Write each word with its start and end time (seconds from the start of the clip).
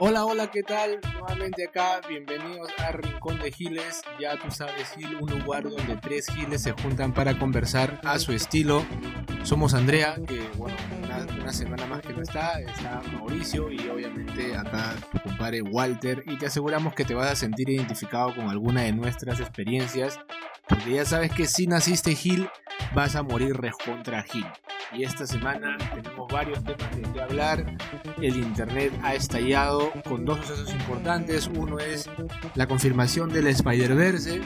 Hola, 0.00 0.24
hola, 0.24 0.50
¿qué 0.50 0.64
tal? 0.64 0.98
Nuevamente 1.12 1.68
acá, 1.68 2.00
bienvenidos 2.08 2.68
a 2.78 2.90
Rincón 2.90 3.38
de 3.38 3.52
Giles. 3.52 4.02
Ya 4.18 4.36
tú 4.36 4.50
sabes, 4.50 4.90
Gil, 4.96 5.14
un 5.20 5.30
lugar 5.30 5.62
donde 5.62 5.96
tres 5.98 6.26
Giles 6.34 6.62
se 6.62 6.72
juntan 6.72 7.14
para 7.14 7.38
conversar 7.38 8.00
a 8.02 8.18
su 8.18 8.32
estilo. 8.32 8.84
Somos 9.44 9.72
Andrea, 9.72 10.16
que 10.26 10.48
bueno, 10.56 10.76
una, 11.04 11.24
una 11.40 11.52
semana 11.52 11.86
más 11.86 12.02
que 12.02 12.12
no 12.12 12.22
está, 12.22 12.60
está 12.60 13.02
Mauricio 13.12 13.70
y 13.70 13.88
obviamente 13.88 14.56
acá 14.56 14.96
tu 15.12 15.20
compadre 15.20 15.62
Walter. 15.62 16.24
Y 16.26 16.38
te 16.38 16.46
aseguramos 16.46 16.94
que 16.94 17.04
te 17.04 17.14
vas 17.14 17.30
a 17.30 17.36
sentir 17.36 17.70
identificado 17.70 18.34
con 18.34 18.48
alguna 18.48 18.82
de 18.82 18.92
nuestras 18.92 19.38
experiencias, 19.38 20.18
porque 20.68 20.94
ya 20.94 21.04
sabes 21.04 21.30
que 21.30 21.46
si 21.46 21.68
naciste 21.68 22.16
Gil, 22.16 22.50
vas 22.94 23.14
a 23.14 23.22
morir 23.22 23.56
recontra 23.56 24.24
Gil. 24.24 24.46
Y 24.92 25.02
esta 25.02 25.26
semana 25.26 25.76
tenemos 25.94 26.32
varios 26.32 26.62
temas 26.62 26.96
de 26.96 27.02
qué 27.12 27.20
hablar. 27.20 27.76
El 28.20 28.36
internet 28.36 28.92
ha 29.02 29.14
estallado 29.14 29.92
con 30.08 30.24
dos 30.24 30.38
sucesos 30.46 30.72
importantes. 30.72 31.48
Uno 31.48 31.78
es 31.78 32.08
la 32.54 32.66
confirmación 32.66 33.30
del 33.30 33.48
Spider-Verse. 33.48 34.40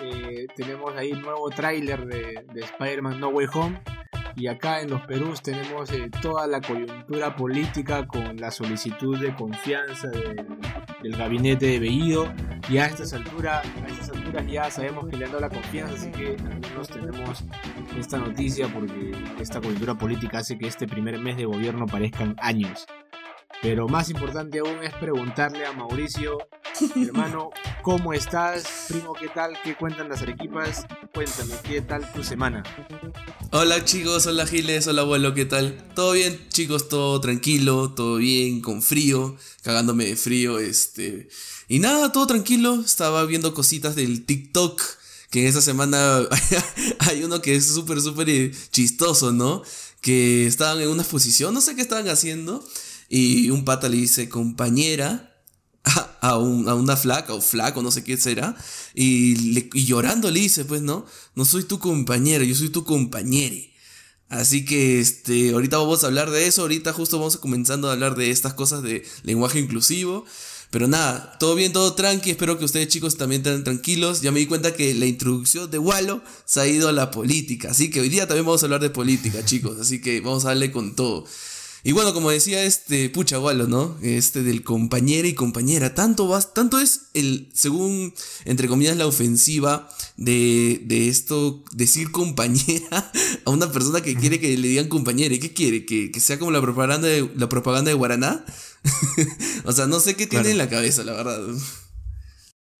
Eh, 0.00 0.46
tenemos 0.54 0.94
ahí 0.96 1.12
un 1.12 1.22
nuevo 1.22 1.50
tráiler 1.50 2.06
de, 2.06 2.44
de 2.52 2.60
Spider-Man 2.60 3.20
No 3.20 3.28
Way 3.28 3.46
Home. 3.52 3.80
Y 4.36 4.48
acá 4.48 4.82
en 4.82 4.90
los 4.90 5.00
Perús 5.02 5.42
tenemos 5.42 5.90
eh, 5.92 6.10
toda 6.20 6.46
la 6.46 6.60
coyuntura 6.60 7.34
política 7.34 8.06
con 8.06 8.36
la 8.36 8.50
solicitud 8.50 9.18
de 9.18 9.34
confianza 9.34 10.08
del, 10.08 10.46
del 11.02 11.16
gabinete 11.16 11.66
de 11.66 11.78
Bellido. 11.78 12.32
Y 12.68 12.78
a 12.78 12.86
estas 12.86 13.12
alturas, 13.12 13.64
a 13.64 13.88
estas 13.88 14.10
alturas 14.10 14.46
ya 14.46 14.70
sabemos 14.70 15.08
que 15.08 15.16
le 15.16 15.24
han 15.24 15.30
dado 15.30 15.40
la 15.40 15.50
confianza, 15.50 15.94
así 15.94 16.10
que 16.10 16.36
menos 16.42 16.88
tenemos 16.88 17.44
esta 17.96 18.18
noticia 18.18 18.66
porque 18.68 19.12
esta 19.40 19.60
coyuntura 19.60 19.94
política 19.94 20.38
hace 20.38 20.58
que 20.58 20.66
este 20.66 20.88
primer 20.88 21.18
mes 21.20 21.36
de 21.36 21.44
gobierno 21.44 21.86
parezcan 21.86 22.34
años. 22.40 22.86
Pero 23.62 23.88
más 23.88 24.10
importante 24.10 24.58
aún 24.58 24.82
es 24.82 24.92
preguntarle 24.94 25.64
a 25.64 25.72
Mauricio, 25.72 26.38
hermano, 26.96 27.50
¿cómo 27.82 28.12
estás? 28.12 28.64
Primo, 28.88 29.14
¿qué 29.14 29.28
tal? 29.28 29.56
¿Qué 29.62 29.76
cuentan 29.76 30.08
las 30.08 30.22
arequipas? 30.22 30.86
Cuéntame, 31.14 31.54
¿qué 31.64 31.80
tal 31.80 32.10
tu 32.12 32.22
semana? 32.22 32.62
Hola 33.52 33.84
chicos, 33.84 34.26
hola 34.26 34.46
Giles, 34.46 34.86
hola 34.86 35.02
abuelo, 35.02 35.32
¿qué 35.32 35.44
tal? 35.44 35.76
¿Todo 35.94 36.12
bien 36.12 36.38
chicos? 36.50 36.88
¿Todo 36.88 37.20
tranquilo? 37.20 37.92
¿Todo 37.94 38.16
bien? 38.16 38.60
¿Con 38.60 38.82
frío? 38.82 39.36
Cagándome 39.62 40.04
de 40.04 40.16
frío, 40.16 40.58
este... 40.58 41.28
Y 41.68 41.78
nada, 41.78 42.12
todo 42.12 42.26
tranquilo, 42.26 42.80
estaba 42.84 43.24
viendo 43.24 43.54
cositas 43.54 43.96
del 43.96 44.24
TikTok, 44.24 44.80
que 45.30 45.42
en 45.42 45.46
esta 45.46 45.62
semana 45.62 46.20
hay 47.00 47.24
uno 47.24 47.40
que 47.40 47.56
es 47.56 47.66
súper, 47.66 48.00
súper 48.00 48.28
eh, 48.28 48.52
chistoso, 48.70 49.32
¿no? 49.32 49.62
Que 50.00 50.46
estaban 50.46 50.80
en 50.80 50.88
una 50.88 51.02
exposición, 51.02 51.54
no 51.54 51.60
sé 51.60 51.74
qué 51.74 51.82
estaban 51.82 52.08
haciendo, 52.08 52.64
y 53.08 53.50
un 53.50 53.64
pata 53.64 53.88
le 53.88 53.96
dice 53.96 54.28
compañera 54.28 55.35
a, 55.86 56.18
a, 56.20 56.38
un- 56.38 56.68
a 56.68 56.74
una 56.74 56.96
flaca 56.96 57.32
o 57.34 57.40
flaco, 57.40 57.82
no 57.82 57.90
sé 57.90 58.04
qué 58.04 58.16
será, 58.18 58.56
y, 58.94 59.58
y 59.74 59.84
llorando 59.86 60.30
le 60.30 60.40
dice, 60.40 60.64
pues, 60.66 60.82
¿no? 60.82 61.06
No 61.34 61.44
soy 61.46 61.64
tu 61.64 61.78
compañera, 61.78 62.44
yo 62.44 62.54
soy 62.54 62.68
tu 62.70 62.84
compañere. 62.84 63.72
Así 64.28 64.64
que 64.64 65.00
este, 65.00 65.52
ahorita 65.52 65.78
vamos 65.78 66.02
a 66.02 66.08
hablar 66.08 66.30
de 66.30 66.46
eso, 66.48 66.62
ahorita 66.62 66.92
justo 66.92 67.18
vamos 67.18 67.36
comenzando 67.36 67.88
a 67.88 67.92
hablar 67.92 68.16
de 68.16 68.30
estas 68.30 68.54
cosas 68.54 68.82
de 68.82 69.04
lenguaje 69.22 69.60
inclusivo. 69.60 70.24
Pero 70.72 70.88
nada, 70.88 71.36
todo 71.38 71.54
bien, 71.54 71.72
todo 71.72 71.94
tranqui, 71.94 72.30
espero 72.32 72.58
que 72.58 72.64
ustedes 72.64 72.88
chicos 72.88 73.16
también 73.16 73.40
estén 73.42 73.62
tranquilos. 73.62 74.20
Ya 74.22 74.32
me 74.32 74.40
di 74.40 74.46
cuenta 74.46 74.74
que 74.74 74.94
la 74.94 75.06
introducción 75.06 75.70
de 75.70 75.78
Wallo 75.78 76.22
se 76.44 76.60
ha 76.60 76.66
ido 76.66 76.88
a 76.88 76.92
la 76.92 77.12
política, 77.12 77.70
así 77.70 77.88
que 77.88 78.00
hoy 78.00 78.08
día 78.08 78.26
también 78.26 78.44
vamos 78.46 78.62
a 78.62 78.66
hablar 78.66 78.80
de 78.80 78.90
política, 78.90 79.44
chicos, 79.44 79.78
así 79.80 80.00
que 80.00 80.20
vamos 80.20 80.44
a 80.44 80.48
darle 80.48 80.72
con 80.72 80.96
todo. 80.96 81.24
Y 81.86 81.92
bueno, 81.92 82.12
como 82.12 82.30
decía 82.32 82.64
este 82.64 83.08
pucha 83.10 83.38
Wallo, 83.38 83.68
¿no? 83.68 83.96
Este 84.02 84.42
del 84.42 84.64
compañero 84.64 85.28
y 85.28 85.34
compañera. 85.34 85.94
Tanto 85.94 86.26
vas, 86.26 86.52
tanto 86.52 86.80
es 86.80 87.10
el, 87.14 87.48
según, 87.54 88.12
entre 88.44 88.66
comillas, 88.66 88.96
la 88.96 89.06
ofensiva 89.06 89.88
de, 90.16 90.80
de 90.84 91.08
esto, 91.08 91.62
decir 91.72 92.10
compañera 92.10 93.12
a 93.44 93.50
una 93.50 93.70
persona 93.70 94.00
que 94.00 94.16
quiere 94.16 94.40
que 94.40 94.58
le 94.58 94.66
digan 94.66 94.88
compañera. 94.88 95.32
¿Y 95.32 95.38
qué 95.38 95.52
quiere? 95.52 95.86
¿Que, 95.86 96.10
que 96.10 96.18
sea 96.18 96.40
como 96.40 96.50
la 96.50 96.60
propaganda 96.60 97.06
de, 97.06 97.30
la 97.36 97.48
propaganda 97.48 97.88
de 97.90 97.94
Guaraná? 97.94 98.44
o 99.64 99.70
sea, 99.70 99.86
no 99.86 100.00
sé 100.00 100.16
qué 100.16 100.26
tiene 100.26 100.42
Claro. 100.46 100.50
en 100.50 100.58
la 100.58 100.68
cabeza, 100.68 101.04
la 101.04 101.12
verdad. 101.12 101.40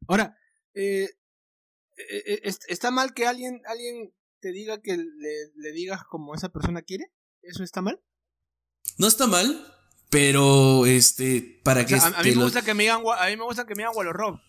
Ahora, 0.09 0.37
eh, 0.75 1.09
eh, 1.97 2.23
eh, 2.27 2.41
est- 2.43 2.65
¿está 2.69 2.91
mal 2.91 3.15
que 3.15 3.27
alguien, 3.29 3.61
alguien 3.69 4.13
te 4.41 4.51
diga 4.51 4.81
que 4.83 4.97
le, 4.97 5.53
le 5.55 5.73
digas 5.73 6.01
como 6.11 6.35
esa 6.35 6.49
persona 6.49 6.83
quiere? 6.83 7.05
¿Eso 7.43 7.63
está 7.63 7.83
mal? 7.83 8.01
No 8.99 9.07
está 9.07 9.27
mal, 9.27 9.75
pero 10.11 10.87
este, 10.87 11.61
para 11.63 11.83
O 11.83 11.87
que 11.87 11.99
sea, 12.01 12.09
a, 12.09 12.19
a 12.21 12.23
te 12.23 12.29
mí 12.31 12.31
me 12.31 12.37
lo- 12.37 12.45
gusta 12.45 12.63
que 12.63 12.75
me 12.75 12.85
digan, 12.85 13.03
a 13.19 13.27
mí 13.27 13.37
me 13.37 13.45
gusta 13.45 13.67
que 13.67 13.75
me 13.75 13.83
digan 13.83 13.93
Wallo 13.97 14.13
Rob. 14.13 14.41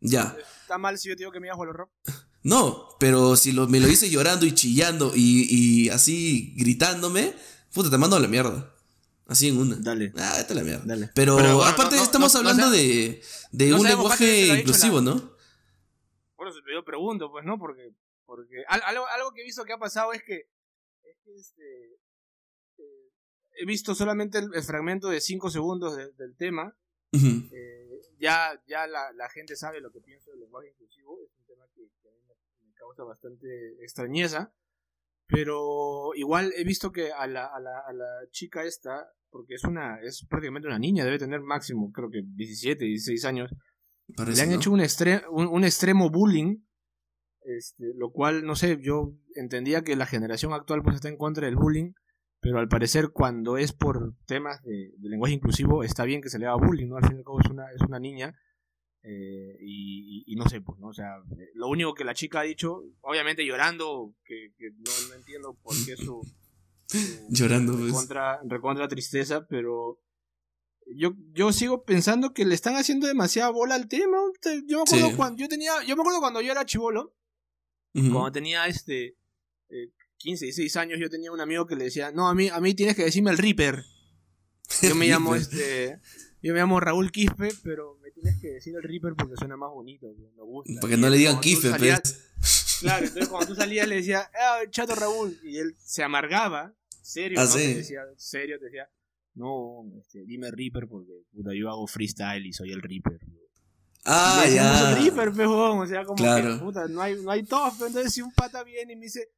Ya. 0.00 0.36
¿Está 0.62 0.78
mal 0.78 0.98
si 0.98 1.08
yo 1.08 1.14
te 1.14 1.20
digo 1.20 1.32
que 1.32 1.38
me 1.40 1.46
digas 1.46 1.58
Wallo 1.58 1.72
Rob? 1.72 1.88
No, 2.42 2.88
pero 2.98 3.36
si 3.36 3.52
lo, 3.52 3.68
me 3.68 3.78
lo 3.78 3.86
dice 3.86 4.10
llorando 4.10 4.44
y 4.46 4.52
chillando 4.52 5.12
y, 5.14 5.46
y 5.48 5.88
así 5.90 6.54
gritándome, 6.56 7.34
puta, 7.72 7.88
te 7.90 7.98
mando 7.98 8.16
a 8.16 8.20
la 8.20 8.26
mierda. 8.28 8.68
Así 9.28 9.48
en 9.48 9.58
una. 9.58 9.76
Dale. 9.76 10.12
Ah, 10.18 10.34
vete 10.38 10.52
a 10.52 10.56
la 10.56 10.62
mierda. 10.64 10.82
Dale. 10.84 11.10
Pero, 11.14 11.36
Pero, 11.36 11.56
bueno, 11.56 11.70
aparte 11.70 11.94
no, 11.96 12.02
estamos 12.02 12.34
no, 12.34 12.42
no 12.42 12.48
hablando 12.50 12.72
sea- 12.74 12.82
de, 12.82 13.22
de 13.52 13.68
no 13.70 13.76
un 13.76 13.82
que 13.84 13.88
lenguaje 13.88 14.46
inclusivo, 14.58 14.96
la- 14.96 15.02
¿no? 15.02 15.32
Eso 16.48 16.58
yo 16.74 16.84
pregunto, 16.84 17.30
pues, 17.30 17.44
¿no? 17.44 17.56
Porque, 17.56 17.92
porque 18.26 18.64
al- 18.66 18.82
algo, 18.84 19.06
algo 19.06 19.32
que 19.32 19.42
he 19.42 19.44
visto 19.44 19.64
que 19.64 19.72
ha 19.74 19.78
pasado 19.78 20.12
es 20.12 20.22
que, 20.24 20.38
es 21.04 21.16
que 21.24 21.34
este, 21.36 21.62
eh, 22.78 23.11
he 23.58 23.66
visto 23.66 23.94
solamente 23.94 24.38
el, 24.38 24.54
el 24.54 24.62
fragmento 24.62 25.08
de 25.08 25.20
5 25.20 25.50
segundos 25.50 25.96
de- 25.96 26.12
del 26.12 26.36
tema. 26.36 26.76
Ujú. 27.12 27.26
Eh, 27.52 28.00
ya 28.18 28.60
ya 28.66 28.86
la, 28.86 29.12
la 29.12 29.28
gente 29.28 29.56
sabe 29.56 29.80
lo 29.80 29.90
que 29.90 30.00
pienso 30.00 30.30
del 30.30 30.40
lenguaje 30.40 30.68
inclusivo. 30.70 31.18
Es 31.24 31.30
un 31.38 31.44
tema 31.46 31.64
que, 31.74 31.82
que 32.02 32.08
a 32.08 32.12
mí 32.12 32.18
me, 32.26 32.34
me 32.68 32.74
causa 32.74 33.04
bastante 33.04 33.46
extrañeza. 33.82 34.52
Pero 35.26 36.14
igual 36.14 36.52
he 36.56 36.64
visto 36.64 36.92
que 36.92 37.10
a 37.12 37.26
la, 37.26 37.46
a 37.46 37.58
la, 37.60 37.78
a 37.80 37.92
la 37.92 38.06
chica 38.30 38.64
esta, 38.64 39.08
porque 39.30 39.54
es 39.54 39.64
una 39.64 39.98
es 40.02 40.26
prácticamente 40.28 40.68
una 40.68 40.78
niña, 40.78 41.04
debe 41.04 41.18
tener 41.18 41.40
máximo, 41.40 41.90
creo 41.92 42.10
que 42.10 42.22
17, 42.24 42.84
16 42.84 43.24
años. 43.24 43.50
Parece, 44.16 44.36
Le 44.36 44.42
han 44.42 44.50
¿no? 44.50 44.56
hecho 44.56 44.72
un, 44.72 44.80
extre- 44.80 45.24
un, 45.30 45.46
un 45.46 45.64
extremo 45.64 46.10
bullying, 46.10 46.58
este, 47.44 47.92
lo 47.96 48.10
cual, 48.12 48.44
no 48.44 48.56
sé, 48.56 48.78
yo 48.82 49.14
entendía 49.34 49.82
que 49.82 49.96
la 49.96 50.06
generación 50.06 50.52
actual 50.52 50.82
pues 50.82 50.96
está 50.96 51.08
en 51.08 51.16
contra 51.16 51.46
del 51.46 51.56
bullying, 51.56 51.92
pero 52.42 52.58
al 52.58 52.68
parecer 52.68 53.10
cuando 53.12 53.56
es 53.56 53.72
por 53.72 54.14
temas 54.26 54.60
de, 54.64 54.92
de 54.98 55.08
lenguaje 55.08 55.32
inclusivo 55.34 55.82
está 55.84 56.04
bien 56.04 56.20
que 56.20 56.28
se 56.28 56.38
le 56.38 56.46
haga 56.46 56.56
bullying, 56.56 56.88
¿no? 56.88 56.96
Al 56.96 57.06
fin 57.06 57.14
y 57.16 57.18
al 57.20 57.24
cabo 57.24 57.40
es 57.40 57.48
una, 57.48 57.70
es 57.72 57.80
una 57.80 57.98
niña 58.00 58.34
eh, 59.04 59.56
y, 59.60 60.24
y- 60.28 60.32
y 60.32 60.36
no 60.36 60.48
sé, 60.48 60.60
pues, 60.60 60.78
¿no? 60.78 60.88
O 60.88 60.92
sea, 60.92 61.08
lo 61.54 61.68
único 61.68 61.94
que 61.94 62.04
la 62.04 62.14
chica 62.14 62.40
ha 62.40 62.42
dicho, 62.44 62.82
obviamente 63.00 63.46
llorando, 63.46 64.14
que, 64.24 64.52
que 64.58 64.70
no, 64.70 65.08
no 65.08 65.14
entiendo 65.14 65.56
por 65.62 65.74
qué 65.86 65.96
su... 65.96 66.20
su- 66.86 67.26
Llorando, 67.30 67.72
pues. 67.72 67.86
recontra, 67.86 68.40
recontra 68.44 68.88
tristeza, 68.88 69.46
pero 69.48 69.98
yo, 70.96 71.14
yo 71.32 71.52
sigo 71.52 71.84
pensando 71.84 72.32
que 72.34 72.44
le 72.44 72.54
están 72.54 72.74
haciendo 72.74 73.06
demasiada 73.06 73.50
bola 73.50 73.76
al 73.76 73.88
tema. 73.88 74.18
Te- 74.40 74.62
Yo 74.66 74.78
me 74.78 74.82
acuerdo 74.82 75.08
Sí. 75.10 75.16
cuando 75.16 75.40
yo 75.40 75.48
tenía, 75.48 75.72
yo 75.86 75.96
me 75.96 76.02
acuerdo 76.02 76.20
cuando 76.20 76.40
yo 76.40 76.50
era 76.52 76.66
chivolo, 76.66 77.14
Ujú. 77.94 78.10
cuando 78.12 78.32
tenía 78.32 78.66
este 78.66 79.16
eh, 79.70 79.90
15, 80.22 80.44
16 80.46 80.76
años, 80.76 80.98
yo 81.00 81.10
tenía 81.10 81.32
un 81.32 81.40
amigo 81.40 81.66
que 81.66 81.76
le 81.76 81.84
decía, 81.84 82.10
no, 82.12 82.28
a 82.28 82.34
mí, 82.34 82.48
a 82.48 82.60
mí 82.60 82.74
tienes 82.74 82.96
que 82.96 83.04
decirme 83.04 83.30
el 83.30 83.38
Reaper. 83.38 83.84
Yo 84.82 84.94
me 84.94 85.06
llamo 85.08 85.34
este, 85.34 86.00
yo 86.40 86.52
me 86.54 86.60
llamo 86.60 86.80
Raúl 86.80 87.12
Quispe, 87.12 87.48
pero 87.62 87.98
me 88.02 88.10
tienes 88.10 88.40
que 88.40 88.48
decir 88.52 88.74
el 88.74 88.82
Reaper 88.82 89.14
porque 89.16 89.34
suena 89.36 89.56
más 89.56 89.70
bonito, 89.70 90.06
me 90.36 90.42
gusta. 90.42 90.72
Para 90.80 90.88
que 90.92 90.98
Y 90.98 91.00
no 91.02 91.10
le 91.10 91.16
digan 91.18 91.40
kife, 91.40 91.68
salías- 91.70 92.00
pues. 92.00 92.78
Claro, 92.80 93.04
entonces 93.06 93.28
cuando 93.28 93.48
tú 93.48 93.54
salías 93.60 93.86
le 93.86 93.96
decía, 93.96 94.30
ah, 94.34 94.60
chato 94.70 94.94
Raúl, 94.94 95.38
y 95.44 95.58
él 95.58 95.76
se 95.78 96.02
amargaba, 96.02 96.74
serio, 97.02 97.38
Ah, 97.38 97.44
¿no? 97.44 97.50
sí. 97.50 97.58
Te 97.58 97.74
decía, 97.76 98.00
serio, 98.16 98.58
te 98.58 98.64
decía, 98.66 98.88
no, 99.34 99.84
este, 100.00 100.24
dime 100.24 100.50
Reaper 100.50 100.88
porque 100.88 101.12
puta, 101.32 101.50
yo 101.54 101.68
hago 101.68 101.86
freestyle 101.86 102.46
y 102.46 102.52
soy 102.52 102.72
el 102.72 102.80
Reaper. 102.80 103.20
Ah, 104.04 104.44
ya. 104.52 104.94
Reaper, 104.96 105.32
pejón, 105.32 105.78
o 105.80 105.86
sea, 105.86 106.04
como 106.04 106.16
Claro. 106.16 106.54
que, 106.58 106.64
puta, 106.64 106.88
no 106.88 107.00
hay, 107.02 107.22
no 107.22 107.30
hay 107.30 107.42
pero 107.44 107.86
entonces 107.86 108.12
si 108.12 108.22
un 108.22 108.32
pata 108.32 108.64
viene 108.64 108.94
y 108.94 108.96
me 108.96 109.04
dice, 109.04 109.28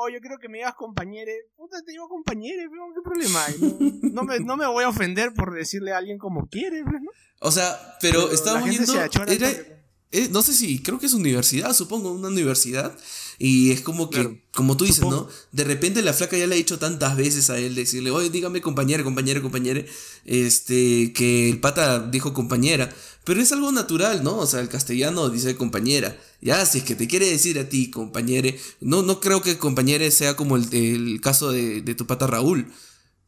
oh, 0.00 0.08
yo 0.08 0.20
creo 0.20 0.38
que 0.38 0.48
me 0.48 0.58
digas 0.58 0.74
compañere, 0.74 1.32
puta, 1.56 1.82
te 1.84 1.92
digo 1.92 2.08
compañere, 2.08 2.68
pero 2.70 2.82
¿qué 2.94 3.02
problema 3.02 3.44
hay? 3.44 3.54
No, 3.60 3.76
no 4.12 4.22
me, 4.22 4.40
no 4.40 4.56
me 4.56 4.66
voy 4.66 4.84
a 4.84 4.88
ofender 4.88 5.32
por 5.34 5.52
decirle 5.54 5.92
a 5.92 5.98
alguien 5.98 6.18
como 6.18 6.48
quiere, 6.48 6.82
pues, 6.82 7.02
¿no? 7.02 7.10
O 7.40 7.50
sea, 7.50 7.78
pero, 8.00 8.28
la 8.28 8.34
estábamos 8.34 8.74
se 8.74 8.82
era- 9.34 9.80
eh, 10.12 10.28
no 10.30 10.42
sé 10.42 10.54
si, 10.54 10.80
creo 10.80 10.98
que 10.98 11.06
es 11.06 11.12
universidad, 11.12 11.72
supongo, 11.72 12.12
una 12.12 12.28
universidad. 12.28 12.96
Y 13.38 13.70
es 13.70 13.80
como 13.80 14.10
que, 14.10 14.20
Claro, 14.20 14.38
como 14.52 14.76
tú 14.76 14.84
dices, 14.84 15.00
supongo. 15.00 15.22
¿no? 15.22 15.28
De 15.52 15.64
repente 15.64 16.02
la 16.02 16.12
flaca 16.12 16.36
ya 16.36 16.46
le 16.46 16.54
ha 16.54 16.58
dicho 16.58 16.78
tantas 16.78 17.16
veces 17.16 17.48
a 17.48 17.58
él 17.58 17.74
decirle, 17.74 18.10
oye, 18.10 18.28
dígame 18.28 18.60
compañera, 18.60 19.04
compañera, 19.04 19.40
compañera. 19.40 19.84
Este, 20.24 21.12
que 21.12 21.48
el 21.48 21.60
pata 21.60 22.00
dijo 22.00 22.34
compañera. 22.34 22.94
Pero 23.24 23.40
es 23.40 23.52
algo 23.52 23.70
natural, 23.70 24.24
¿no? 24.24 24.36
O 24.38 24.46
sea, 24.46 24.60
el 24.60 24.68
castellano 24.68 25.30
dice 25.30 25.54
compañera. 25.56 26.18
Ya, 26.40 26.66
si 26.66 26.78
es 26.78 26.84
que 26.84 26.96
te 26.96 27.06
quiere 27.06 27.26
decir 27.26 27.58
a 27.58 27.68
ti, 27.68 27.90
compañere. 27.90 28.58
No, 28.80 29.02
no 29.02 29.20
creo 29.20 29.42
que 29.42 29.58
compañere 29.58 30.10
sea 30.10 30.34
como 30.36 30.56
el, 30.56 30.66
el 30.74 31.20
caso 31.20 31.52
de, 31.52 31.82
de 31.82 31.94
tu 31.94 32.06
pata 32.06 32.26
Raúl. 32.26 32.66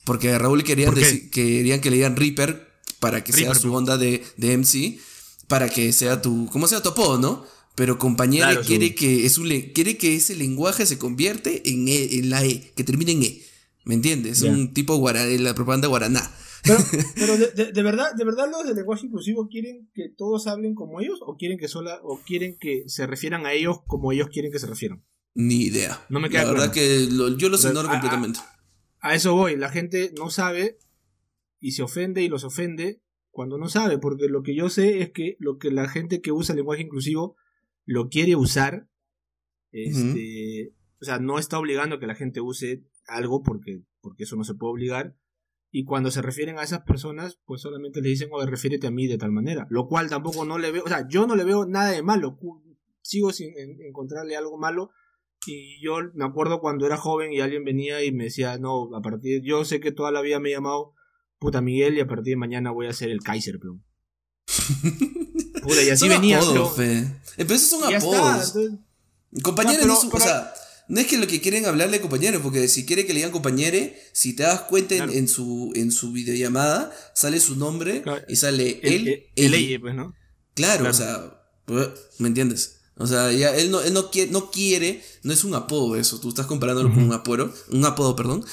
Porque 0.05 0.33
a 0.33 0.39
Raúl 0.39 0.65
querían, 0.65 0.93
¿Por 0.93 1.31
querían 1.31 1.81
que 1.81 1.91
le 1.91 1.97
digan 1.97 2.17
Reaper 2.17 2.73
para 2.99 3.23
que 3.25 3.33
sea 3.33 3.55
su 3.55 3.73
onda 3.73 3.97
de, 3.99 4.25
de 4.37 4.57
MC, 4.57 4.99
para 5.49 5.69
que 5.69 5.93
sea 5.93 6.23
tu, 6.23 6.47
como 6.51 6.67
sea 6.69 6.83
tu 6.83 6.91
apodo, 6.91 7.19
¿no? 7.19 7.45
Pero 7.75 7.99
compañero 7.99 8.47
Claro, 8.47 8.63
su- 8.63 8.69
quiere 8.69 8.95
que 8.95 9.25
es 9.27 9.39
un 9.39 9.49
le- 9.49 9.73
quiere 9.73 9.97
que 9.97 10.15
ese 10.17 10.37
lenguaje 10.37 10.85
se 10.87 10.99
convierte 10.99 11.71
en 11.71 11.89
E, 11.89 12.17
en 12.19 12.31
la 12.31 12.45
E, 12.45 12.73
que 12.77 12.85
termine 12.85 13.13
en 13.13 13.23
E. 13.23 13.43
¿Me 13.85 13.95
entiendes? 13.95 14.41
Ya. 14.41 14.51
Un 14.51 14.73
tipo 14.75 14.97
guara, 14.97 15.25
la 15.27 15.55
propaganda 15.55 15.89
guaraná. 15.89 16.31
Pero, 16.65 16.77
pero 17.17 17.37
de, 17.39 17.51
de- 17.53 17.73
de 17.73 17.83
verdad, 17.83 18.15
de 18.15 18.25
verdad 18.25 18.49
los 18.51 18.65
del 18.67 18.77
lenguaje 18.77 19.07
inclusivo 19.07 19.49
quieren 19.49 19.91
que 19.95 20.09
todos 20.17 20.47
hablen 20.47 20.75
como 20.75 21.01
ellos 21.01 21.19
o 21.27 21.37
quieren 21.37 21.59
que 21.59 21.67
sola 21.67 21.99
o 22.05 22.21
quieren 22.25 22.57
que 22.61 22.85
se 22.87 23.07
refieran 23.07 23.47
a 23.47 23.53
ellos 23.53 23.79
como 23.87 24.13
ellos 24.13 24.29
quieren 24.31 24.53
que 24.53 24.59
se 24.59 24.67
refieran. 24.67 25.03
Ni 25.35 25.63
idea. 25.63 26.05
No 26.11 26.21
me 26.21 26.29
queda 26.29 26.45
La 26.45 26.53
verdad 26.53 26.73
claro. 26.73 26.89
que 26.89 27.07
lo- 27.11 27.37
yo 27.37 27.49
los 27.49 27.65
ignoro 27.65 27.89
completamente. 27.89 28.39
A 29.01 29.15
eso 29.15 29.35
voy, 29.35 29.57
la 29.57 29.71
gente 29.71 30.13
no 30.17 30.31
sabe 30.31 30.79
y 31.59 31.73
se 31.73 31.83
ofende 31.83 32.23
y 32.23 32.29
los 32.29 32.45
ofende 32.45 33.01
cuando 33.33 33.59
no 33.59 33.69
sabe, 33.69 33.99
porque 33.99 34.29
lo 34.29 34.43
que 34.43 34.55
yo 34.55 34.69
sé 34.69 35.01
es 35.03 35.11
que 35.11 35.37
lo 35.41 35.59
que 35.59 35.71
la 35.73 35.89
gente 35.89 36.21
que 36.21 36.31
usa 36.31 36.53
el 36.53 36.59
lenguaje 36.59 36.83
inclusivo 36.83 37.35
lo 37.85 38.09
quiere 38.09 38.37
usar, 38.37 38.89
este, 39.73 40.75
o 41.01 41.05
sea, 41.05 41.19
no 41.19 41.39
está 41.39 41.59
obligando 41.59 41.97
a 41.97 41.99
que 41.99 42.07
la 42.07 42.15
gente 42.15 42.41
use 42.41 42.85
algo 43.07 43.43
porque, 43.43 43.83
porque 44.01 44.25
eso 44.25 44.37
no 44.37 44.45
se 44.45 44.55
puede 44.55 44.73
obligar. 44.73 45.17
Y 45.71 45.85
cuando 45.85 46.11
se 46.11 46.21
refieren 46.21 46.59
a 46.59 46.63
esas 46.63 46.83
personas, 46.83 47.41
pues 47.47 47.63
solamente 47.63 48.03
le 48.03 48.11
dicen, 48.11 48.29
oye, 48.33 48.47
refiérete 48.47 48.87
a 48.87 48.91
mí 48.91 49.07
de 49.07 49.17
tal 49.17 49.33
manera. 49.33 49.67
Lo 49.71 49.87
cual 49.89 50.11
tampoco 50.11 50.45
no 50.45 50.59
le 50.59 50.71
veo, 50.71 50.85
o 50.85 50.89
sea, 50.89 51.09
yo 51.09 51.27
no 51.27 51.35
le 51.35 51.45
veo 51.45 51.65
nada 51.67 51.91
de 51.91 52.03
malo. 52.03 52.39
Sigo 53.01 53.33
sin 53.33 53.57
en- 53.59 53.81
encontrarle 53.81 54.37
algo 54.37 54.59
malo. 54.59 54.91
Y 55.47 55.83
yo 55.83 55.97
me 56.15 56.25
acuerdo 56.27 56.61
cuando 56.61 56.85
era 56.87 56.99
joven 56.99 57.33
y 57.33 57.41
alguien 57.41 57.65
venía 57.65 58.05
y 58.05 58.13
me 58.13 58.25
decía, 58.25 58.59
no, 58.59 58.95
a 58.95 59.01
partir, 59.01 59.43
yo 59.43 59.65
sé 59.65 59.81
que 59.81 59.91
toda 59.93 60.13
la 60.13 60.21
vida 60.21 60.39
me 60.39 60.51
he 60.51 60.53
llamado 60.53 60.93
puta 61.43 61.61
Miguel 61.61 61.97
y 61.99 62.01
a 62.01 62.07
partir 62.07 62.33
de 62.33 62.37
mañana 62.37 62.71
voy 62.71 62.87
a 62.87 62.93
ser 62.93 63.11
el 63.11 63.21
Kaiser, 63.23 63.59
pero. 63.61 63.79
Puta, 65.63 65.83
y 65.83 65.91
así 65.91 66.01
Son 66.01 66.09
venía, 66.09 66.39
apodos, 66.39 66.55
pero- 66.55 66.71
fe. 66.71 66.99
Eh, 66.99 67.15
Pero 67.37 67.55
esos 67.55 67.69
son 67.69 67.95
apodos. 67.95 68.55
entonces- 68.57 68.79
Compañero 69.43 69.87
No, 69.87 69.99
pero- 70.01 70.11
no 70.11 70.17
o 70.17 70.21
sea, 70.21 70.53
no 70.89 71.01
es 71.01 71.07
que 71.07 71.17
lo 71.19 71.27
que 71.27 71.41
quieren 71.41 71.65
hablarle 71.67 72.01
compañero, 72.01 72.41
porque 72.43 72.69
si 72.69 72.85
quiere 72.85 73.07
que 73.07 73.13
le 73.15 73.21
digan 73.21 73.31
compañere, 73.33 73.97
si 74.13 74.35
te 74.35 74.43
das 74.43 74.63
cuenta 74.63 74.95
en- 74.95 75.05
Claro. 75.05 75.13
en, 75.13 75.29
su, 75.29 75.73
en 75.75 75.91
su 75.93 76.13
videollamada, 76.13 76.93
sale 77.15 77.41
su 77.41 77.57
nombre 77.57 78.03
Claro. 78.03 78.25
y 78.29 78.37
sale 78.37 78.81
el, 78.83 79.09
él, 79.09 79.27
el, 79.37 79.55
el 79.55 79.81
pues, 79.81 79.95
¿no? 79.95 80.15
Claro, 80.55 80.81
Claro. 80.81 80.91
o 80.91 80.93
sea, 80.95 81.43
pues, 81.65 81.89
¿me 82.19 82.29
entiendes? 82.29 82.81
O 82.99 83.07
sea, 83.07 83.33
ya 83.33 83.55
él 83.57 83.71
no, 83.71 83.81
él 83.81 83.95
no 83.95 84.11
quiere, 84.11 84.31
no 84.31 84.51
quiere, 84.51 85.03
no 85.23 85.33
es 85.33 85.45
un 85.45 85.55
apodo 85.55 85.97
eso, 85.97 86.21
tú 86.21 86.29
estás 86.29 86.47
comparándolo 86.47 86.91
con 86.93 87.03
un 87.05 87.13
apodo, 87.13 87.53
un 87.71 87.85
apodo, 87.87 88.15
perdón. 88.17 88.45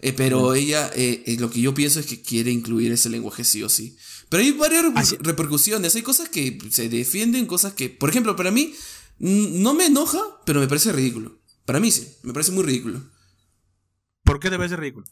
Eh, 0.00 0.12
pero 0.12 0.54
ella, 0.54 0.90
eh, 0.94 1.22
eh, 1.26 1.36
lo 1.38 1.50
que 1.50 1.60
yo 1.60 1.74
pienso 1.74 2.00
es 2.00 2.06
que 2.06 2.20
quiere 2.22 2.50
incluir 2.50 2.92
ese 2.92 3.08
lenguaje 3.10 3.44
sí 3.44 3.62
o 3.62 3.68
sí. 3.68 3.96
Pero 4.28 4.42
hay 4.42 4.52
varias 4.52 4.84
Así- 4.94 5.16
repercusiones, 5.20 5.94
hay 5.94 6.02
cosas 6.02 6.28
que 6.28 6.58
se 6.70 6.88
defienden, 6.88 7.46
cosas 7.46 7.74
que, 7.74 7.90
por 7.90 8.08
ejemplo, 8.10 8.34
para 8.36 8.50
mí 8.50 8.74
no 9.18 9.74
me 9.74 9.86
enoja, 9.86 10.20
pero 10.46 10.60
me 10.60 10.66
parece 10.68 10.92
ridículo. 10.92 11.38
Para 11.66 11.80
mí 11.80 11.90
sí, 11.90 12.06
me 12.22 12.32
parece 12.32 12.50
muy 12.52 12.64
ridículo. 12.64 13.02
¿Por 14.24 14.40
qué 14.40 14.50
te 14.50 14.56
parece 14.56 14.76
ridículo? 14.76 15.06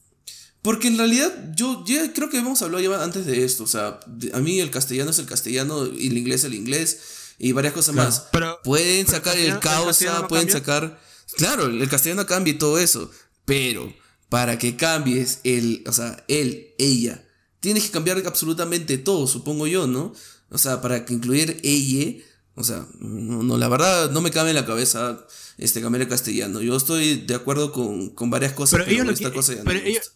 Porque 0.63 0.89
en 0.89 0.97
realidad 0.97 1.53
yo 1.57 1.85
ya 1.87 2.13
creo 2.13 2.31
que 2.31 2.39
hemos 2.39 2.63
hablado 2.63 2.83
ya 2.83 3.03
antes 3.03 3.27
de 3.27 3.45
esto. 3.45 3.65
O 3.65 3.67
sea, 3.67 4.01
a 4.33 4.39
mí 4.41 4.61
el 4.61 4.71
castellano 4.71 5.11
es 5.11 5.19
el 5.19 5.27
castellano 5.27 5.87
y 5.87 6.07
el 6.09 6.17
inglés 6.19 6.41
es 6.41 6.45
el 6.45 6.55
inglés 6.55 6.99
y 7.39 7.53
varias 7.53 7.75
cosas 7.75 7.95
Claro, 7.95 8.09
más. 8.11 8.21
pero- 8.33 8.59
pueden 8.63 9.05
pero 9.07 9.19
sacar 9.19 9.37
el 9.37 9.47
el, 9.47 9.53
castellano- 9.59 9.81
el 9.81 9.87
causa, 9.87 10.21
no 10.23 10.29
pueden 10.29 10.47
cambia. 10.47 10.61
sacar... 10.61 11.01
Claro, 11.37 11.67
el 11.67 11.89
castellano 11.89 12.27
cambia 12.27 12.53
y 12.55 12.59
todo 12.59 12.79
eso. 12.79 13.11
Pero 13.45 13.93
para 14.32 14.58
que 14.58 14.76
cambies 14.76 15.40
el, 15.44 15.84
o 15.87 15.93
sea, 15.93 16.25
él, 16.26 16.69
ella, 16.79 17.23
tienes 17.61 17.84
que 17.84 17.90
cambiar 17.90 18.17
absolutamente 18.26 18.96
todo, 18.96 19.26
supongo 19.26 19.67
yo, 19.67 19.87
¿no? 19.87 20.14
O 20.49 20.56
sea, 20.56 20.81
para 20.81 21.05
que 21.05 21.12
incluir 21.12 21.61
ella, 21.62 22.25
o 22.55 22.64
sea, 22.64 22.87
no, 22.99 23.43
no, 23.43 23.58
la 23.58 23.69
verdad 23.69 24.11
no 24.11 24.23
me 24.23 24.31
cabe 24.31 24.49
en 24.49 24.56
la 24.56 24.64
cabeza 24.64 25.26
este 25.58 25.82
cambiar 25.82 26.00
el 26.00 26.08
castellano. 26.08 26.62
Yo 26.62 26.75
estoy 26.76 27.17
de 27.26 27.34
acuerdo 27.34 27.73
con, 27.73 28.08
con 28.14 28.31
varias 28.31 28.55
cosas, 28.55 28.79
Pero 28.79 28.84
pero, 28.87 28.94
ellos 28.94 29.06
lo 29.06 29.12
esta 29.12 29.29
que- 29.31 29.37
cosa 29.37 29.52
ya 29.52 29.58
no 29.58 29.64
pero 29.67 29.82
me 29.82 29.90
ellos-. 29.90 30.12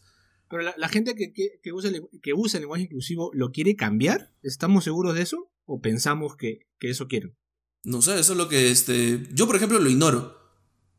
Pero 0.49 0.63
la, 0.63 0.75
la 0.79 0.89
gente 0.89 1.15
que, 1.15 1.33
que, 1.35 1.61
que 1.63 1.73
usa 1.75 1.91
el, 1.91 2.01
que 2.23 2.33
usa 2.33 2.57
el 2.57 2.63
lenguaje 2.63 2.85
inclusivo 2.85 3.31
lo 3.35 3.51
quiere 3.51 3.77
cambiar. 3.77 4.33
¿Estamos 4.43 4.85
seguros 4.85 5.15
de 5.15 5.23
eso? 5.23 5.51
¿O 5.67 5.81
pensamos 5.83 6.37
que, 6.37 6.61
que 6.79 6.89
eso 6.89 7.07
quieren? 7.07 7.37
No 7.83 8.01
sé, 8.01 8.19
eso 8.19 8.33
es 8.33 8.39
lo 8.39 8.49
que 8.49 8.71
este. 8.71 9.27
Yo, 9.35 9.47
por 9.47 9.57
ejemplo, 9.57 9.79
lo 9.79 9.91
ignoro. 9.91 10.36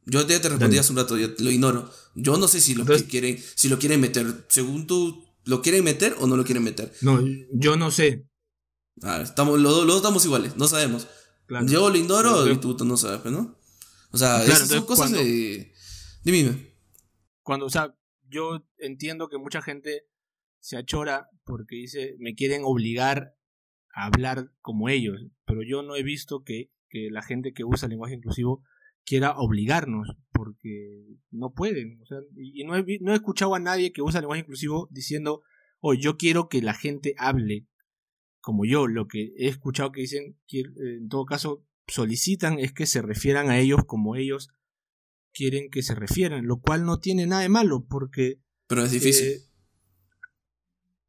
Yo 0.09 0.21
ya 0.21 0.27
te 0.42 0.50
respondí 0.50 0.75
Dale. 0.75 0.80
hace 0.80 0.92
un 0.94 0.98
rato, 0.98 1.18
ya 1.18 1.27
lo 1.38 1.51
ignoro. 1.51 1.92
Yo 2.15 2.38
no 2.38 2.48
sé 2.48 2.62
si 2.62 2.74
lo 2.75 2.81
Entonces- 2.81 3.04
que 3.04 3.09
quieren, 3.09 3.38
si 3.56 3.68
lo 3.69 3.77
quieren 3.77 4.00
meter. 4.00 4.45
Según 4.48 4.88
tú, 4.88 5.25
¿lo 5.44 5.62
quieren 5.62 5.83
meter 5.83 6.15
o 6.19 6.27
no 6.27 6.38
lo 6.38 6.45
quieren 6.45 6.63
meter? 6.63 6.94
No, 7.01 7.19
yo 7.54 7.75
no 7.75 7.92
sé. 7.92 8.25
Ah, 9.04 9.21
estamos, 9.21 9.59
los, 9.59 9.71
dos- 9.74 9.81
los 9.86 9.95
dos 9.95 9.98
estamos 9.98 10.25
iguales, 10.25 10.56
no 10.56 10.68
sabemos. 10.68 11.07
Claro. 11.45 11.65
Yo 11.68 11.89
lo 11.89 11.98
ignoro 11.98 12.44
Pero- 12.44 12.54
y 12.54 12.57
tú, 12.57 12.75
no 12.86 12.95
sabes, 12.98 13.19
pues, 13.21 13.33
¿no? 13.33 13.57
O 14.12 14.18
sea, 14.18 14.38
Claro, 14.38 14.54
esas 14.54 14.69
son 14.69 14.86
cosas 14.86 15.09
cuando- 15.12 15.19
de. 15.19 15.74
Dime, 16.24 16.38
dime. 16.38 16.74
Cuando, 17.44 17.65
o 17.65 17.69
sea, 17.69 17.94
yo 18.30 18.65
entiendo 18.77 19.27
que 19.30 19.38
mucha 19.38 19.62
gente 19.62 20.06
se 20.59 20.77
achora 20.77 21.30
porque 21.44 21.75
dice, 21.75 22.15
me 22.19 22.33
quieren 22.33 22.62
obligar 22.63 23.36
a 23.94 24.06
hablar 24.07 24.51
como 24.62 24.89
ellos. 24.89 25.19
Pero 25.45 25.62
yo 25.63 25.83
no 25.83 25.95
he 25.95 26.04
visto 26.04 26.44
que, 26.44 26.71
que 26.89 27.09
la 27.12 27.21
gente 27.21 27.54
que 27.54 27.63
usa 27.65 27.86
el 27.88 27.92
lenguaje 27.92 28.15
inclusivo 28.15 28.63
quiera 29.07 29.38
obligarnos, 29.38 30.09
porque 30.33 31.06
no 31.31 31.54
pueden. 31.54 31.98
O 32.01 32.06
sea, 32.06 32.18
y 32.36 32.65
no 32.65 32.75
he, 32.75 32.83
no 33.00 33.13
he 33.13 33.15
escuchado 33.15 33.56
a 33.56 33.59
nadie 33.59 33.94
que 33.94 34.01
usa 34.01 34.19
el 34.19 34.24
lenguaje 34.24 34.42
inclusivo 34.42 34.89
diciendo, 34.92 35.42
oh, 35.80 35.94
yo 35.94 36.18
quiero 36.18 36.50
que 36.50 36.62
la 36.62 36.74
gente 36.74 37.15
hable 37.18 37.65
como 38.42 38.65
yo. 38.65 38.86
Lo 38.88 39.07
que 39.07 39.33
he 39.38 39.48
escuchado 39.48 39.94
que 39.94 40.01
dicen, 40.01 40.38
que, 40.45 40.59
eh, 40.59 40.98
en 41.00 41.07
todo 41.07 41.24
caso, 41.25 41.63
solicitan 41.88 42.59
es 42.59 42.74
que 42.74 42.86
se 42.86 43.01
refieran 43.01 43.50
a 43.50 43.57
ellos 43.57 43.80
como 43.88 44.18
ellos 44.18 44.50
quieren 45.33 45.69
que 45.69 45.83
se 45.83 45.95
refieran, 45.95 46.45
lo 46.45 46.59
cual 46.59 46.83
no 46.83 47.00
tiene 47.00 47.27
nada 47.27 47.44
de 47.44 47.50
malo, 47.50 47.86
porque... 47.88 48.42
Pero 48.68 48.83
es 48.83 48.92
difícil. 48.92 49.27
eh, 49.27 49.39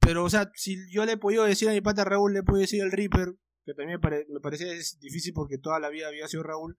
pero, 0.01 0.25
o 0.25 0.31
sea, 0.31 0.51
si 0.55 0.77
yo 0.93 1.05
le 1.05 1.13
he 1.13 1.17
podido 1.17 1.45
decir 1.45 1.69
a 1.69 1.73
mi 1.73 1.81
pata 1.81 2.05
Raúl, 2.05 2.33
le 2.33 2.43
puedo 2.43 2.61
decir 2.61 2.81
al 2.83 2.93
Reaper, 2.93 3.35
que 3.65 3.75
también 3.75 3.99
me, 3.99 4.01
pare- 4.01 4.27
me 4.31 4.41
parece 4.41 4.77
es 4.77 4.99
difícil 5.01 5.33
porque 5.35 5.59
toda 5.59 5.81
la 5.81 5.89
vida 5.91 6.09
había 6.09 6.29
sido 6.29 6.43
Raúl, 6.45 6.79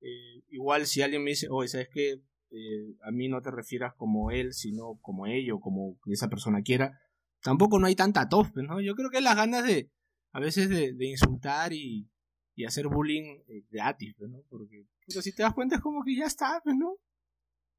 eh, 0.00 0.42
igual 0.50 0.86
si 0.86 1.02
alguien 1.02 1.22
me 1.24 1.30
dice, 1.30 1.48
oye, 1.50 1.68
¿sabes 1.68 1.88
qué? 1.92 2.20
Eh, 2.50 2.94
a 3.02 3.10
mí 3.10 3.28
no 3.28 3.40
te 3.42 3.50
refieras 3.50 3.94
como 3.96 4.30
él, 4.30 4.52
sino 4.52 4.98
como 5.02 5.26
ella 5.26 5.54
o 5.54 5.60
como 5.60 5.98
esa 6.06 6.28
persona 6.28 6.62
quiera, 6.62 7.00
tampoco 7.42 7.78
no 7.78 7.86
hay 7.86 7.96
tanta 7.96 8.28
tos, 8.28 8.48
pues, 8.52 8.64
¿no? 8.66 8.80
Yo 8.80 8.94
creo 8.94 9.10
que 9.10 9.20
las 9.20 9.34
ganas 9.36 9.66
de, 9.66 9.90
a 10.32 10.40
veces 10.40 10.68
de, 10.68 10.92
de 10.92 11.06
insultar 11.06 11.72
y, 11.72 12.08
y 12.54 12.64
hacer 12.64 12.86
bullying 12.88 13.38
eh, 13.48 13.64
gratis, 13.70 14.14
pues, 14.18 14.30
¿no? 14.30 14.42
Porque, 14.48 14.86
pero 15.06 15.20
si 15.22 15.34
te 15.34 15.42
das 15.42 15.52
cuenta 15.54 15.76
es 15.76 15.80
como 15.82 16.04
que 16.04 16.16
ya 16.16 16.26
está, 16.26 16.60
pues, 16.62 16.76
¿no? 16.76 16.96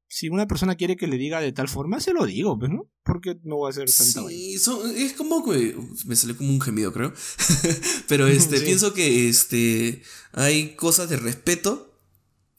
Si 0.08 0.28
una 0.28 0.46
persona 0.46 0.76
quiere 0.76 0.94
que 0.94 1.08
le 1.08 1.16
diga 1.18 1.40
de 1.40 1.50
tal 1.52 1.66
forma, 1.68 1.98
se 1.98 2.12
lo 2.12 2.26
digo, 2.26 2.56
pues, 2.58 2.70
¿no? 2.70 2.88
Porque 3.02 3.40
no 3.42 3.58
va 3.60 3.70
a 3.70 3.72
ser 3.72 3.86
tanta. 3.90 4.28
Sí, 4.28 4.56
son- 4.58 4.94
es 4.96 5.14
como 5.14 5.42
que 5.44 5.74
me 6.06 6.14
salió 6.14 6.36
como 6.36 6.50
un 6.50 6.60
gemido, 6.60 6.92
creo. 6.92 7.12
Pero 8.08 8.26
este, 8.28 8.58
Sí. 8.58 8.64
pienso 8.66 8.94
que 8.94 9.28
este 9.28 10.02
hay 10.32 10.76
cosas 10.76 11.08
de 11.10 11.16
respeto. 11.16 11.85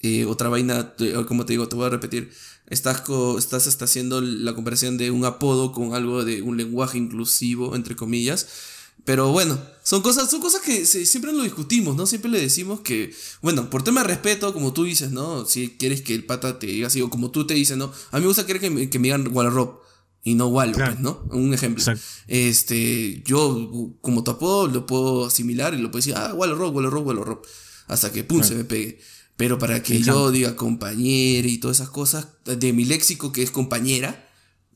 Eh, 0.01 0.25
otra 0.25 0.49
vaina, 0.49 0.93
como 1.27 1.45
te 1.45 1.53
digo, 1.53 1.67
te 1.67 1.75
voy 1.75 1.85
a 1.87 1.89
repetir. 1.89 2.31
Estás, 2.67 3.01
co- 3.01 3.37
estás 3.39 3.65
está 3.67 3.85
haciendo 3.85 4.21
la 4.21 4.53
comparación 4.53 4.97
de 4.97 5.09
un 5.11 5.25
apodo 5.25 5.71
con 5.71 5.93
algo 5.93 6.23
de 6.23 6.41
un 6.41 6.57
lenguaje 6.57 6.97
inclusivo, 6.97 7.75
entre 7.75 7.95
comillas. 7.95 8.47
Pero 9.05 9.31
bueno, 9.31 9.57
son 9.83 10.01
cosas, 10.01 10.29
son 10.29 10.41
cosas 10.41 10.61
que 10.61 10.85
se- 10.85 11.05
siempre 11.05 11.31
lo 11.31 11.41
discutimos, 11.41 11.95
¿no? 11.95 12.05
Siempre 12.05 12.29
le 12.29 12.41
decimos 12.41 12.81
que, 12.81 13.15
bueno, 13.41 13.69
por 13.69 13.83
tema 13.83 14.01
de 14.01 14.07
respeto, 14.07 14.53
como 14.53 14.73
tú 14.73 14.83
dices, 14.83 15.11
¿no? 15.11 15.45
Si 15.45 15.69
quieres 15.77 16.01
que 16.01 16.13
el 16.13 16.25
pata 16.25 16.59
te 16.59 16.67
diga 16.67 16.87
así, 16.87 17.01
o 17.01 17.09
como 17.09 17.31
tú 17.31 17.47
te 17.47 17.53
dices, 17.53 17.77
¿no? 17.77 17.85
A 18.11 18.17
mí 18.17 18.21
me 18.21 18.27
gusta 18.27 18.45
querer 18.45 18.61
que 18.61 18.69
me, 18.69 18.89
que 18.89 18.99
me 18.99 19.03
digan 19.07 19.27
Wallarop 19.33 19.81
y 20.23 20.35
no 20.35 20.47
Wallo, 20.47 20.73
Claro. 20.73 20.91
pues, 20.91 21.01
¿no? 21.01 21.23
Un 21.31 21.53
ejemplo. 21.53 21.79
Exacto. 21.81 22.01
Este, 22.27 23.23
yo, 23.25 23.95
como 24.01 24.23
tu 24.23 24.31
apodo, 24.31 24.67
lo 24.67 24.85
puedo 24.85 25.25
asimilar 25.25 25.73
y 25.73 25.77
lo 25.77 25.89
puedo 25.89 25.99
decir, 25.99 26.15
ah, 26.17 26.33
Wallarop, 26.33 26.75
Wallarop, 26.75 27.07
Wallarop. 27.07 27.45
Hasta 27.87 28.11
que, 28.11 28.23
pum, 28.25 28.39
Claro. 28.39 28.49
se 28.49 28.55
me 28.55 28.63
pegue. 28.65 28.99
Pero 29.37 29.57
para 29.59 29.81
que 29.83 29.95
Exacto. 29.97 30.25
yo 30.25 30.31
diga 30.31 30.55
compañera 30.55 31.47
y 31.47 31.57
todas 31.59 31.77
esas 31.77 31.89
cosas, 31.89 32.27
de 32.45 32.73
mi 32.73 32.85
léxico 32.85 33.31
que 33.31 33.43
es 33.43 33.51
compañera, 33.51 34.27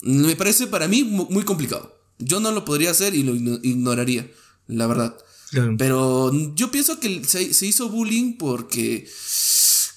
me 0.01 0.35
parece 0.35 0.67
para 0.67 0.87
mí 0.87 1.03
mu- 1.03 1.27
muy 1.29 1.43
complicado. 1.43 1.99
Yo 2.19 2.39
no 2.39 2.51
lo 2.51 2.63
podría 2.63 2.91
hacer 2.91 3.15
y 3.15 3.23
lo 3.23 3.33
igno- 3.35 3.59
ignoraría, 3.63 4.29
la 4.67 4.85
verdad. 4.87 5.17
Claro. 5.49 5.75
Pero 5.77 6.31
yo 6.55 6.69
pienso 6.71 6.99
que 6.99 7.23
se, 7.25 7.53
se 7.53 7.65
hizo 7.65 7.89
bullying 7.89 8.37
porque. 8.37 9.09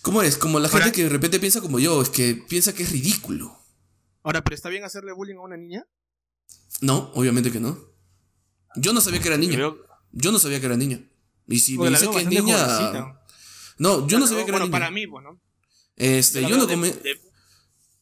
¿Cómo 0.02 0.20
es? 0.22 0.36
Como 0.36 0.58
la 0.58 0.68
Ahora- 0.68 0.84
gente 0.84 0.96
que 0.96 1.02
de 1.04 1.08
repente 1.10 1.38
piensa 1.40 1.60
como 1.60 1.78
yo, 1.78 2.00
es 2.02 2.08
que 2.10 2.34
piensa 2.34 2.74
que 2.74 2.82
es 2.82 2.90
ridículo. 2.92 3.56
Ahora, 4.22 4.42
¿pero 4.42 4.54
está 4.56 4.68
bien 4.70 4.84
hacerle 4.84 5.12
bullying 5.12 5.36
a 5.36 5.40
una 5.42 5.56
niña? 5.56 5.86
No, 6.80 7.10
obviamente 7.14 7.50
que 7.52 7.60
no. 7.60 7.78
Yo 8.76 8.92
no 8.92 9.00
sabía 9.00 9.20
que 9.20 9.28
era 9.28 9.36
niña. 9.36 9.54
Creo- 9.54 9.78
Yo 10.12 10.32
no 10.32 10.38
sabía 10.38 10.58
que 10.60 10.66
era 10.66 10.76
niña. 10.76 11.06
Y 11.46 11.58
si 11.60 11.76
porque 11.76 11.90
me 11.90 11.92
la 11.92 12.00
dice 12.00 12.10
que 12.12 12.22
es 12.22 12.28
niña. 12.28 12.58
jovencita. 12.58 13.23
No, 13.78 14.06
yo 14.06 14.18
no 14.18 14.26
sabía 14.26 14.44
que 14.44 14.50
era 14.50 14.58
bueno, 14.60 14.70
para 14.70 14.90
mí, 14.90 15.06
pues, 15.06 15.24
¿no? 15.24 15.40
Este, 15.96 16.42
yo 16.42 16.56
no 16.56 16.66
comí. 16.66 16.90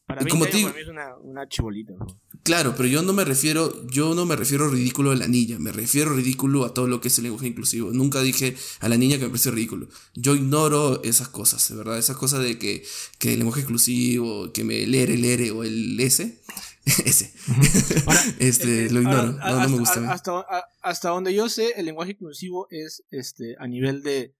para 0.06 0.22
mí, 0.22 0.30
como 0.30 0.46
te 0.46 0.56
digo- 0.56 0.68
para 0.68 0.78
mí 0.78 0.82
es 0.82 0.88
una, 0.88 1.16
una 1.16 1.48
chibolita. 1.48 1.94
¿no? 1.98 2.06
Claro, 2.42 2.74
pero 2.76 2.88
yo 2.88 3.02
no 3.02 3.12
me 3.12 3.24
refiero, 3.24 3.86
yo 3.88 4.14
no 4.14 4.26
me 4.26 4.34
refiero 4.34 4.68
ridículo 4.68 5.12
a 5.12 5.16
la 5.16 5.28
niña, 5.28 5.60
me 5.60 5.70
refiero 5.70 6.12
ridículo 6.12 6.64
a 6.64 6.74
todo 6.74 6.88
lo 6.88 7.00
que 7.00 7.06
es 7.06 7.16
el 7.18 7.24
lenguaje 7.24 7.46
inclusivo. 7.46 7.92
Nunca 7.92 8.20
dije 8.20 8.56
a 8.80 8.88
la 8.88 8.96
niña 8.96 9.16
que 9.16 9.24
me 9.24 9.28
parece 9.28 9.52
ridículo. 9.52 9.88
Yo 10.14 10.34
ignoro 10.34 11.02
esas 11.04 11.28
cosas, 11.28 11.68
de 11.68 11.76
verdad, 11.76 11.98
esas 11.98 12.16
cosas 12.16 12.42
de 12.42 12.58
que, 12.58 12.84
que 13.20 13.34
el 13.34 13.38
lenguaje 13.38 13.60
inclusivo, 13.60 14.52
que 14.52 14.64
me 14.64 14.86
leer 14.88 15.12
el 15.12 15.24
R 15.24 15.52
o 15.52 15.62
el 15.62 16.00
S, 16.00 16.42
ese. 16.84 17.32
este, 18.40 18.90
lo 18.90 19.02
ignoro, 19.02 19.32
no, 19.34 19.60
no, 19.60 19.68
me 19.68 19.78
gusta. 19.78 20.12
Hasta, 20.12 20.44
hasta, 20.80 21.08
donde 21.10 21.32
yo 21.32 21.48
sé, 21.48 21.74
el 21.76 21.84
lenguaje 21.84 22.12
inclusivo 22.12 22.66
es 22.70 23.04
este 23.12 23.54
a 23.60 23.68
nivel 23.68 24.02
de, 24.02 24.34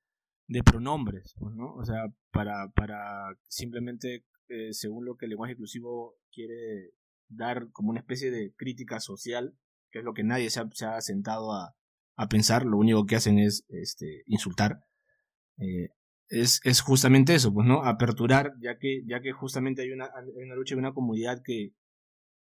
de 0.53 0.63
pronombres, 0.63 1.35
pues, 1.39 1.55
¿no? 1.55 1.75
O 1.75 1.85
sea, 1.85 2.05
para, 2.31 2.71
para 2.73 3.37
simplemente, 3.49 4.25
eh, 4.49 4.73
según 4.73 5.05
lo 5.05 5.17
que 5.17 5.27
el 5.27 5.31
lenguaje 5.31 5.55
inclusivo 5.55 6.17
quiere 6.31 6.93
dar 7.29 7.71
como 7.73 7.91
una 7.91 8.01
especie 8.01 8.31
de 8.31 8.53
crítica 8.55 9.01
social, 9.01 9.57
que 9.91 10.01
es 10.01 10.05
lo 10.05 10.15
que 10.15 10.25
nadie 10.25 10.51
se 10.51 10.61
ha, 10.61 11.01
sentado 11.01 11.53
a, 11.53 11.75
a, 12.17 12.29
pensar, 12.29 12.65
lo 12.65 12.77
único 12.77 13.07
que 13.07 13.17
hacen 13.17 13.39
es 13.39 13.65
este, 13.69 14.23
insultar. 14.27 14.85
Eh, 15.59 15.89
es, 16.29 16.61
es, 16.65 16.81
justamente 16.81 17.35
eso, 17.35 17.53
pues, 17.53 17.67
¿no? 17.67 17.85
Aperturar, 17.85 18.53
ya 18.61 18.79
que, 18.79 19.03
ya 19.07 19.21
que 19.21 19.33
justamente 19.33 19.83
hay 19.83 19.93
una, 19.93 20.07
hay 20.07 20.45
una 20.45 20.55
lucha 20.55 20.75
de 20.75 20.81
una 20.81 20.95
comunidad 20.95 21.43
que, 21.45 21.73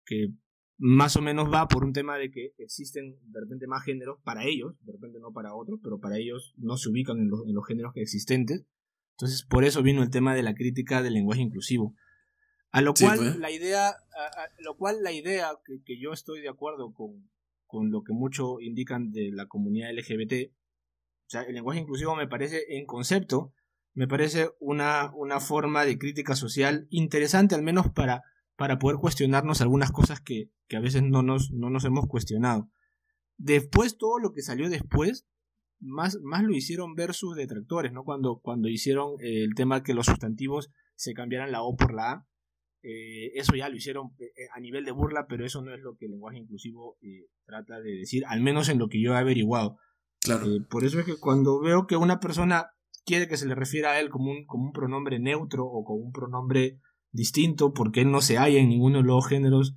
que 0.05 0.29
más 0.76 1.16
o 1.16 1.23
menos 1.23 1.52
va 1.52 1.69
por 1.69 1.85
un 1.85 1.93
tema 1.93 2.16
de 2.16 2.31
que 2.31 2.52
existen 2.59 3.16
de 3.23 3.40
repente 3.40 3.66
más 3.66 3.85
géneros 3.85 4.19
para 4.25 4.45
ellos, 4.45 4.75
de 4.83 4.93
repente 4.93 5.19
no 5.21 5.33
para 5.33 5.54
otros, 5.54 5.81
pero 5.83 6.00
para 6.00 6.19
ellos 6.19 6.54
no 6.57 6.76
se 6.76 6.88
ubican 6.88 7.19
en 7.19 7.31
los, 7.31 7.47
en 7.47 7.54
los 7.54 7.66
géneros 7.66 7.93
que 7.93 8.02
existentes. 8.02 8.64
Entonces, 9.12 9.45
por 9.45 9.64
eso 9.64 9.83
vino 9.83 10.02
el 10.02 10.11
tema 10.11 10.35
de 10.35 10.43
la 10.43 10.54
crítica 10.54 11.02
del 11.02 11.14
lenguaje 11.14 11.43
inclusivo. 11.43 11.95
A 12.73 12.81
lo 12.81 12.93
cual 12.95 13.19
pues. 13.19 13.37
la 13.37 13.52
idea, 13.52 13.88
a, 13.88 14.49
lo 14.59 14.76
cual 14.76 15.02
la 15.04 15.12
idea 15.12 15.52
que, 15.64 15.81
que, 15.85 16.00
yo 16.00 16.12
estoy 16.12 16.40
de 16.40 16.49
acuerdo 16.49 16.93
con, 16.93 17.31
con 17.66 17.93
lo 17.93 18.02
que 18.02 18.12
muchos 18.12 18.61
indican 18.61 19.12
de 19.12 19.31
la 19.33 19.47
comunidad 19.47 19.93
LGBT, 19.93 20.50
o 21.26 21.31
sea, 21.31 21.43
el 21.43 21.54
lenguaje 21.54 21.81
inclusivo 21.81 22.16
me 22.16 22.26
parece 22.26 22.64
en 22.76 22.85
concepto, 22.85 23.52
me 23.93 24.09
parece 24.09 24.50
una, 24.59 25.12
una 25.14 25.38
forma 25.38 25.85
de 25.85 25.99
crítica 25.99 26.35
social 26.35 26.88
interesante, 26.90 27.54
al 27.54 27.62
menos 27.62 27.90
para, 27.93 28.25
para 28.57 28.79
poder 28.79 28.99
cuestionarnos 28.99 29.61
algunas 29.61 29.91
cosas 29.91 30.21
que, 30.21 30.51
que 30.69 30.77
a 30.77 30.81
veces 30.81 31.03
no 31.03 31.23
nos, 31.23 31.51
no 31.51 31.71
nos 31.71 31.85
hemos 31.85 32.07
cuestionado. 32.07 32.71
Después, 33.37 33.99
todo 33.99 34.19
lo 34.19 34.33
que 34.33 34.43
salió 34.43 34.71
después, 34.71 35.27
más, 35.81 36.19
más 36.23 36.43
lo 36.43 36.55
hicieron 36.55 36.95
ver 36.95 37.15
sus 37.15 37.37
detractores, 37.37 37.93
¿no? 37.93 38.05
Cuando, 38.05 38.41
cuando 38.41 38.69
hicieron 38.69 39.17
el 39.21 39.55
tema 39.55 39.83
que 39.83 39.95
los 39.95 40.07
sustantivos 40.07 40.71
se 40.95 41.15
cambiaran 41.15 41.53
la 41.53 41.63
O 41.63 41.77
por 41.77 41.93
la 41.93 42.13
A 42.13 42.29
eh, 42.87 43.33
eso 43.35 43.57
ya 43.57 43.71
lo 43.71 43.77
hicieron 43.77 44.13
eh, 44.19 44.27
eh, 44.37 44.47
a 44.55 44.61
nivel 44.61 44.85
de 44.85 44.93
burla, 44.93 45.27
pero 45.27 45.47
eso 45.47 45.63
no 45.63 45.73
es 45.73 45.81
lo 45.81 45.97
que 45.97 46.05
el 46.05 46.13
lenguaje 46.13 46.37
inclusivo 46.37 46.99
trata 47.47 47.81
de 47.81 47.93
decir, 47.93 48.25
al 48.27 48.43
menos 48.43 48.69
en 48.69 48.79
lo 48.79 48.89
que 48.89 49.01
yo 49.01 49.15
he 49.15 49.17
averiguado. 49.17 49.79
Claro. 50.21 50.47
por 50.71 50.85
eso 50.85 51.01
es 51.01 51.05
que 51.05 51.19
cuando 51.19 51.61
veo 51.61 51.87
que 51.87 51.97
una 51.97 52.19
persona 52.19 52.71
quiere 53.05 53.29
que 53.29 53.37
se 53.37 53.47
le 53.47 53.55
refiera 53.55 53.91
a 53.91 54.01
él 54.01 54.09
como 54.09 54.31
un, 54.31 54.47
como 54.47 54.65
un 54.65 54.73
pronombre 54.73 55.19
neutro 55.19 55.67
o 55.67 55.85
como 55.85 56.03
un 56.03 56.13
pronombre 56.13 56.81
distinto, 57.14 57.73
porque 57.73 58.02
él 58.02 58.11
no 58.11 58.21
se 58.21 58.37
halla 58.37 58.59
en 58.59 58.68
ninguno 58.68 58.99
de 58.99 59.04
los 59.04 59.26
géneros 59.26 59.75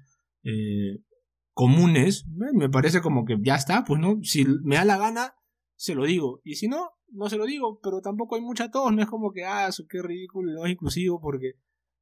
comunes, 1.53 2.25
me 2.53 2.69
parece 2.69 3.01
como 3.01 3.25
que 3.25 3.37
ya 3.41 3.55
está, 3.55 3.83
pues 3.83 3.99
no, 3.99 4.19
si 4.23 4.45
me 4.63 4.75
da 4.75 4.85
la 4.85 4.97
gana, 4.97 5.33
se 5.75 5.95
lo 5.95 6.05
digo, 6.05 6.41
y 6.43 6.55
si 6.55 6.67
no, 6.67 6.91
no 7.09 7.29
se 7.29 7.37
lo 7.37 7.45
digo, 7.45 7.79
pero 7.81 7.99
tampoco 8.01 8.35
hay 8.35 8.41
mucha 8.41 8.69
tos, 8.69 8.93
no 8.93 9.01
es 9.01 9.07
como 9.07 9.31
que, 9.31 9.43
ah, 9.43 9.67
eso 9.67 9.85
qué 9.89 10.01
ridículo, 10.01 10.53
no 10.53 10.65
es 10.65 10.71
inclusivo, 10.71 11.19
porque 11.19 11.53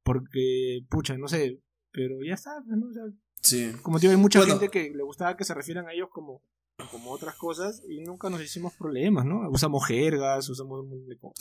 porque, 0.06 0.86
pucha, 0.88 1.18
no 1.18 1.26
sé, 1.26 1.60
pero 1.90 2.22
ya 2.24 2.34
está, 2.34 2.52
¿no? 2.64 2.86
O 2.86 2.92
sea, 2.92 3.02
sí. 3.42 3.72
Como 3.82 3.98
digo, 3.98 4.12
hay 4.12 4.16
mucha 4.16 4.40
gente 4.42 4.68
que 4.68 4.92
le 4.94 5.02
gustaba 5.02 5.36
que 5.36 5.42
se 5.42 5.52
refieran 5.52 5.88
a 5.88 5.92
ellos 5.92 6.08
como, 6.12 6.42
como 6.90 7.10
otras 7.10 7.36
cosas 7.36 7.82
y 7.88 8.00
nunca 8.00 8.28
nos 8.30 8.42
hicimos 8.42 8.74
problemas, 8.74 9.24
¿no? 9.24 9.48
Usamos 9.50 9.86
jergas, 9.86 10.48
usamos... 10.48 10.84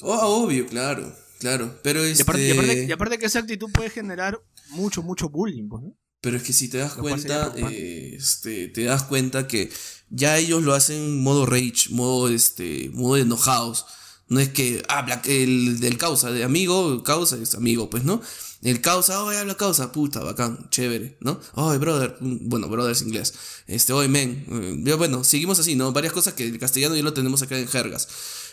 Oh, 0.02 0.44
obvio, 0.44 0.66
claro, 0.66 1.14
claro, 1.40 1.78
pero 1.84 2.04
este... 2.04 2.20
y, 2.20 2.52
aparte, 2.52 2.86
y, 2.86 2.92
aparte, 2.92 3.18
que 3.18 3.26
esa 3.26 3.40
actitud 3.40 3.72
puede 3.72 3.90
generar 3.90 4.42
mucho, 4.70 5.04
mucho 5.04 5.30
bullying, 5.30 5.68
pues, 5.68 5.84
¿no? 5.84 5.98
Pero 6.22 6.38
es 6.38 6.44
que 6.44 6.54
si 6.54 6.70
te 6.70 6.80
das 6.80 6.94
cuenta, 6.94 7.54
eh, 7.56 8.16
este, 8.16 8.70
te 8.70 8.84
das 8.86 9.04
cuenta 9.04 9.46
que 9.46 9.70
ya 10.10 10.38
ellos 10.38 10.64
lo 10.64 10.74
hacen 10.74 11.22
modo 11.22 11.46
rage, 11.46 11.90
modo, 11.92 12.30
este, 12.30 12.90
modo 12.94 13.18
enojados. 13.18 13.86
No 14.28 14.40
es 14.40 14.50
que, 14.50 14.82
ah, 14.90 15.06
el 15.26 15.80
del 15.80 16.00
causa, 16.00 16.32
de 16.32 16.44
amigo, 16.44 17.04
causa 17.04 17.38
es 17.38 17.54
amigo, 17.54 17.92
pues, 17.92 18.06
¿no? 18.06 18.22
El 18.66 18.82
causa, 18.82 19.24
oh, 19.24 19.30
habla 19.30 19.56
causa, 19.56 19.92
puta, 19.92 20.22
bacán, 20.22 20.72
chévere, 20.72 21.18
¿no? 21.20 21.40
Oh, 21.54 21.78
brother, 21.78 22.18
mm, 22.20 22.50
bueno, 22.50 22.68
brother 22.68 22.94
es 22.94 23.04
inglés. 23.04 23.36
Este, 23.68 23.94
hoy, 23.94 24.08
men. 24.08 24.84
Eh, 24.88 24.94
bueno, 24.96 25.24
seguimos 25.24 25.60
así, 25.60 25.76
¿no? 25.76 25.92
Varias 25.92 26.14
cosas 26.14 26.34
que 26.34 26.48
el 26.48 26.58
castellano 26.58 26.96
ya 26.96 27.04
lo 27.04 27.14
tenemos 27.14 27.44
acá 27.44 27.60
en 27.60 27.68
jergas. 27.68 28.08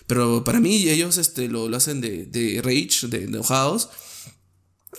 Pero 0.07 0.45
para 0.45 0.61
mí, 0.61 0.87
ellos 0.90 1.16
este, 1.16 1.49
lo, 1.49 1.66
lo 1.66 1.78
hacen 1.78 2.02
de, 2.02 2.26
de 2.26 2.61
rage, 2.61 3.07
de, 3.09 3.25
enojados. 3.25 3.88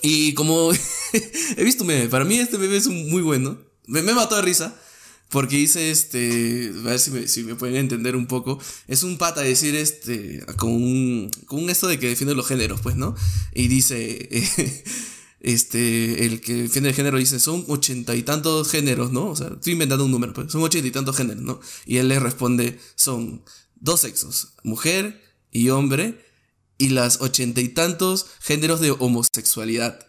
Y 0.02 0.34
como 0.34 0.72
he 1.56 1.62
visto 1.62 1.84
un 1.84 1.88
meme, 1.88 2.08
para 2.08 2.24
mí 2.24 2.36
este 2.40 2.58
meme 2.58 2.76
es 2.76 2.88
muy 2.88 3.22
bueno. 3.22 3.56
Me, 3.86 4.02
me 4.02 4.14
mató 4.14 4.34
de 4.34 4.42
risa. 4.42 4.74
Porque 5.34 5.56
dice, 5.56 5.90
este, 5.90 6.72
a 6.78 6.82
ver 6.82 7.00
si 7.00 7.10
me, 7.10 7.26
si 7.26 7.42
me 7.42 7.56
pueden 7.56 7.74
entender 7.74 8.14
un 8.14 8.26
poco, 8.26 8.60
es 8.86 9.02
un 9.02 9.18
pata 9.18 9.40
decir, 9.40 9.74
este, 9.74 10.46
con 10.56 10.70
un, 10.70 11.28
con 11.46 11.64
un 11.64 11.70
esto 11.70 11.88
de 11.88 11.98
que 11.98 12.06
defiende 12.08 12.36
los 12.36 12.46
géneros, 12.46 12.80
pues, 12.82 12.94
¿no? 12.94 13.16
Y 13.52 13.66
dice, 13.66 14.28
este, 15.40 16.24
el 16.24 16.40
que 16.40 16.54
defiende 16.54 16.90
el 16.90 16.94
género 16.94 17.18
dice, 17.18 17.40
son 17.40 17.64
ochenta 17.66 18.14
y 18.14 18.22
tantos 18.22 18.70
géneros, 18.70 19.10
¿no? 19.10 19.26
O 19.30 19.34
sea, 19.34 19.48
estoy 19.48 19.72
inventando 19.72 20.04
un 20.04 20.12
número, 20.12 20.32
pues, 20.32 20.52
son 20.52 20.62
ochenta 20.62 20.86
y 20.86 20.92
tantos 20.92 21.16
géneros, 21.16 21.42
¿no? 21.42 21.58
Y 21.84 21.96
él 21.96 22.06
le 22.06 22.20
responde, 22.20 22.78
son 22.94 23.42
dos 23.74 24.02
sexos, 24.02 24.52
mujer 24.62 25.20
y 25.50 25.70
hombre, 25.70 26.24
y 26.78 26.90
las 26.90 27.20
ochenta 27.20 27.60
y 27.60 27.70
tantos 27.70 28.26
géneros 28.38 28.78
de 28.78 28.92
homosexualidad. 28.92 30.06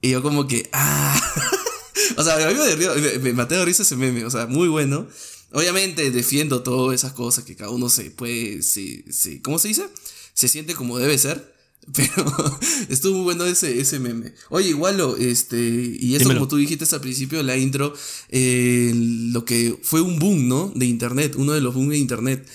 Y 0.00 0.10
yo 0.10 0.22
como 0.22 0.46
que, 0.46 0.70
ah... 0.72 1.20
O 2.16 2.22
sea, 2.22 2.34
a 2.34 2.52
mí 2.52 2.58
me, 2.58 3.18
me, 3.18 3.32
maté 3.32 3.56
de 3.56 3.64
risa 3.64 3.82
ese 3.82 3.96
meme, 3.96 4.24
o 4.24 4.30
sea, 4.30 4.46
muy 4.46 4.68
bueno. 4.68 5.06
Obviamente 5.52 6.10
defiendo 6.10 6.62
todas 6.62 6.94
esas 6.94 7.12
cosas 7.12 7.44
que 7.44 7.56
cada 7.56 7.70
uno 7.70 7.88
se 7.88 8.10
puede, 8.10 8.62
sí, 8.62 9.04
sí, 9.10 9.40
¿cómo 9.40 9.58
se 9.58 9.68
dice? 9.68 9.86
Se 10.32 10.48
siente 10.48 10.74
como 10.74 10.98
debe 10.98 11.18
ser. 11.18 11.58
Pero 11.94 12.58
estuvo 12.88 13.16
muy 13.16 13.24
bueno 13.24 13.44
ese, 13.46 13.80
ese 13.80 13.98
meme. 13.98 14.34
Oye, 14.50 14.68
igual 14.68 15.00
este, 15.18 15.58
y 15.58 16.14
eso 16.14 16.28
como 16.28 16.46
tú 16.46 16.56
dijiste 16.56 16.84
al 16.94 17.00
principio 17.00 17.38
de 17.38 17.44
la 17.44 17.56
intro, 17.56 17.94
eh, 18.28 18.92
lo 18.94 19.44
que 19.44 19.78
fue 19.82 20.00
un 20.00 20.18
boom, 20.18 20.46
¿no? 20.46 20.72
De 20.76 20.86
internet, 20.86 21.34
uno 21.36 21.52
de 21.52 21.60
los 21.60 21.74
booms 21.74 21.90
de 21.90 21.98
internet. 21.98 22.46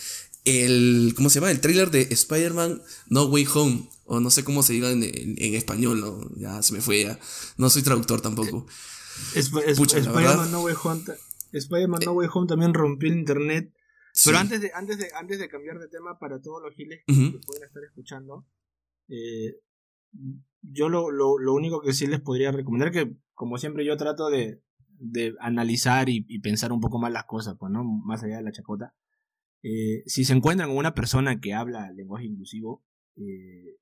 El, 0.45 1.13
¿cómo 1.15 1.29
se 1.29 1.39
llama? 1.39 1.51
El 1.51 1.59
trailer 1.59 1.89
de 1.89 2.07
Spider-Man 2.11 2.81
No 3.09 3.25
Way 3.25 3.47
Home. 3.53 3.89
O 4.07 4.19
no 4.19 4.29
sé 4.29 4.43
cómo 4.43 4.61
se 4.61 4.73
diga 4.73 4.91
en, 4.91 5.01
en, 5.03 5.55
español, 5.55 5.99
¿no? 5.99 6.29
Ya 6.37 6.61
se 6.61 6.73
me 6.73 6.81
fue 6.81 7.01
ya. 7.01 7.19
No 7.57 7.71
soy 7.71 7.81
traductor 7.81 8.21
tampoco. 8.21 8.67
Spider-Man 9.35 10.51
no, 10.51 10.61
Way 10.63 10.75
Home, 10.83 11.03
Spider 11.51 11.89
no 11.89 12.11
Way 12.13 12.27
Home 12.33 12.47
también 12.47 12.73
rompió 12.73 13.09
el 13.09 13.17
internet. 13.17 13.73
Pero 14.23 14.37
antes 14.37 14.61
de, 14.61 14.71
antes, 14.73 14.97
de, 14.97 15.07
antes 15.13 15.39
de 15.39 15.49
cambiar 15.49 15.77
de 15.77 15.89
tema 15.89 16.17
para 16.19 16.41
todos 16.41 16.61
los 16.63 16.73
giles 16.73 17.03
que 17.05 17.39
pueden 17.45 17.63
estar 17.63 17.83
escuchando, 17.83 18.47
eh, 19.09 19.59
yo 20.61 20.89
lo, 20.89 21.11
lo, 21.11 21.37
lo, 21.37 21.53
único 21.53 21.81
que 21.81 21.93
sí 21.93 22.07
les 22.07 22.21
podría 22.21 22.51
recomendar 22.51 22.91
que, 22.91 23.13
como 23.33 23.57
siempre, 23.57 23.85
yo 23.85 23.97
trato 23.97 24.29
de, 24.29 24.63
de 24.99 25.35
analizar 25.39 26.09
y, 26.09 26.39
pensar 26.39 26.71
un 26.71 26.79
poco 26.79 26.99
más 26.99 27.11
las 27.11 27.25
cosas, 27.25 27.55
pues, 27.59 27.71
¿no? 27.71 27.83
Más 27.83 28.23
allá 28.23 28.37
de 28.37 28.43
la 28.43 28.51
chacota. 28.51 28.95
Eh, 29.63 30.03
si 30.05 30.25
se 30.25 30.33
encuentran 30.33 30.69
con 30.69 30.77
una 30.77 30.93
persona 30.93 31.39
que 31.39 31.53
habla 31.53 31.91
lenguaje 31.91 32.25
inclusivo, 32.25 32.85
eh, 33.15 33.77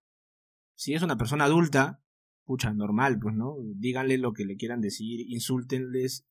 si 0.75 0.93
es 0.93 1.03
una 1.03 1.17
persona 1.17 1.45
adulta, 1.45 2.02
pucha, 2.45 2.73
normal, 2.73 3.19
pues, 3.19 3.35
¿no? 3.35 3.55
Díganle 3.75 4.17
lo 4.17 4.33
que 4.33 4.45
le 4.45 4.55
quieran 4.55 4.81
decir, 4.81 5.21
insúltenles. 5.29 6.25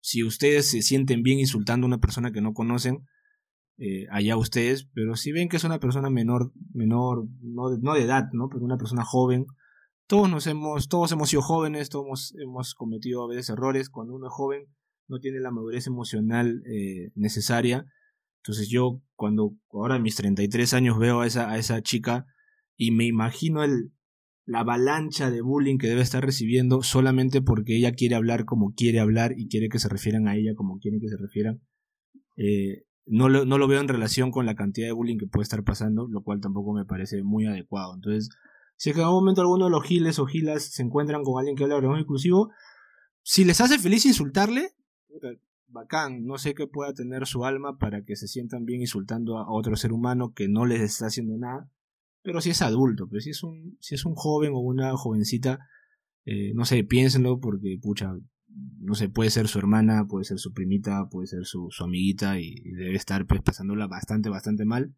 Si 0.00 0.22
ustedes 0.22 0.70
se 0.70 0.82
sienten 0.82 1.22
bien 1.22 1.38
insultando 1.38 1.86
a 1.86 1.88
una 1.88 1.98
persona 1.98 2.32
que 2.32 2.40
no 2.40 2.52
conocen, 2.52 3.06
eh, 3.76 4.06
allá 4.10 4.36
ustedes, 4.36 4.88
pero 4.94 5.16
si 5.16 5.32
ven 5.32 5.48
que 5.48 5.56
es 5.56 5.64
una 5.64 5.80
persona 5.80 6.10
menor, 6.10 6.52
menor, 6.72 7.26
no 7.40 7.70
de, 7.70 7.78
no 7.80 7.94
de 7.94 8.02
edad, 8.02 8.28
¿no? 8.32 8.48
Pero 8.48 8.64
una 8.64 8.76
persona 8.76 9.04
joven, 9.04 9.46
todos 10.06 10.30
nos 10.30 10.46
hemos, 10.46 10.88
todos 10.88 11.10
hemos 11.12 11.30
sido 11.30 11.42
jóvenes, 11.42 11.88
todos 11.88 12.34
hemos, 12.38 12.74
cometido 12.74 13.24
a 13.24 13.28
veces 13.28 13.48
errores. 13.48 13.90
Cuando 13.90 14.14
uno 14.14 14.26
es 14.26 14.32
joven, 14.32 14.66
no 15.08 15.18
tiene 15.18 15.40
la 15.40 15.50
madurez 15.50 15.86
emocional 15.86 16.62
eh, 16.66 17.10
necesaria. 17.14 17.86
Entonces 18.42 18.68
yo, 18.68 19.00
cuando 19.16 19.54
ahora 19.72 19.94
a 19.94 19.98
mis 19.98 20.16
33 20.16 20.74
años 20.74 20.98
veo 20.98 21.20
a 21.20 21.26
esa, 21.26 21.50
a 21.50 21.58
esa 21.58 21.82
chica 21.82 22.26
y 22.76 22.90
me 22.90 23.06
imagino 23.06 23.64
el, 23.64 23.92
la 24.46 24.60
avalancha 24.60 25.30
de 25.30 25.40
bullying 25.40 25.78
que 25.78 25.86
debe 25.86 26.02
estar 26.02 26.24
recibiendo 26.24 26.82
solamente 26.82 27.40
porque 27.40 27.76
ella 27.76 27.92
quiere 27.92 28.14
hablar 28.14 28.44
como 28.44 28.74
quiere 28.74 29.00
hablar 29.00 29.34
y 29.36 29.48
quiere 29.48 29.68
que 29.68 29.78
se 29.78 29.88
refieran 29.88 30.28
a 30.28 30.36
ella 30.36 30.54
como 30.54 30.78
quieren 30.78 31.00
que 31.00 31.08
se 31.08 31.16
refieran. 31.16 31.62
Eh, 32.36 32.84
no, 33.06 33.28
lo, 33.28 33.44
no 33.44 33.58
lo 33.58 33.68
veo 33.68 33.80
en 33.80 33.88
relación 33.88 34.30
con 34.30 34.46
la 34.46 34.54
cantidad 34.54 34.86
de 34.86 34.92
bullying 34.92 35.18
que 35.18 35.26
puede 35.26 35.44
estar 35.44 35.62
pasando, 35.64 36.08
lo 36.08 36.22
cual 36.22 36.40
tampoco 36.40 36.72
me 36.72 36.84
parece 36.84 37.22
muy 37.22 37.46
adecuado. 37.46 37.94
Entonces, 37.94 38.30
si 38.76 38.90
en 38.90 39.00
algún 39.00 39.14
momento 39.14 39.40
alguno 39.40 39.66
de 39.66 39.70
los 39.70 39.84
giles 39.84 40.18
o 40.18 40.26
gilas 40.26 40.64
se 40.64 40.82
encuentran 40.82 41.22
con 41.22 41.38
alguien 41.38 41.56
que 41.56 41.64
habla 41.64 41.80
de 41.80 42.00
inclusivo, 42.00 42.50
si 43.22 43.44
les 43.44 43.60
hace 43.60 43.78
feliz 43.78 44.04
insultarle, 44.04 44.72
bacán, 45.68 46.24
no 46.24 46.38
sé 46.38 46.54
qué 46.54 46.66
pueda 46.66 46.92
tener 46.92 47.26
su 47.26 47.44
alma 47.44 47.78
para 47.78 48.02
que 48.04 48.16
se 48.16 48.28
sientan 48.28 48.64
bien 48.64 48.80
insultando 48.80 49.38
a 49.38 49.50
otro 49.50 49.76
ser 49.76 49.92
humano 49.92 50.32
que 50.34 50.48
no 50.48 50.66
les 50.66 50.80
está 50.80 51.06
haciendo 51.06 51.36
nada. 51.38 51.68
Pero 52.24 52.40
si 52.40 52.50
es 52.50 52.62
adulto, 52.62 53.06
pero 53.06 53.20
si 53.20 53.30
es 53.30 53.42
un, 53.42 53.76
si 53.80 53.94
es 53.94 54.06
un 54.06 54.14
joven 54.14 54.52
o 54.54 54.58
una 54.58 54.96
jovencita, 54.96 55.58
eh, 56.24 56.54
no 56.54 56.64
sé, 56.64 56.82
piénsenlo 56.82 57.38
porque, 57.38 57.78
pucha, 57.80 58.16
no 58.46 58.94
sé, 58.94 59.10
puede 59.10 59.28
ser 59.28 59.46
su 59.46 59.58
hermana, 59.58 60.06
puede 60.08 60.24
ser 60.24 60.38
su 60.38 60.54
primita, 60.54 61.06
puede 61.10 61.26
ser 61.26 61.44
su, 61.44 61.68
amiguita 61.80 62.40
y, 62.40 62.54
debe 62.72 62.96
estar 62.96 63.26
pues 63.26 63.42
pasándola 63.42 63.86
bastante, 63.88 64.30
bastante 64.30 64.64
mal. 64.64 64.94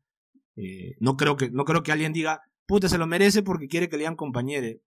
Eh, 0.55 0.95
no, 1.01 1.17
creo 1.17 1.37
que, 1.37 1.51
no 1.51 1.65
creo 1.65 1.83
que 1.83 1.91
alguien 1.91 2.13
diga, 2.13 2.43
puta, 2.65 2.89
se 2.89 2.97
lo 2.97 3.09
merece 3.09 3.43
porque 3.43 3.67
quiere 3.67 3.89
que 3.89 3.97
le 3.97 4.03
digan 4.03 4.15
compañere. 4.15 4.83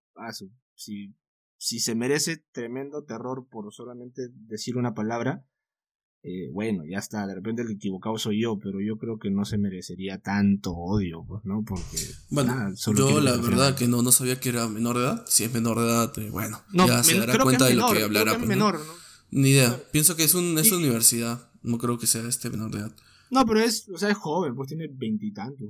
Si, 0.75 1.13
si 1.57 1.79
se 1.79 1.93
merece 1.93 2.41
tremendo 2.53 3.03
terror 3.03 3.47
por 3.49 3.73
solamente 3.73 4.29
decir 4.33 4.77
una 4.77 4.93
palabra, 4.93 5.43
eh, 6.21 6.49
bueno, 6.51 6.83
ya 6.85 6.97
está, 6.97 7.25
de 7.25 7.35
repente 7.35 7.61
el 7.61 7.71
equivocado 7.71 8.17
soy 8.17 8.41
yo, 8.41 8.59
pero 8.59 8.81
yo 8.81 8.97
creo 8.97 9.17
que 9.17 9.31
no 9.31 9.45
se 9.45 9.57
merecería 9.57 10.17
tanto 10.17 10.73
odio, 10.73 11.23
pues, 11.25 11.45
¿no? 11.45 11.63
Porque. 11.63 11.97
Bueno, 12.29 12.73
yo 12.75 13.21
la 13.21 13.37
verdad 13.37 13.75
que 13.75 13.87
no, 13.87 14.01
no 14.01 14.11
sabía 14.11 14.39
que 14.39 14.49
era 14.49 14.67
menor 14.67 14.97
de 14.97 15.03
edad. 15.03 15.25
Si 15.27 15.45
es 15.45 15.53
menor 15.53 15.79
de 15.79 15.85
edad, 15.85 16.19
eh, 16.19 16.29
bueno, 16.29 16.61
ya 16.73 17.03
se 17.03 17.19
dará 17.19 17.41
cuenta 17.41 17.67
de 17.67 17.75
lo 17.75 17.91
que 17.91 18.03
hablará. 18.03 18.35
Pues, 18.35 18.47
menor, 18.47 18.79
Ni 19.31 19.51
idea. 19.51 19.81
Pienso 19.91 20.17
que 20.17 20.25
es, 20.25 20.33
un, 20.33 20.57
es 20.57 20.71
universidad. 20.73 21.49
No 21.61 21.77
creo 21.77 21.97
que 21.97 22.07
sea 22.07 22.27
este 22.27 22.49
menor 22.49 22.71
de 22.71 22.79
edad. 22.79 22.95
No, 23.31 23.45
pero 23.45 23.61
es, 23.61 23.87
o 23.89 23.97
sea, 23.97 24.09
es 24.09 24.17
joven, 24.17 24.55
pues 24.55 24.67
tiene 24.67 24.87
veintitantos. 24.91 25.69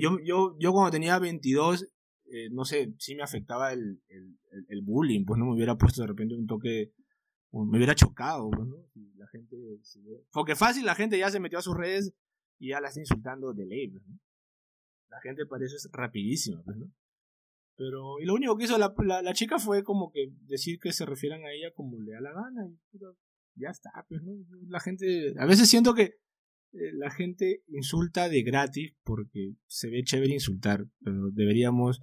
Yo, 0.00 0.18
yo, 0.24 0.56
yo 0.58 0.72
cuando 0.72 0.92
tenía 0.92 1.18
veintidós, 1.18 1.86
eh, 2.32 2.48
no 2.52 2.64
sé, 2.64 2.94
sí 2.98 3.16
me 3.16 3.22
afectaba 3.22 3.72
el, 3.72 4.00
el, 4.08 4.38
el, 4.68 4.82
bullying, 4.82 5.24
pues 5.24 5.38
no 5.38 5.46
me 5.46 5.54
hubiera 5.54 5.76
puesto 5.76 6.02
de 6.02 6.06
repente 6.06 6.34
un 6.34 6.46
toque 6.46 6.92
me 7.52 7.76
hubiera 7.76 7.94
chocado, 7.94 8.50
pues, 8.50 8.68
¿no? 8.68 8.76
la 9.16 9.26
gente 9.28 9.56
Porque 10.32 10.54
fácil, 10.54 10.86
la 10.86 10.94
gente 10.94 11.18
ya 11.18 11.30
se 11.30 11.40
metió 11.40 11.58
a 11.58 11.62
sus 11.62 11.76
redes 11.76 12.14
y 12.58 12.70
ya 12.70 12.80
la 12.80 12.88
está 12.88 13.00
insultando 13.00 13.52
de 13.52 13.66
ley, 13.66 13.88
pues, 13.88 14.02
¿no? 14.06 14.18
La 15.08 15.20
gente 15.20 15.44
parece 15.46 15.76
es 15.76 15.88
rapidísima, 15.92 16.62
pues, 16.62 16.76
¿no? 16.76 16.92
Pero, 17.76 18.20
y 18.20 18.26
lo 18.26 18.34
único 18.34 18.56
que 18.56 18.64
hizo 18.64 18.78
la, 18.78 18.94
la, 19.22 19.32
chica 19.32 19.58
fue 19.58 19.82
como 19.82 20.12
que 20.12 20.32
decir 20.42 20.78
que 20.78 20.92
se 20.92 21.06
refieran 21.06 21.44
a 21.44 21.52
ella 21.52 21.72
como 21.74 21.98
le 21.98 22.12
da 22.12 22.20
la 22.20 22.32
gana 22.32 22.68
y 22.92 22.98
ya 23.60 23.70
está, 23.70 23.90
pues, 24.08 24.22
¿no? 24.22 24.32
La 24.68 24.80
gente, 24.80 25.34
a 25.38 25.46
veces 25.46 25.68
siento 25.68 25.94
que 25.94 26.02
eh, 26.72 26.92
la 26.92 27.10
gente 27.10 27.64
insulta 27.68 28.28
de 28.28 28.42
gratis 28.42 28.94
porque 29.02 29.54
se 29.66 29.90
ve 29.90 30.04
chévere 30.04 30.34
insultar, 30.34 30.86
pero 31.02 31.30
deberíamos 31.32 32.02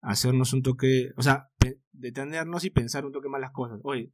hacernos 0.00 0.52
un 0.52 0.62
toque, 0.62 1.12
o 1.16 1.22
sea, 1.22 1.50
detenernos 1.92 2.64
y 2.64 2.70
pensar 2.70 3.04
un 3.04 3.12
toque 3.12 3.28
más 3.28 3.40
las 3.40 3.52
cosas. 3.52 3.78
Oye, 3.84 4.12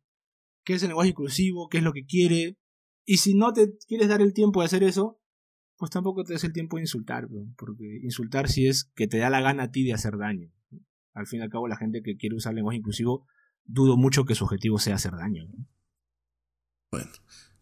qué 0.67 0.75
es 0.75 0.83
el 0.83 0.89
lenguaje 0.89 1.11
inclusivo, 1.11 1.69
qué 1.69 1.79
es 1.79 1.85
lo 1.85 1.93
que 1.93 2.05
quiere. 2.05 2.59
Y 3.07 3.19
si 3.19 3.35
no 3.35 3.53
te 3.53 3.79
quieres 3.87 4.09
dar 4.09 4.21
el 4.21 4.35
tiempo 4.35 4.61
de 4.61 4.67
hacer 4.67 4.83
eso, 4.83 5.19
pues 5.77 5.91
tampoco 5.91 6.25
te 6.25 6.33
des 6.33 6.45
el 6.45 6.53
tiempo 6.53 6.77
de 6.77 6.83
insultar, 6.83 7.29
porque 7.57 8.01
insultar 8.03 8.49
sí 8.49 8.67
es 8.67 8.91
que 8.97 9.07
te 9.07 9.19
da 9.19 9.31
la 9.31 9.41
gana 9.41 9.65
a 9.65 9.71
ti 9.71 9.85
de 9.85 9.95
hacer 9.95 10.19
daño. 10.19 10.51
Al 11.15 11.27
fin 11.27 11.41
y 11.41 11.43
al 11.45 11.51
cabo, 11.51 11.69
la 11.69 11.77
gente 11.77 12.03
que 12.03 12.17
quiere 12.17 12.35
usar 12.35 12.53
lenguaje 12.53 12.79
inclusivo, 12.79 13.27
dudo 13.65 13.97
mucho 13.97 14.25
que 14.25 14.35
su 14.35 14.45
objetivo 14.45 14.79
sea 14.79 14.97
hacer 14.97 15.13
daño. 15.13 15.47
Bueno, 16.91 17.11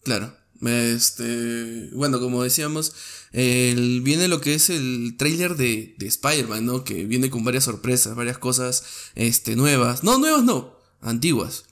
claro. 0.03 0.35
Este, 0.63 1.91
bueno, 1.95 2.21
como 2.21 2.43
decíamos, 2.43 3.29
viene 3.33 4.29
lo 4.29 4.41
que 4.41 4.55
es 4.55 4.71
el 4.71 5.17
trailer 5.19 5.57
de, 5.57 5.95
de 5.99 6.07
Spider-Man, 6.07 6.65
¿no? 6.65 6.85
Que 6.85 7.05
viene 7.05 7.29
con 7.29 7.45
varias 7.45 7.65
sorpresas, 7.65 8.17
varias 8.17 8.39
cosas 8.39 9.11
este, 9.15 9.57
nuevas. 9.57 10.05
No, 10.05 10.19
nuevas 10.19 10.43
no, 10.43 10.79
antiguas. 11.01 11.67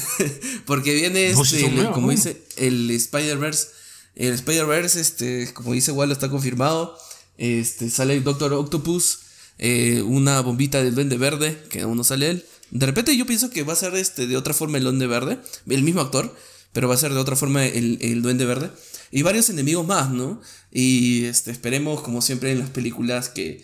Porque 0.66 0.94
viene 0.94 1.30
este, 1.30 1.70
como 1.92 2.10
dice, 2.10 2.42
el 2.56 2.90
Spider-Verse. 2.90 3.68
El 4.14 4.34
Spider-Verse, 4.34 5.00
este, 5.00 5.52
como 5.52 5.72
dice 5.72 5.92
Wallo, 5.92 6.12
está 6.12 6.28
confirmado. 6.28 6.96
Este, 7.38 7.90
sale 7.90 8.14
el 8.14 8.24
Doctor 8.24 8.52
Octopus. 8.52 9.20
Eh, 9.58 10.02
una 10.02 10.40
bombita 10.40 10.82
del 10.82 10.94
Duende 10.94 11.18
Verde, 11.18 11.62
que 11.68 11.82
aún 11.82 11.96
no 11.96 12.04
sale 12.04 12.30
él. 12.30 12.44
De 12.70 12.86
repente 12.86 13.16
yo 13.16 13.26
pienso 13.26 13.50
que 13.50 13.62
va 13.62 13.74
a 13.74 13.76
ser 13.76 13.94
este, 13.94 14.26
de 14.26 14.36
otra 14.36 14.54
forma 14.54 14.78
el 14.78 14.84
Duende 14.84 15.06
Verde. 15.06 15.38
El 15.68 15.82
mismo 15.82 16.00
actor, 16.00 16.34
pero 16.72 16.88
va 16.88 16.94
a 16.94 16.98
ser 16.98 17.12
de 17.12 17.20
otra 17.20 17.36
forma 17.36 17.66
el, 17.66 17.98
el 18.00 18.22
Duende 18.22 18.44
Verde. 18.44 18.70
Y 19.10 19.22
varios 19.22 19.50
enemigos 19.50 19.86
más, 19.86 20.10
¿no? 20.10 20.40
Y 20.70 21.24
este, 21.24 21.50
esperemos, 21.50 22.00
como 22.00 22.22
siempre 22.22 22.50
en 22.50 22.60
las 22.60 22.70
películas, 22.70 23.28
que, 23.28 23.62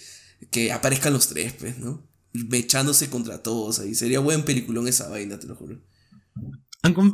que 0.51 0.73
aparezcan 0.73 1.15
los 1.15 1.29
tres, 1.29 1.55
pues, 1.59 1.79
¿no? 1.79 2.07
Echándose 2.53 3.09
contra 3.09 3.43
todos 3.43 3.79
ahí. 3.79 3.95
Sería 3.95 4.21
buen 4.21 4.45
peliculón 4.45 4.89
esa 4.89 5.09
vaina, 5.09 5.39
te 5.39 5.47
lo 5.47 5.57
juro 5.57 5.81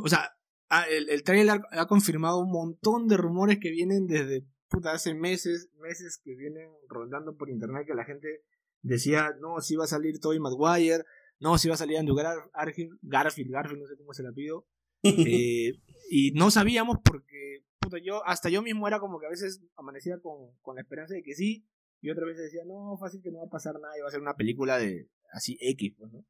o 0.03 0.07
sea, 0.09 0.31
ah, 0.69 0.85
el, 0.89 1.09
el 1.09 1.23
trailer 1.23 1.61
ha 1.71 1.85
confirmado 1.87 2.39
un 2.39 2.51
montón 2.51 3.07
de 3.07 3.17
rumores 3.17 3.59
que 3.59 3.71
vienen 3.71 4.07
desde 4.07 4.45
puta, 4.69 4.91
hace 4.91 5.13
meses, 5.13 5.69
meses 5.79 6.19
que 6.23 6.35
vienen 6.35 6.69
rondando 6.87 7.35
por 7.35 7.49
internet 7.49 7.85
que 7.85 7.93
la 7.93 8.05
gente 8.05 8.41
decía, 8.81 9.35
no, 9.39 9.61
si 9.61 9.75
va 9.75 9.85
a 9.85 9.87
salir 9.87 10.19
Tobey 10.19 10.39
Maguire, 10.39 11.03
no, 11.39 11.57
si 11.57 11.67
va 11.67 11.75
a 11.75 11.77
salir 11.77 11.97
Andrew 11.97 12.15
Garfield, 12.15 12.97
Garfield, 13.01 13.51
Garfield, 13.51 13.81
no 13.81 13.87
sé 13.87 13.97
cómo 13.97 14.13
se 14.13 14.23
la 14.23 14.31
pido. 14.31 14.65
Eh, 15.07 15.73
y 16.09 16.31
no 16.31 16.49
sabíamos 16.49 16.97
porque, 17.03 17.63
puta, 17.79 17.97
yo, 17.99 18.25
hasta 18.25 18.49
yo 18.49 18.63
mismo 18.63 18.87
era 18.87 18.99
como 18.99 19.19
que 19.19 19.27
a 19.27 19.29
veces 19.29 19.61
amanecía 19.75 20.19
con, 20.19 20.55
con 20.61 20.75
la 20.75 20.81
esperanza 20.81 21.13
de 21.13 21.21
que 21.21 21.35
sí, 21.35 21.63
y 22.01 22.09
otra 22.09 22.25
vez 22.25 22.37
decía, 22.37 22.63
no, 22.65 22.97
fácil 22.99 23.21
que 23.21 23.29
no 23.29 23.37
va 23.37 23.45
a 23.45 23.49
pasar 23.49 23.79
nada 23.79 23.95
y 23.95 24.01
va 24.01 24.07
a 24.07 24.11
ser 24.11 24.21
una 24.21 24.35
película 24.35 24.79
de 24.79 25.07
así 25.31 25.59
X, 25.61 25.93
pues, 25.95 26.11
¿no? 26.11 26.25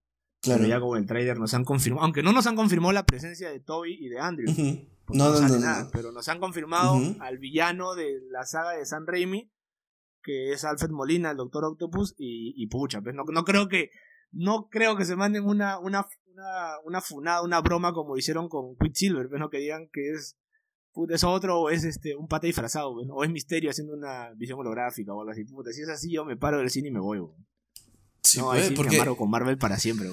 Claro. 0.45 0.65
ya 0.65 0.79
como 0.79 0.95
el 0.95 1.05
trailer 1.05 1.37
nos 1.37 1.53
han 1.53 1.65
confirmado, 1.65 2.05
aunque 2.05 2.23
no 2.23 2.31
nos 2.31 2.47
han 2.47 2.55
confirmado 2.55 2.93
la 2.93 3.05
presencia 3.05 3.49
de 3.49 3.59
Toby 3.59 3.97
y 3.99 4.09
de 4.09 4.19
Andrew. 4.19 4.47
no, 5.09 5.29
no, 5.29 5.39
no, 5.41 5.59
nada, 5.59 5.89
pero 5.91 6.11
nos 6.11 6.27
han 6.29 6.39
confirmado 6.39 6.99
al 7.19 7.37
villano 7.37 7.95
de 7.95 8.21
la 8.31 8.43
saga 8.45 8.71
de 8.71 8.85
San 8.85 9.05
Raimi, 9.05 9.51
que 10.21 10.51
es 10.51 10.63
Alfred 10.63 10.91
Molina, 10.91 11.31
el 11.31 11.37
Doctor 11.37 11.65
Octopus, 11.65 12.15
y, 12.17 12.53
y 12.55 12.67
pucha, 12.67 13.01
pues 13.01 13.13
no, 13.15 13.23
no 13.23 13.43
creo 13.43 13.67
que 13.67 13.89
no 14.31 14.67
creo 14.69 14.95
que 14.97 15.05
se 15.05 15.15
manden 15.15 15.45
una, 15.45 15.79
una, 15.79 16.05
una, 16.25 16.79
una 16.83 17.01
funada, 17.01 17.41
una 17.41 17.61
broma 17.61 17.93
como 17.93 18.17
hicieron 18.17 18.49
con 18.49 18.75
Quicksilver, 18.77 19.29
pues 19.29 19.39
no 19.39 19.49
que 19.49 19.59
digan 19.59 19.89
que 19.91 20.11
es 20.11 20.37
es 21.09 21.23
otro 21.23 21.59
o 21.59 21.69
es 21.69 21.83
este 21.83 22.15
un 22.15 22.27
pata 22.27 22.47
disfrazado, 22.47 22.93
pues, 22.93 23.07
o 23.11 23.23
es 23.23 23.29
misterio 23.29 23.69
haciendo 23.69 23.93
una 23.93 24.31
visión 24.35 24.59
holográfica 24.59 25.13
o 25.13 25.21
algo 25.21 25.31
así. 25.31 25.43
Puta, 25.43 25.71
si 25.71 25.81
es 25.81 25.89
así, 25.89 26.11
yo 26.11 26.25
me 26.25 26.37
paro 26.37 26.59
del 26.59 26.69
cine 26.69 26.89
y 26.89 26.91
me 26.91 26.99
voy. 26.99 27.19
No, 28.37 28.49
pues, 28.49 28.71
porque... 28.71 28.99
me 28.99 29.15
con 29.15 29.29
Marvel 29.29 29.57
para 29.57 29.79
siempre. 29.79 30.09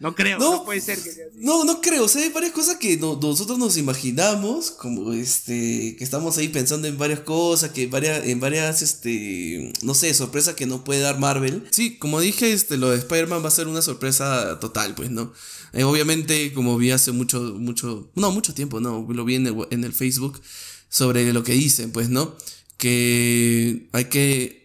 No 0.00 0.14
creo, 0.14 0.38
no, 0.38 0.64
puede 0.64 0.80
ser 0.80 1.02
que 1.02 1.10
sea 1.10 1.26
así. 1.26 1.38
No, 1.40 1.64
no 1.64 1.80
creo, 1.80 2.04
o 2.04 2.08
sea, 2.08 2.22
hay 2.22 2.28
varias 2.28 2.52
cosas 2.52 2.76
que 2.76 2.96
nosotros 2.98 3.58
nos 3.58 3.76
imaginamos, 3.76 4.70
como 4.70 5.12
este, 5.12 5.96
que 5.96 6.04
estamos 6.04 6.38
ahí 6.38 6.46
pensando 6.46 6.86
en 6.86 6.96
varias 6.96 7.18
cosas, 7.20 7.70
que 7.70 7.88
varias, 7.88 8.24
en 8.24 8.38
varias, 8.38 8.80
este, 8.82 9.72
no 9.82 9.94
sé, 9.94 10.14
sorpresas 10.14 10.54
que 10.54 10.66
nos 10.66 10.82
puede 10.82 11.00
dar 11.00 11.18
Marvel. 11.18 11.66
Sí, 11.72 11.98
como 11.98 12.20
dije, 12.20 12.52
este, 12.52 12.76
lo 12.76 12.90
de 12.90 12.98
Spider-Man 12.98 13.42
va 13.42 13.48
a 13.48 13.50
ser 13.50 13.66
una 13.66 13.82
sorpresa 13.82 14.60
total, 14.60 14.94
pues, 14.94 15.10
¿no? 15.10 15.32
Eh, 15.72 15.82
obviamente, 15.82 16.52
como 16.52 16.78
vi 16.78 16.92
hace 16.92 17.10
mucho, 17.10 17.40
mucho, 17.40 18.08
no, 18.14 18.30
mucho 18.30 18.54
tiempo, 18.54 18.78
no, 18.78 19.04
lo 19.08 19.24
vi 19.24 19.34
en 19.34 19.48
el, 19.48 19.56
en 19.70 19.82
el 19.82 19.92
Facebook, 19.92 20.40
sobre 20.88 21.32
lo 21.32 21.42
que 21.42 21.52
dicen, 21.54 21.90
pues, 21.90 22.08
¿no? 22.08 22.36
Que 22.76 23.88
hay 23.90 24.04
que, 24.04 24.57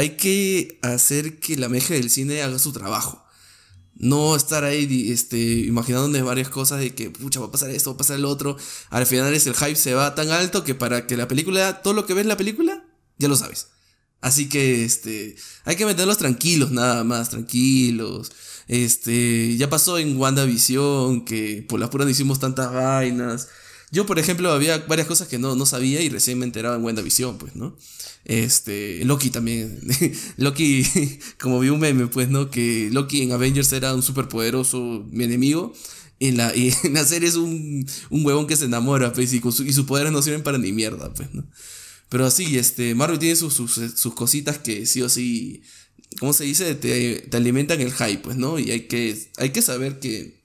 hay 0.00 0.16
que 0.16 0.78
hacer 0.82 1.38
que 1.38 1.56
la 1.56 1.68
meja 1.68 1.94
del 1.94 2.10
cine 2.10 2.42
haga 2.42 2.58
su 2.58 2.72
trabajo 2.72 3.24
no 4.00 4.34
estar 4.34 4.64
ahí 4.64 5.12
este, 5.12 5.36
imaginándonos 5.36 6.26
varias 6.26 6.48
cosas 6.48 6.80
de 6.80 6.94
que, 6.94 7.10
pucha, 7.10 7.38
va 7.38 7.46
a 7.46 7.50
pasar 7.50 7.68
esto, 7.70 7.90
va 7.90 7.94
a 7.94 7.98
pasar 7.98 8.16
el 8.16 8.24
otro. 8.24 8.56
Al 8.88 9.04
final 9.06 9.32
es 9.34 9.46
el 9.46 9.54
hype 9.54 9.76
se 9.76 9.92
va 9.92 10.14
tan 10.14 10.30
alto 10.30 10.64
que 10.64 10.74
para 10.74 11.06
que 11.06 11.18
la 11.18 11.28
película, 11.28 11.82
todo 11.82 11.92
lo 11.92 12.06
que 12.06 12.14
ves 12.14 12.22
en 12.22 12.28
la 12.28 12.38
película, 12.38 12.82
ya 13.18 13.28
lo 13.28 13.36
sabes. 13.36 13.68
Así 14.22 14.48
que, 14.48 14.84
este, 14.86 15.36
hay 15.64 15.76
que 15.76 15.84
meterlos 15.84 16.16
tranquilos, 16.16 16.70
nada 16.70 17.04
más, 17.04 17.28
tranquilos. 17.28 18.32
Este, 18.68 19.56
ya 19.58 19.68
pasó 19.68 19.98
en 19.98 20.16
WandaVision 20.16 21.26
que 21.26 21.64
por 21.68 21.78
la 21.78 21.90
pura 21.90 22.04
no 22.06 22.10
hicimos 22.10 22.40
tantas 22.40 22.72
vainas. 22.72 23.48
Yo, 23.92 24.06
por 24.06 24.18
ejemplo, 24.18 24.52
había 24.52 24.78
varias 24.78 25.08
cosas 25.08 25.26
que 25.26 25.38
no, 25.38 25.56
no 25.56 25.66
sabía 25.66 26.00
y 26.00 26.08
recién 26.08 26.38
me 26.38 26.44
enteraba 26.44 26.76
en 26.76 26.84
WandaVision, 26.84 27.38
pues, 27.38 27.56
¿no? 27.56 27.76
Este, 28.24 29.04
Loki 29.04 29.30
también. 29.30 29.80
Loki, 30.36 30.86
como 31.40 31.58
vi 31.58 31.70
un 31.70 31.80
meme, 31.80 32.06
pues, 32.06 32.28
¿no? 32.28 32.50
Que 32.50 32.88
Loki 32.92 33.22
en 33.22 33.32
Avengers 33.32 33.72
era 33.72 33.94
un 33.94 34.02
superpoderoso 34.02 35.04
mi 35.10 35.24
enemigo. 35.24 35.72
En 36.20 36.36
la, 36.36 36.54
y 36.54 36.72
en 36.84 36.94
la 36.94 37.04
serie 37.04 37.28
es 37.28 37.34
un, 37.34 37.86
un 38.10 38.24
huevón 38.24 38.46
que 38.46 38.56
se 38.56 38.66
enamora, 38.66 39.12
pues, 39.12 39.32
y, 39.32 39.40
su, 39.40 39.64
y 39.64 39.72
sus 39.72 39.86
poderes 39.86 40.12
no 40.12 40.22
sirven 40.22 40.42
para 40.42 40.58
ni 40.58 40.72
mierda, 40.72 41.12
pues, 41.12 41.34
¿no? 41.34 41.44
Pero 42.08 42.26
así, 42.26 42.58
este, 42.58 42.94
Marvel 42.94 43.18
tiene 43.18 43.36
sus, 43.36 43.54
sus, 43.54 44.14
cositas 44.14 44.58
que 44.58 44.84
sí 44.84 45.00
o 45.00 45.08
sí, 45.08 45.62
¿cómo 46.18 46.32
se 46.32 46.44
dice? 46.44 46.74
Te, 46.74 47.20
te, 47.20 47.36
alimentan 47.36 47.80
el 47.80 47.92
hype, 47.92 48.18
pues, 48.18 48.36
¿no? 48.36 48.58
Y 48.58 48.70
hay 48.72 48.88
que, 48.88 49.30
hay 49.36 49.50
que 49.50 49.62
saber 49.62 50.00
que 50.00 50.40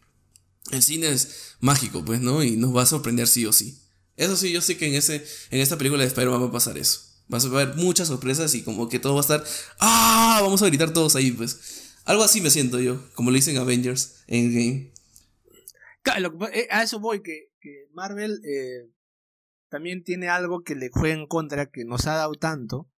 el 0.72 0.84
cine 0.84 1.12
es 1.12 1.55
mágico, 1.60 2.04
pues, 2.04 2.22
¿no? 2.22 2.44
Y 2.44 2.58
nos 2.58 2.76
va 2.76 2.84
a 2.84 2.86
sorprender 2.86 3.28
sí 3.28 3.46
o 3.46 3.54
sí. 3.54 3.80
Eso 4.16 4.36
sí, 4.38 4.52
yo 4.52 4.62
sé 4.62 4.78
que 4.78 4.88
en, 4.88 4.96
ese, 4.96 5.26
en 5.52 5.60
esta 5.60 5.78
película 5.78 6.02
de 6.02 6.08
Spider-Man 6.08 6.44
va 6.44 6.48
a 6.48 6.52
pasar 6.52 6.78
eso. 6.78 7.02
Vas 7.28 7.46
a 7.46 7.50
ver 7.50 7.76
muchas 7.76 8.08
sorpresas 8.08 8.54
y 8.56 8.64
como 8.64 8.88
que 8.88 9.00
todo 9.00 9.14
va 9.14 9.20
a 9.20 9.22
estar. 9.22 9.44
¡Ah! 9.80 10.40
Vamos 10.42 10.62
a 10.62 10.68
gritar 10.68 10.94
todos 10.94 11.16
ahí, 11.16 11.32
pues. 11.32 11.94
Algo 12.06 12.24
así 12.24 12.40
me 12.40 12.52
siento 12.52 12.80
yo, 12.80 13.02
como 13.16 13.32
le 13.32 13.38
dicen 13.38 13.58
Avengers 13.58 14.24
en 14.28 14.54
Game. 14.54 14.94
Eh, 16.54 16.68
a 16.70 16.84
eso 16.84 17.00
voy, 17.00 17.24
que, 17.24 17.52
que 17.60 17.88
Marvel 17.94 18.42
eh, 18.46 18.92
también 19.70 20.04
tiene 20.04 20.30
algo 20.30 20.64
que 20.64 20.76
le 20.76 20.90
juega 20.92 21.16
en 21.16 21.26
contra, 21.26 21.72
que 21.72 21.84
nos 21.84 22.06
ha 22.06 22.14
dado 22.14 22.36
tanto, 22.36 22.92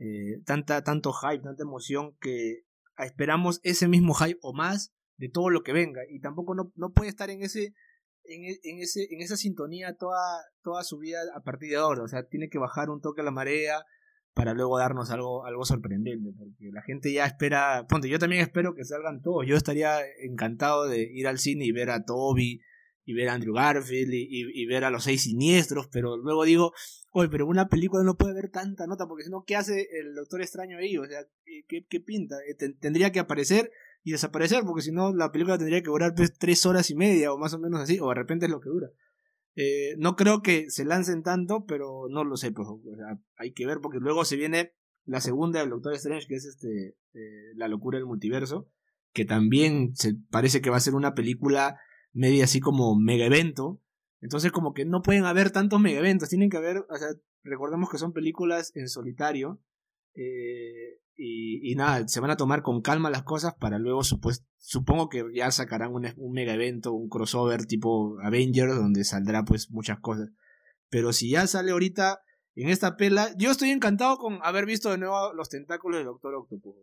eh, 0.00 0.42
tanta, 0.44 0.82
tanto 0.82 1.12
hype, 1.12 1.44
tanta 1.44 1.62
emoción, 1.62 2.16
que 2.20 2.64
esperamos 2.98 3.60
ese 3.62 3.86
mismo 3.86 4.12
hype 4.14 4.40
o 4.42 4.52
más 4.52 4.92
de 5.16 5.28
todo 5.28 5.50
lo 5.50 5.62
que 5.62 5.72
venga. 5.72 6.02
Y 6.08 6.20
tampoco 6.20 6.54
no, 6.54 6.72
no 6.76 6.92
puede 6.92 7.10
estar 7.10 7.30
en 7.30 7.42
ese, 7.42 7.74
en, 8.24 8.44
e, 8.44 8.58
en, 8.64 8.78
ese, 8.80 9.06
en 9.10 9.20
esa 9.20 9.36
sintonía 9.36 9.94
toda, 9.94 10.20
toda 10.62 10.84
su 10.84 10.98
vida 10.98 11.18
a 11.34 11.40
partir 11.40 11.70
de 11.70 11.76
ahora. 11.76 12.02
O 12.02 12.08
sea, 12.08 12.24
tiene 12.24 12.48
que 12.48 12.58
bajar 12.58 12.90
un 12.90 13.00
toque 13.00 13.20
a 13.20 13.24
la 13.24 13.30
marea 13.30 13.84
para 14.34 14.54
luego 14.54 14.78
darnos 14.78 15.10
algo, 15.10 15.44
algo 15.44 15.64
sorprendente, 15.64 16.32
porque 16.36 16.70
la 16.72 16.82
gente 16.82 17.12
ya 17.12 17.26
espera, 17.26 17.86
ponte, 17.88 18.08
yo 18.08 18.18
también 18.18 18.42
espero 18.42 18.74
que 18.74 18.84
salgan 18.84 19.20
todos, 19.20 19.46
yo 19.46 19.56
estaría 19.56 19.98
encantado 20.22 20.86
de 20.86 21.02
ir 21.02 21.28
al 21.28 21.38
cine 21.38 21.66
y 21.66 21.72
ver 21.72 21.90
a 21.90 22.04
Toby, 22.04 22.62
y 23.04 23.14
ver 23.14 23.28
a 23.28 23.34
Andrew 23.34 23.54
Garfield, 23.54 24.14
y, 24.14 24.26
y, 24.30 24.66
ver 24.66 24.84
a 24.84 24.90
los 24.90 25.04
seis 25.04 25.24
siniestros, 25.24 25.88
pero 25.88 26.16
luego 26.16 26.44
digo, 26.44 26.72
oye, 27.10 27.28
pero 27.28 27.46
una 27.46 27.68
película 27.68 28.04
no 28.04 28.16
puede 28.16 28.32
haber 28.32 28.50
tanta 28.50 28.86
nota, 28.86 29.06
porque 29.06 29.24
si 29.24 29.30
no, 29.30 29.44
¿qué 29.44 29.56
hace 29.56 29.88
el 30.00 30.14
Doctor 30.14 30.40
Extraño 30.40 30.78
ahí? 30.78 30.96
O 30.96 31.04
sea, 31.04 31.26
¿qué, 31.68 31.84
qué 31.88 32.00
pinta? 32.00 32.36
Eh, 32.48 32.54
tendría 32.80 33.10
que 33.12 33.20
aparecer 33.20 33.70
y 34.04 34.12
desaparecer, 34.12 34.64
porque 34.64 34.82
si 34.82 34.92
no, 34.92 35.14
la 35.14 35.30
película 35.30 35.58
tendría 35.58 35.82
que 35.82 35.90
durar 35.90 36.14
pues, 36.14 36.32
tres 36.36 36.66
horas 36.66 36.90
y 36.90 36.94
media, 36.94 37.32
o 37.32 37.38
más 37.38 37.54
o 37.54 37.58
menos 37.58 37.80
así, 37.80 37.98
o 38.00 38.08
de 38.08 38.14
repente 38.14 38.46
es 38.46 38.52
lo 38.52 38.60
que 38.60 38.68
dura. 38.68 38.88
Eh, 39.54 39.94
no 39.98 40.16
creo 40.16 40.42
que 40.42 40.70
se 40.70 40.84
lancen 40.84 41.22
tanto, 41.22 41.66
pero 41.66 42.06
no 42.08 42.24
lo 42.24 42.36
sé, 42.36 42.52
pues, 42.52 42.66
hay 43.36 43.52
que 43.52 43.66
ver 43.66 43.78
porque 43.80 43.98
luego 43.98 44.24
se 44.24 44.36
viene 44.36 44.72
la 45.04 45.20
segunda 45.20 45.60
del 45.60 45.70
Doctor 45.70 45.94
Strange, 45.94 46.26
que 46.26 46.36
es 46.36 46.44
este 46.44 46.96
eh, 47.14 47.52
La 47.56 47.68
locura 47.68 47.98
del 47.98 48.06
multiverso, 48.06 48.68
que 49.12 49.24
también 49.24 49.94
se 49.94 50.14
parece 50.30 50.60
que 50.60 50.70
va 50.70 50.76
a 50.76 50.80
ser 50.80 50.94
una 50.94 51.14
película 51.14 51.78
media 52.12 52.44
así 52.44 52.60
como 52.60 52.96
mega 52.96 53.26
evento. 53.26 53.80
Entonces 54.20 54.52
como 54.52 54.72
que 54.72 54.84
no 54.84 55.02
pueden 55.02 55.24
haber 55.24 55.50
tantos 55.50 55.80
mega 55.80 55.98
eventos, 55.98 56.28
tienen 56.28 56.48
que 56.48 56.56
haber, 56.56 56.78
o 56.88 56.96
sea, 56.96 57.08
recordemos 57.42 57.90
que 57.90 57.98
son 57.98 58.12
películas 58.12 58.72
en 58.74 58.88
solitario. 58.88 59.60
Eh, 60.14 61.00
y, 61.16 61.74
nada, 61.76 62.08
se 62.08 62.20
van 62.20 62.30
a 62.30 62.36
tomar 62.36 62.62
con 62.62 62.80
calma 62.80 63.10
las 63.10 63.22
cosas 63.22 63.54
para 63.54 63.78
luego, 63.78 64.02
supongo 64.02 65.08
que 65.08 65.24
ya 65.34 65.50
sacarán 65.50 65.92
un, 65.92 66.08
un 66.16 66.32
mega 66.32 66.54
evento, 66.54 66.92
un 66.92 67.08
crossover 67.08 67.66
tipo 67.66 68.18
Avengers, 68.22 68.74
donde 68.74 69.04
saldrá 69.04 69.44
pues 69.44 69.70
muchas 69.70 70.00
cosas. 70.00 70.30
Pero 70.88 71.12
si 71.12 71.30
ya 71.30 71.46
sale 71.46 71.72
ahorita 71.72 72.22
en 72.54 72.68
esta 72.68 72.96
pela, 72.96 73.34
yo 73.36 73.50
estoy 73.50 73.70
encantado 73.70 74.18
con 74.18 74.38
haber 74.42 74.66
visto 74.66 74.90
de 74.90 74.98
nuevo 74.98 75.32
los 75.32 75.48
tentáculos 75.48 75.98
del 75.98 76.06
Doctor 76.06 76.34
Octopus. 76.34 76.76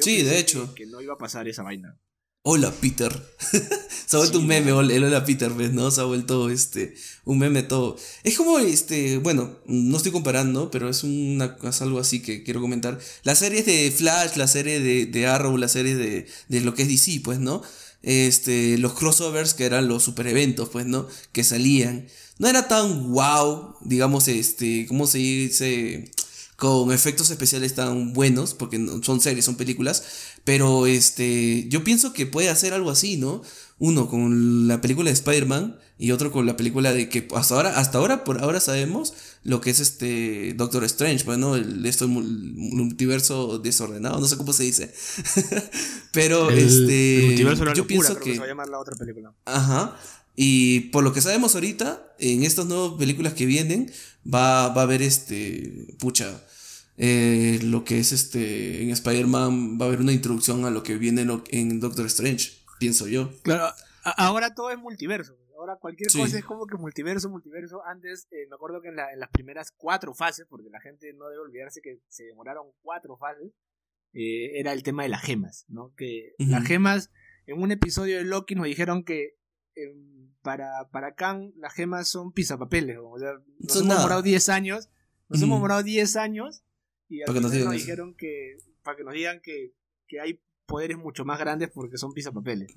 sí, 0.00 0.22
de 0.22 0.38
hecho. 0.38 0.74
Que, 0.74 0.86
no 0.86 1.00
iba 1.00 1.14
a 1.14 1.18
pasar 1.18 1.48
esa 1.48 1.62
vaina. 1.62 1.98
Hola 2.42 2.72
Peter. 2.72 3.12
se 4.06 4.16
ha 4.16 4.18
vuelto 4.18 4.38
un 4.38 4.46
meme, 4.46 4.70
el 4.70 5.04
hola 5.04 5.24
Peter, 5.26 5.50
¿no? 5.50 5.90
Se 5.90 6.00
ha 6.00 6.04
vuelto 6.04 6.48
este, 6.48 6.94
un 7.26 7.38
meme 7.38 7.62
todo. 7.62 7.98
Es 8.24 8.34
como, 8.38 8.58
este, 8.58 9.18
bueno, 9.18 9.58
no 9.66 9.98
estoy 9.98 10.10
comparando, 10.10 10.70
pero 10.70 10.88
es, 10.88 11.04
una, 11.04 11.58
es 11.62 11.82
algo 11.82 11.98
así 12.00 12.22
que 12.22 12.42
quiero 12.42 12.62
comentar. 12.62 12.98
Las 13.24 13.40
series 13.40 13.66
de 13.66 13.90
Flash, 13.94 14.36
la 14.36 14.48
serie 14.48 14.80
de, 14.80 15.04
de 15.04 15.26
Arrow, 15.26 15.54
la 15.58 15.68
serie 15.68 15.96
de, 15.96 16.26
de 16.48 16.60
lo 16.62 16.74
que 16.74 16.82
es 16.82 16.88
DC, 16.88 17.20
pues, 17.22 17.40
¿no? 17.40 17.60
Este, 18.02 18.78
los 18.78 18.94
crossovers 18.94 19.52
que 19.52 19.66
eran 19.66 19.86
los 19.86 20.02
super 20.02 20.26
eventos, 20.26 20.70
pues, 20.70 20.86
¿no? 20.86 21.06
Que 21.32 21.44
salían. 21.44 22.06
No 22.38 22.48
era 22.48 22.68
tan 22.68 23.12
wow, 23.12 23.76
digamos, 23.82 24.28
este, 24.28 24.86
¿cómo 24.86 25.06
se 25.06 25.18
dice? 25.18 26.10
Con 26.56 26.90
efectos 26.92 27.30
especiales 27.30 27.74
tan 27.74 28.14
buenos, 28.14 28.54
porque 28.54 28.78
son 29.02 29.20
series, 29.20 29.44
son 29.44 29.56
películas 29.56 30.02
pero 30.44 30.86
este, 30.86 31.68
yo 31.68 31.84
pienso 31.84 32.12
que 32.12 32.26
puede 32.26 32.48
hacer 32.48 32.72
algo 32.72 32.90
así, 32.90 33.16
¿no? 33.16 33.42
Uno 33.78 34.08
con 34.08 34.68
la 34.68 34.80
película 34.80 35.08
de 35.08 35.14
Spider-Man 35.14 35.78
y 35.98 36.12
otro 36.12 36.32
con 36.32 36.46
la 36.46 36.56
película 36.56 36.92
de 36.92 37.08
que 37.08 37.28
hasta 37.34 37.54
ahora, 37.54 37.78
hasta 37.78 37.98
ahora, 37.98 38.24
por 38.24 38.42
ahora 38.42 38.60
sabemos 38.60 39.14
lo 39.44 39.60
que 39.60 39.70
es 39.70 39.80
este 39.80 40.54
Doctor 40.54 40.84
Strange, 40.84 41.24
bueno, 41.24 41.50
pues, 41.50 41.62
el, 41.62 41.86
esto 41.86 42.08
multiverso 42.08 43.58
desordenado, 43.58 44.18
no 44.18 44.26
sé 44.26 44.36
cómo 44.36 44.52
se 44.52 44.64
dice. 44.64 44.92
Pero 46.12 46.50
este. 46.50 47.22
multiverso 47.26 47.72
yo 47.74 47.86
pienso 47.86 48.18
que, 48.18 48.34
se 48.34 48.38
va 48.38 48.46
a 48.46 48.48
llamar 48.48 48.68
la 48.68 48.78
otra 48.78 48.96
película. 48.96 49.32
Ajá. 49.44 49.96
Y 50.36 50.80
por 50.90 51.04
lo 51.04 51.12
que 51.12 51.20
sabemos 51.20 51.54
ahorita, 51.54 52.14
en 52.18 52.44
estas 52.44 52.66
nuevas 52.66 52.98
películas 52.98 53.34
que 53.34 53.46
vienen, 53.46 53.92
va, 54.26 54.68
va 54.68 54.82
a 54.82 54.84
haber 54.84 55.02
este. 55.02 55.86
Pucha 55.98 56.40
eh, 57.02 57.60
lo 57.62 57.82
que 57.82 57.98
es 57.98 58.12
este 58.12 58.82
en 58.82 58.90
Spider-Man 58.90 59.78
va 59.80 59.86
a 59.86 59.88
haber 59.88 60.00
una 60.00 60.12
introducción 60.12 60.66
a 60.66 60.70
lo 60.70 60.82
que 60.82 60.98
viene 60.98 61.22
en, 61.22 61.80
Doctor 61.80 62.04
Strange, 62.04 62.50
pienso 62.78 63.08
yo. 63.08 63.30
Claro, 63.40 63.72
ahora 64.18 64.54
todo 64.54 64.70
es 64.70 64.78
multiverso. 64.78 65.34
Ahora 65.58 65.76
cualquier 65.76 66.12
cosa 66.12 66.38
es 66.38 66.44
como 66.44 66.66
que 66.66 66.76
multiverso, 66.76 67.30
multiverso. 67.30 67.82
Antes 67.86 68.28
eh, 68.30 68.46
me 68.50 68.54
acuerdo 68.54 68.82
que 68.82 68.88
en, 68.88 68.96
las 68.96 69.30
primeras 69.30 69.72
cuatro 69.74 70.12
fases, 70.12 70.44
porque 70.46 70.68
la 70.68 70.78
gente 70.82 71.14
no 71.14 71.26
debe 71.28 71.40
olvidarse 71.40 71.80
que 71.80 72.00
se 72.08 72.24
demoraron 72.24 72.66
cuatro 72.82 73.16
fases, 73.16 73.50
eh, 74.12 74.60
era 74.60 74.74
el 74.74 74.82
tema 74.82 75.02
de 75.02 75.08
las 75.08 75.22
gemas, 75.22 75.64
¿no? 75.68 75.94
Que 75.96 76.34
las 76.36 76.66
gemas, 76.66 77.10
en 77.46 77.62
un 77.62 77.72
episodio 77.72 78.18
de 78.18 78.24
Loki 78.24 78.56
nos 78.56 78.66
dijeron 78.66 79.04
que 79.04 79.38
em, 79.74 80.34
para, 80.42 80.90
para 80.90 81.14
Kang 81.14 81.52
las 81.56 81.72
gemas 81.72 82.08
son 82.08 82.32
pisapapeles, 82.32 82.98
o 83.02 83.18
sea, 83.18 83.32
nos 83.58 83.76
hemos 83.76 83.96
demorado 83.96 84.20
10 84.20 84.48
años, 84.50 84.90
nos 85.30 85.40
hemos 85.40 85.56
demorado 85.56 85.82
10 85.82 86.16
años 86.16 86.62
y 87.10 87.24
para 87.24 87.34
que 87.34 87.40
nos, 87.40 87.50
dijeron 87.50 88.14
que, 88.14 88.56
para 88.84 88.96
que 88.96 89.02
nos 89.02 89.14
digan 89.14 89.40
que, 89.42 89.74
que 90.06 90.20
hay 90.20 90.40
poderes 90.64 90.96
mucho 90.96 91.24
más 91.24 91.40
grandes 91.40 91.68
porque 91.68 91.98
son 91.98 92.12
pisapapeles. 92.12 92.72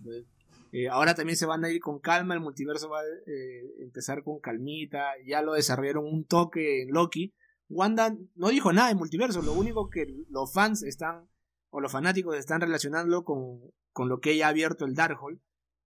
Eh, 0.72 0.90
ahora 0.90 1.14
también 1.14 1.38
se 1.38 1.46
van 1.46 1.64
a 1.64 1.70
ir 1.70 1.80
con 1.80 2.00
calma, 2.00 2.34
el 2.34 2.40
multiverso 2.40 2.90
va 2.90 3.02
a 3.02 3.04
eh, 3.28 3.84
empezar 3.84 4.24
con 4.24 4.40
calmita, 4.40 5.12
ya 5.24 5.44
lo 5.44 5.54
desarrollaron 5.54 6.06
un 6.06 6.26
toque 6.26 6.82
en 6.82 6.90
Loki. 6.90 7.36
Wanda 7.70 8.18
no 8.34 8.50
dijo 8.50 8.74
nada 8.74 8.88
de 8.88 8.96
multiverso, 8.96 9.44
lo 9.44 9.54
único 9.54 9.90
que 9.92 10.08
los 10.30 10.52
fans 10.52 10.82
están, 10.82 11.30
o 11.70 11.80
los 11.80 11.92
fanáticos 11.92 12.36
están 12.36 12.60
relacionando 12.60 13.24
con, 13.24 13.60
con 13.92 14.10
lo 14.10 14.20
que 14.20 14.32
ella 14.32 14.48
ha 14.48 14.50
abierto 14.50 14.86
el 14.86 14.96
Darkhold. 14.96 15.40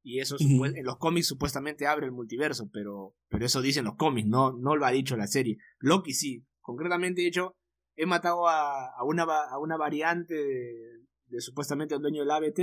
Y 0.03 0.21
eso 0.21 0.37
en 0.39 0.85
los 0.85 0.97
cómics 0.99 1.27
supuestamente 1.27 1.85
abre 1.85 2.05
el 2.05 2.13
multiverso, 2.13 2.69
pero, 2.71 3.13
pero 3.27 3.45
eso 3.45 3.61
dicen 3.61 3.83
los 3.83 3.97
cómics, 3.97 4.29
no, 4.29 4.53
no 4.53 4.77
lo 4.77 4.85
ha 4.85 4.91
dicho 4.91 5.17
la 5.17 5.27
serie. 5.27 5.57
Loki 5.79 6.13
sí, 6.13 6.45
concretamente 6.61 7.21
dicho, 7.21 7.57
he 7.97 8.05
matado 8.05 8.47
a, 8.47 8.85
a, 8.95 9.03
una, 9.03 9.23
a 9.23 9.59
una 9.59 9.75
variante 9.75 10.35
de, 10.35 11.41
supuestamente 11.41 11.95
el 11.95 12.01
dueño 12.01 12.21
del 12.21 12.31
ABT 12.31 12.59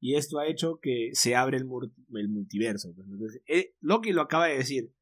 y 0.00 0.14
esto 0.14 0.38
ha 0.38 0.46
hecho 0.46 0.78
que 0.80 1.10
se 1.12 1.34
abre 1.34 1.58
el, 1.58 1.66
el 2.14 2.28
multiverso. 2.28 2.92
Pues, 2.94 3.08
entonces, 3.08 3.42
eh, 3.46 3.74
Loki 3.80 4.12
lo 4.12 4.22
acaba 4.22 4.46
de 4.46 4.58
decir. 4.58 4.92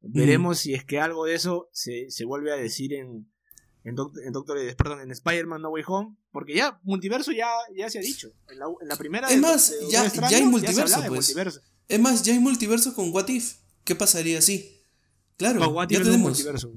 Veremos 0.00 0.58
si 0.58 0.74
es 0.74 0.84
que 0.84 1.00
algo 1.00 1.24
de 1.24 1.34
eso 1.34 1.68
se, 1.72 2.10
se 2.10 2.24
vuelve 2.24 2.52
a 2.52 2.56
decir 2.56 2.92
en, 2.92 3.28
en, 3.82 3.94
Doctor, 3.96 4.56
perdón, 4.76 5.00
en 5.00 5.10
Spider-Man 5.10 5.62
No 5.62 5.70
Way 5.70 5.84
Home, 5.86 6.16
porque 6.30 6.54
ya 6.54 6.78
multiverso 6.82 7.32
ya, 7.32 7.48
ya 7.76 7.90
se 7.90 7.98
ha 7.98 8.02
dicho. 8.02 8.32
En 8.48 8.58
la, 8.88 8.96
primera 8.96 9.28
Es 9.28 9.40
más, 9.40 9.74
ya, 9.90 10.06
ya, 10.06 10.36
hay 10.36 10.44
multiverso, 10.44 11.00
pues. 11.08 11.34
Es 11.88 12.00
más, 12.00 12.22
ya 12.22 12.32
hay 12.32 12.38
multiverso 12.38 12.94
con 12.94 13.12
What 13.12 13.28
If. 13.28 13.56
¿Qué 13.82 13.94
pasaría 13.94 14.38
así? 14.38 14.84
Claro, 15.36 15.74
ya 15.88 15.98
tenemos. 15.98 16.30
Multiverso. 16.30 16.72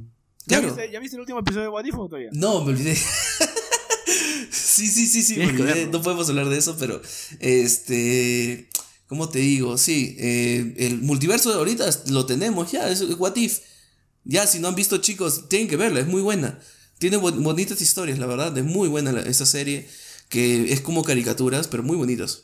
¿Ya, 0.45 0.59
viste, 0.59 1.15
el 1.15 1.19
último 1.19 1.39
episodio 1.39 1.63
de 1.63 1.69
What 1.69 1.85
If 1.85 1.95
todavía? 1.95 2.29
No, 2.33 2.63
me 2.63 2.71
olvidé. 2.71 2.95
sí, 4.51 4.87
sí, 4.87 5.07
sí, 5.07 5.21
sí, 5.21 5.37
me 5.37 5.47
olvidé. 5.47 5.87
No 5.87 6.01
podemos 6.01 6.27
hablar 6.29 6.49
de 6.49 6.57
eso, 6.57 6.75
pero 6.77 7.01
este. 7.39 8.69
¿Cómo 9.07 9.27
te 9.27 9.39
digo? 9.39 9.77
Sí, 9.77 10.15
eh, 10.19 10.73
el 10.77 11.01
multiverso 11.01 11.51
de 11.51 11.57
ahorita 11.57 11.85
lo 12.07 12.25
tenemos 12.25 12.71
ya, 12.71 12.89
es 12.89 13.01
What 13.01 13.35
If. 13.35 13.59
Ya, 14.23 14.47
si 14.47 14.59
no 14.59 14.69
han 14.69 14.75
visto, 14.75 14.97
chicos, 14.99 15.49
tienen 15.49 15.67
que 15.67 15.75
verla, 15.75 15.99
es 15.99 16.07
muy 16.07 16.21
buena. 16.21 16.59
Tiene 16.97 17.17
bonitas 17.17 17.81
historias, 17.81 18.19
la 18.19 18.27
verdad, 18.27 18.57
es 18.57 18.63
muy 18.63 18.87
buena 18.87 19.19
esa 19.21 19.45
serie, 19.45 19.89
que 20.29 20.71
es 20.71 20.81
como 20.81 21.03
caricaturas, 21.03 21.67
pero 21.67 21.83
muy 21.83 21.97
bonitas. 21.97 22.43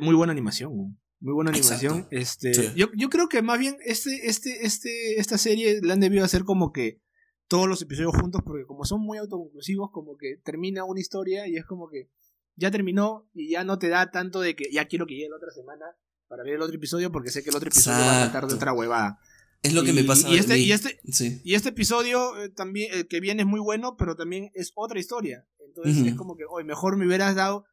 muy 0.00 0.14
buena 0.14 0.32
animación. 0.32 0.98
Muy 1.20 1.34
buena 1.34 1.50
animación. 1.50 2.08
Este, 2.10 2.72
yo, 2.74 2.88
yo 2.96 3.10
creo 3.10 3.28
que 3.28 3.42
más 3.42 3.58
bien 3.58 3.76
este, 3.84 4.28
este, 4.28 4.64
este, 4.64 5.20
esta 5.20 5.36
serie 5.36 5.80
la 5.82 5.92
han 5.92 6.00
debido 6.00 6.24
hacer 6.24 6.44
como 6.44 6.72
que 6.72 7.02
todos 7.46 7.68
los 7.68 7.82
episodios 7.82 8.16
juntos, 8.16 8.40
porque 8.44 8.64
como 8.64 8.84
son 8.84 9.02
muy 9.02 9.18
autoconclusivos, 9.18 9.90
como 9.92 10.16
que 10.16 10.36
termina 10.42 10.84
una 10.84 11.00
historia 11.00 11.46
y 11.46 11.56
es 11.56 11.64
como 11.64 11.88
que 11.88 12.08
ya 12.56 12.70
terminó 12.70 13.28
y 13.34 13.50
ya 13.50 13.64
no 13.64 13.78
te 13.78 13.88
da 13.88 14.10
tanto 14.10 14.40
de 14.40 14.54
que 14.54 14.70
ya 14.72 14.86
quiero 14.86 15.06
que 15.06 15.14
llegue 15.14 15.28
la 15.28 15.36
otra 15.36 15.50
semana 15.50 15.84
para 16.26 16.42
ver 16.42 16.54
el 16.54 16.62
otro 16.62 16.76
episodio 16.76 17.12
porque 17.12 17.30
sé 17.30 17.42
que 17.42 17.50
el 17.50 17.56
otro 17.56 17.68
episodio 17.68 17.98
va 17.98 18.22
a 18.22 18.30
tratar 18.30 18.48
de 18.48 18.54
otra 18.54 18.72
huevada. 18.72 19.18
Es 19.62 19.74
lo 19.74 19.82
que 19.82 19.92
me 19.92 20.04
pasa. 20.04 20.28
Y 20.30 20.38
este, 20.38 20.58
y 20.58 20.72
este, 20.72 21.00
y 21.44 21.54
este 21.54 21.68
episodio 21.68 22.42
eh, 22.42 22.48
también 22.48 22.94
eh, 22.94 23.06
que 23.06 23.20
viene 23.20 23.42
es 23.42 23.48
muy 23.48 23.60
bueno, 23.60 23.96
pero 23.98 24.16
también 24.16 24.50
es 24.54 24.72
otra 24.74 24.98
historia. 24.98 25.46
Entonces 25.66 26.06
es 26.06 26.14
como 26.14 26.36
que, 26.36 26.44
hoy 26.48 26.64
mejor 26.64 26.96
me 26.96 27.06
hubieras 27.06 27.34
dado 27.34 27.64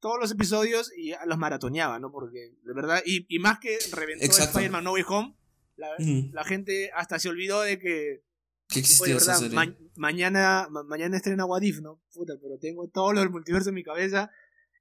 todos 0.00 0.18
los 0.18 0.32
episodios 0.32 0.92
y 0.96 1.12
los 1.26 1.38
maratoneaba, 1.38 1.98
¿no? 1.98 2.10
Porque, 2.10 2.54
de 2.64 2.72
verdad, 2.72 3.02
y, 3.04 3.26
y 3.28 3.38
más 3.38 3.58
que 3.58 3.78
reventó 3.92 4.24
Spider-Man 4.26 4.84
No 4.84 4.92
Way 4.92 5.04
Home, 5.06 5.36
la, 5.76 6.44
gente 6.44 6.90
hasta 6.94 7.18
se 7.18 7.28
olvidó 7.28 7.62
de 7.62 7.78
que. 7.78 8.22
Que 8.68 8.80
existía 8.80 9.16
esa 9.16 9.34
serie. 9.34 9.58
mañana, 9.96 10.68
mañana 10.86 11.16
estrena 11.16 11.44
Wadif, 11.44 11.80
¿no? 11.80 12.00
Puta, 12.12 12.34
pero 12.40 12.58
tengo 12.58 12.88
todo 12.88 13.12
lo 13.12 13.20
del 13.20 13.30
multiverso 13.30 13.70
en 13.70 13.74
mi 13.74 13.82
cabeza. 13.82 14.30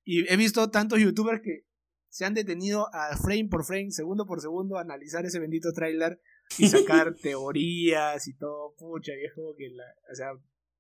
Y 0.03 0.32
he 0.32 0.38
visto 0.38 0.69
tantos 0.69 0.99
youtubers 0.99 1.41
que 1.41 1.65
se 2.10 2.25
han 2.25 2.34
detenido 2.34 2.88
a 2.93 3.15
frame 3.17 3.47
por 3.49 3.65
frame, 3.65 3.91
segundo 3.91 4.25
por 4.25 4.41
segundo, 4.41 4.77
a 4.77 4.82
analizar 4.82 5.25
ese 5.25 5.39
bendito 5.39 5.71
tráiler 5.73 6.21
y 6.58 6.67
sacar 6.67 7.15
teorías 7.21 8.27
y 8.27 8.34
todo, 8.34 8.73
pucha, 8.77 9.12
y 9.13 9.25
es 9.25 9.34
como 9.34 9.55
que 9.55 9.69
la, 9.69 9.84
o 10.12 10.15
sea, 10.15 10.32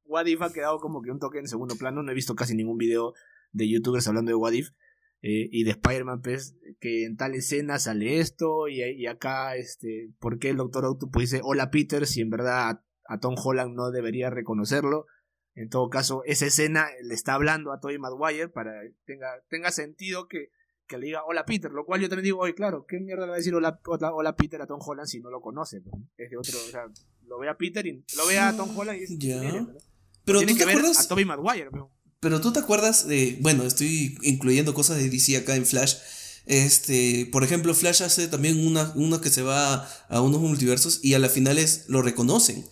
What 0.05 0.25
If 0.25 0.41
ha 0.41 0.51
quedado 0.51 0.79
como 0.79 1.01
que 1.01 1.11
un 1.11 1.19
toque 1.19 1.37
en 1.37 1.47
segundo 1.47 1.75
plano, 1.75 2.01
no 2.01 2.11
he 2.11 2.15
visto 2.15 2.35
casi 2.35 2.55
ningún 2.55 2.77
video 2.77 3.13
de 3.51 3.69
youtubers 3.69 4.07
hablando 4.07 4.29
de 4.29 4.35
What 4.35 4.53
If, 4.53 4.69
eh, 5.21 5.49
y 5.51 5.63
de 5.63 5.71
Spider-Man, 5.71 6.21
pues, 6.21 6.55
que 6.79 7.03
en 7.05 7.17
tal 7.17 7.35
escena 7.35 7.77
sale 7.79 8.19
esto, 8.19 8.67
y, 8.67 8.81
y 8.83 9.05
acá, 9.07 9.55
este, 9.55 10.11
¿por 10.19 10.39
qué 10.39 10.49
el 10.49 10.57
Doctor 10.57 10.85
Octopus 10.85 11.21
dice 11.23 11.41
hola 11.43 11.71
Peter 11.71 12.07
si 12.07 12.21
en 12.21 12.29
verdad 12.29 12.69
a, 12.69 12.85
a 13.05 13.19
Tom 13.19 13.35
Holland 13.37 13.75
no 13.75 13.91
debería 13.91 14.29
reconocerlo? 14.29 15.05
En 15.55 15.67
todo 15.67 15.89
caso, 15.89 16.23
esa 16.25 16.45
escena 16.45 16.87
le 17.03 17.13
está 17.13 17.33
hablando 17.33 17.73
a 17.73 17.81
Tobey 17.81 17.97
Maguire 17.97 18.47
para 18.47 18.71
que 18.81 18.93
tenga, 19.05 19.27
tenga 19.49 19.71
sentido 19.71 20.29
que, 20.29 20.51
que 20.87 20.97
le 20.97 21.07
diga 21.07 21.25
hola 21.25 21.43
Peter, 21.43 21.69
lo 21.69 21.85
cual 21.85 21.99
yo 21.99 22.07
también 22.07 22.23
digo, 22.23 22.39
oye, 22.39 22.55
claro, 22.55 22.85
¿qué 22.87 22.99
mierda 23.01 23.25
le 23.25 23.31
va 23.31 23.33
a 23.35 23.37
decir 23.39 23.53
hola, 23.53 23.77
hola, 23.85 24.13
hola 24.13 24.35
Peter 24.37 24.61
a 24.61 24.67
Tom 24.67 24.79
Holland 24.81 25.07
si 25.09 25.19
no 25.19 25.29
lo 25.29 25.41
conoce? 25.41 25.81
¿no? 25.81 25.91
Es 26.15 26.29
de 26.29 26.37
otro, 26.37 26.57
o 26.57 26.71
sea, 26.71 26.85
lo 27.25 27.39
ve 27.39 27.49
a 27.49 27.57
Peter 27.57 27.85
y 27.85 28.05
lo 28.15 28.25
ve 28.27 28.39
a 28.39 28.55
Tom 28.55 28.69
Holland 28.77 28.99
y 28.99 29.01
dice, 29.01 29.15
Ya. 29.17 29.67
Pero 30.23 30.39
tú 30.41 30.45
que 30.47 30.53
te 30.53 30.65
ver 30.65 30.77
acuerdas. 30.77 31.05
a 31.05 31.09
Tobey 31.09 31.25
Maguire, 31.25 31.69
¿no? 31.71 31.91
Pero 32.19 32.41
tú 32.41 32.51
te 32.51 32.59
acuerdas 32.59 33.07
de. 33.07 33.37
Bueno, 33.41 33.63
estoy 33.63 34.17
incluyendo 34.23 34.73
cosas 34.73 34.97
de 34.97 35.09
DC 35.09 35.37
acá 35.37 35.55
en 35.55 35.65
Flash. 35.65 35.95
Este, 36.45 37.27
por 37.31 37.43
ejemplo, 37.43 37.73
Flash 37.75 38.01
hace 38.01 38.27
también 38.27 38.65
una, 38.65 38.91
una 38.95 39.21
que 39.21 39.29
se 39.29 39.41
va 39.43 39.87
a 40.09 40.21
unos 40.21 40.41
multiversos 40.41 40.99
y 41.03 41.13
a 41.13 41.19
las 41.19 41.31
finales 41.31 41.85
lo 41.87 42.01
reconocen. 42.01 42.65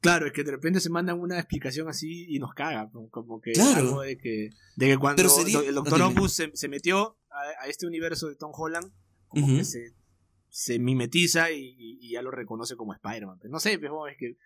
Claro, 0.00 0.26
es 0.26 0.32
que 0.32 0.44
de 0.44 0.50
repente 0.50 0.80
se 0.80 0.90
mandan 0.90 1.18
una 1.20 1.38
explicación 1.38 1.88
así 1.88 2.26
y 2.28 2.38
nos 2.38 2.52
caga, 2.54 2.90
como- 2.90 3.08
como 3.10 3.40
que 3.40 3.52
Claro. 3.52 3.78
algo 3.88 4.00
de 4.02 4.18
que, 4.18 4.50
de 4.76 4.86
que 4.86 4.98
cuando 4.98 5.26
sería- 5.30 5.60
el 5.60 5.74
Doctor 5.74 5.94
Ah, 6.02 6.08
dime. 6.08 6.20
Opus 6.20 6.32
se, 6.34 6.50
se 6.54 6.68
metió 6.68 7.16
a, 7.30 7.64
a 7.64 7.68
este 7.68 7.86
universo 7.86 8.28
de 8.28 8.36
Tom 8.36 8.52
Holland, 8.54 8.92
como 9.28 9.46
que 9.56 9.64
se, 9.64 9.94
se 10.50 10.78
mimetiza 10.78 11.50
y, 11.52 11.74
y- 11.78 11.98
y 12.02 12.10
ya 12.12 12.22
lo 12.22 12.30
reconoce 12.30 12.76
como 12.76 12.92
Spider-Man. 12.92 13.40
No 13.48 13.58
sé, 13.60 13.78
pero 13.78 14.06
es 14.06 14.16
que 14.18 14.36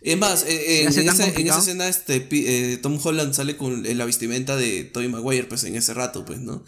Es 0.00 0.16
más, 0.18 0.44
eh, 0.44 0.84
eh, 0.86 0.92
¿Se 0.92 1.00
en, 1.02 1.08
esa, 1.08 1.26
en 1.26 1.46
esa 1.46 1.58
escena 1.58 1.88
este, 1.88 2.20
pi- 2.20 2.44
eh, 2.46 2.78
Tom 2.82 2.98
Holland 3.02 3.34
sale 3.34 3.56
con 3.56 3.82
la 3.96 4.04
vestimenta 4.04 4.56
de 4.56 4.84
Tobey 4.84 5.08
Maguire, 5.08 5.46
pues 5.48 5.64
en 5.64 5.74
ese 5.76 5.94
rato, 5.94 6.24
pues, 6.24 6.40
¿no? 6.40 6.64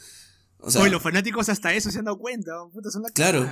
O 0.61 0.71
sea, 0.71 0.81
Oye, 0.83 0.91
los 0.91 1.03
fanáticos 1.03 1.49
hasta 1.49 1.73
eso 1.75 1.91
se 1.91 1.99
han 2.01 2.05
dado 2.07 2.19
cuenta, 2.19 2.53
¿no? 2.53 2.71
Puta, 2.71 2.91
son 2.91 3.03
la 3.03 3.11
Claro. 3.11 3.49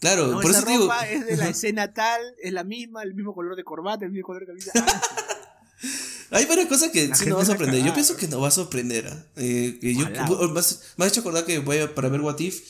claro, 0.00 0.28
No, 0.28 0.40
por 0.40 0.50
esa 0.50 0.58
eso 0.60 0.66
te 0.66 0.72
digo. 0.72 0.84
ropa 0.84 1.06
es 1.08 1.26
de 1.26 1.36
la 1.36 1.48
escena 1.48 1.92
tal, 1.92 2.20
es 2.42 2.52
la 2.52 2.64
misma, 2.64 3.02
el 3.02 3.14
mismo 3.14 3.34
color 3.34 3.56
de 3.56 3.64
corbata, 3.64 4.04
el 4.06 4.10
mismo 4.12 4.26
color 4.26 4.40
de 4.42 4.46
camisa. 4.46 4.72
Ah, 6.30 6.38
Hay 6.38 6.46
varias 6.46 6.66
cosas 6.68 6.90
que 6.90 7.06
La 7.08 7.14
sí 7.14 7.26
nos 7.26 7.38
va 7.38 7.42
a 7.42 7.46
sorprender. 7.46 7.82
Yo 7.84 7.92
pienso 7.92 8.16
que 8.16 8.26
nos 8.26 8.42
va 8.42 8.48
a 8.48 8.50
sorprender. 8.50 9.06
¿ah? 9.06 9.26
Eh, 9.36 9.78
que 9.80 9.94
yo, 9.94 10.06
has, 10.06 10.80
me 10.96 11.04
has 11.04 11.10
hecho 11.12 11.20
acordar 11.20 11.44
que 11.44 11.58
voy 11.58 11.78
a, 11.78 11.94
para 11.94 12.08
ver 12.08 12.22
What 12.22 12.38
If 12.40 12.62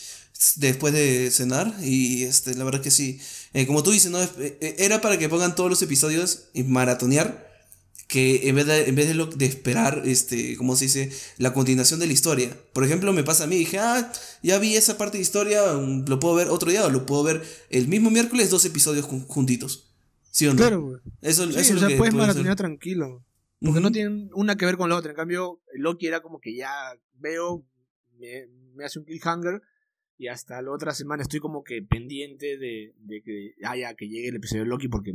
después 0.56 0.92
de 0.92 1.30
cenar. 1.30 1.74
Y 1.82 2.24
este, 2.24 2.54
la 2.54 2.64
verdad 2.64 2.80
que 2.82 2.90
sí. 2.90 3.20
Eh, 3.52 3.66
como 3.66 3.82
tú 3.82 3.90
dices, 3.90 4.10
¿no? 4.10 4.22
Eh, 4.22 4.28
eh, 4.38 4.76
era 4.78 5.00
para 5.00 5.18
que 5.18 5.28
pongan 5.28 5.54
todos 5.54 5.70
los 5.70 5.82
episodios 5.82 6.44
y 6.52 6.62
maratonear. 6.64 7.52
Que 8.06 8.48
en 8.48 8.56
vez 8.56 8.66
de, 8.66 8.84
en 8.86 8.94
vez 8.94 9.08
de, 9.08 9.14
lo- 9.14 9.26
de 9.26 9.46
esperar, 9.46 10.02
este, 10.04 10.56
¿cómo 10.58 10.76
se 10.76 10.84
dice? 10.84 11.10
La 11.38 11.54
continuación 11.54 12.00
de 12.00 12.06
la 12.06 12.12
historia. 12.12 12.54
Por 12.74 12.84
ejemplo, 12.84 13.12
me 13.14 13.24
pasa 13.24 13.44
a 13.44 13.46
mí. 13.46 13.56
Dije, 13.56 13.78
ah, 13.78 14.12
ya 14.42 14.58
vi 14.58 14.76
esa 14.76 14.98
parte 14.98 15.16
de 15.16 15.22
historia. 15.22 15.72
mm, 15.72 16.04
Lo 16.08 16.20
puedo 16.20 16.34
ver 16.34 16.48
otro 16.48 16.70
día 16.70 16.84
o 16.84 16.90
lo 16.90 17.06
puedo 17.06 17.22
ver 17.22 17.42
el 17.70 17.88
mismo 17.88 18.10
miércoles, 18.10 18.50
dos 18.50 18.64
episodios 18.66 19.06
jun- 19.06 19.26
juntitos. 19.26 19.90
¿Sí 20.30 20.46
o 20.46 20.50
no? 20.50 20.56
claro, 20.58 20.82
güey. 20.82 21.00
Eso, 21.22 21.44
Sí, 21.50 21.58
eso 21.58 21.74
es 21.74 21.80
lo 21.82 21.88
que 21.88 21.96
puedes 21.96 22.12
maratonear 22.14 22.56
tranquilo. 22.56 23.24
Porque 23.60 23.80
no 23.80 23.90
tienen 23.90 24.28
una 24.34 24.56
que 24.56 24.66
ver 24.66 24.76
con 24.76 24.90
la 24.90 24.96
otra. 24.96 25.12
En 25.12 25.16
cambio, 25.16 25.60
Loki 25.72 26.06
era 26.06 26.20
como 26.20 26.38
que 26.40 26.54
ya 26.54 26.70
veo, 27.14 27.64
me, 28.18 28.46
me 28.74 28.84
hace 28.84 28.98
un 28.98 29.06
cliffhanger 29.06 29.62
y 30.24 30.28
hasta 30.28 30.60
la 30.62 30.70
otra 30.72 30.94
semana 30.94 31.22
estoy 31.22 31.40
como 31.40 31.62
que 31.64 31.82
pendiente 31.82 32.56
de, 32.56 32.94
de 32.98 33.22
que 33.22 33.54
haya 33.64 33.94
que 33.94 34.08
llegue 34.08 34.28
el 34.28 34.37
episodio 34.37 34.62
de 34.62 34.68
Loki 34.68 34.88
porque 34.88 35.14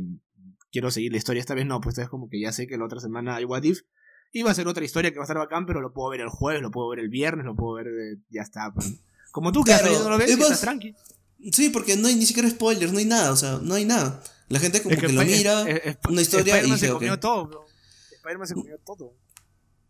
quiero 0.70 0.90
seguir 0.90 1.10
la 1.12 1.18
historia. 1.18 1.40
Esta 1.40 1.54
vez 1.54 1.66
no, 1.66 1.80
pues 1.80 1.94
esta 1.94 2.02
vez 2.02 2.08
como 2.10 2.28
que 2.28 2.40
ya 2.40 2.52
sé 2.52 2.66
que 2.66 2.78
la 2.78 2.84
otra 2.84 3.00
semana 3.00 3.36
hay 3.36 3.44
What 3.44 3.62
If. 3.64 3.80
Y 4.32 4.42
va 4.42 4.52
a 4.52 4.54
ser 4.54 4.68
otra 4.68 4.84
historia 4.84 5.10
que 5.10 5.16
va 5.18 5.24
a 5.24 5.26
estar 5.26 5.36
bacán, 5.38 5.66
pero 5.66 5.80
lo 5.80 5.92
puedo 5.92 6.08
ver 6.10 6.20
el 6.20 6.28
jueves, 6.28 6.62
lo 6.62 6.70
puedo 6.70 6.88
ver 6.90 7.00
el 7.00 7.08
viernes, 7.08 7.44
lo 7.44 7.56
puedo 7.56 7.74
ver, 7.74 7.88
eh, 7.88 8.16
ya 8.30 8.42
está. 8.42 8.72
pues. 8.72 8.94
Como 9.32 9.50
tú 9.50 9.64
que 9.64 9.72
Claro, 9.72 10.04
no 10.04 10.10
lo 10.10 10.18
ves, 10.18 10.30
es 10.30 10.36
y 10.36 10.40
estás 10.40 10.50
más, 10.50 10.60
tranqui. 10.60 10.94
Sí, 11.52 11.70
porque 11.70 11.96
no 11.96 12.06
hay 12.06 12.14
ni 12.14 12.26
siquiera 12.26 12.48
spoilers, 12.48 12.92
no 12.92 12.98
hay 13.00 13.06
nada, 13.06 13.32
o 13.32 13.36
sea, 13.36 13.58
no 13.62 13.74
hay 13.74 13.84
nada. 13.84 14.22
La 14.48 14.60
gente 14.60 14.80
como 14.82 14.94
Es 14.94 15.00
que, 15.00 15.08
lo 15.08 15.22
Sp- 15.22 15.36
mira, 15.36 15.68
es- 15.68 15.80
es- 15.84 15.96
una 16.08 16.20
historia 16.22 16.54
y 16.54 16.70
Spider-Man 16.70 16.78
se 16.78 16.88
comió 16.90 17.18
todo, 17.18 17.46
bro. 17.46 17.66
Spider-Man 18.12 18.46
se 18.46 18.54
comió 18.54 18.78
todo. 18.86 19.14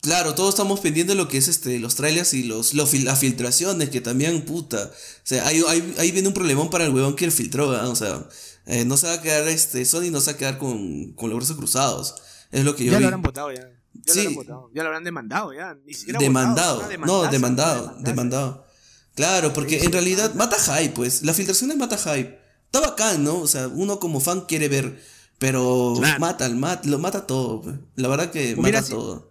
Claro, 0.03 0.35
todos 0.35 0.51
estamos 0.55 0.81
pendientes 0.81 1.15
de 1.15 1.23
lo 1.23 1.29
que 1.29 1.37
es 1.37 1.49
este, 1.49 1.79
los 1.79 1.95
trailers 1.95 2.33
y 2.33 2.45
los, 2.45 2.73
los 2.73 2.95
las 2.95 3.19
filtraciones, 3.19 3.91
que 3.91 4.01
también, 4.01 4.43
puta. 4.47 4.85
O 4.85 5.21
sea, 5.25 5.47
ahí, 5.47 5.63
ahí, 5.69 5.95
ahí 5.99 6.11
viene 6.11 6.29
un 6.29 6.35
problemón 6.35 6.71
para 6.71 6.85
el 6.87 6.95
huevón 6.95 7.17
que 7.17 7.27
el 7.27 7.33
filtró, 7.33 7.69
¿verdad? 7.69 7.89
O 7.89 7.97
sea, 7.97 8.27
eh, 8.65 8.87
no 8.87 8.97
se 8.97 9.09
va 9.09 9.15
a 9.15 9.21
quedar, 9.23 9.47
este, 9.49 9.85
Sony 9.85 10.11
no 10.11 10.21
se 10.21 10.31
va 10.31 10.35
a 10.37 10.39
quedar 10.39 10.59
con, 10.59 11.13
con 11.13 11.29
los 11.29 11.37
brazos 11.39 11.57
cruzados. 11.57 12.15
Es 12.51 12.65
lo 12.65 12.75
que 12.77 12.85
yo 12.87 12.93
ya 12.93 12.99
vi. 12.99 13.03
lo 13.03 13.09
habrán 13.09 13.23
votado 13.23 13.53
ya. 13.53 13.69
Ya 13.93 14.15
Sí. 14.15 14.23
lo 14.23 14.29
habrán 14.31 14.35
votado. 14.37 14.71
Ya 14.75 14.83
lo 14.83 14.89
habrán 14.89 15.05
demandado 15.05 15.53
ya. 15.53 15.77
Ni 15.85 15.93
siquiera 15.93 16.19
demandado. 16.19 16.77
votado, 16.81 17.07
no, 17.07 17.31
demandado, 17.31 17.97
demandado. 18.01 18.67
Claro, 19.15 19.53
porque 19.53 19.81
Sí, 19.81 19.87
en 19.87 19.93
realidad 19.93 20.33
mata 20.35 20.57
hype, 20.59 20.95
pues. 20.95 21.23
La 21.25 21.35
filtración 21.35 21.71
es 21.73 21.77
mata 21.77 21.99
hype. 21.99 22.39
Está 22.65 22.81
bacán, 22.81 23.23
¿no? 23.23 23.39
O 23.39 23.47
sea, 23.49 23.69
uno 23.69 23.99
como 24.01 24.21
fan 24.21 24.43
quiere 24.43 24.69
ver, 24.69 24.99
pero 25.39 25.95
Claro. 25.99 26.21
mata, 26.21 26.49
mat, 26.49 26.87
lo 26.87 26.99
mata 26.99 27.27
todo. 27.27 27.61
pues. 27.61 27.77
La 27.97 28.09
verdad 28.09 28.31
que 28.31 28.55
Hubiera 28.55 28.81
mata 28.81 28.91
todo. 28.91 29.30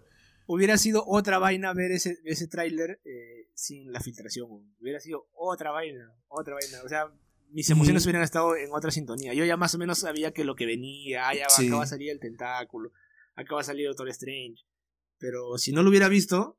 Hubiera 0.52 0.76
sido 0.78 1.04
otra 1.06 1.38
vaina 1.38 1.72
ver 1.74 1.92
ese, 1.92 2.18
ese 2.24 2.48
tráiler 2.48 3.00
eh, 3.04 3.48
sin 3.54 3.92
la 3.92 4.00
filtración. 4.00 4.48
Hubiera 4.80 4.98
sido 4.98 5.28
otra 5.32 5.70
vaina, 5.70 6.12
otra 6.26 6.54
vaina. 6.54 6.82
O 6.84 6.88
sea, 6.88 7.04
mis 7.50 7.70
emociones 7.70 8.04
hubieran 8.04 8.22
estado 8.22 8.56
en 8.56 8.72
otra 8.72 8.90
sintonía. 8.90 9.32
Yo 9.32 9.44
ya 9.44 9.56
más 9.56 9.74
o 9.74 9.78
menos 9.78 9.98
sabía 10.00 10.32
que 10.32 10.42
lo 10.44 10.56
que 10.56 10.66
venía, 10.66 11.28
ah, 11.28 11.34
ya 11.34 11.44
va, 11.44 11.50
Sí. 11.50 11.68
acá 11.68 11.76
va 11.76 11.82
a 11.84 11.86
salir 11.86 12.10
el 12.10 12.18
tentáculo, 12.18 12.90
acá 13.36 13.54
va 13.54 13.60
a 13.60 13.64
salir 13.64 13.86
Doctor 13.86 14.08
Strange. 14.08 14.64
Pero 15.18 15.56
si 15.56 15.70
no 15.72 15.84
lo 15.84 15.90
hubiera 15.90 16.08
visto, 16.08 16.58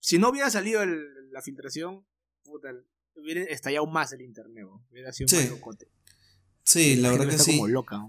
si 0.00 0.18
no 0.18 0.30
hubiera 0.30 0.50
salido 0.50 0.82
el- 0.82 1.30
la 1.30 1.42
filtración, 1.42 2.04
puta, 2.42 2.70
hubiera 3.14 3.42
estallado 3.44 3.86
más 3.86 4.12
el 4.12 4.22
internet. 4.22 4.64
¿no? 4.64 4.84
Hubiera 4.90 5.12
sido 5.12 5.28
Sí. 5.28 5.36
más 5.36 5.50
locote. 5.50 5.86
Sí, 6.64 6.96
la 6.96 7.10
gente 7.10 7.24
verdad 7.26 7.36
que 7.38 7.42
sí. 7.44 7.52
como 7.56 7.68
loca. 7.68 7.98
¿no? 7.98 8.08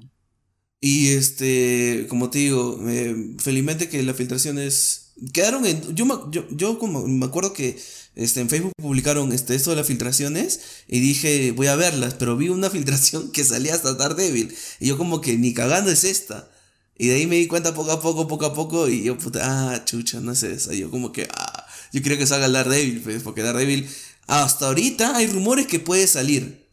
Y 0.80 1.14
este, 1.14 2.08
como 2.10 2.30
te 2.30 2.40
digo, 2.40 2.80
eh, 2.90 3.16
felizmente 3.40 3.90
que 3.90 4.02
las 4.04 4.16
filtraciones 4.18 5.03
quedaron 5.34 5.66
en. 5.66 5.96
Yo, 5.96 6.06
me- 6.06 6.32
yo, 6.32 6.46
yo 6.52 6.80
como 6.80 7.06
me 7.08 7.26
acuerdo 7.26 7.54
que 7.54 7.78
este, 8.16 8.42
en 8.42 8.50
Facebook 8.50 8.74
publicaron 8.78 9.32
este, 9.32 9.56
esto 9.56 9.70
de 9.72 9.76
las 9.78 9.88
filtraciones 9.88 10.60
y 10.88 11.00
dije, 11.00 11.52
voy 11.52 11.68
a 11.68 11.76
verlas, 11.76 12.14
pero 12.16 12.36
vi 12.38 12.50
una 12.50 12.70
filtración 12.72 13.32
que 13.32 13.44
salía 13.44 13.76
hasta 13.76 13.94
Daredevil. 13.94 14.56
Y 14.80 14.88
yo, 14.88 14.98
como 14.98 15.22
que 15.22 15.38
ni 15.38 15.54
cagando 15.54 15.92
es 15.92 16.04
esta. 16.04 16.50
Y 16.96 17.08
de 17.08 17.16
ahí 17.16 17.28
me 17.28 17.38
di 17.38 17.48
cuenta 17.48 17.74
poco 17.74 17.92
a 17.92 18.00
poco, 18.02 18.28
poco 18.28 18.46
a 18.46 18.54
poco, 18.54 18.88
y 18.88 19.04
yo, 19.04 19.18
puta, 19.18 19.40
ah, 19.74 19.84
chucha, 19.84 20.20
no 20.20 20.32
es 20.32 20.44
esa. 20.44 20.74
Yo, 20.74 20.92
como 20.92 21.12
que, 21.12 21.28
ah, 21.36 21.66
yo 21.92 22.02
quiero 22.04 22.18
que 22.20 22.28
salga 22.28 22.46
el 22.46 22.54
Daredevil, 22.54 23.02
pues, 23.02 23.24
porque 23.24 23.42
Daredevil, 23.42 23.90
hasta 24.28 24.68
ahorita 24.68 25.16
hay 25.18 25.26
rumores 25.28 25.66
que 25.66 25.80
puede 25.80 26.06
salir. 26.06 26.68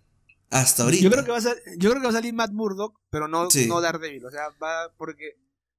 Hasta 0.50 0.83
ahorita. 0.83 1.03
Yo 1.05 1.11
creo 1.11 1.24
que 1.24 1.31
va 1.31 1.38
a 1.38 1.40
ser, 1.40 1.62
yo 1.79 1.88
creo 1.90 2.03
que 2.03 2.07
va 2.09 2.11
a 2.11 2.16
salir 2.16 2.35
Matt 2.35 2.50
Murdock, 2.53 3.00
pero 3.09 3.29
no, 3.29 3.50
Sí. 3.50 3.66
no 3.66 3.81
Daredevil. 3.81 4.24
O 4.26 4.31
sea, 4.31 4.48
va 4.62 4.92
porque, 4.98 5.37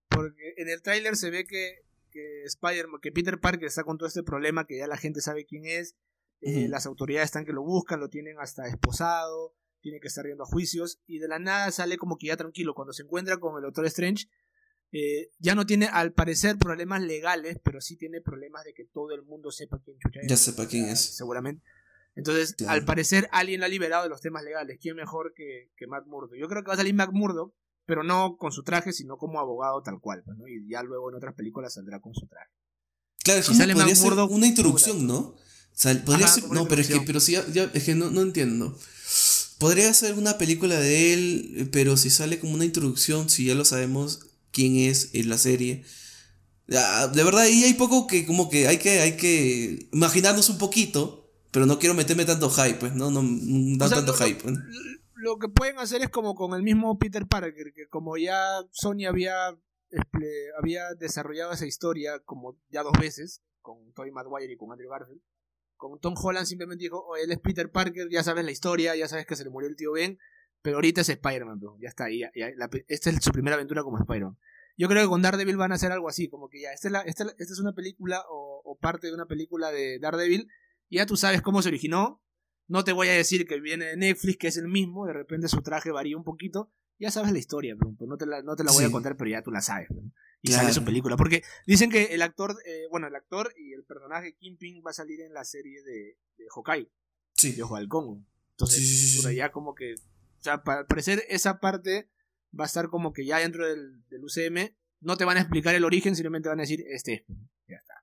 porque 0.09 0.53
en 0.57 0.69
el 0.69 0.81
tráiler 0.81 1.15
se 1.17 1.29
ve 1.29 1.45
que, 1.45 1.75
que 2.41 2.47
Spider-Man, 2.47 2.99
que 3.01 3.11
Peter 3.11 3.39
Parker 3.39 3.67
está 3.67 3.83
con 3.83 3.97
todo 3.97 4.07
este 4.07 4.23
problema, 4.23 4.65
que 4.65 4.77
ya 4.77 4.87
la 4.87 4.97
gente 4.97 5.21
sabe 5.21 5.45
quién 5.45 5.65
es, 5.65 5.95
eh, 6.41 6.67
las 6.67 6.85
autoridades 6.85 7.25
están 7.25 7.45
que 7.45 7.53
lo 7.53 7.61
buscan, 7.63 7.99
lo 7.99 8.09
tienen 8.09 8.37
hasta 8.39 8.67
esposado, 8.67 9.55
tiene 9.81 9.99
que 9.99 10.07
estar 10.07 10.25
yendo 10.25 10.43
a 10.43 10.47
juicios, 10.47 10.99
y 11.07 11.19
de 11.19 11.27
la 11.27 11.39
nada 11.39 11.71
sale 11.71 11.97
como 11.97 12.17
que 12.17 12.27
ya 12.27 12.37
tranquilo. 12.37 12.73
Cuando 12.73 12.93
se 12.93 13.03
encuentra 13.03 13.37
con 13.39 13.55
el 13.57 13.61
Doctor 13.63 13.85
Strange, 13.87 14.27
eh, 14.91 15.29
ya 15.39 15.55
no 15.55 15.65
tiene 15.65 15.85
al 15.87 16.13
parecer 16.13 16.57
problemas 16.57 17.01
legales, 17.01 17.57
pero 17.63 17.79
sí 17.79 17.95
tiene 17.97 18.21
problemas 18.21 18.63
de 18.65 18.73
que 18.73 18.85
todo 18.85 19.13
el 19.13 19.21
mundo 19.23 19.51
sepa 19.51 19.79
quién 19.83 19.97
chucha 19.99 20.19
es 20.21 20.27
Ya 20.27 20.35
sepa 20.37 20.67
quién 20.67 20.85
es. 20.89 20.99
seguramente. 21.15 21.63
Entonces, 22.15 22.55
Claro. 22.55 22.73
al 22.73 22.85
parecer, 22.85 23.29
alguien 23.31 23.61
lo 23.61 23.65
ha 23.67 23.69
liberado 23.69 24.03
de 24.03 24.09
los 24.09 24.19
temas 24.19 24.43
legales. 24.43 24.77
¿Quién 24.81 24.97
mejor 24.97 25.33
que, 25.33 25.71
que 25.77 25.87
Matt 25.87 26.07
Murdock? 26.07 26.35
Yo 26.35 26.49
creo 26.49 26.61
que 26.63 26.67
va 26.67 26.73
a 26.73 26.77
salir 26.77 26.93
Matt 26.93 27.11
Murdock, 27.13 27.53
pero 27.91 28.03
no 28.05 28.37
con 28.37 28.53
su 28.53 28.63
traje, 28.63 28.93
sino 28.93 29.17
como 29.17 29.37
abogado 29.41 29.81
tal 29.83 29.99
cual. 29.99 30.23
pues, 30.23 30.37
¿no? 30.37 30.47
Y 30.47 30.65
ya 30.69 30.81
luego 30.81 31.09
en 31.09 31.17
otras 31.17 31.33
películas 31.35 31.73
saldrá 31.73 31.99
con 31.99 32.13
su 32.13 32.25
traje. 32.25 32.49
Claro, 33.21 33.41
Si 33.41 33.47
¿cómo 33.49 33.57
sale 33.57 33.73
podría 33.73 33.95
ser 33.97 34.13
una 34.13 34.47
introducción, 34.47 35.05
¿no? 35.07 35.17
O 35.17 35.35
sea, 35.73 36.05
podría 36.05 36.27
Ajá, 36.27 36.35
ser, 36.35 36.43
como 36.43 36.53
una 36.53 36.61
no, 36.61 36.67
pero 36.69 36.81
es 36.81 36.87
que, 36.87 37.01
pero 37.01 37.19
sí, 37.19 37.33
ya, 37.51 37.69
es 37.73 37.83
que 37.83 37.95
no, 37.95 38.09
no 38.09 38.21
entiendo. 38.21 38.79
Podría 39.57 39.93
ser 39.93 40.13
una 40.17 40.37
película 40.37 40.79
de 40.79 41.13
él, 41.13 41.53
eh, 41.57 41.65
pero 41.69 41.97
si 41.97 42.09
sale 42.09 42.39
como 42.39 42.53
una 42.53 42.63
introducción, 42.63 43.29
si 43.29 43.43
ya 43.45 43.55
lo 43.55 43.65
sabemos 43.65 44.21
quién 44.51 44.77
es 44.77 45.09
en 45.13 45.27
la 45.27 45.37
serie. 45.37 45.83
Ya, 46.67 47.07
de 47.07 47.23
verdad, 47.25 47.41
ahí 47.41 47.65
hay 47.65 47.73
poco 47.73 48.07
que, 48.07 48.25
como 48.25 48.49
que 48.49 48.67
hay 48.69 48.77
que, 48.77 49.01
hay 49.01 49.17
que 49.17 49.89
imaginarnos 49.91 50.49
un 50.49 50.57
poquito, 50.57 51.29
pero 51.51 51.65
no 51.65 51.77
quiero 51.77 51.93
meterme 51.95 52.23
tanto 52.23 52.49
hype, 52.49 52.75
pues, 52.75 52.95
¿no? 52.95 53.11
No, 53.11 53.21
no 53.21 53.77
da 53.77 53.87
O 53.87 53.89
sea, 53.89 53.97
tanto 53.97 54.13
lo- 54.13 54.17
hype. 54.17 54.41
pues. 54.41 54.55
Lo 55.21 55.37
que 55.37 55.49
pueden 55.49 55.77
hacer 55.77 56.01
es 56.01 56.09
como 56.09 56.33
con 56.33 56.55
el 56.55 56.63
mismo 56.63 56.97
Peter 56.97 57.27
Parker, 57.27 57.73
que 57.75 57.87
como 57.87 58.17
ya 58.17 58.41
Sony 58.71 59.05
había, 59.07 59.55
este, 59.91 60.49
había 60.57 60.95
desarrollado 60.95 61.51
esa 61.51 61.67
historia 61.67 62.19
como 62.25 62.57
ya 62.69 62.81
dos 62.81 62.93
veces, 62.99 63.43
con 63.61 63.93
Tobey 63.93 64.09
Maguire 64.09 64.51
y 64.51 64.57
con 64.57 64.71
Andrew 64.71 64.89
Garfield, 64.89 65.21
Con 65.75 65.99
Tom 65.99 66.15
Holland 66.17 66.47
simplemente 66.47 66.85
dijo, 66.85 67.05
oh, 67.05 67.17
él 67.17 67.31
es 67.31 67.37
Peter 67.37 67.69
Parker, 67.69 68.09
ya 68.09 68.23
sabes 68.23 68.43
la 68.43 68.49
historia, 68.49 68.95
ya 68.95 69.07
sabes 69.07 69.27
que 69.27 69.35
se 69.35 69.43
le 69.43 69.51
murió 69.51 69.69
el 69.69 69.75
tío 69.75 69.91
Ben, 69.91 70.17
pero 70.63 70.77
ahorita 70.77 71.01
es 71.01 71.09
Spider-Man, 71.09 71.59
ya 71.79 71.89
está, 71.89 72.05
ahí 72.05 72.23
esta 72.87 73.09
es 73.11 73.23
su 73.23 73.31
primera 73.31 73.55
aventura 73.55 73.83
como 73.83 73.99
Spider-Man. 73.99 74.39
Yo 74.75 74.87
creo 74.87 75.03
que 75.03 75.09
con 75.09 75.21
Daredevil 75.21 75.57
van 75.57 75.71
a 75.71 75.75
hacer 75.75 75.91
algo 75.91 76.09
así, 76.09 76.29
como 76.29 76.49
que 76.49 76.61
ya, 76.61 76.71
esta 76.71 76.87
es, 76.87 76.91
la, 76.91 77.01
esta, 77.01 77.25
es 77.37 77.59
una 77.59 77.73
película 77.73 78.23
o, 78.27 78.63
o, 78.65 78.75
parte 78.75 79.05
de 79.05 79.13
una 79.13 79.27
película 79.27 79.71
de 79.71 79.99
Daredevil, 79.99 80.47
ya 80.89 81.05
tú 81.05 81.15
sabes 81.15 81.43
cómo 81.43 81.61
se 81.61 81.69
originó, 81.69 82.23
no 82.71 82.85
te 82.85 82.93
voy 82.93 83.09
a 83.09 83.13
decir 83.13 83.45
que 83.45 83.59
viene 83.59 83.83
de 83.83 83.97
Netflix, 83.97 84.37
que 84.37 84.47
es 84.47 84.55
el 84.55 84.69
mismo, 84.69 85.05
de 85.05 85.11
repente 85.11 85.49
su 85.49 85.61
traje 85.61 85.91
varía 85.91 86.15
un 86.15 86.23
poquito, 86.23 86.71
ya 86.97 87.11
sabes 87.11 87.33
la 87.33 87.39
historia, 87.39 87.75
pero 87.77 87.93
pues 87.97 88.07
no 88.07 88.17
te 88.17 88.25
la, 88.25 88.41
no 88.43 88.55
te 88.55 88.63
la 88.63 88.71
voy 88.71 88.85
a 88.85 88.91
contar, 88.91 89.17
pero 89.17 89.29
ya 89.29 89.41
tú 89.41 89.51
la 89.51 89.59
sabes. 89.59 89.89
Y 90.41 90.53
sale 90.53 90.71
su 90.71 90.85
película. 90.85 91.17
Porque 91.17 91.43
dicen 91.67 91.91
que 91.91 92.05
el 92.15 92.21
actor, 92.21 92.55
eh, 92.65 92.85
bueno, 92.89 93.07
el 93.07 93.15
actor 93.15 93.53
y 93.57 93.73
el 93.73 93.83
personaje 93.83 94.35
Kingpin 94.37 94.81
va 94.85 94.91
a 94.91 94.93
salir 94.93 95.19
en 95.19 95.33
la 95.33 95.43
serie 95.43 95.83
de, 95.83 96.17
de 96.37 96.45
Hawkeye. 96.55 96.89
Sí. 97.33 97.51
De 97.51 97.63
Ojo 97.63 97.75
Halcón. 97.75 98.25
Entonces, 98.51 99.19
por 99.21 99.29
allá 99.31 99.51
como 99.51 99.75
que, 99.75 99.93
o 99.93 100.41
sea, 100.41 100.63
para 100.63 100.87
parecer 100.87 101.23
esa 101.27 101.59
parte 101.59 102.09
va 102.57 102.63
a 102.63 102.67
estar 102.67 102.87
como 102.87 103.11
que 103.11 103.25
ya 103.25 103.39
dentro 103.39 103.67
del, 103.67 104.01
del 104.07 104.23
UCM 104.23 104.73
no 105.01 105.17
te 105.17 105.25
van 105.25 105.37
a 105.37 105.41
explicar 105.41 105.75
el 105.75 105.83
origen, 105.83 106.15
simplemente 106.15 106.47
van 106.47 106.59
a 106.59 106.63
decir 106.63 106.85
este. 106.87 107.25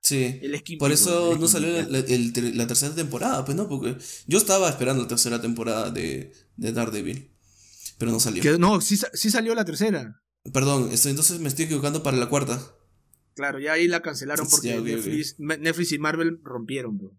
Sí. 0.01 0.41
Por 0.79 0.91
eso 0.91 1.37
no 1.37 1.47
salió 1.47 1.69
la, 1.83 2.67
tercera 2.67 2.95
temporada, 2.95 3.43
pues 3.45 3.57
no, 3.57 3.67
porque 3.67 3.97
yo 4.27 4.37
estaba 4.37 4.69
esperando 4.69 5.03
la 5.03 5.07
tercera 5.07 5.41
temporada 5.41 5.91
de, 5.91 6.31
de 6.55 6.71
Daredevil 6.71 7.29
pero 7.99 8.11
no 8.11 8.19
salió. 8.19 8.57
no, 8.57 8.81
sí, 8.81 8.97
sí, 9.13 9.29
salió 9.29 9.53
la 9.53 9.65
tercera. 9.65 10.23
Perdón, 10.53 10.89
entonces 10.91 11.39
me 11.39 11.49
estoy 11.49 11.65
equivocando 11.65 12.01
para 12.01 12.17
la 12.17 12.29
cuarta. 12.29 12.59
Claro, 13.35 13.59
ya 13.59 13.73
ahí 13.73 13.87
la 13.87 14.01
cancelaron 14.01 14.47
porque 14.49 14.79
Netflix, 14.79 15.91
y 15.91 15.99
Marvel 15.99 16.39
rompieron, 16.43 16.97
bro. 16.97 17.17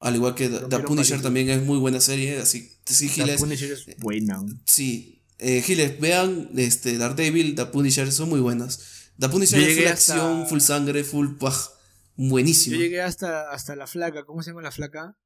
Al 0.00 0.14
igual 0.14 0.34
que 0.34 0.48
The 0.48 0.80
Punisher 0.80 1.20
también 1.20 1.50
es 1.50 1.62
muy 1.62 1.78
buena 1.78 2.00
serie, 2.00 2.38
así 2.38 2.70
sí, 2.84 3.08
Giles. 3.08 3.36
The 3.36 3.38
Punisher 3.38 3.72
es 3.72 3.86
buena. 3.98 4.40
Sí, 4.66 5.22
eh, 5.38 5.62
Giles, 5.62 5.98
vean 5.98 6.50
este, 6.56 6.96
Daredevil, 6.96 7.54
The 7.54 7.66
Punisher, 7.66 8.10
son 8.12 8.28
muy 8.28 8.40
buenas. 8.40 9.10
The 9.18 9.28
Punisher 9.28 9.60
es 9.60 9.76
full 9.76 9.86
acción, 9.86 10.46
full 10.46 10.60
sangre, 10.60 11.04
full 11.04 11.36
paj, 11.38 11.70
buenísimo. 12.16 12.76
Yo 12.76 12.82
llegué 12.82 13.02
hasta, 13.02 13.50
hasta 13.50 13.76
la 13.76 13.86
flaca, 13.86 14.24
¿cómo 14.24 14.42
se 14.42 14.50
llama 14.50 14.62
la 14.62 14.72
flaca? 14.72 15.16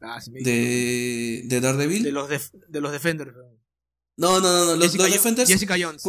Ah, 0.00 0.20
de, 0.26 1.42
de 1.44 1.60
Daredevil. 1.60 2.02
De 2.04 2.12
los, 2.12 2.28
de 2.28 2.80
los 2.80 2.92
Defenders. 2.92 3.34
No, 4.16 4.40
no, 4.40 4.52
no, 4.52 4.64
no. 4.66 4.76
Los, 4.76 4.92
Jessica, 4.92 5.04
Defenders. 5.04 5.48
Jessica 5.48 5.76
Jones. 5.80 6.02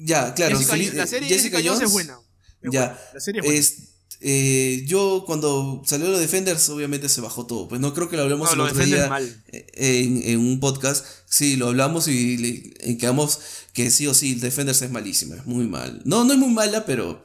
Ya, 0.00 0.34
claro. 0.34 0.58
Jessica, 0.58 0.94
la 0.94 1.06
serie 1.06 1.28
Jessica, 1.28 1.58
Jones, 1.64 1.82
es 1.82 1.92
buena. 1.92 2.18
ya. 2.62 2.98
La 3.12 3.20
serie 3.20 3.40
es 3.42 3.76
buena. 3.76 3.88
eh, 4.20 4.84
yo 4.86 5.24
cuando 5.26 5.82
salió 5.84 6.08
los 6.08 6.20
Defenders, 6.20 6.68
obviamente 6.68 7.08
se 7.08 7.20
bajó 7.20 7.46
todo. 7.46 7.68
Pues 7.68 7.80
no 7.80 7.94
creo 7.94 8.08
que 8.08 8.16
lo 8.16 8.22
hablemos 8.22 8.52
el 8.52 8.60
otro 8.60 8.84
día 8.84 9.10
en, 9.52 10.22
en, 10.22 10.38
un 10.38 10.60
podcast. 10.60 11.04
Sí, 11.26 11.56
lo 11.56 11.68
hablamos 11.68 12.08
y 12.08 12.36
le, 12.36 12.96
quedamos 12.98 13.40
que 13.72 13.90
sí 13.90 14.06
o 14.06 14.14
sí, 14.14 14.34
Defenders 14.34 14.82
es 14.82 14.90
malísima, 14.90 15.36
es 15.36 15.46
muy 15.46 15.66
mal. 15.66 16.02
No, 16.04 16.24
no 16.24 16.32
es 16.32 16.38
muy 16.38 16.52
mala, 16.52 16.84
pero 16.84 17.22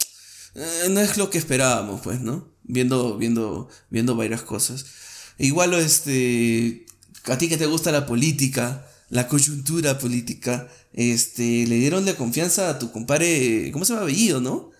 eh, 0.55 0.87
no 0.89 0.99
es 0.99 1.17
lo 1.17 1.29
que 1.29 1.37
esperábamos, 1.37 2.01
pues, 2.01 2.21
¿no? 2.21 2.47
Viendo, 2.63 3.17
viendo, 3.17 3.69
viendo 3.89 4.15
varias 4.15 4.43
cosas. 4.43 4.85
Igual, 5.37 5.73
este, 5.73 6.85
a 7.25 7.37
ti 7.37 7.49
que 7.49 7.57
te 7.57 7.65
gusta 7.65 7.91
la 7.91 8.05
política, 8.05 8.87
la 9.09 9.27
coyuntura 9.27 9.97
política, 9.97 10.67
este, 10.93 11.65
le 11.67 11.75
dieron 11.75 12.05
la 12.05 12.15
confianza 12.15 12.69
a 12.69 12.79
tu 12.79 12.91
compadre, 12.91 13.71
¿cómo 13.71 13.85
se 13.85 13.93
llama? 13.93 14.03
Abellido, 14.03 14.41
¿no? 14.41 14.71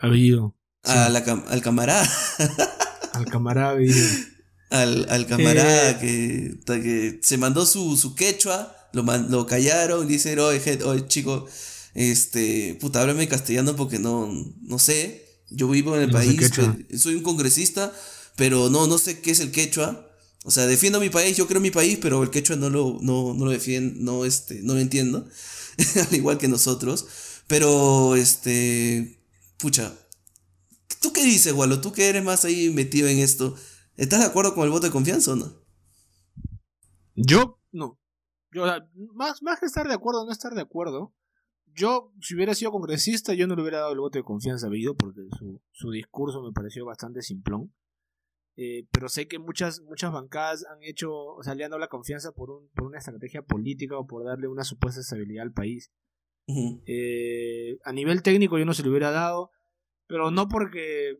Abellido. 0.00 0.54
al 0.84 1.62
camarada. 1.62 2.08
al 3.12 3.26
camarada 3.26 3.70
Abellido. 3.70 4.08
Al, 4.70 5.06
al 5.08 5.26
camarada 5.26 5.90
eh. 5.90 5.98
que, 5.98 6.60
que, 6.66 7.20
se 7.22 7.38
mandó 7.38 7.64
su, 7.64 7.96
su 7.96 8.14
quechua, 8.14 8.74
lo, 8.92 9.02
lo 9.02 9.46
callaron 9.46 10.04
y 10.06 10.12
dice, 10.12 10.38
oye, 10.38 10.84
oye, 10.84 11.06
chico, 11.06 11.46
este, 11.98 12.76
puta, 12.80 13.00
háblame 13.00 13.26
castellano 13.26 13.74
porque 13.74 13.98
no, 13.98 14.32
no 14.62 14.78
sé. 14.78 15.26
Yo 15.50 15.68
vivo 15.68 15.96
en 15.96 16.02
el 16.02 16.10
país, 16.10 16.38
soy 16.96 17.16
un 17.16 17.24
congresista, 17.24 17.92
pero 18.36 18.70
no, 18.70 18.86
no 18.86 18.98
sé 18.98 19.20
qué 19.20 19.32
es 19.32 19.40
el 19.40 19.50
quechua. 19.50 20.08
O 20.44 20.52
sea, 20.52 20.66
defiendo 20.66 21.00
mi 21.00 21.10
país, 21.10 21.36
yo 21.36 21.48
creo 21.48 21.60
mi 21.60 21.72
país, 21.72 21.98
pero 22.00 22.22
el 22.22 22.30
quechua 22.30 22.54
no 22.54 22.70
lo, 22.70 22.98
no, 23.00 23.34
no 23.34 23.46
lo 23.46 23.50
defiendo, 23.50 23.98
no, 24.00 24.24
este, 24.24 24.62
no 24.62 24.74
lo 24.74 24.80
entiendo. 24.80 25.26
al 26.08 26.14
igual 26.14 26.38
que 26.38 26.46
nosotros. 26.46 27.06
Pero, 27.48 28.14
este, 28.14 29.20
pucha, 29.56 29.92
¿tú 31.00 31.12
qué 31.12 31.24
dices, 31.24 31.52
Walo? 31.52 31.80
¿Tú 31.80 31.90
que 31.90 32.08
eres 32.08 32.22
más 32.22 32.44
ahí 32.44 32.70
metido 32.70 33.08
en 33.08 33.18
esto? 33.18 33.56
¿Estás 33.96 34.20
de 34.20 34.26
acuerdo 34.26 34.54
con 34.54 34.64
el 34.64 34.70
voto 34.70 34.86
de 34.86 34.92
confianza 34.92 35.32
o 35.32 35.36
no? 35.36 35.52
Yo, 37.16 37.58
no. 37.72 37.98
Yo, 38.52 38.66
más, 39.14 39.42
más 39.42 39.58
que 39.58 39.66
estar 39.66 39.88
de 39.88 39.94
acuerdo 39.94 40.22
o 40.22 40.26
no 40.26 40.32
estar 40.32 40.54
de 40.54 40.62
acuerdo, 40.62 41.12
yo, 41.78 42.12
si 42.20 42.34
hubiera 42.34 42.54
sido 42.54 42.72
congresista, 42.72 43.34
yo 43.34 43.46
no 43.46 43.54
le 43.54 43.62
hubiera 43.62 43.78
dado 43.78 43.92
el 43.92 44.00
voto 44.00 44.18
de 44.18 44.24
confianza 44.24 44.66
a 44.66 44.70
Bellido 44.70 44.96
porque 44.96 45.22
su, 45.38 45.60
su 45.70 45.90
discurso 45.90 46.42
me 46.42 46.52
pareció 46.52 46.84
bastante 46.84 47.22
simplón. 47.22 47.72
Eh, 48.60 48.88
pero 48.90 49.08
sé 49.08 49.28
que 49.28 49.38
muchas, 49.38 49.82
muchas 49.82 50.12
bancadas 50.12 50.66
han 50.66 50.82
hecho, 50.82 51.14
o 51.14 51.42
sea, 51.44 51.54
le 51.54 51.64
han 51.64 51.70
dado 51.70 51.78
la 51.78 51.86
confianza 51.86 52.32
por, 52.32 52.50
un, 52.50 52.68
por 52.70 52.86
una 52.86 52.98
estrategia 52.98 53.42
política 53.42 53.96
o 53.96 54.06
por 54.06 54.24
darle 54.24 54.48
una 54.48 54.64
supuesta 54.64 55.00
estabilidad 55.00 55.44
al 55.44 55.52
país. 55.52 55.92
Eh, 56.86 57.78
a 57.84 57.92
nivel 57.92 58.22
técnico 58.22 58.58
yo 58.58 58.64
no 58.64 58.74
se 58.74 58.82
lo 58.82 58.90
hubiera 58.90 59.10
dado, 59.10 59.52
pero 60.08 60.30
no 60.30 60.48
porque, 60.48 61.18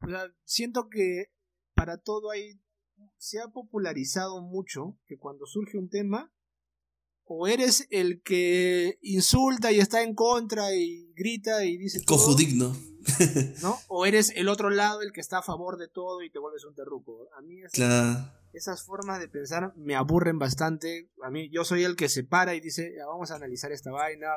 o 0.00 0.08
sea, 0.08 0.32
siento 0.44 0.88
que 0.88 1.26
para 1.74 1.98
todo 1.98 2.30
hay, 2.30 2.60
se 3.18 3.40
ha 3.40 3.48
popularizado 3.48 4.40
mucho 4.40 4.96
que 5.06 5.18
cuando 5.18 5.44
surge 5.44 5.76
un 5.76 5.90
tema, 5.90 6.32
o 7.28 7.46
eres 7.46 7.86
el 7.90 8.22
que 8.22 8.98
insulta 9.02 9.70
y 9.70 9.80
está 9.80 10.02
en 10.02 10.14
contra 10.14 10.74
y 10.74 11.12
grita 11.14 11.64
y 11.64 11.76
dice... 11.76 12.02
Cojo 12.04 12.34
digno. 12.34 12.74
¿no? 13.62 13.78
O 13.88 14.06
eres 14.06 14.32
el 14.34 14.48
otro 14.48 14.70
lado, 14.70 15.02
el 15.02 15.12
que 15.12 15.20
está 15.20 15.38
a 15.38 15.42
favor 15.42 15.78
de 15.78 15.88
todo 15.88 16.22
y 16.22 16.30
te 16.30 16.38
vuelves 16.38 16.64
un 16.64 16.74
terruco. 16.74 17.28
A 17.36 17.42
mí 17.42 17.60
esas, 18.52 18.84
formas 18.84 19.20
de 19.20 19.28
pensar 19.28 19.72
me 19.76 19.94
aburren 19.94 20.38
bastante. 20.38 21.10
A 21.22 21.30
mí 21.30 21.50
yo 21.50 21.64
soy 21.64 21.84
el 21.84 21.96
que 21.96 22.08
se 22.08 22.24
para 22.24 22.54
y 22.54 22.60
dice, 22.60 22.94
vamos 23.06 23.30
a 23.30 23.36
analizar 23.36 23.72
esta 23.72 23.90
vaina, 23.90 24.28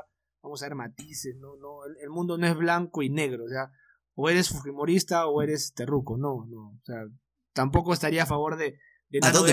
vamos 0.44 0.62
a 0.62 0.66
ver 0.66 0.76
matices, 0.76 1.36
no, 1.38 1.56
no, 1.58 1.86
el, 1.86 2.10
mundo 2.10 2.38
no 2.38 2.48
es 2.48 2.56
blanco 2.56 3.02
y 3.02 3.10
negro, 3.10 3.46
o 3.46 3.50
sea, 3.50 3.72
o 4.16 4.30
eres 4.30 4.50
fujimorista 4.50 5.28
o 5.28 5.42
eres 5.42 5.74
terruco, 5.74 6.18
no, 6.18 6.46
no, 6.50 6.70
o 6.70 6.82
sea, 6.84 7.04
tampoco 7.54 7.94
estaría 7.94 8.24
a 8.24 8.28
favor 8.28 8.58
de, 8.58 8.80
de 9.10 9.20
Nano, 9.20 9.44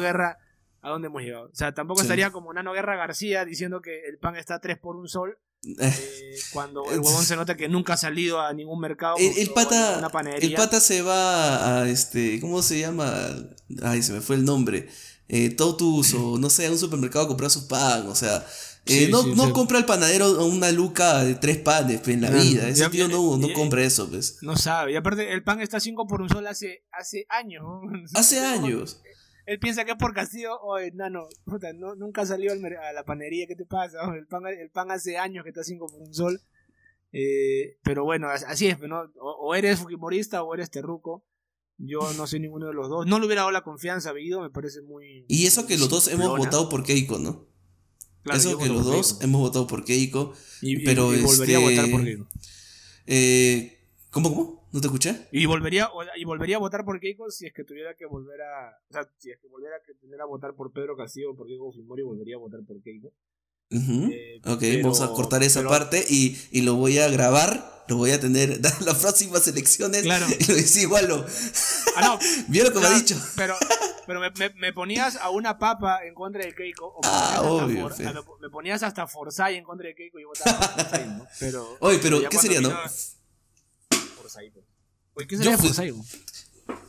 Guerra, 0.00 0.38
¿A 0.82 0.90
dónde 0.90 1.06
hemos 1.06 1.22
llegado? 1.22 1.44
O 1.44 1.54
sea, 1.54 1.72
tampoco 1.72 2.02
estaría 2.02 2.30
como 2.30 2.52
Nano 2.52 2.72
Guerra 2.72 2.96
García 2.96 3.44
diciendo 3.44 3.80
que 3.80 4.04
el 4.04 4.18
pan 4.18 4.36
está 4.36 4.60
3 4.60 4.78
por 4.78 4.96
un 4.96 5.08
sol 5.08 5.38
eh, 5.78 6.36
cuando 6.52 6.90
el 6.90 6.98
huevón 6.98 7.24
se 7.24 7.36
nota 7.36 7.56
que 7.56 7.68
nunca 7.68 7.92
ha 7.92 7.96
salido 7.96 8.40
a 8.40 8.52
ningún 8.52 8.80
mercado. 8.80 9.14
El, 9.18 9.50
pata, 9.50 10.00
el 10.40 10.54
pata 10.54 10.80
se 10.80 11.02
va 11.02 11.82
a 11.82 11.88
este, 11.88 12.40
¿cómo 12.40 12.62
se 12.62 12.80
llama? 12.80 13.28
Ay, 13.82 14.02
se 14.02 14.12
me 14.12 14.20
fue 14.20 14.36
el 14.36 14.44
nombre. 14.44 14.88
Eh, 15.28 15.50
Totus 15.50 16.14
o 16.14 16.36
no 16.36 16.50
sé, 16.50 16.66
a 16.66 16.70
un 16.70 16.78
supermercado 16.78 17.26
a 17.26 17.28
comprar 17.28 17.50
su 17.50 17.68
pan, 17.68 18.06
o 18.08 18.14
sea. 18.14 18.44
Eh, 18.84 19.06
no, 19.08 19.22
no 19.22 19.52
compra 19.52 19.78
el 19.78 19.84
panadero 19.84 20.44
una 20.44 20.72
luca 20.72 21.22
de 21.22 21.36
tres 21.36 21.58
panes 21.58 22.00
pues, 22.00 22.16
en 22.16 22.22
la 22.22 22.30
vida. 22.30 22.68
Ese 22.68 22.90
tío 22.90 23.06
no, 23.06 23.36
no 23.36 23.52
compra 23.52 23.84
eso, 23.84 24.10
pues. 24.10 24.38
No 24.42 24.56
sabe. 24.56 24.92
Y 24.92 24.96
aparte, 24.96 25.32
el 25.32 25.44
pan 25.44 25.60
está 25.60 25.78
5 25.78 26.08
por 26.08 26.20
un 26.20 26.28
sol 26.28 26.44
hace, 26.48 26.84
hace 26.90 27.24
años. 27.28 27.62
Hace 28.14 28.40
años. 28.44 29.00
Él 29.46 29.58
piensa 29.58 29.84
que 29.84 29.92
es 29.92 29.96
por 29.96 30.14
Castillo, 30.14 30.60
oye, 30.60 30.92
nano, 30.92 31.28
puta, 31.44 31.72
no, 31.72 31.94
nunca 31.94 32.24
salió 32.24 32.52
a 32.52 32.92
la 32.92 33.04
panería, 33.04 33.46
¿qué 33.46 33.56
te 33.56 33.64
pasa? 33.64 33.98
el, 34.16 34.26
pan, 34.26 34.46
el 34.46 34.70
pan 34.70 34.90
hace 34.90 35.18
años 35.18 35.42
que 35.42 35.50
está 35.50 35.64
sin 35.64 35.78
como 35.78 35.96
un 35.96 36.14
sol. 36.14 36.40
Eh, 37.12 37.76
pero 37.82 38.04
bueno, 38.04 38.28
así 38.28 38.68
es, 38.68 38.80
¿no? 38.80 39.02
O, 39.20 39.54
eres 39.54 39.78
fujimorista 39.78 40.42
o 40.42 40.54
eres 40.54 40.70
terruco. 40.70 41.24
Yo 41.76 42.00
no 42.14 42.26
soy 42.26 42.40
ninguno 42.40 42.66
de 42.68 42.74
los 42.74 42.88
dos. 42.88 43.06
No 43.06 43.18
le 43.18 43.26
hubiera 43.26 43.42
dado 43.42 43.50
la 43.50 43.62
confianza 43.62 44.10
a 44.10 44.14
me 44.14 44.50
parece 44.50 44.82
muy. 44.82 45.24
Y 45.28 45.46
eso 45.46 45.66
que 45.66 45.76
los 45.76 45.88
dos 45.88 46.08
hemos 46.08 46.38
votado 46.38 46.68
por 46.68 46.84
Keiko, 46.84 47.18
¿no? 47.18 47.48
eso 48.32 48.56
que 48.56 48.68
los 48.68 48.84
dos 48.84 49.18
hemos 49.20 49.40
votado 49.40 49.66
por 49.66 49.84
Keiko. 49.84 50.32
Y, 50.60 50.84
pero 50.84 51.06
volvería 51.06 51.58
a 51.58 51.60
votar 51.60 51.90
por 51.90 52.00
este, 52.00 52.12
Keiko. 52.12 52.28
Eh, 53.06 53.78
¿Cómo, 54.10 54.30
cómo? 54.30 54.61
¿No 54.72 54.80
te 54.80 54.86
escuché? 54.86 55.28
Y 55.32 55.44
volvería, 55.44 55.90
y 56.16 56.24
volvería 56.24 56.56
a 56.56 56.58
votar 56.58 56.84
por 56.84 56.98
Keiko 56.98 57.30
si 57.30 57.46
es 57.46 57.52
que 57.52 57.62
tuviera 57.62 57.94
que 57.94 58.06
volver 58.06 58.40
a. 58.40 58.78
O 58.88 58.92
sea, 58.92 59.06
si 59.18 59.30
es 59.30 59.38
que 59.38 59.46
volviera 59.48 59.76
a 59.76 59.80
tener 60.00 60.20
a 60.20 60.24
votar 60.24 60.54
por 60.54 60.72
Pedro 60.72 60.96
Castillo 60.96 61.32
o 61.32 61.36
por 61.36 61.46
Keiko 61.46 61.66
Fujimori, 61.66 62.02
volvería 62.02 62.36
a 62.36 62.38
votar 62.38 62.60
por 62.66 62.82
Keiko. 62.82 63.12
Eh, 63.70 64.40
ok, 64.44 64.62
vamos 64.82 65.00
a 65.00 65.08
cortar 65.08 65.42
esa 65.42 65.62
parte 65.66 66.04
y, 66.08 66.38
y, 66.50 66.62
lo 66.62 66.74
voy 66.74 66.98
a 66.98 67.08
grabar. 67.08 67.84
Lo 67.88 67.96
voy 67.96 68.12
a 68.12 68.20
tener 68.20 68.60
las 68.80 68.98
próximas 69.00 69.46
elecciones. 69.48 70.02
Claro. 70.02 70.26
Y 70.38 70.44
lo 70.44 70.54
dice 70.54 70.82
igual. 70.82 71.08
Lo... 71.08 71.26
Ah, 71.96 72.02
no. 72.02 72.18
¿Vieron 72.48 72.72
lo 72.72 72.80
que 72.80 72.86
me 72.86 72.94
ha 72.94 72.98
dicho? 72.98 73.16
Pero, 73.36 73.54
pero 74.06 74.20
me, 74.20 74.30
me, 74.56 74.72
ponías 74.72 75.16
a 75.16 75.30
una 75.30 75.58
papa 75.58 76.04
en 76.04 76.14
contra 76.14 76.44
de 76.44 76.54
Keiko. 76.54 76.86
O 76.86 77.00
ah, 77.04 77.42
obvio. 77.44 77.90
me 78.40 78.48
ponías 78.48 78.82
hasta 78.82 79.06
Forsyth 79.06 79.56
en 79.56 79.64
contra 79.64 79.88
de 79.88 79.94
Keiko 79.94 80.18
y 80.18 80.24
votaba 80.24 80.58
por 80.58 80.84
Forsyth, 80.86 81.52
¿no? 81.52 81.66
Oye, 81.80 81.98
pero 82.02 82.28
¿qué 82.28 82.38
sería, 82.38 82.60
no? 82.60 82.70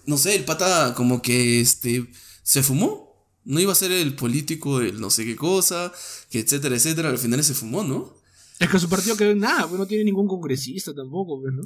No 0.06 0.18
sé, 0.18 0.36
el 0.36 0.46
pata 0.46 0.94
como 0.96 1.22
que 1.22 1.60
este 1.62 2.10
se 2.42 2.64
fumó. 2.64 3.14
No 3.46 3.60
iba 3.60 3.72
a 3.74 3.76
ser 3.76 3.92
el 3.92 4.16
político, 4.16 4.80
el 4.80 5.02
no 5.02 5.10
sé 5.10 5.26
qué 5.26 5.36
cosa, 5.36 5.92
que 6.30 6.40
etcétera, 6.40 6.76
etcétera. 6.76 7.10
Al 7.10 7.18
final 7.18 7.44
se 7.44 7.54
fumó, 7.54 7.84
¿no? 7.84 8.14
Es 8.60 8.70
que 8.70 8.80
su 8.80 8.88
partido 8.88 9.18
quedó 9.18 9.32
en 9.32 9.40
nada, 9.40 9.68
pues 9.68 9.78
no 9.80 9.86
tiene 9.86 10.06
ningún 10.06 10.28
congresista 10.28 10.94
tampoco, 10.94 11.42
pues, 11.42 11.54
¿no? 11.54 11.64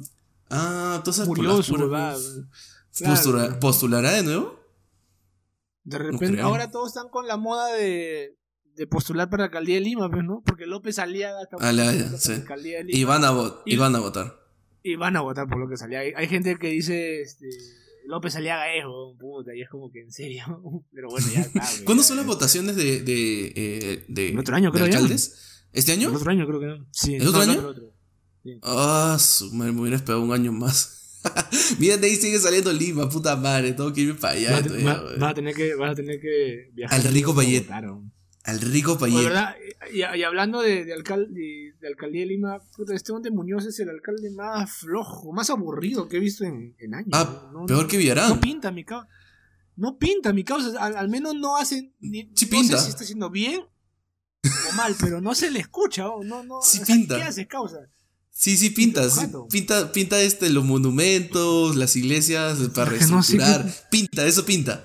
Ah, 0.50 0.94
entonces 0.96 1.26
por 1.26 1.36
postura- 1.38 2.16
Claro. 2.96 3.60
¿Postulará 3.60 4.12
de 4.12 4.22
nuevo? 4.24 4.58
De 5.84 5.98
repente, 5.98 6.40
ahora 6.40 6.70
todos 6.70 6.88
están 6.88 7.08
con 7.10 7.26
la 7.28 7.36
moda 7.36 7.72
de, 7.74 8.36
de 8.74 8.86
postular 8.88 9.30
para 9.30 9.42
la 9.42 9.46
alcaldía 9.46 9.76
de 9.76 9.82
Lima, 9.82 10.10
pues, 10.10 10.24
¿no? 10.24 10.42
Porque 10.44 10.66
López 10.66 10.98
Aliaga 10.98 11.42
está 11.42 11.56
Ah, 11.60 11.72
la- 11.72 11.84
postulando 11.84 12.10
para 12.10 12.18
sí. 12.22 12.28
la 12.30 12.36
alcaldía 12.38 12.78
de 12.78 12.84
Lima. 12.84 12.98
Y 12.98 13.04
van 13.04 13.24
a, 13.24 13.32
vo- 13.32 13.62
y 13.64 13.74
Y- 13.74 13.76
van 13.76 13.94
a 13.94 14.00
votar. 14.00 14.38
Y 14.82 14.96
van 14.96 15.16
a 15.16 15.20
votar 15.20 15.48
por 15.48 15.58
lo 15.58 15.68
que 15.68 15.76
salía. 15.76 16.00
Hay, 16.00 16.28
gente 16.28 16.56
que 16.56 16.68
dice, 16.68 17.20
este, 17.20 17.48
López 18.06 18.36
Aliaga 18.36 18.72
es, 18.74 18.84
weón, 18.84 19.18
puta, 19.18 19.54
y 19.54 19.62
es 19.62 19.68
como 19.68 19.90
que 19.90 20.00
en 20.00 20.12
serio. 20.12 20.44
Pero 20.92 21.08
bueno, 21.08 21.26
ya 21.32 21.40
está. 21.40 21.62
¿Cuándo 21.84 22.02
ya, 22.02 22.08
son 22.08 22.16
las 22.16 22.26
ya. 22.26 22.32
votaciones 22.32 22.76
de, 22.76 23.02
de, 23.02 23.52
eh, 23.56 24.04
de, 24.08 24.28
El 24.30 24.38
otro 24.38 24.56
año, 24.56 24.70
de 24.70 24.78
creo 24.78 24.86
ya. 24.86 24.96
alcaldes? 24.98 25.64
¿Este 25.72 25.92
año? 25.92 26.08
El 26.10 26.16
otro 26.16 26.30
año 26.30 26.46
creo 26.46 26.60
que 26.60 26.66
no. 26.66 26.86
Sí, 26.92 27.14
¿El 27.16 27.26
otro 27.28 27.44
no, 27.44 27.50
año? 27.52 27.60
el 27.60 27.66
otro. 27.66 27.94
Ah, 28.62 29.16
su 29.20 29.52
madre, 29.52 29.72
me 29.72 29.80
hubiera 29.82 29.96
esperado 29.96 30.22
un 30.22 30.32
año 30.32 30.52
más. 30.52 31.20
Mira, 31.78 31.96
de 31.96 32.06
ahí 32.06 32.16
sigue 32.16 32.38
saliendo 32.38 32.72
Lima, 32.72 33.08
puta 33.10 33.36
madre. 33.36 33.72
Tengo 33.72 33.92
que 33.92 34.00
irme 34.02 34.14
para 34.14 34.34
allá. 34.34 34.50
Vas 34.52 34.60
a- 34.60 34.64
todavía, 34.64 34.94
vas- 35.18 35.30
a 35.30 35.34
tener 35.34 35.54
que, 35.54 35.74
vas 35.74 35.90
a 35.90 35.94
tener 35.94 36.20
que 36.20 36.70
viajar. 36.72 36.98
Al 37.00 37.12
rico 37.12 37.34
Payet. 37.34 37.68
Al 38.44 38.60
rico 38.60 38.96
Payet. 38.98 39.24
¿verdad? 39.24 39.54
Y, 39.92 39.98
y 39.98 40.22
hablando 40.24 40.60
de, 40.60 40.84
de, 40.84 40.92
alcal- 40.94 41.28
de- 41.30 41.74
de 41.80 41.86
alcaldía 41.88 42.22
de 42.22 42.26
Lima, 42.26 42.60
puta, 42.76 42.94
Esteban 42.94 43.22
de 43.22 43.30
Muñoz 43.30 43.64
es 43.66 43.78
el 43.80 43.88
alcalde 43.90 44.30
más 44.30 44.70
flojo, 44.72 45.32
más 45.32 45.50
aburrido 45.50 46.08
que 46.08 46.16
he 46.16 46.20
visto 46.20 46.44
en, 46.44 46.74
en 46.78 46.94
años. 46.94 47.10
Ah, 47.12 47.48
¿no? 47.52 47.60
No- 47.60 47.66
peor 47.66 47.86
que 47.86 47.96
Villarán. 47.96 48.28
No 48.30 48.40
pinta 48.40 48.70
mi 48.72 48.84
causa. 48.84 49.08
No 49.76 49.96
pinta 49.96 50.32
mi 50.32 50.42
causa. 50.42 50.76
Al, 50.84 50.96
al 50.96 51.08
menos 51.08 51.34
no 51.36 51.56
hacen. 51.56 51.94
Ni, 52.00 52.30
Sí 52.34 52.48
no 52.50 52.62
sé 52.64 52.78
si 52.84 52.88
está 52.90 53.04
haciendo 53.04 53.30
bien 53.30 53.60
o 54.42 54.72
mal, 54.76 54.96
pero 55.00 55.20
no 55.20 55.34
se 55.36 55.50
le 55.52 55.60
escucha. 55.60 56.08
¿o? 56.08 56.24
No, 56.24 56.42
no, 56.42 56.60
Sí 56.60 56.80
o 56.80 56.84
sea, 56.84 56.96
pinta. 56.96 57.16
¿Qué 57.16 57.22
haces, 57.22 57.46
causa? 57.46 57.78
Sí, 58.30 58.56
sí, 58.56 58.70
pinta. 58.70 59.08
sí, 59.10 59.26
pinta, 59.50 59.90
pinta 59.90 60.20
este, 60.20 60.48
los 60.50 60.64
monumentos, 60.64 61.74
las 61.74 61.96
iglesias 61.96 62.58
para 62.74 62.92
no 63.08 63.22
sé 63.22 63.36
reestructurar. 63.36 63.74
Pinta, 63.90 64.24
eso 64.26 64.44
pinta. 64.44 64.84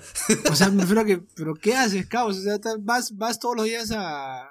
O 0.50 0.56
sea, 0.56 0.70
me 0.70 0.82
refiero 0.82 1.02
a 1.02 1.04
que. 1.04 1.18
¿Pero 1.36 1.54
qué 1.54 1.74
haces, 1.76 2.06
causa? 2.06 2.38
O 2.40 2.42
sea, 2.42 2.58
vas, 2.80 3.16
vas 3.16 3.38
todos 3.38 3.56
los 3.56 3.64
días 3.66 3.90
a-. 3.92 4.42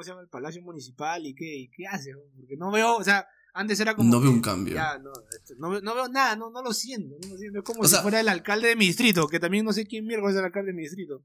¿Cómo 0.00 0.04
se 0.04 0.10
llama? 0.12 0.22
El 0.22 0.28
Palacio 0.28 0.62
Municipal 0.62 1.26
y 1.26 1.34
qué, 1.34 1.44
y 1.56 1.68
qué 1.68 1.86
haces. 1.86 2.14
no? 2.14 2.22
Porque 2.38 2.56
no 2.56 2.70
veo. 2.70 2.96
O 2.96 3.04
sea, 3.04 3.26
antes 3.52 3.78
era 3.80 3.94
como. 3.94 4.10
No 4.10 4.18
veo 4.18 4.30
que 4.30 4.34
un 4.36 4.40
cambio. 4.40 4.74
Ya, 4.74 4.98
no, 4.98 5.10
esto- 5.30 5.54
no, 5.58 5.68
veo- 5.68 5.82
no 5.82 5.94
veo 5.94 6.08
nada, 6.08 6.36
no, 6.36 6.50
no 6.50 6.62
lo 6.62 6.72
siento. 6.72 7.16
No 7.22 7.28
lo 7.28 7.36
siento. 7.36 7.58
Es 7.58 7.64
como 7.64 7.80
O 7.80 7.84
si 7.84 7.90
sea- 7.90 8.00
fuera 8.00 8.18
el 8.20 8.28
alcalde 8.30 8.68
de 8.68 8.76
mi 8.76 8.86
distrito, 8.86 9.28
que 9.28 9.38
también 9.38 9.62
no 9.66 9.74
sé 9.74 9.86
quién 9.86 10.06
mierda 10.06 10.30
es 10.30 10.36
el 10.36 10.44
alcalde 10.44 10.68
de 10.68 10.76
mi 10.76 10.82
distrito. 10.84 11.22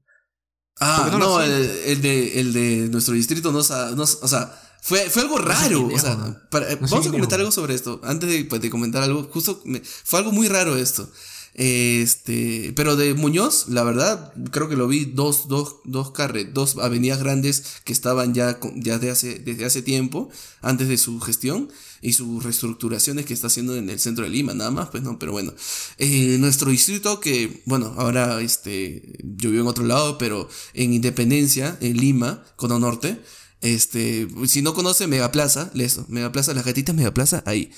Ah, 0.78 1.08
no 1.18 1.40
el, 1.42 2.02
de, 2.02 2.38
el 2.38 2.52
de 2.52 2.88
nuestro 2.90 3.14
distrito 3.14 3.50
no, 3.50 3.60
o 3.60 3.62
sea, 3.62 4.52
fue, 4.82 5.08
fue 5.08 5.22
algo 5.22 5.38
raro. 5.38 5.88
vamos 5.88 6.04
a 6.04 7.10
comentar 7.10 7.38
algo 7.40 7.50
sobre 7.50 7.74
esto. 7.74 7.98
Antes 8.04 8.28
de, 8.28 8.44
pues, 8.44 8.60
de 8.60 8.68
comentar 8.68 9.02
algo, 9.02 9.22
justo 9.32 9.62
me- 9.64 9.80
fue 9.80 10.18
algo 10.18 10.32
muy 10.32 10.48
raro 10.48 10.76
esto. 10.76 11.10
Este, 11.58 12.74
pero 12.76 12.96
de 12.96 13.14
Muñoz, 13.14 13.68
la 13.68 13.82
verdad, 13.82 14.34
creo 14.50 14.68
que 14.68 14.76
lo 14.76 14.88
vi 14.88 15.06
dos, 15.06 15.48
dos, 15.48 15.76
dos 15.84 16.10
carre, 16.10 16.44
dos 16.44 16.76
avenidas 16.76 17.18
grandes 17.18 17.78
que 17.84 17.94
estaban 17.94 18.34
ya, 18.34 18.60
ya 18.74 18.98
de 18.98 19.10
hace, 19.10 19.38
desde 19.38 19.64
hace 19.64 19.80
tiempo, 19.80 20.28
antes 20.60 20.86
de 20.88 20.98
su 20.98 21.18
gestión 21.18 21.70
y 22.02 22.12
sus 22.12 22.44
reestructuraciones 22.44 23.24
que 23.24 23.32
está 23.32 23.46
haciendo 23.46 23.74
en 23.74 23.88
el 23.88 23.98
centro 23.98 24.24
de 24.24 24.30
Lima, 24.30 24.52
nada 24.52 24.70
más, 24.70 24.90
pues 24.90 25.02
no, 25.02 25.18
pero 25.18 25.32
bueno. 25.32 25.54
Eh, 25.96 26.36
nuestro 26.38 26.70
distrito 26.70 27.20
que, 27.20 27.62
bueno, 27.64 27.94
ahora 27.96 28.42
este, 28.42 29.16
yo 29.22 29.50
vivo 29.50 29.62
en 29.62 29.68
otro 29.68 29.86
lado, 29.86 30.18
pero 30.18 30.50
en 30.74 30.92
Independencia, 30.92 31.78
en 31.80 31.96
Lima, 31.96 32.44
Cono 32.56 32.78
Norte, 32.78 33.18
este, 33.62 34.28
si 34.46 34.60
no 34.60 34.74
conoce 34.74 35.06
Megaplaza, 35.06 35.70
eso, 35.74 36.04
Megaplaza, 36.10 36.52
las 36.52 36.66
gatitas 36.66 36.94
Megaplaza, 36.94 37.42
ahí. 37.46 37.70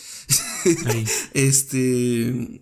Ahí. 0.85 1.07
Este, 1.33 2.61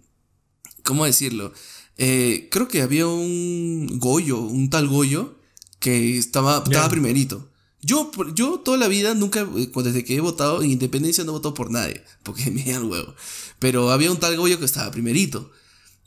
¿cómo 0.87 1.05
decirlo? 1.05 1.53
Eh, 1.99 2.49
creo 2.51 2.69
que 2.69 2.81
había 2.81 3.07
un 3.07 3.99
Goyo, 3.99 4.41
un 4.41 4.71
tal 4.71 4.89
Goyo, 4.89 5.39
que 5.79 6.17
estaba, 6.17 6.65
primerito. 6.89 7.51
Yo, 7.83 8.11
yo 8.35 8.61
toda 8.61 8.79
la 8.79 8.89
vida, 8.89 9.15
nunca, 9.15 9.47
eh, 9.57 9.71
desde 9.85 10.05
que 10.05 10.17
he 10.17 10.21
votado 10.21 10.63
en 10.63 10.71
Independencia, 10.71 11.25
no 11.25 11.33
he 11.33 11.35
votado 11.35 11.55
por 11.55 11.71
nadie, 11.71 12.03
porque 12.23 12.51
me 12.51 12.65
da 12.65 12.79
el 12.79 12.85
huevo. 12.85 13.15
Pero 13.59 13.91
había 13.91 14.11
un 14.11 14.19
tal 14.19 14.37
Goyo 14.37 14.59
que 14.59 14.65
estaba 14.65 14.91
primerito. 14.91 15.51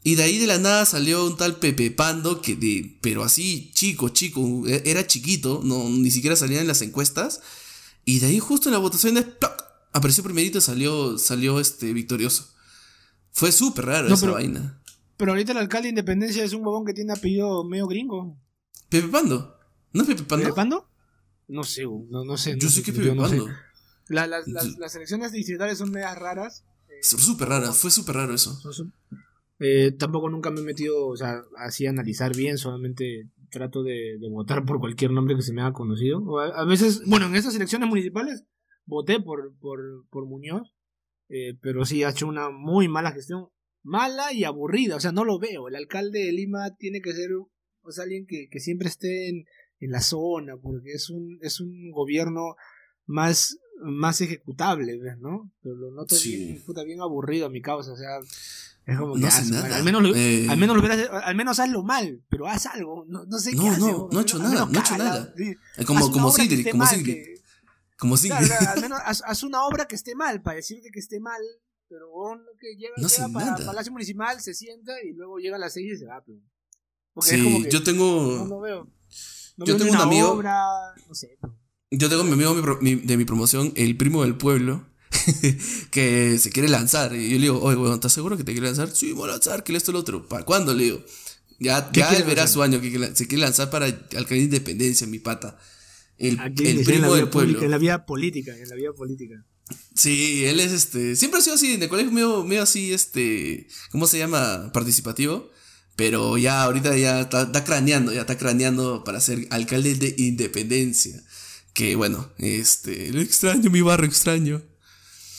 Y 0.01 0.15
de 0.15 0.23
ahí 0.23 0.37
de 0.37 0.47
la 0.47 0.57
nada 0.57 0.85
salió 0.85 1.25
un 1.25 1.35
tal 1.35 1.57
Pepe 1.57 1.91
Pando, 1.91 2.41
que 2.41 2.55
de, 2.55 2.97
pero 3.01 3.23
así, 3.23 3.69
chico, 3.73 4.09
chico, 4.09 4.63
e- 4.65 4.83
era 4.85 5.05
chiquito, 5.05 5.61
no, 5.63 5.89
ni 5.89 6.09
siquiera 6.09 6.35
salía 6.35 6.61
en 6.61 6.67
las 6.67 6.81
encuestas. 6.81 7.41
Y 8.05 8.19
de 8.19 8.27
ahí 8.27 8.39
justo 8.39 8.69
en 8.69 8.73
las 8.73 8.81
votaciones, 8.81 9.25
¡plac! 9.25 9.61
apareció 9.91 10.23
primerito 10.23 10.57
y 10.57 10.61
salió, 10.61 11.17
salió 11.17 11.59
este, 11.59 11.91
victorioso. 11.93 12.47
Fue 13.31 13.51
súper 13.51 13.85
raro 13.85 14.07
No, 14.09 14.15
esa 14.15 14.25
pero- 14.25 14.33
vaina. 14.33 14.81
Pero 15.17 15.31
ahorita 15.33 15.51
el 15.51 15.57
alcalde 15.57 15.87
de 15.87 15.89
Independencia 15.89 16.43
es 16.43 16.53
un 16.53 16.65
huevón 16.65 16.85
que 16.85 16.93
tiene 16.93 17.11
apellido 17.11 17.63
medio 17.65 17.87
gringo. 17.87 18.37
Pepe 18.87 19.09
Pando. 19.09 19.53
¿No 19.91 20.01
es 20.03 20.07
Pepe 20.07 20.23
Pando? 20.23 20.45
¿Pepe 20.45 20.55
Pando? 20.55 20.87
No 21.49 21.63
sé, 21.63 21.83
no, 21.83 22.23
no 22.23 22.37
sé. 22.37 22.51
Yo 22.57 22.67
no 22.67 22.69
sé 22.69 22.83
que 22.83 22.91
yo 22.93 22.97
Pepe 22.97 23.09
sé. 23.27 23.37
Pando. 23.37 23.47
La- 24.07 24.27
las, 24.27 24.95
elecciones 24.95 25.31
distritales 25.31 25.77
son 25.77 25.91
medias 25.91 26.17
raras. 26.17 26.63
Súper 27.01 27.49
rara, 27.49 27.71
fue 27.73 27.91
súper 27.91 28.15
raro 28.15 28.33
eso. 28.33 28.57
Eh, 29.59 29.91
tampoco 29.97 30.29
nunca 30.29 30.51
me 30.51 30.61
he 30.61 30.63
metido, 30.63 31.07
o 31.07 31.15
sea, 31.17 31.41
así 31.57 31.85
a 31.85 31.89
analizar 31.89 32.35
bien, 32.35 32.57
solamente 32.57 33.29
trato 33.51 33.83
de, 33.83 34.17
de 34.19 34.29
votar 34.29 34.63
por 34.65 34.79
cualquier 34.79 35.11
nombre 35.11 35.35
que 35.35 35.41
se 35.41 35.53
me 35.53 35.61
haga 35.61 35.73
conocido. 35.73 36.19
O 36.19 36.39
a, 36.39 36.47
a 36.47 36.65
veces, 36.65 37.01
bueno, 37.05 37.25
en 37.27 37.35
estas 37.35 37.55
elecciones 37.55 37.89
municipales 37.89 38.43
voté 38.85 39.19
por, 39.19 39.53
por, 39.59 39.79
por 40.09 40.25
Muñoz, 40.25 40.73
eh, 41.29 41.57
pero 41.61 41.85
sí 41.85 42.03
ha 42.03 42.09
hecho 42.09 42.27
una 42.27 42.49
muy 42.49 42.87
mala 42.87 43.11
gestión, 43.11 43.47
mala 43.83 44.33
y 44.33 44.43
aburrida, 44.43 44.95
o 44.97 44.99
sea, 44.99 45.11
no 45.11 45.23
lo 45.23 45.39
veo. 45.39 45.67
El 45.67 45.75
alcalde 45.75 46.19
de 46.25 46.31
Lima 46.33 46.75
tiene 46.77 47.01
que 47.01 47.13
ser 47.13 47.29
o 47.33 47.91
sea, 47.91 48.03
alguien 48.03 48.25
que, 48.27 48.49
que 48.51 48.59
siempre 48.59 48.87
esté 48.89 49.29
en, 49.29 49.45
en 49.79 49.91
la 49.91 50.01
zona, 50.01 50.57
porque 50.61 50.91
es 50.91 51.09
un, 51.09 51.39
es 51.41 51.59
un 51.61 51.91
gobierno 51.91 52.55
más, 53.05 53.57
más 53.81 54.21
ejecutable, 54.21 54.97
¿ves, 54.99 55.17
¿no? 55.19 55.51
Pero 55.63 55.75
lo 55.75 55.91
noto 55.91 56.15
Sí. 56.15 56.35
bien, 56.35 56.63
puta, 56.65 56.83
bien 56.83 57.01
aburrido 57.01 57.45
a 57.47 57.49
mi 57.49 57.61
causa, 57.61 57.91
o 57.93 57.95
sea, 57.95 58.19
es 58.85 58.97
como 58.97 59.13
que 59.15 59.21
No 59.21 59.27
ah, 59.27 59.29
hace 59.29 59.51
nada. 59.51 59.75
al 59.77 59.83
menos, 59.83 60.03
lo- 60.03 60.15
Eh, 60.15 60.47
al 60.49 60.57
menos 60.57 60.75
lo 60.75 60.81
hubieras- 60.83 61.09
al 61.23 61.35
menos 61.35 61.59
hazlo 61.59 61.83
mal, 61.83 62.21
pero 62.29 62.47
haz 62.47 62.65
algo, 62.67 63.05
no, 63.07 63.25
no 63.25 63.39
sé 63.39 63.55
No, 63.55 63.63
qué 63.63 63.69
hace, 63.69 63.79
no, 63.79 63.85
weón, 63.87 64.09
no 64.11 64.19
ha 64.19 64.21
hecho 64.21 64.39
nada, 64.39 64.65
no 64.69 64.79
ha 64.79 64.81
hecho 64.81 64.97
nada. 64.97 65.33
eh, 65.37 65.85
como 65.85 66.11
como 66.11 66.29
esté 66.29 66.71
como 66.71 66.85
que- 67.03 67.38
Como 67.99 68.17
Sigrid. 68.17 68.47
claro, 68.47 68.69
al 68.69 68.81
menos 68.81 68.99
haz, 69.05 69.21
haz 69.25 69.43
una 69.43 69.63
obra 69.65 69.87
que 69.87 69.95
esté 69.95 70.15
mal, 70.15 70.41
para 70.41 70.55
decirte 70.57 70.89
que 70.91 70.99
esté 70.99 71.19
mal, 71.19 71.41
pero 71.87 72.09
weón, 72.11 72.41
que 72.59 72.75
llega, 72.75 72.93
No 72.97 73.07
llega 73.07 73.29
para 73.29 73.45
nada. 73.51 73.65
Palacio 73.65 73.91
Municipal, 73.91 74.39
se 74.41 74.53
sienta 74.53 74.93
y 75.03 75.13
luego 75.13 75.37
llega 75.37 75.57
a 75.57 75.59
las 75.59 75.73
seis 75.73 75.93
y 75.93 75.97
se 75.97 76.05
va. 76.05 76.23
pero- 76.25 76.39
Porque 77.13 77.29
Sí, 77.31 77.35
es 77.37 77.43
como 77.43 77.63
que 77.63 77.69
yo 77.71 77.83
tengo. 77.83 78.35
no, 78.37 78.45
no 78.45 78.59
veo. 78.61 78.83
No 79.57 79.65
yo 79.65 79.73
veo 79.75 79.77
tengo 79.77 79.91
un 79.91 80.01
amigo- 80.01 80.31
obra, 80.31 80.61
no 81.07 81.13
sé. 81.13 81.37
Yo 81.91 82.07
tengo 82.07 82.23
mi 82.23 82.33
amigo 82.33 82.53
mi 82.81 82.95
de 82.95 83.17
mi 83.17 83.25
promoción, 83.25 83.73
el 83.75 83.97
primo 83.97 84.21
del 84.23 84.35
pueblo, 84.37 84.87
que 85.91 86.37
se 86.39 86.51
quiere 86.51 86.69
lanzar. 86.69 87.13
Y 87.15 87.29
yo 87.29 87.35
le 87.35 87.41
digo, 87.41 87.59
oye, 87.61 87.75
weón, 87.77 87.95
¿estás 87.95 88.13
seguro 88.13 88.37
que 88.37 88.43
te 88.43 88.51
quiere 88.53 88.67
lanzar? 88.67 88.89
Sí, 88.95 89.11
voy 89.11 89.27
a 89.29 89.33
lanzar, 89.33 89.63
que 89.63 89.75
esto, 89.75 89.91
lo 89.91 89.99
otro. 89.99 90.27
¿Para 90.27 90.45
cuándo? 90.45 90.73
Le 90.73 90.83
digo. 90.85 91.03
Ya, 91.59 91.91
¿Qué 91.91 91.99
ya 91.99 92.09
él 92.11 92.23
verá 92.23 92.43
lanzar? 92.43 92.47
su 92.53 92.61
año, 92.63 92.79
que 92.79 93.15
se 93.15 93.27
quiere 93.27 93.41
lanzar 93.41 93.69
para 93.69 93.91
de 93.91 94.37
independencia, 94.37 95.05
mi 95.07 95.19
pata. 95.19 95.57
El, 96.19 96.39
Aquí 96.39 96.67
el 96.67 96.83
primo 96.83 97.07
vida 97.07 97.15
del 97.15 97.29
pueblo. 97.29 97.53
pública, 97.53 97.65
En 97.65 97.71
la 97.71 97.77
vida 97.77 98.05
política, 98.05 98.55
en 98.55 98.69
la 98.69 98.75
vida 98.75 98.93
política. 98.93 99.45
Sí, 99.95 100.45
él 100.45 100.59
es 100.59 100.71
este. 100.71 101.15
Siempre 101.15 101.39
ha 101.39 101.43
sido 101.43 101.55
así, 101.55 101.73
en 101.73 101.83
el 101.83 101.89
colegio 101.89 102.11
medio, 102.11 102.43
medio 102.43 102.63
así, 102.63 102.93
este. 102.93 103.67
¿Cómo 103.91 104.05
se 104.05 104.17
llama? 104.17 104.71
Participativo. 104.73 105.49
Pero 105.95 106.37
ya 106.37 106.63
ahorita 106.63 106.95
ya 106.97 107.21
está, 107.21 107.43
está 107.43 107.63
craneando, 107.63 108.13
ya 108.13 108.21
está 108.21 108.37
craneando 108.37 109.03
para 109.03 109.19
ser 109.19 109.47
alcalde 109.49 109.95
de 109.95 110.15
Independencia. 110.17 111.21
Que 111.73 111.95
bueno, 111.95 112.31
este. 112.37 113.11
Lo 113.13 113.21
extraño, 113.21 113.69
mi 113.69 113.81
barrio 113.81 114.07
extraño. 114.07 114.61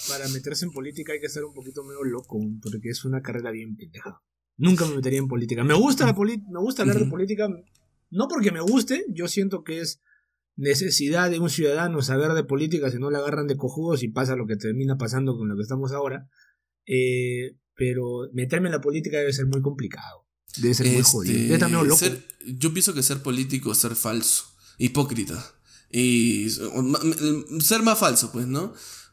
Para 0.08 0.28
meterse 0.28 0.64
en 0.64 0.72
política 0.72 1.12
hay 1.12 1.20
que 1.20 1.28
ser 1.28 1.44
un 1.44 1.54
poquito 1.54 1.84
medio 1.84 2.04
loco, 2.04 2.40
porque 2.62 2.88
es 2.88 3.04
una 3.04 3.20
carrera 3.20 3.50
bien 3.50 3.76
pendeja. 3.76 4.22
Nunca 4.56 4.86
me 4.86 4.96
metería 4.96 5.18
en 5.18 5.28
política. 5.28 5.64
Me 5.64 5.74
gusta 5.74 6.06
la 6.06 6.12
me 6.12 6.60
gusta 6.60 6.82
hablar 6.82 6.98
de 6.98 7.06
política, 7.06 7.48
no 8.10 8.28
porque 8.28 8.50
me 8.52 8.60
guste, 8.60 9.06
yo 9.08 9.28
siento 9.28 9.62
que 9.62 9.80
es 9.80 10.00
necesidad 10.56 11.30
de 11.30 11.38
un 11.38 11.48
ciudadano 11.50 12.02
saber 12.02 12.32
de 12.32 12.44
política, 12.44 12.90
si 12.90 12.98
no 12.98 13.10
le 13.10 13.18
agarran 13.18 13.46
de 13.46 13.56
cojudos 13.56 14.02
y 14.02 14.08
pasa 14.08 14.36
lo 14.36 14.46
que 14.46 14.56
termina 14.56 14.96
pasando 14.96 15.36
con 15.36 15.48
lo 15.48 15.56
que 15.56 15.62
estamos 15.62 15.92
ahora. 15.92 16.28
Eh, 16.86 17.56
pero 17.74 18.28
meterme 18.32 18.68
en 18.68 18.72
la 18.74 18.80
política 18.80 19.18
debe 19.18 19.32
ser 19.32 19.46
muy 19.46 19.62
complicado. 19.62 20.26
Debe 20.58 20.74
ser 20.74 20.86
muy 20.86 20.96
Este, 20.96 21.10
jodido. 21.10 21.68
Loco. 21.84 21.96
ser- 21.96 22.22
yo 22.46 22.72
pienso 22.72 22.92
que 22.92 23.02
ser 23.02 23.22
político 23.22 23.72
es 23.72 23.78
ser 23.78 23.94
falso, 23.94 24.44
hipócrita. 24.78 25.54
Y 25.92 26.48
ser 26.50 27.82
más 27.82 27.98
falso, 27.98 28.30
pues, 28.32 28.46
¿no? 28.46 28.72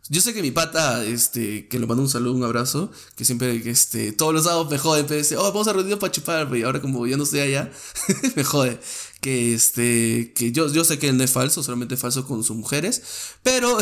Yo 0.10 0.22
sé 0.22 0.34
que 0.34 0.42
mi 0.42 0.52
pata, 0.52 1.04
este, 1.04 1.68
que 1.68 1.80
le 1.80 1.86
mando 1.86 2.04
un 2.04 2.10
saludo, 2.10 2.34
un 2.34 2.44
abrazo, 2.44 2.92
que 3.16 3.26
siempre, 3.26 3.62
este, 3.70 4.14
todos 4.14 4.34
los 4.34 4.46
sábados 4.46 4.70
me 4.72 4.78
jode, 4.78 5.04
pero 5.04 5.18
dice, 5.18 5.36
oh, 5.36 5.44
vamos 5.44 5.68
a 5.68 5.74
reunirnos 5.74 6.00
para 6.00 6.12
chupar, 6.12 6.56
y 6.56 6.64
ahora 6.64 6.82
como 6.82 7.06
yo 7.08 7.18
no 7.18 7.24
estoy 7.24 7.42
allá, 7.42 7.72
me 8.36 8.44
jode. 8.44 8.80
Que 9.20 9.54
este, 9.54 10.32
que 10.34 10.52
yo, 10.52 10.72
yo 10.72 10.86
sé 10.86 11.00
que 11.00 11.10
él 11.10 11.18
no 11.18 11.24
es 11.24 11.32
falso, 11.32 11.62
solamente 11.62 11.96
es 11.96 12.00
falso 12.00 12.26
con 12.26 12.44
sus 12.44 12.56
mujeres, 12.56 13.02
pero, 13.44 13.78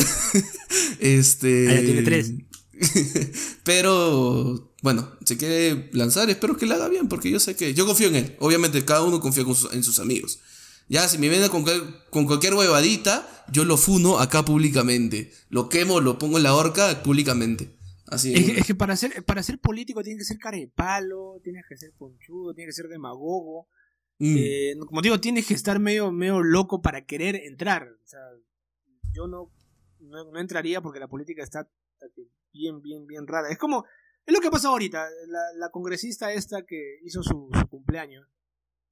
este... 0.99 1.69
Allá 1.69 1.81
tiene 1.81 2.01
tres. 2.01 2.31
pero, 3.63 4.73
bueno, 4.81 5.11
se 5.25 5.37
quiere 5.37 5.89
lanzar, 5.93 6.29
espero 6.29 6.57
que 6.57 6.65
lo 6.65 6.73
haga 6.73 6.89
bien, 6.89 7.07
porque 7.07 7.29
yo 7.29 7.39
sé 7.39 7.55
que, 7.55 7.73
yo 7.75 7.85
confío 7.85 8.07
en 8.07 8.15
él, 8.15 8.35
obviamente 8.39 8.83
cada 8.83 9.03
uno 9.03 9.19
confía 9.19 9.45
en 9.73 9.83
sus 9.83 9.99
amigos. 9.99 10.39
Ya, 10.87 11.07
si 11.07 11.17
me 11.17 11.29
viene 11.29 11.49
con, 11.49 11.65
con 12.11 12.25
cualquier 12.25 12.53
huevadita, 12.53 13.27
yo 13.51 13.65
lo 13.65 13.77
funo 13.77 14.19
acá 14.19 14.45
públicamente. 14.45 15.31
Lo 15.49 15.67
quemo, 15.67 15.99
lo 15.99 16.17
pongo 16.19 16.37
en 16.37 16.43
la 16.43 16.55
horca 16.55 17.01
públicamente. 17.03 17.75
Así 18.07 18.33
es, 18.35 18.67
que, 18.67 18.75
para 18.75 18.95
ser, 18.95 19.23
para 19.25 19.41
ser 19.41 19.57
político 19.57 20.03
tiene 20.03 20.19
que 20.19 20.25
ser 20.25 20.37
cara 20.37 20.57
de 20.57 20.67
palo, 20.67 21.39
tienes 21.43 21.65
que 21.67 21.75
ser 21.75 21.91
conchudo, 21.97 22.53
tienes 22.53 22.75
que 22.75 22.81
ser 22.83 22.89
demagogo. 22.89 23.67
Mm. 24.19 24.35
Eh, 24.37 24.75
como 24.85 25.01
digo, 25.01 25.19
tienes 25.19 25.47
que 25.47 25.55
estar 25.55 25.79
medio, 25.79 26.11
medio 26.11 26.43
loco 26.43 26.81
para 26.83 27.03
querer 27.05 27.35
entrar. 27.35 27.87
O 27.87 28.07
sea, 28.07 28.19
yo 29.11 29.27
no, 29.27 29.51
no, 30.01 30.39
entraría 30.39 30.81
porque 30.81 30.99
la 30.99 31.07
política 31.07 31.43
está, 31.43 31.67
bien, 32.53 32.79
bien, 32.83 33.07
bien 33.07 33.25
rara. 33.25 33.49
Es 33.49 33.57
como, 33.57 33.85
es 34.23 34.33
lo 34.33 34.39
que 34.39 34.51
pasa 34.51 34.67
ahorita. 34.67 35.03
La, 35.27 35.39
la 35.55 35.71
congresista 35.71 36.31
esta 36.31 36.63
que 36.63 36.99
hizo 37.03 37.23
su, 37.23 37.49
su 37.59 37.67
cumpleaños 37.67 38.27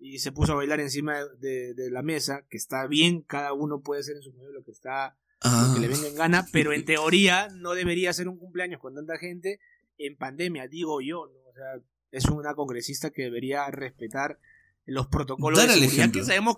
y 0.04 0.20
se 0.20 0.34
puso 0.34 0.52
a 0.52 0.56
bailar 0.56 0.82
encima 0.82 1.24
de, 1.40 1.74
la 1.90 2.02
mesa, 2.02 2.46
que 2.50 2.58
está 2.58 2.86
bien, 2.88 3.22
cada 3.22 3.54
uno 3.54 3.80
puede 3.82 4.02
hacer 4.02 4.18
en 4.18 4.22
su 4.22 4.34
medio 4.34 4.52
lo 4.52 4.64
que 4.64 4.72
está, 4.72 5.16
lo 5.42 5.74
que 5.74 5.80
le 5.80 5.88
ah. 5.88 5.90
venga 5.90 6.08
en 6.10 6.16
gana, 6.16 6.46
pero 6.52 6.74
en 6.74 6.84
teoría 6.84 7.48
no 7.56 7.74
debería 7.74 8.12
ser 8.12 8.28
un 8.28 8.38
cumpleaños 8.38 8.82
con 8.82 8.94
tanta 8.94 9.18
gente 9.18 9.62
en 9.98 10.18
pandemia, 10.18 10.68
digo 10.68 11.00
yo, 11.00 11.28
¿no? 11.28 11.40
O 11.50 11.54
sea, 11.54 11.82
es 12.12 12.26
una 12.26 12.54
congresista 12.54 13.12
que 13.12 13.24
debería 13.24 13.66
respetar 13.72 14.40
los 14.86 15.08
protocolos 15.08 15.66
de 15.66 15.74
seguridad 15.74 16.12
que 16.12 16.24
sabemos 16.24 16.58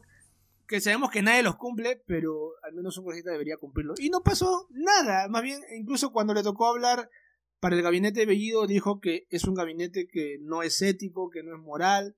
que 0.68 0.82
sabemos 0.82 1.12
que 1.12 1.22
nadie 1.22 1.44
los 1.44 1.58
cumple, 1.58 2.02
pero 2.08 2.54
al 2.64 2.74
menos 2.74 2.98
un 2.98 3.04
congresista 3.04 3.32
debería 3.32 3.58
cumplirlo. 3.58 3.94
Y 4.00 4.10
no 4.10 4.24
pasó 4.24 4.68
nada, 4.72 5.28
más 5.28 5.44
bien, 5.44 5.62
incluso 5.78 6.12
cuando 6.12 6.34
le 6.34 6.42
tocó 6.42 6.68
hablar 6.68 7.12
para 7.60 7.76
el 7.76 7.84
gabinete 7.84 8.22
de 8.22 8.26
Bellido, 8.26 8.66
dijo 8.66 9.00
que 9.00 9.28
es 9.30 9.44
un 9.44 9.54
gabinete 9.54 10.08
que 10.08 10.40
no 10.42 10.64
es 10.64 10.82
ético, 10.82 11.30
que 11.30 11.44
no 11.44 11.56
es 11.56 11.62
moral, 11.62 12.16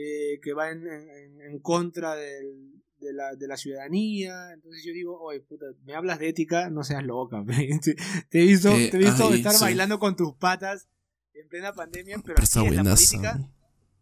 eh, 0.00 0.38
que 0.40 0.52
va 0.52 0.70
en, 0.70 0.86
en, 0.86 1.58
contra 1.58 2.14
del, 2.14 2.72
de, 3.00 3.12
la, 3.12 3.34
de 3.34 3.48
la 3.48 3.56
ciudadanía. 3.56 4.52
Entonces 4.52 4.84
yo 4.84 4.92
digo, 4.92 5.20
oye, 5.20 5.40
puta, 5.40 5.66
me 5.84 5.94
hablas 5.94 6.20
de 6.20 6.28
ética, 6.28 6.70
no 6.70 6.84
seas 6.84 7.04
loca. 7.04 7.44
te, 8.30 8.40
he 8.40 8.46
visto, 8.46 8.70
te 8.70 8.96
he 8.96 8.98
visto 8.98 9.34
estar 9.34 9.58
bailando 9.60 9.98
con 9.98 10.14
tus 10.14 10.34
patas 10.36 10.88
en 11.34 11.48
plena 11.48 11.72
pandemia, 11.72 12.18
pero, 12.24 12.40
está 12.40 12.62
buena 12.62 12.84
la 12.84 12.94
política. 12.94 13.40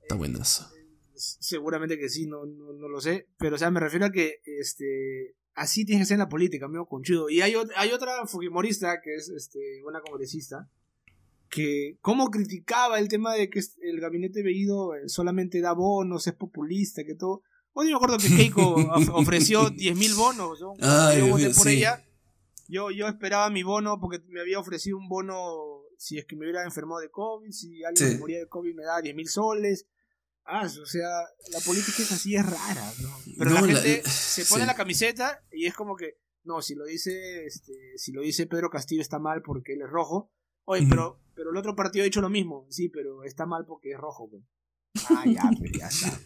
Está 0.02 0.14
eh, 0.14 0.18
buena 0.18 0.44
seguramente 1.14 1.98
que 1.98 2.10
sí, 2.10 2.26
no, 2.26 2.44
no, 2.44 2.74
no, 2.74 2.88
lo 2.88 3.00
sé. 3.00 3.26
Pero, 3.38 3.56
o 3.56 3.58
sea, 3.58 3.70
me 3.70 3.80
refiero 3.80 4.04
a 4.04 4.12
que 4.12 4.40
este 4.44 5.34
así 5.54 5.86
tiene 5.86 6.02
que 6.02 6.06
ser 6.06 6.16
en 6.16 6.20
la 6.20 6.28
política, 6.28 6.66
amigo 6.66 6.86
conchudo. 6.86 7.30
Y 7.30 7.40
hay, 7.40 7.54
hay 7.76 7.92
otra 7.92 8.26
fujimorista 8.26 9.00
que 9.02 9.14
es 9.14 9.30
este, 9.30 9.82
una 9.86 10.02
congresista 10.02 10.68
que 11.56 11.96
cómo 12.02 12.30
criticaba 12.30 12.98
el 12.98 13.08
tema 13.08 13.32
de 13.32 13.48
que 13.48 13.62
el 13.80 13.98
gabinete 13.98 14.42
veído 14.42 14.94
eh, 14.94 15.08
solamente 15.08 15.62
da 15.62 15.72
bonos, 15.72 16.26
es 16.26 16.34
populista, 16.34 17.02
que 17.02 17.14
todo. 17.14 17.40
Hoy 17.72 17.88
me 17.88 17.94
acuerdo 17.94 18.18
que 18.18 18.28
Keiko 18.36 18.74
ofreció 19.14 19.70
10.000 19.70 20.16
bonos. 20.16 20.60
Yo, 20.60 20.74
yo 21.18 21.26
voté 21.28 21.54
por 21.54 21.68
ella. 21.68 22.04
Yo, 22.68 22.90
yo 22.90 23.08
esperaba 23.08 23.48
mi 23.48 23.62
bono 23.62 23.98
porque 23.98 24.20
me 24.28 24.42
había 24.42 24.58
ofrecido 24.58 24.98
un 24.98 25.08
bono 25.08 25.80
si 25.96 26.18
es 26.18 26.26
que 26.26 26.36
me 26.36 26.42
hubiera 26.42 26.62
enfermado 26.62 27.00
de 27.00 27.08
COVID, 27.08 27.50
si 27.50 27.82
alguien 27.84 28.18
moría 28.18 28.38
de 28.38 28.48
COVID 28.48 28.74
me 28.74 28.84
da 28.84 29.00
10.000 29.00 29.26
soles. 29.26 29.86
Ah, 30.44 30.66
o 30.66 30.86
sea, 30.86 31.08
la 31.52 31.60
política 31.60 32.02
es 32.02 32.12
así, 32.12 32.36
es 32.36 32.44
rara, 32.44 32.92
Pero 33.38 33.50
la 33.50 33.62
gente 33.62 34.02
se 34.06 34.44
pone 34.44 34.66
la 34.66 34.74
camiseta 34.74 35.42
y 35.50 35.64
es 35.64 35.72
como 35.72 35.96
que, 35.96 36.18
no, 36.44 36.60
si 36.60 36.74
lo 36.74 36.84
dice, 36.84 37.46
este, 37.46 37.72
si 37.96 38.12
lo 38.12 38.20
dice 38.20 38.46
Pedro 38.46 38.68
Castillo 38.68 39.00
está 39.00 39.18
mal 39.18 39.40
porque 39.40 39.72
él 39.72 39.80
es 39.80 39.88
rojo. 39.88 40.30
Oye, 40.66 40.86
pero 40.88 41.18
pero 41.36 41.50
el 41.50 41.56
otro 41.56 41.76
partido 41.76 42.04
ha 42.04 42.08
hecho 42.08 42.22
lo 42.22 42.30
mismo. 42.30 42.66
Sí, 42.70 42.88
pero 42.88 43.22
está 43.22 43.46
mal 43.46 43.66
porque 43.66 43.92
es 43.92 43.98
rojo. 43.98 44.28
Pues. 44.30 44.42
Ah, 45.10 45.24
ya, 45.26 45.50
pero 45.60 45.78
ya 45.78 45.86
está. 45.86 46.18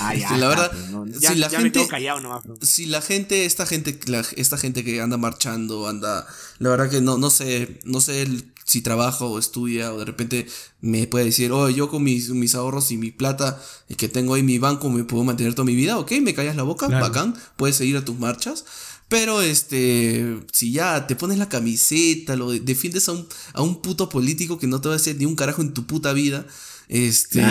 Ah, 0.00 0.14
ya. 0.14 0.36
la 0.36 0.48
verdad, 0.48 0.70
pues, 0.70 1.20
ya, 1.20 1.30
si 1.30 1.36
la 1.36 1.50
gente, 1.50 1.80
me 1.80 1.88
callado 1.88 2.20
nomás. 2.20 2.42
Pues. 2.46 2.68
Si 2.68 2.86
la 2.86 3.00
gente, 3.00 3.44
esta 3.46 3.66
gente, 3.66 3.98
esta 4.36 4.58
gente 4.58 4.84
que 4.84 5.00
anda 5.00 5.16
marchando, 5.16 5.88
anda, 5.88 6.26
la 6.58 6.70
verdad 6.70 6.90
que 6.90 7.00
no, 7.00 7.18
no 7.18 7.30
sé, 7.30 7.80
no 7.84 8.00
sé 8.00 8.26
si 8.64 8.82
trabaja 8.82 9.24
o 9.24 9.38
estudia 9.38 9.92
o 9.94 9.98
de 9.98 10.04
repente 10.04 10.46
me 10.80 11.06
puede 11.06 11.24
decir, 11.24 11.50
oh, 11.50 11.70
yo 11.70 11.88
con 11.88 12.04
mis, 12.04 12.28
mis 12.30 12.54
ahorros 12.54 12.90
y 12.90 12.98
mi 12.98 13.10
plata 13.10 13.60
que 13.96 14.08
tengo 14.08 14.34
ahí 14.34 14.40
en 14.40 14.46
mi 14.46 14.58
banco 14.58 14.90
me 14.90 15.04
puedo 15.04 15.24
mantener 15.24 15.54
toda 15.54 15.64
mi 15.64 15.74
vida, 15.74 15.98
ok, 15.98 16.12
me 16.20 16.34
callas 16.34 16.54
la 16.54 16.64
boca, 16.64 16.86
bacán, 16.86 17.34
puedes 17.56 17.76
seguir 17.76 17.96
a 17.96 18.04
tus 18.04 18.18
marchas. 18.18 18.66
Pero 19.08 19.40
este, 19.40 20.38
si 20.52 20.72
ya 20.72 21.06
te 21.06 21.16
pones 21.16 21.38
la 21.38 21.48
camiseta, 21.48 22.36
lo 22.36 22.50
defiendes 22.50 23.08
a 23.08 23.12
un, 23.12 23.26
a 23.54 23.62
un 23.62 23.80
puto 23.80 24.08
político 24.08 24.58
que 24.58 24.66
no 24.66 24.80
te 24.80 24.88
va 24.88 24.94
a 24.94 24.98
hacer 24.98 25.16
ni 25.16 25.24
un 25.24 25.34
carajo 25.34 25.62
en 25.62 25.72
tu 25.72 25.86
puta 25.86 26.12
vida. 26.12 26.46
Este, 26.88 27.42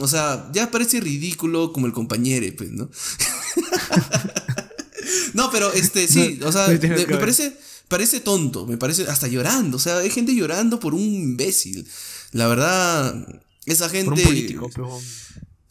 o 0.00 0.08
sea, 0.08 0.50
ya 0.52 0.70
parece 0.70 1.00
ridículo 1.00 1.72
como 1.72 1.86
el 1.86 1.92
compañero, 1.92 2.46
pues, 2.56 2.70
¿no? 2.70 2.90
no, 5.34 5.50
pero 5.50 5.72
este, 5.72 6.08
sí, 6.08 6.40
o 6.44 6.50
sea, 6.50 6.68
me 6.68 6.78
parece, 7.18 7.56
parece 7.88 8.20
tonto, 8.20 8.66
me 8.66 8.76
parece 8.76 9.04
hasta 9.04 9.28
llorando, 9.28 9.76
o 9.76 9.80
sea, 9.80 9.98
hay 9.98 10.10
gente 10.10 10.34
llorando 10.34 10.80
por 10.80 10.94
un 10.94 11.02
imbécil. 11.02 11.86
La 12.32 12.48
verdad, 12.48 13.42
esa 13.66 13.88
gente. 13.88 14.10
Por 14.10 14.18
un 14.18 14.24
político, 14.24 14.70
pero... 14.74 14.98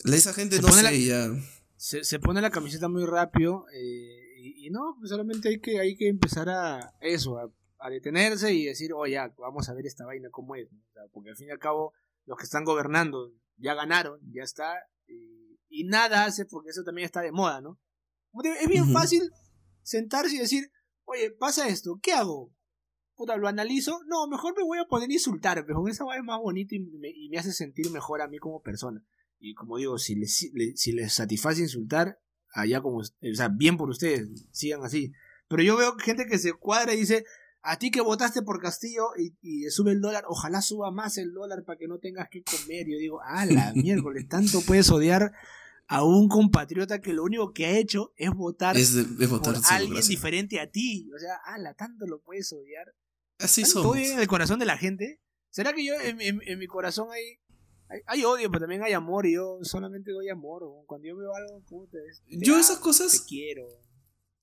Esa 0.06 0.34
gente 0.34 0.60
no 0.62 0.72
sé, 0.72 1.04
ya. 1.04 1.30
Se, 1.78 2.04
se, 2.04 2.20
pone 2.20 2.42
la 2.42 2.52
camiseta 2.52 2.88
muy 2.88 3.06
rápido. 3.06 3.66
Eh, 3.74 4.21
y, 4.62 4.70
no, 4.70 4.96
pues 5.00 5.10
solamente 5.10 5.50
hay 5.50 5.60
que, 5.60 5.80
hay 5.80 5.96
que 5.96 6.08
empezar 6.08 6.50
a 6.50 6.94
eso, 7.02 7.38
a, 7.38 7.90
detenerse 7.90 8.54
y 8.54 8.66
decir, 8.66 8.94
oye, 8.94 9.20
oh, 9.20 9.34
vamos 9.40 9.68
a 9.68 9.74
ver 9.74 9.88
esta 9.88 10.06
vaina 10.06 10.30
cómo 10.30 10.56
es. 10.56 10.70
porque 11.12 11.32
al 11.32 11.36
fin 11.36 11.48
y 11.48 11.52
al 11.52 11.58
cabo, 11.58 11.94
los 12.26 12.38
que 12.38 12.44
están 12.44 12.64
gobernando 12.64 13.34
ya 13.58 13.74
ganaron, 13.74 14.20
ya 14.32 14.44
está, 14.44 14.76
y, 15.08 15.84
nada 15.86 16.26
hace 16.26 16.46
porque 16.46 16.70
eso 16.70 16.84
también 16.84 17.06
está 17.06 17.22
de 17.22 17.32
moda, 17.32 17.60
¿no? 17.62 17.80
Es 18.62 18.68
bien 18.68 18.92
fácil 18.94 19.32
sentarse 19.82 20.36
y 20.36 20.40
decir, 20.40 20.72
oye, 21.06 21.32
pasa 21.32 21.68
esto, 21.68 22.00
¿qué 22.02 22.14
hago? 22.14 22.54
Puta, 23.16 23.36
lo 23.38 23.48
analizo, 23.48 24.00
no, 24.06 24.28
mejor 24.28 24.56
me 24.56 24.64
voy 24.64 24.78
a 24.78 24.86
poner 24.86 25.10
a 25.10 25.14
insultar, 25.14 25.66
pero 25.66 25.88
esa 25.88 26.04
vaina 26.04 26.22
es 26.22 26.26
más 26.26 26.40
bonita 26.40 26.76
y 26.76 26.80
me, 26.80 27.10
y 27.10 27.30
me, 27.30 27.38
hace 27.40 27.52
sentir 27.52 27.90
mejor 27.90 28.22
a 28.22 28.28
mí 28.28 28.38
como 28.38 28.62
persona. 28.62 29.04
Y 29.40 29.56
como 29.56 29.78
digo, 29.78 29.98
si 29.98 30.16
les, 30.16 30.36
si 30.76 30.92
les 30.92 31.14
satisface 31.14 31.62
insultar, 31.62 32.20
allá 32.54 32.82
como, 32.82 32.98
o 33.00 33.04
sea, 33.34 33.50
bien 33.50 33.78
por 33.78 33.90
ustedes, 33.90 34.46
sigan 34.52 34.84
así. 34.84 35.12
Pero 35.48 35.64
yo 35.64 35.78
veo 35.78 35.98
gente 35.98 36.26
que 36.26 36.38
se 36.38 36.54
cuadra 36.54 36.94
y 36.94 36.98
dice, 36.98 37.26
a 37.62 37.78
ti 37.78 37.92
que 37.92 38.02
votaste 38.02 38.42
por 38.42 38.62
Castillo 38.62 39.10
y, 39.18 39.36
y 39.42 39.70
sube 39.70 39.92
el 39.92 40.02
dólar, 40.02 40.24
ojalá 40.28 40.62
suba 40.62 40.92
más 40.92 41.18
el 41.18 41.34
dólar 41.34 41.64
para 41.64 41.78
que 41.78 41.88
no 41.88 42.00
tengas 42.00 42.30
que 42.30 42.44
comer. 42.44 42.88
Yo 42.88 42.98
digo, 42.98 43.22
ah, 43.24 43.46
la 43.46 43.74
miércoles, 43.76 44.28
tanto 44.28 44.62
puedes 44.62 44.90
odiar 44.90 45.34
a 45.88 46.04
un 46.04 46.30
compatriota 46.30 47.02
que 47.02 47.14
lo 47.14 47.24
único 47.24 47.52
que 47.52 47.66
ha 47.66 47.78
hecho 47.78 48.14
es 48.16 48.32
votar, 48.32 48.78
por 49.30 49.42
alguien 49.72 50.08
diferente 50.08 50.60
a 50.60 50.70
ti. 50.70 51.10
O 51.14 51.20
sea, 51.20 51.36
ala, 51.44 51.74
tanto 51.74 52.08
lo 52.08 52.22
puedes 52.22 52.52
odiar. 52.54 52.96
Así 53.40 53.66
somos. 53.66 53.98
en 53.98 54.20
el 54.20 54.28
corazón 54.28 54.60
de 54.60 54.66
la 54.66 54.78
gente? 54.78 55.20
¿Será 55.50 55.74
que 55.74 55.86
yo 55.86 55.94
en, 56.00 56.22
en 56.22 56.60
mi 56.60 56.68
corazón 56.68 57.10
hay 57.12 57.42
hay, 58.06 58.24
odio, 58.24 58.50
pero 58.50 58.62
también 58.62 58.84
hay 58.84 58.94
amor 58.94 59.26
y 59.26 59.34
yo 59.34 59.60
solamente 59.64 60.12
doy 60.12 60.30
amor. 60.30 60.64
Cuando 60.86 61.08
yo 61.08 61.18
veo 61.18 61.36
algo, 61.36 61.62
puta, 61.68 61.98
yo 62.28 62.58
esas 62.58 62.78
cosas. 62.78 63.12
Te 63.12 63.20
quiero. 63.28 63.68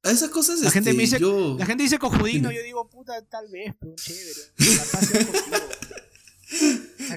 A 0.05 0.11
esas 0.11 0.30
cosas 0.30 0.61
la 0.61 0.70
gente 0.70 0.92
me 0.92 1.03
dice, 1.03 1.18
yo... 1.18 1.57
la 1.59 1.66
gente 1.66 1.82
dice 1.82 1.99
cojudino, 1.99 2.53
yo 2.53 2.62
digo, 2.62 2.88
puta, 2.88 3.20
tal 3.26 3.49
vez, 3.51 3.74
pero 3.80 3.94
chévere. 3.96 4.40
La 4.57 4.84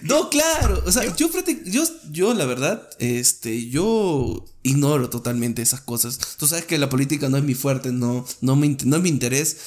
no, 0.04 0.30
claro, 0.30 0.84
o 0.86 0.92
sea, 0.92 1.04
yo, 1.16 1.30
yo, 1.66 1.84
yo, 2.10 2.34
la 2.34 2.46
verdad, 2.46 2.90
este, 2.98 3.70
yo 3.70 4.44
ignoro 4.64 5.12
totalmente 5.12 5.62
esas 5.62 5.82
cosas. 5.82 6.18
Tú 6.38 6.48
sabes 6.48 6.66
que 6.66 6.80
la 6.80 6.90
política 6.90 7.30
no 7.30 7.38
es 7.38 7.44
mi 7.44 7.54
fuerte, 7.54 7.92
no, 7.92 8.26
no, 8.42 8.56
me, 8.56 8.76
no 8.84 8.98
es 8.98 9.04
mi 9.04 9.10
interés, 9.10 9.58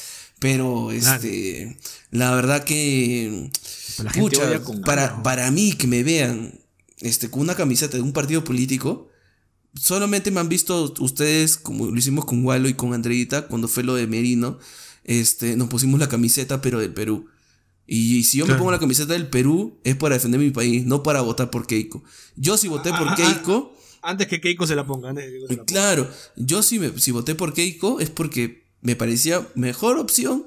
pero, 0.41 0.91
este, 0.91 1.79
la 2.11 2.35
verdad 2.35 2.65
que 2.65 3.49
para, 4.85 5.23
para 5.23 5.51
mí 5.51 5.73
que 5.73 5.87
me 5.87 6.03
vean 6.03 6.61
este, 7.01 7.31
con 7.31 7.43
una 7.43 7.55
camiseta 7.55 7.97
de 7.97 8.03
un 8.03 8.13
partido 8.13 8.45
político, 8.45 9.09
solamente 9.75 10.31
me 10.31 10.41
han 10.41 10.49
visto 10.49 10.95
ustedes, 11.01 11.57
como 11.57 11.87
lo 11.87 11.97
hicimos 11.97 12.25
con 12.25 12.45
Walo 12.45 12.69
y 12.69 12.75
con 12.75 12.95
Andreita, 12.95 13.47
cuando 13.47 13.69
fue 13.69 13.83
lo 13.83 13.95
de 13.95 14.07
Merino, 14.07 14.59
este, 15.05 15.57
nos 15.57 15.69
pusimos 15.69 16.01
la 16.01 16.09
camiseta, 16.09 16.61
pero 16.61 16.79
del 16.79 16.95
Perú. 16.95 17.29
Y 17.87 18.25
si 18.25 18.39
yo 18.39 18.47
me 18.47 18.55
pongo 18.55 18.71
la 18.71 18.79
camiseta 18.79 19.13
del 19.13 19.27
Perú, 19.27 19.79
es 19.85 19.95
para 19.97 20.15
defender 20.15 20.41
mi 20.41 20.51
país, 20.51 20.87
no 20.87 21.03
para 21.03 21.21
votar 21.21 21.51
por 21.51 21.67
Keiko. 21.67 22.03
Yo 22.37 22.57
si 22.57 22.69
voté 22.69 22.91
por 22.91 23.09
ah, 23.09 23.11
ah, 23.11 23.17
ah, 23.19 23.35
Keiko... 23.35 23.77
Antes 24.01 24.27
que 24.27 24.41
Keiko 24.41 24.67
se 24.67 24.75
la 24.75 24.87
ponga. 24.87 25.15
claro, 25.67 26.11
yo 26.37 26.63
si, 26.63 26.79
me, 26.79 26.99
si 26.99 27.11
voté 27.11 27.35
por 27.35 27.53
Keiko 27.53 28.01
es 28.01 28.09
porque 28.09 28.65
me 28.81 28.97
parecía 28.97 29.47
mejor 29.55 29.99
opción 29.99 30.45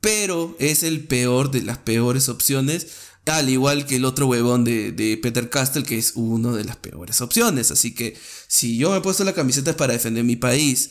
pero 0.00 0.56
es 0.58 0.82
el 0.82 1.06
peor 1.06 1.50
de 1.50 1.62
las 1.62 1.78
peores 1.78 2.28
opciones. 2.28 2.86
Al 3.26 3.48
igual 3.50 3.86
que 3.86 3.96
el 3.96 4.04
otro 4.04 4.28
huevón 4.28 4.62
de, 4.62 4.92
de 4.92 5.16
Peter 5.16 5.50
Castell, 5.50 5.84
que 5.84 5.98
es 5.98 6.12
uno 6.14 6.54
de 6.54 6.64
las 6.64 6.76
peores 6.76 7.20
opciones. 7.20 7.72
Así 7.72 7.92
que 7.92 8.16
si 8.46 8.76
yo 8.76 8.90
me 8.90 8.98
he 8.98 9.00
puesto 9.00 9.24
la 9.24 9.34
camiseta 9.34 9.70
es 9.70 9.76
para 9.76 9.94
defender 9.94 10.22
mi 10.22 10.36
país, 10.36 10.90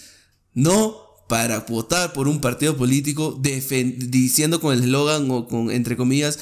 no 0.53 1.05
para 1.27 1.61
votar 1.61 2.13
por 2.13 2.27
un 2.27 2.39
partido 2.39 2.77
político 2.77 3.39
diciendo 3.41 4.61
con 4.61 4.73
el 4.73 4.83
eslogan 4.83 5.29
o 5.31 5.47
con, 5.47 5.71
entre 5.71 5.97
comillas, 5.97 6.37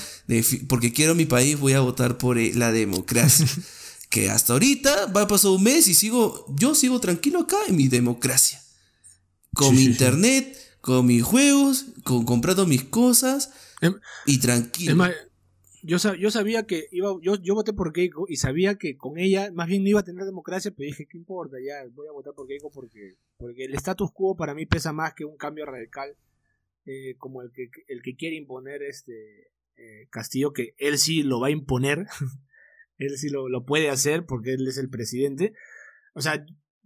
porque 0.67 0.91
quiero 0.91 1.15
mi 1.15 1.25
país, 1.25 1.57
voy 1.59 1.73
a 1.73 1.79
votar 1.79 2.17
por 2.17 2.37
eh, 2.37 2.51
la 2.53 2.71
democracia. 2.71 3.47
que 4.09 4.29
hasta 4.29 4.53
ahorita 4.53 5.07
va 5.07 5.23
a 5.23 5.27
pasar 5.27 5.51
un 5.51 5.63
mes 5.63 5.87
y 5.87 5.95
sigo, 5.95 6.45
yo 6.59 6.75
sigo 6.75 6.99
tranquilo 6.99 7.41
acá 7.41 7.57
en 7.67 7.75
mi 7.75 7.87
democracia. 7.87 8.61
Con 9.55 9.75
mi 9.75 9.83
internet, 9.83 10.55
con 10.81 11.05
mis 11.05 11.23
juegos, 11.23 11.85
con 12.03 12.25
comprando 12.25 12.65
mis 12.65 12.83
cosas 12.83 13.53
em, 13.81 13.95
y 14.25 14.39
tranquilo. 14.39 15.05
yo, 15.81 15.97
yo 16.15 16.31
sabía 16.31 16.63
que 16.63 16.87
iba, 16.91 17.09
yo, 17.21 17.35
yo 17.41 17.55
voté 17.55 17.73
por 17.73 17.93
Keiko 17.93 18.25
y 18.27 18.37
sabía 18.37 18.75
que 18.75 18.97
con 18.97 19.17
ella 19.17 19.51
más 19.53 19.67
bien 19.67 19.83
no 19.83 19.89
iba 19.89 19.99
a 19.99 20.03
tener 20.03 20.25
democracia, 20.25 20.71
pero 20.71 20.87
dije, 20.87 21.07
¿qué 21.07 21.17
importa? 21.17 21.57
Ya 21.65 21.83
voy 21.93 22.07
a 22.07 22.11
votar 22.11 22.33
por 22.33 22.47
Keiko 22.47 22.71
porque, 22.71 23.17
porque 23.37 23.65
el 23.65 23.73
status 23.75 24.11
quo 24.11 24.35
para 24.35 24.53
mí 24.53 24.65
pesa 24.65 24.93
más 24.93 25.13
que 25.13 25.25
un 25.25 25.37
cambio 25.37 25.65
radical 25.65 26.15
eh, 26.85 27.15
como 27.17 27.41
el 27.41 27.51
que, 27.51 27.69
el 27.87 28.01
que 28.01 28.15
quiere 28.15 28.35
imponer 28.35 28.83
este 28.83 29.51
eh, 29.77 30.07
Castillo, 30.09 30.53
que 30.53 30.75
él 30.77 30.97
sí 30.97 31.23
lo 31.23 31.39
va 31.39 31.47
a 31.47 31.51
imponer, 31.51 32.05
él 32.97 33.17
sí 33.17 33.29
lo, 33.29 33.49
lo 33.49 33.65
puede 33.65 33.89
hacer 33.89 34.25
porque 34.25 34.53
él 34.53 34.67
es 34.67 34.77
el 34.77 34.89
presidente. 34.89 35.53
O 36.13 36.21
sea, 36.21 36.45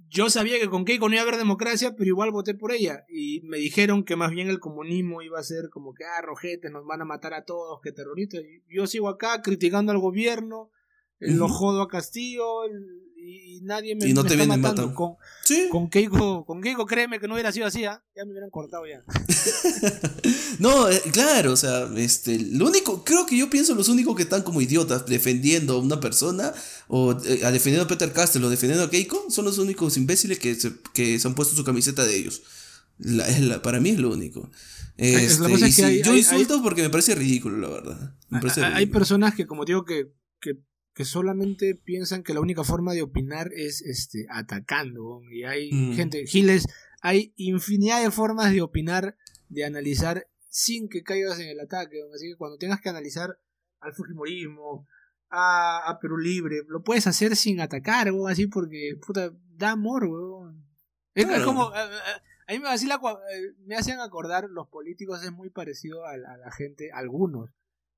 yo 0.09 0.29
sabía 0.29 0.59
que 0.59 0.69
con 0.69 0.85
Keiko 0.85 1.09
no 1.09 1.15
iba 1.15 1.21
a 1.21 1.27
haber 1.27 1.37
democracia, 1.37 1.95
pero 1.95 2.07
igual 2.07 2.31
voté 2.31 2.53
por 2.53 2.71
ella. 2.71 3.05
Y 3.09 3.41
me 3.41 3.57
dijeron 3.57 4.03
que 4.03 4.15
más 4.15 4.31
bien 4.31 4.47
el 4.49 4.59
comunismo 4.59 5.21
iba 5.21 5.39
a 5.39 5.43
ser 5.43 5.69
como 5.69 5.93
que, 5.93 6.03
ah, 6.05 6.21
rojetes, 6.21 6.71
nos 6.71 6.85
van 6.85 7.01
a 7.01 7.05
matar 7.05 7.33
a 7.33 7.45
todos, 7.45 7.79
que 7.81 7.91
terroristas. 7.91 8.41
yo 8.69 8.87
sigo 8.87 9.09
acá 9.09 9.41
criticando 9.41 9.91
al 9.91 9.99
gobierno, 9.99 10.71
lo 11.19 11.47
jodo 11.49 11.81
a 11.81 11.87
Castillo, 11.87 12.65
y, 13.15 13.61
nadie 13.63 13.95
me, 13.95 14.07
y 14.07 14.13
no 14.13 14.23
te 14.23 14.35
está 14.35 14.45
matando. 14.45 14.93
Con, 14.93 15.15
con, 15.71 15.89
Keiko, 15.89 16.45
con 16.45 16.61
Keiko, 16.61 16.85
créeme 16.85 17.19
que 17.19 17.27
no 17.27 17.33
hubiera 17.33 17.51
sido 17.51 17.67
así, 17.67 17.83
¿ah? 17.85 18.03
ya 18.15 18.23
me 18.23 18.31
hubieran 18.31 18.49
cortado 18.49 18.85
ya. 18.85 19.03
no, 20.59 20.89
eh, 20.89 21.01
claro, 21.11 21.53
o 21.53 21.57
sea, 21.57 21.89
este, 21.95 22.39
lo 22.39 22.67
único, 22.67 23.03
creo 23.03 23.25
que 23.25 23.37
yo 23.37 23.49
pienso 23.49 23.75
los 23.75 23.89
únicos 23.89 24.15
que 24.15 24.23
están 24.23 24.43
como 24.43 24.61
idiotas 24.61 25.05
defendiendo 25.05 25.75
a 25.75 25.79
una 25.79 25.99
persona, 25.99 26.53
o 26.87 27.11
eh, 27.25 27.45
a 27.45 27.51
defendiendo 27.51 27.85
a 27.85 27.87
Peter 27.87 28.11
Castell 28.11 28.43
o 28.43 28.49
defendiendo 28.49 28.85
a 28.85 28.89
Keiko, 28.89 29.29
son 29.29 29.45
los 29.45 29.57
únicos 29.57 29.97
imbéciles 29.97 30.39
que 30.39 30.55
se, 30.55 30.73
que 30.93 31.19
se 31.19 31.27
han 31.27 31.35
puesto 31.35 31.55
su 31.55 31.63
camiseta 31.63 32.05
de 32.05 32.15
ellos. 32.15 32.43
La, 32.99 33.61
para 33.61 33.79
mí 33.79 33.89
es 33.91 33.99
lo 33.99 34.11
único. 34.11 34.49
Este, 34.97 36.01
yo 36.01 36.15
insulto 36.15 36.63
porque 36.63 36.81
me 36.81 36.89
parece 36.89 37.13
ridículo, 37.13 37.57
la 37.57 37.69
verdad. 37.69 38.15
hay 38.73 38.87
personas 38.87 39.35
que, 39.35 39.45
como 39.45 39.65
digo, 39.65 39.85
que, 39.85 40.11
que 40.41 40.57
que 40.97 41.05
solamente 41.05 41.75
piensan 41.75 42.23
que 42.23 42.33
la 42.33 42.41
única 42.41 42.63
forma 42.63 42.91
de 42.93 43.03
opinar 43.03 43.51
es 43.55 43.83
este 43.83 44.25
atacando 44.31 45.21
y 45.31 45.43
hay 45.43 45.71
mm. 45.71 45.93
gente 45.93 46.25
giles 46.25 46.65
hay 47.01 47.33
infinidad 47.35 48.01
de 48.01 48.09
formas 48.09 48.51
de 48.51 48.63
opinar 48.63 49.15
de 49.49 49.65
analizar 49.65 50.27
sin 50.49 50.89
que 50.89 51.03
caigas 51.03 51.39
en 51.39 51.49
el 51.49 51.59
ataque 51.59 51.97
así 52.13 52.29
que 52.29 52.37
cuando 52.37 52.57
tengas 52.57 52.81
que 52.81 52.89
analizar 52.89 53.39
al 53.79 53.93
fujimorismo 53.93 54.87
a, 55.29 55.97
Perú 56.01 56.17
Libre 56.17 56.63
lo 56.67 56.83
puedes 56.83 57.07
hacer 57.07 57.35
sin 57.35 57.59
atacar 57.59 58.09
así 58.29 58.47
porque 58.47 58.97
puta 59.05 59.31
da 59.55 59.71
amor 59.71 60.07
es, 61.13 61.43
como 61.43 61.71
a, 61.73 61.89
mí 62.49 62.59
me, 62.59 62.73
eh, 62.73 63.53
me 63.65 63.75
hacen 63.75 63.99
acordar 63.99 64.49
los 64.49 64.67
políticos 64.67 65.23
es 65.23 65.31
muy 65.31 65.49
parecido 65.49 66.05
a, 66.05 66.15
la 66.17 66.51
gente 66.51 66.91
algunos 66.93 67.49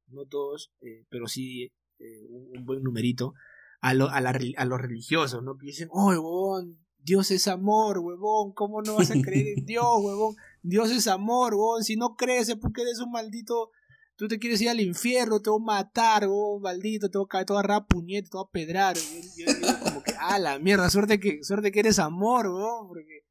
no 0.08 0.26
todos 0.26 0.72
eh, 0.82 1.06
pero 1.10 1.28
sí 1.28 1.72
eh, 2.00 2.26
un, 2.30 2.66
buen 2.66 2.82
numerito, 2.82 3.34
a, 3.82 3.94
lo, 3.94 4.10
a, 4.10 4.22
la, 4.22 4.30
a, 4.30 4.66
los 4.66 4.80
religiosos, 4.80 5.44
¿no? 5.44 5.58
Que 5.58 5.66
dicen, 5.66 5.90
oh, 5.92 6.08
huevón, 6.08 6.80
Dios 6.98 7.30
es 7.32 7.50
amor, 7.50 8.00
huevón, 8.00 8.54
¿cómo 8.54 8.82
no 8.82 8.96
vas 8.96 9.12
a 9.12 9.22
creer 9.22 9.58
en 9.58 9.66
Dios, 9.66 9.86
huevón? 10.00 10.36
Dios 10.62 10.92
es 10.92 11.08
amor, 11.08 11.54
huevón, 11.54 11.84
si 11.84 11.96
no 11.96 12.16
crees 12.16 12.50
es 12.50 12.56
porque 12.56 12.82
eres 12.82 13.00
un 13.00 13.12
maldito, 13.12 13.72
tú 14.16 14.28
te 14.28 14.40
quieres 14.40 14.62
ir 14.62 14.70
al 14.70 14.80
infierno, 14.80 15.42
te 15.42 15.50
voy 15.50 15.62
a 15.62 15.66
matar, 15.66 16.24
huevón, 16.24 16.62
maldito, 16.62 17.10
te 17.10 17.18
voy 17.18 17.26
a 17.26 17.30
caer, 17.30 17.46
te 17.46 17.54
voy 17.54 17.58
a 17.58 17.60
agarrar 17.62 17.88
puñete, 17.88 18.30
te 18.30 18.38
voy 18.38 18.46
a 18.48 18.52
pedrar, 18.52 18.96
yo, 18.96 19.46
como 19.84 20.04
que, 20.04 20.14
ah, 20.20 20.40
la 20.40 20.60
mierda, 20.60 20.90
suerte 20.90 21.20
que, 21.20 21.44
suerte 21.44 21.72
que 21.72 21.80
eres 21.80 22.00
amor, 22.00 22.48
huevón, 22.48 22.88
porque 22.88 23.24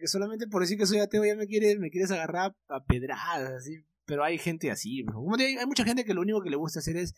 que 0.00 0.08
solamente 0.08 0.48
por 0.48 0.62
decir 0.62 0.76
que 0.78 0.86
soy 0.86 0.98
ateo 0.98 1.24
ya 1.24 1.36
me 1.36 1.46
quieres, 1.46 1.78
me 1.78 1.90
quieres 1.90 2.10
agarrar 2.10 2.56
a 2.68 2.84
pedradas, 2.84 3.52
así, 3.52 3.84
pero 4.04 4.24
hay 4.24 4.38
gente 4.38 4.70
así, 4.70 5.04
hay 5.38 5.66
mucha 5.66 5.84
gente 5.84 6.04
que 6.04 6.14
lo 6.14 6.22
único 6.22 6.42
que 6.42 6.50
le 6.50 6.56
gusta 6.56 6.80
hacer 6.80 6.96
es 6.96 7.14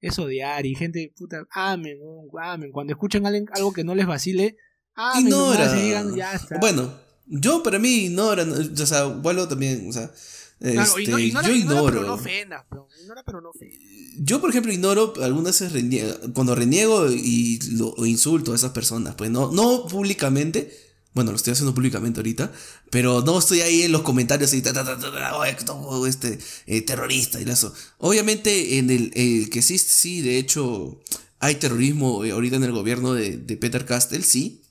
es 0.00 0.18
odiar 0.18 0.64
y 0.66 0.74
gente, 0.74 1.12
puta, 1.16 1.44
amen, 1.50 1.98
amen. 2.40 2.70
Cuando 2.70 2.92
escuchan 2.92 3.26
algo 3.26 3.72
que 3.72 3.84
no 3.84 3.94
les 3.94 4.06
vacile, 4.06 4.56
amen, 4.94 5.26
ignora. 5.26 5.72
digan, 5.72 6.14
ya 6.14 6.34
está. 6.34 6.58
Bueno, 6.58 6.92
yo 7.28 7.62
para 7.62 7.78
mí 7.78 8.06
ignora, 8.06 8.44
o 8.44 8.86
sea, 8.86 9.04
vuelvo 9.04 9.48
también, 9.48 9.88
o 9.88 9.92
sea, 9.92 10.10
este, 10.60 11.04
yo 11.04 11.18
ignoro. 11.18 11.86
pero 11.86 12.06
no 12.06 12.14
ofendas, 12.14 12.64
ignora 13.00 13.22
pero 13.24 13.40
no 13.40 13.52
Yo, 14.18 14.40
por 14.40 14.50
ejemplo, 14.50 14.72
ignoro 14.72 15.14
algunas 15.22 15.60
veces 15.60 16.18
cuando 16.34 16.54
reniego 16.54 17.10
y 17.10 17.60
lo 17.72 17.94
insulto 18.06 18.52
a 18.52 18.56
esas 18.56 18.72
personas, 18.72 19.14
pues 19.14 19.30
no, 19.30 19.52
no 19.52 19.86
públicamente, 19.86 20.72
bueno, 21.14 21.30
lo 21.30 21.36
estoy 21.36 21.52
haciendo 21.52 21.74
públicamente 21.74 22.20
ahorita, 22.20 22.52
pero 22.90 23.22
no 23.22 23.38
estoy 23.38 23.60
ahí 23.60 23.82
en 23.82 23.92
los 23.92 24.02
comentarios 24.02 24.52
y 24.54 24.62
este 26.08 26.38
eh, 26.66 26.82
terrorista 26.82 27.40
y 27.40 27.48
eso. 27.48 27.72
Obviamente 27.98 28.78
en 28.78 28.90
el, 28.90 29.50
que 29.50 29.62
sí, 29.62 29.78
sí, 29.78 30.20
de 30.20 30.38
hecho 30.38 31.00
hay 31.38 31.56
terrorismo 31.56 32.24
eh, 32.24 32.32
ahorita 32.32 32.56
en 32.56 32.64
el 32.64 32.72
gobierno 32.72 33.14
de, 33.14 33.38
Peter 33.56 33.84
Castell, 33.84 34.24
sí. 34.24 34.62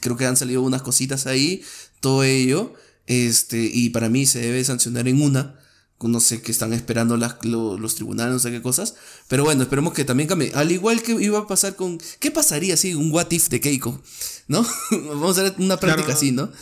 Creo 0.00 0.16
que 0.16 0.26
han 0.26 0.36
salido 0.36 0.62
unas 0.62 0.82
cositas 0.82 1.28
ahí, 1.28 1.62
todo 2.00 2.24
ello. 2.24 2.74
Este, 3.06 3.58
y 3.58 3.90
para 3.90 4.08
mí 4.08 4.26
se 4.26 4.40
debe 4.40 4.62
sancionar 4.64 5.08
en 5.08 5.22
una 5.22 5.58
no 6.06 6.20
sé 6.20 6.40
qué 6.40 6.52
están 6.52 6.72
esperando 6.72 7.16
los 7.16 7.94
tribunales, 7.96 8.32
no 8.32 8.38
sé 8.38 8.52
qué 8.52 8.62
cosas. 8.62 8.94
Pero 9.26 9.42
bueno, 9.42 9.62
esperemos 9.62 9.92
que 9.92 10.04
también 10.04 10.28
cambie. 10.28 10.52
Al 10.54 10.70
igual 10.70 11.02
que 11.02 11.12
iba 11.12 11.40
a 11.40 11.46
pasar 11.48 11.74
con. 11.74 11.98
¿Qué 12.20 12.30
pasaría 12.30 12.76
si 12.76 12.94
un 12.94 13.10
what 13.10 13.30
if 13.32 13.48
de 13.48 13.60
Keiko? 13.60 14.00
¿No? 14.46 14.64
Vamos 14.92 15.38
a 15.38 15.42
hacer 15.42 15.56
una 15.58 15.78
práctica 15.78 16.12
así, 16.12 16.30
¿no? 16.30 16.52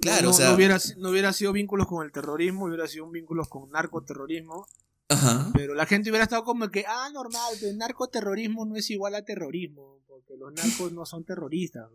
Claro, 0.00 0.30
o 0.30 0.32
sea. 0.32 0.48
No 0.48 0.56
hubiera, 0.56 0.78
no 0.96 1.10
hubiera 1.10 1.32
sido 1.34 1.52
vínculos 1.52 1.86
con 1.86 2.06
el 2.06 2.12
terrorismo, 2.12 2.64
hubiera 2.64 2.88
sido 2.88 3.04
un 3.04 3.12
vínculo 3.12 3.44
con 3.44 3.70
narcoterrorismo. 3.70 4.66
Ajá. 5.08 5.50
Pero 5.52 5.74
la 5.74 5.84
gente 5.84 6.08
hubiera 6.08 6.24
estado 6.24 6.44
como 6.44 6.70
que, 6.70 6.86
ah, 6.88 7.10
normal, 7.12 7.54
el 7.60 7.76
narcoterrorismo 7.76 8.64
no 8.64 8.76
es 8.76 8.88
igual 8.88 9.14
a 9.14 9.22
terrorismo, 9.22 10.00
porque 10.08 10.34
los 10.38 10.50
narcos 10.54 10.92
no 10.92 11.04
son 11.04 11.24
terroristas, 11.24 11.90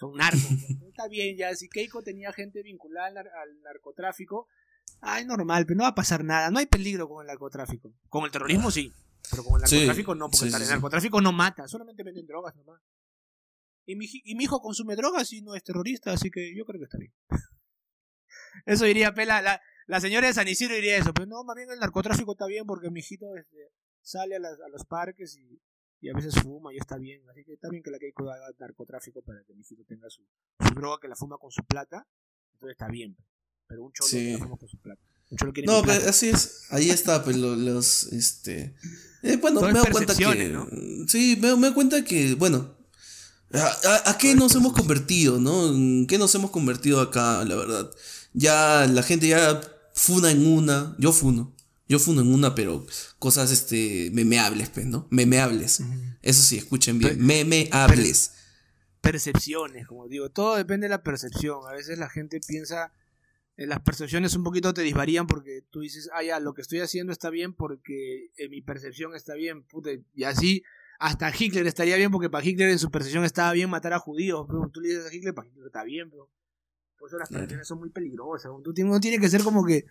son 0.00 0.14
narcos. 0.14 0.50
Está 0.88 1.08
bien, 1.08 1.36
ya, 1.36 1.54
si 1.54 1.68
Keiko 1.68 2.02
tenía 2.02 2.32
gente 2.32 2.62
vinculada 2.62 3.20
al 3.20 3.60
narcotráfico, 3.62 4.48
Ay, 5.02 5.24
normal, 5.24 5.66
pero 5.66 5.78
no 5.78 5.84
va 5.84 5.90
a 5.90 5.94
pasar 5.94 6.24
nada. 6.24 6.50
No 6.50 6.58
hay 6.58 6.66
peligro 6.66 7.08
con 7.08 7.22
el 7.22 7.28
narcotráfico. 7.28 7.94
Con 8.08 8.24
el 8.24 8.30
terrorismo 8.30 8.70
sí, 8.70 8.92
pero 9.30 9.44
con 9.44 9.54
el 9.54 9.62
narcotráfico 9.62 10.14
no, 10.14 10.30
porque 10.30 10.46
el 10.46 10.68
narcotráfico 10.68 11.20
no 11.20 11.32
mata, 11.32 11.68
solamente 11.68 12.02
venden 12.02 12.26
drogas 12.26 12.56
nomás. 12.56 12.80
Y 13.86 13.96
mi, 13.96 14.06
y 14.24 14.34
mi 14.34 14.44
hijo 14.44 14.60
consume 14.60 14.96
drogas 14.96 15.32
y 15.32 15.42
no 15.42 15.54
es 15.54 15.62
terrorista, 15.62 16.12
así 16.12 16.30
que 16.30 16.54
yo 16.56 16.64
creo 16.64 16.80
que 16.80 16.84
está 16.84 16.98
bien. 16.98 17.12
eso 18.66 18.84
diría 18.86 19.14
Pela, 19.14 19.42
la, 19.42 19.60
la 19.86 20.00
señora 20.00 20.26
de 20.26 20.34
San 20.34 20.48
Isidro 20.48 20.74
diría 20.74 20.96
eso, 20.96 21.12
pero 21.12 21.26
no, 21.26 21.44
más 21.44 21.56
bien 21.56 21.70
el 21.70 21.78
narcotráfico 21.78 22.32
está 22.32 22.46
bien 22.46 22.64
porque 22.66 22.90
mi 22.90 23.00
hijito 23.00 23.36
este, 23.36 23.72
sale 24.02 24.36
a, 24.36 24.38
a, 24.38 24.68
los 24.70 24.84
parques 24.86 25.36
y, 25.36 25.60
y, 26.00 26.08
a 26.08 26.14
veces 26.14 26.34
fuma 26.42 26.72
y 26.72 26.78
está 26.78 26.96
bien. 26.96 27.22
Así 27.30 27.44
que 27.44 27.54
está 27.54 27.68
bien 27.68 27.82
que 27.82 27.90
la 27.90 27.98
Keiko 27.98 28.30
haga 28.30 28.50
narcotráfico 28.58 29.22
para 29.22 29.42
que 29.44 29.54
mi 29.54 29.60
hijito 29.60 29.84
tenga 29.84 30.08
su, 30.10 30.22
su 30.66 30.74
droga 30.74 30.98
que 31.00 31.08
la 31.08 31.16
fuma 31.16 31.38
con 31.38 31.50
su 31.50 31.62
plata. 31.64 32.06
Entonces 32.52 32.72
está 32.72 32.88
bien 32.88 33.16
pero 33.70 33.84
un 33.84 33.92
cholo 33.92 34.08
sí. 34.10 34.36
con 34.36 34.68
su 34.68 34.76
plata. 34.78 35.00
no, 35.64 35.82
pero 35.82 36.10
así 36.10 36.28
es. 36.28 36.64
Ahí 36.70 36.90
está, 36.90 37.22
pues 37.22 37.36
los. 37.36 38.12
este 38.12 38.74
eh, 39.22 39.36
Bueno, 39.36 39.60
me 39.60 39.72
doy 39.72 39.90
cuenta 39.92 40.14
que. 40.14 40.48
¿no? 40.48 40.66
Sí, 41.06 41.38
me, 41.40 41.54
me 41.54 41.68
doy 41.68 41.74
cuenta 41.74 42.04
que, 42.04 42.34
bueno. 42.34 42.76
¿A, 43.52 44.16
qué 44.18 44.36
nos 44.36 44.54
hemos 44.54 44.72
convertido, 44.72 45.40
no? 45.40 46.06
qué 46.06 46.18
nos 46.18 46.32
hemos 46.36 46.52
convertido 46.52 47.00
acá, 47.00 47.44
la 47.44 47.56
verdad? 47.56 47.90
Ya 48.32 48.86
la 48.86 49.02
gente 49.02 49.26
ya 49.26 49.60
funa 49.92 50.30
en 50.30 50.46
una. 50.46 50.94
Yo 50.98 51.12
funo. 51.12 51.56
Yo 51.90 51.98
funo 51.98 52.20
en 52.20 52.32
una, 52.32 52.54
pero 52.54 52.86
cosas 53.18 53.50
este 53.50 54.12
memeables, 54.12 54.70
pues, 54.70 54.86
¿no? 54.86 55.08
Memeables. 55.10 55.82
Eso 56.22 56.40
sí, 56.40 56.56
escuchen 56.56 57.00
bien. 57.00 57.18
memeables. 57.20 58.32
percepciones, 59.00 59.88
como 59.88 60.06
digo. 60.06 60.30
Todo 60.30 60.54
depende 60.54 60.84
de 60.84 60.90
la 60.90 61.02
percepción. 61.02 61.58
A 61.68 61.72
veces 61.72 61.98
la 61.98 62.08
gente 62.08 62.38
piensa 62.46 62.92
eh, 63.56 63.66
las 63.66 63.80
percepciones 63.80 64.36
un 64.36 64.44
poquito 64.44 64.72
te 64.72 64.82
disvarían 64.82 65.26
porque 65.26 65.62
tú 65.68 65.80
dices, 65.80 66.08
ah, 66.14 66.22
ya, 66.22 66.38
lo 66.38 66.54
que 66.54 66.62
estoy 66.62 66.78
haciendo 66.78 67.12
está 67.12 67.28
bien 67.28 67.54
porque 67.54 68.30
en 68.36 68.52
mi 68.52 68.62
percepción 68.62 69.16
está 69.16 69.34
bien, 69.34 69.64
puta, 69.64 69.90
y 70.14 70.22
así 70.22 70.62
hasta 71.00 71.32
Hitler 71.36 71.66
estaría 71.66 71.96
bien 71.96 72.12
porque 72.12 72.30
para 72.30 72.44
Hitler 72.44 72.70
en 72.70 72.78
su 72.78 72.92
percepción 72.92 73.24
estaba 73.24 73.52
bien 73.52 73.68
matar 73.68 73.94
a 73.94 73.98
judíos, 73.98 74.46
pero 74.48 74.70
tú 74.72 74.80
le 74.80 74.90
dices 74.90 75.06
a 75.06 75.12
Hitler, 75.12 75.34
para 75.34 75.48
Hitler 75.48 75.66
está 75.66 75.82
bien, 75.82 76.08
pero 76.08 76.30
por 76.98 77.08
eso 77.08 77.18
las 77.18 77.28
percepciones 77.28 77.66
son 77.66 77.80
muy 77.80 77.90
peligrosas, 77.90 78.52
tú 78.62 78.72
tienes 78.72 79.20
que 79.20 79.28
ser 79.28 79.42
como 79.42 79.66
que 79.66 79.86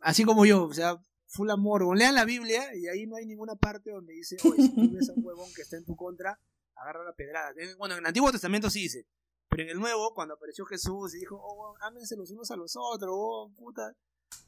así 0.00 0.24
como 0.24 0.44
yo, 0.44 0.64
o 0.64 0.74
sea, 0.74 1.00
full 1.28 1.50
amor. 1.50 1.82
O 1.84 1.94
lean 1.94 2.14
la 2.14 2.24
Biblia 2.24 2.74
y 2.74 2.88
ahí 2.88 3.06
no 3.06 3.16
hay 3.16 3.26
ninguna 3.26 3.54
parte 3.54 3.90
donde 3.90 4.14
dice, 4.14 4.36
oye, 4.44 4.62
si 4.62 4.74
tú 4.74 4.90
ves 4.92 5.08
a 5.08 5.12
un 5.12 5.24
huevón 5.24 5.52
que 5.54 5.62
está 5.62 5.76
en 5.76 5.84
tu 5.84 5.94
contra, 5.94 6.38
agarra 6.74 7.04
la 7.04 7.12
pedrada. 7.14 7.52
Bueno, 7.78 7.94
en 7.94 8.00
el 8.00 8.06
Antiguo 8.06 8.32
Testamento 8.32 8.70
sí 8.70 8.82
dice, 8.82 9.06
pero 9.48 9.62
en 9.62 9.70
el 9.70 9.78
Nuevo, 9.78 10.12
cuando 10.14 10.34
apareció 10.34 10.64
Jesús 10.66 11.14
y 11.14 11.20
dijo, 11.20 11.36
oh, 11.40 11.74
ámense 11.80 12.16
los 12.16 12.30
unos 12.30 12.50
a 12.50 12.56
los 12.56 12.74
otros, 12.76 13.10
oh, 13.12 13.52
puta, 13.56 13.94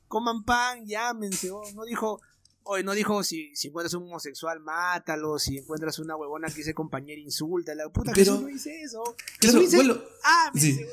coman 0.09 0.45
pan 0.45 0.83
y 0.87 0.95
ámense, 0.95 1.51
oh, 1.51 1.63
no 1.75 1.85
dijo, 1.85 2.21
Hoy 2.63 2.85
no 2.85 2.93
dijo 2.93 3.23
si, 3.25 3.55
si 3.57 3.69
encuentras 3.69 3.95
un 3.95 4.05
homosexual, 4.05 4.61
mátalo. 4.61 5.39
Si 5.39 5.59
encuentras 5.59 5.99
una 5.99 6.17
huevona 6.17 6.49
que 6.49 6.57
dice 6.57 6.75
compañera, 6.75 7.21
insulta. 7.21 7.75
La 7.75 7.89
puta 7.89 8.13
que 8.13 8.25
no 8.25 8.45
dice 8.45 8.83
eso. 8.83 9.03
Claro, 9.39 9.61
dice, 9.61 9.77
bueno, 9.77 9.99
ámense, 10.23 10.89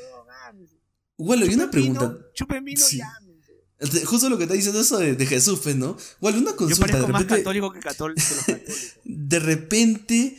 Bueno, 1.18 1.44
y 1.44 1.54
una 1.54 1.70
pregunta. 1.70 2.16
chupen 2.32 2.64
vino 2.64 2.80
y 2.90 3.00
ámense. 3.00 3.27
Justo 4.04 4.28
lo 4.28 4.38
que 4.38 4.44
está 4.44 4.54
diciendo 4.54 4.80
eso 4.80 4.98
de, 4.98 5.26
Jesús, 5.26 5.60
pues, 5.62 5.76
¿no? 5.76 5.96
Bueno, 6.20 6.38
una 6.38 6.56
consulta. 6.56 6.86
Yo 6.86 6.92
de 6.92 7.06
repente, 7.06 7.12
más 7.12 7.38
católico 7.38 7.72
que, 7.72 7.80
católico, 7.80 8.20
los 8.20 8.44
católicos. 8.44 8.74
De 9.04 9.38
repente, 9.38 10.38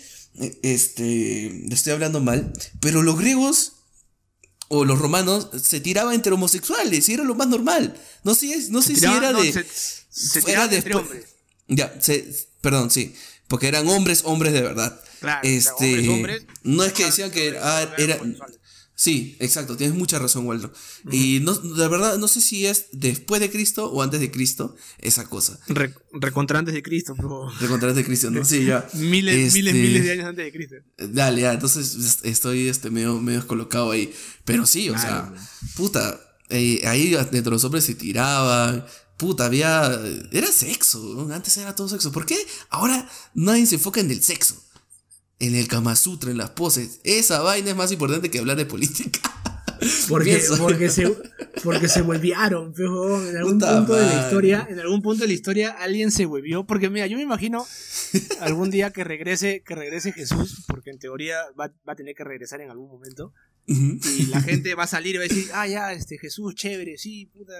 este, 0.62 1.74
estoy 1.74 1.94
hablando 1.94 2.20
mal, 2.20 2.52
pero 2.82 3.02
los 3.02 3.18
griegos 3.18 3.74
o 4.68 4.84
los 4.84 5.00
romanos 5.00 5.50
se 5.62 5.80
tiraban 5.80 6.14
entre 6.14 6.34
homosexuales 6.34 7.08
y 7.08 7.14
era 7.14 7.24
lo 7.24 7.34
más 7.34 7.48
normal. 7.48 7.96
No 8.24 8.36
sé, 8.36 8.68
no 8.70 8.82
sé 8.82 8.96
si 8.96 9.06
era 9.06 9.32
de. 9.32 9.66
Se, 10.10 10.42
tiraban 10.42 10.74
entre 10.74 10.96
hombres. 10.96 11.26
Ya, 11.68 11.94
perdón, 12.62 12.92
sí. 12.92 13.16
Porque 13.48 13.68
eran 13.68 13.88
hombres, 13.88 14.22
hombres 14.26 14.54
de 14.54 14.62
verdad. 14.62 15.02
Claro, 15.22 15.42
este, 15.44 16.08
hombres, 16.10 16.44
no 16.64 16.84
es 16.84 16.94
que 16.94 17.06
decían 17.06 17.32
que 17.32 17.58
ah, 17.62 17.94
era, 17.98 18.20
Sí, 19.00 19.38
exacto, 19.40 19.78
tienes 19.78 19.96
mucha 19.96 20.20
razón, 20.20 20.46
Waldo. 20.46 20.74
Y 21.10 21.40
no, 21.40 21.54
de 21.54 21.88
verdad, 21.88 22.18
no 22.18 22.28
sé 22.28 22.42
si 22.42 22.66
es 22.66 22.88
después 22.92 23.40
de 23.40 23.50
Cristo 23.50 23.90
o 23.90 24.04
antes 24.04 24.20
de 24.20 24.30
Cristo 24.30 24.76
esa 24.98 25.24
cosa. 25.24 25.58
Re, 25.68 25.94
recontra 26.12 26.60
antes 26.60 26.74
de 26.74 26.84
Cristo, 26.84 27.16
bro. 27.16 27.50
Recontra 27.62 27.88
antes 27.88 27.96
de 27.96 28.04
Cristo, 28.04 28.30
¿no? 28.30 28.44
Sí, 28.44 28.66
ya. 28.66 28.86
miles, 28.96 29.54
miles, 29.54 29.74
este, 29.74 29.88
miles 29.88 30.04
de 30.04 30.12
años 30.12 30.26
antes 30.26 30.44
de 30.44 30.52
Cristo. 30.52 30.76
Dale, 30.98 31.44
ya, 31.44 31.54
entonces 31.54 32.20
estoy 32.24 32.68
este, 32.68 32.90
medio, 32.90 33.22
medio 33.22 33.40
descolocado 33.40 33.92
ahí. 33.92 34.14
Pero 34.44 34.66
sí, 34.66 34.90
o 34.90 34.98
sea, 34.98 35.34
puta, 35.78 36.20
eh, 36.50 36.82
ahí 36.86 37.16
dentro 37.32 37.54
los 37.54 37.64
hombres 37.64 37.86
se 37.86 37.96
tiraban. 37.96 38.86
Puta, 39.16 39.46
había. 39.46 39.98
Era 40.34 40.52
sexo, 40.52 41.26
antes 41.32 41.56
era 41.56 41.74
todo 41.74 41.88
sexo. 41.88 42.12
¿Por 42.12 42.26
qué 42.26 42.38
ahora 42.70 43.10
nadie 43.34 43.66
se 43.66 43.76
enfoca 43.76 44.02
en 44.02 44.12
el 44.12 44.22
sexo? 44.22 44.62
En 45.40 45.56
el 45.56 45.68
Kama 45.68 45.96
Sutra, 45.96 46.32
en 46.32 46.38
las 46.38 46.52
poses. 46.52 47.00
Esa 47.04 47.42
vaina 47.42 47.70
es 47.70 47.76
más 47.76 47.92
importante 47.92 48.30
que 48.30 48.40
hablar 48.40 48.58
de 48.58 48.66
política. 48.66 49.20
Porque, 50.10 50.42
porque, 50.58 50.90
se, 50.90 51.16
porque 51.64 51.88
se 51.88 52.02
hueviaron, 52.02 52.74
en 52.78 53.38
algún 53.38 53.60
punto 53.60 53.96
de 53.96 54.06
la 54.06 54.24
historia, 54.26 54.68
en 54.70 54.78
algún 54.78 55.02
punto 55.02 55.22
de 55.22 55.30
la 55.30 55.34
historia 55.34 55.70
alguien 55.72 56.12
se 56.12 56.26
huevió, 56.26 56.66
porque 56.66 56.90
mira, 56.90 57.08
yo 57.08 57.16
me 57.16 57.24
imagino 57.24 57.66
algún 58.42 58.72
día 58.72 58.92
que 58.92 59.06
regrese, 59.06 59.64
que 59.66 59.76
regrese 59.76 60.12
Jesús, 60.12 60.66
porque 60.68 60.90
en 60.90 61.00
teoría 61.00 61.38
va, 61.58 61.74
a 61.86 61.96
tener 61.96 62.14
que 62.14 62.26
regresar 62.26 62.60
en 62.60 62.72
algún 62.72 62.90
momento, 62.90 63.34
y 63.68 64.26
la 64.26 64.42
gente 64.42 64.76
va 64.76 64.84
a 64.84 64.88
salir 64.88 65.16
y 65.16 65.20
va 65.20 65.24
a 65.24 65.28
decir, 65.30 65.48
ah 65.54 65.66
ya, 65.66 65.94
este 65.94 66.18
Jesús, 66.18 66.56
chévere, 66.56 66.98
sí, 66.98 67.28
puta, 67.28 67.54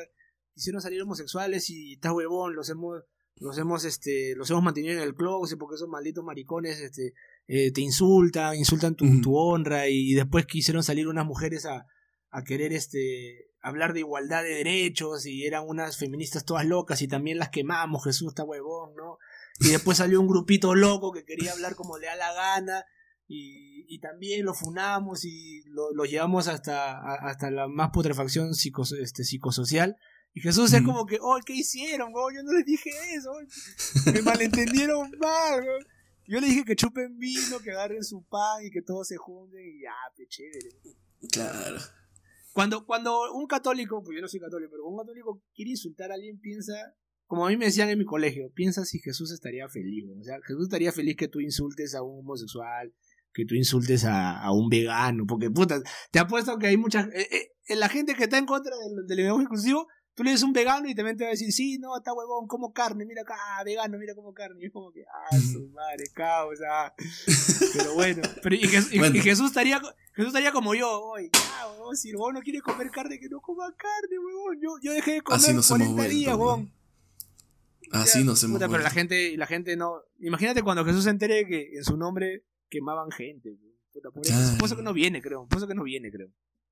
quisieron 0.54 0.82
salir 0.82 1.02
homosexuales 1.02 1.70
y 1.70 1.94
está 1.94 2.12
huevón, 2.12 2.54
los 2.54 2.70
hemos, 2.70 3.04
los 3.36 3.58
hemos, 3.58 3.86
este, 3.86 4.36
los 4.36 4.50
hemos 4.50 4.62
mantenido 4.62 4.96
en 4.96 5.04
el 5.04 5.16
closet 5.16 5.58
porque 5.58 5.76
esos 5.76 5.88
malditos 5.88 6.26
maricones, 6.26 6.82
este, 6.82 7.14
eh, 7.52 7.72
te 7.72 7.82
insultan, 7.82 8.56
insultan 8.56 8.96
tu, 8.96 9.36
honra 9.36 9.88
y, 9.88 10.14
después 10.14 10.46
quisieron 10.46 10.84
salir 10.84 11.08
unas 11.08 11.26
mujeres 11.26 11.66
a, 11.66 11.88
a, 12.30 12.44
querer 12.44 12.74
este 12.74 13.48
hablar 13.60 13.94
de 13.94 14.02
igualdad 14.02 14.44
de 14.44 14.50
derechos 14.50 15.26
y 15.26 15.48
eran 15.48 15.64
unas 15.68 15.98
feministas 15.98 16.46
todas 16.46 16.68
locas 16.68 17.02
y 17.02 17.08
también 17.08 17.40
las 17.40 17.50
quemamos, 17.50 18.04
Jesús 18.04 18.28
está 18.28 18.44
huevón, 18.44 18.94
¿no? 18.96 19.18
Y 19.62 19.72
después 19.72 19.98
salió 19.98 20.22
un 20.22 20.28
grupito 20.28 20.76
loco 20.76 21.12
que 21.12 21.26
quería 21.26 21.52
hablar 21.52 21.74
como 21.74 21.98
le 21.98 22.06
da 22.06 22.16
la 22.16 22.32
gana 22.34 22.86
y, 23.28 23.96
y 23.96 24.00
también 24.00 24.46
lo 24.46 24.54
funamos 24.54 25.26
y 25.26 25.64
lo, 25.72 26.06
llevamos 26.06 26.48
hasta, 26.48 27.00
hasta 27.16 27.50
la 27.50 27.68
más 27.68 27.90
putrefacción 27.90 28.52
este, 28.52 29.24
psicosocial. 29.24 29.98
Y 30.36 30.42
Jesús 30.42 30.72
es 30.74 30.84
como 30.84 31.08
que, 31.08 31.18
oh, 31.20 31.40
¿qué 31.44 31.54
hicieron? 31.54 32.12
Oh, 32.14 32.30
yo 32.32 32.44
no 32.44 32.54
les 32.54 32.64
dije 32.64 32.92
eso. 33.16 33.32
Me 34.14 34.22
malentendieron 34.22 35.10
mal. 35.20 35.66
Yo 36.30 36.40
le 36.40 36.46
dije 36.46 36.64
que 36.64 36.76
chupen 36.76 37.18
vino, 37.18 37.60
que 37.64 37.72
agarren 37.72 38.04
su 38.04 38.24
pan 38.24 38.64
y 38.64 38.70
que 38.70 38.84
todos 38.84 39.08
se 39.08 39.18
junten 39.18 39.62
y 39.66 39.82
ya, 39.82 39.96
qué 40.16 40.28
chévere. 40.28 40.70
Claro. 41.32 41.80
Cuando, 42.54 42.86
cuando 42.86 43.34
un 43.34 43.48
católico, 43.48 44.04
pues 44.04 44.16
yo 44.16 44.22
no 44.22 44.28
soy 44.28 44.40
católico, 44.40 44.70
pero 44.70 44.86
un 44.86 45.00
católico 45.00 45.42
quiere 45.56 45.72
insultar 45.72 46.12
a 46.12 46.14
alguien, 46.14 46.40
piensa, 46.40 46.74
como 47.26 47.48
a 47.48 47.50
mí 47.50 47.58
me 47.58 47.66
decían 47.66 47.90
en 47.90 47.98
mi 47.98 48.06
colegio, 48.06 48.52
piensa 48.54 48.86
si 48.86 49.00
Jesús 49.00 49.32
estaría 49.32 49.68
feliz. 49.70 50.06
O 50.20 50.24
sea, 50.24 50.38
Jesús 50.46 50.66
estaría 50.66 50.92
feliz 50.92 51.16
que 51.18 51.30
tú 51.30 51.40
insultes 51.40 51.96
a 51.96 52.04
un 52.04 52.20
homosexual, 52.20 52.94
que 53.34 53.46
tú 53.46 53.56
insultes 53.56 54.06
a, 54.06 54.52
un 54.52 54.70
vegano, 54.70 55.26
porque 55.28 55.50
puta, 55.50 55.82
te 56.12 56.20
apuesto 56.20 56.60
que 56.60 56.68
hay 56.68 56.78
mucha... 56.78 57.10
Eh, 57.12 57.28
eh, 57.70 57.76
la 57.76 57.90
gente 57.90 58.14
que 58.14 58.26
está 58.26 58.38
en 58.38 58.46
contra 58.46 58.76
del, 58.76 59.08
del 59.08 59.18
lenguaje 59.18 59.46
inclusivo 59.46 59.88
Tú 60.16 60.24
le 60.24 60.32
dices 60.32 60.44
un 60.44 60.52
vegano 60.52 60.90
y 60.90 60.96
también 60.96 61.16
te 61.16 61.24
va 61.24 61.30
a 61.30 61.32
decir, 61.32 61.52
sí, 61.54 61.78
no, 61.78 61.96
está 61.96 62.14
huevón, 62.14 62.48
como 62.48 62.74
carne, 62.74 63.06
mira 63.06 63.22
acá, 63.22 63.36
ah, 63.38 63.64
vegano, 63.64 63.98
mira 63.98 64.14
como 64.16 64.34
carne. 64.34 64.62
Y 64.62 64.66
es 64.66 64.74
como 64.74 64.92
que, 64.92 65.04
ah, 65.04 65.38
su 65.40 65.70
madre, 65.70 66.04
causa. 66.14 66.94
Pero 67.74 67.94
bueno, 67.94 68.22
pero, 68.44 68.56
y, 68.56 68.68
Jesús, 68.68 69.48
estaría, 69.48 69.80
Jesús 70.14 70.28
estaría 70.28 70.52
como 70.52 70.76
yo, 70.76 70.90
hoy, 71.02 71.30
ah, 71.34 71.70
huevón, 71.72 71.96
si 71.96 72.10
el 72.10 72.18
huevón 72.18 72.34
no 72.34 72.42
quiere 72.42 72.60
comer 72.60 72.92
carne, 72.92 73.18
que 73.18 73.30
no 73.30 73.40
coma 73.40 73.74
carne, 73.78 74.20
huevón. 74.20 74.60
Yo, 74.62 74.70
yo 74.82 74.92
dejé 74.92 75.14
de 75.14 75.22
comer 75.22 75.40
Así 75.40 75.68
40 75.74 76.04
días, 76.04 76.36
huevón. 76.36 76.74
Así 77.92 78.24
no 78.24 78.36
se 78.36 78.48
puta, 78.48 78.68
Pero 78.68 78.84
la 78.84 78.90
gente, 78.90 79.36
la 79.38 79.48
gente 79.48 79.76
no. 79.76 80.02
Imagínate 80.20 80.64
cuando 80.64 80.86
Jesús 80.86 81.04
se 81.04 81.10
entere 81.10 81.48
que 81.48 81.72
en 81.76 81.84
su 81.84 81.98
nombre 81.98 82.44
quemaban 82.70 83.12
gente. 83.12 83.58
Puta, 83.92 84.12
por 84.12 84.26
eso, 84.26 84.76
que 84.76 84.84
no 84.84 84.94
viene, 84.94 85.22
creo. 85.22 85.48
Por 85.48 85.58
eso 85.58 85.68
que 85.68 85.74
no 85.74 85.84
viene, 85.84 86.12
creo. 86.12 86.30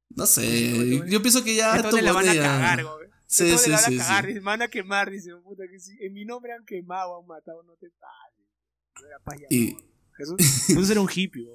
No 0.09 0.25
sé. 0.25 1.01
Yo 1.09 1.21
pienso 1.21 1.43
que 1.43 1.55
ya. 1.55 1.75
Esto 1.75 1.97
le 1.99 2.11
van 2.11 2.29
a 2.29 2.35
cagar, 2.35 2.83
güey. 2.83 3.16
Sí, 3.27 3.57
sí, 3.57 3.71
sí, 3.77 3.97
cagar, 3.97 4.25
sí. 4.25 4.39
van 4.39 4.61
a 4.61 4.69
quemar, 4.69 5.11
dice, 5.11 5.31
puta, 5.43 5.63
que 5.69 5.79
si 5.79 5.97
en 6.01 6.13
mi 6.13 6.23
nombre 6.23 6.53
han 6.53 6.65
quemado, 6.65 7.19
han 7.19 7.27
matado, 7.27 7.61
no 7.63 7.73
te 7.75 7.89
pases. 7.99 9.47
y... 9.49 9.77
Jesús, 10.17 10.37
Jesús 10.67 10.89
era 10.89 11.01
un 11.01 11.09
hippie, 11.13 11.47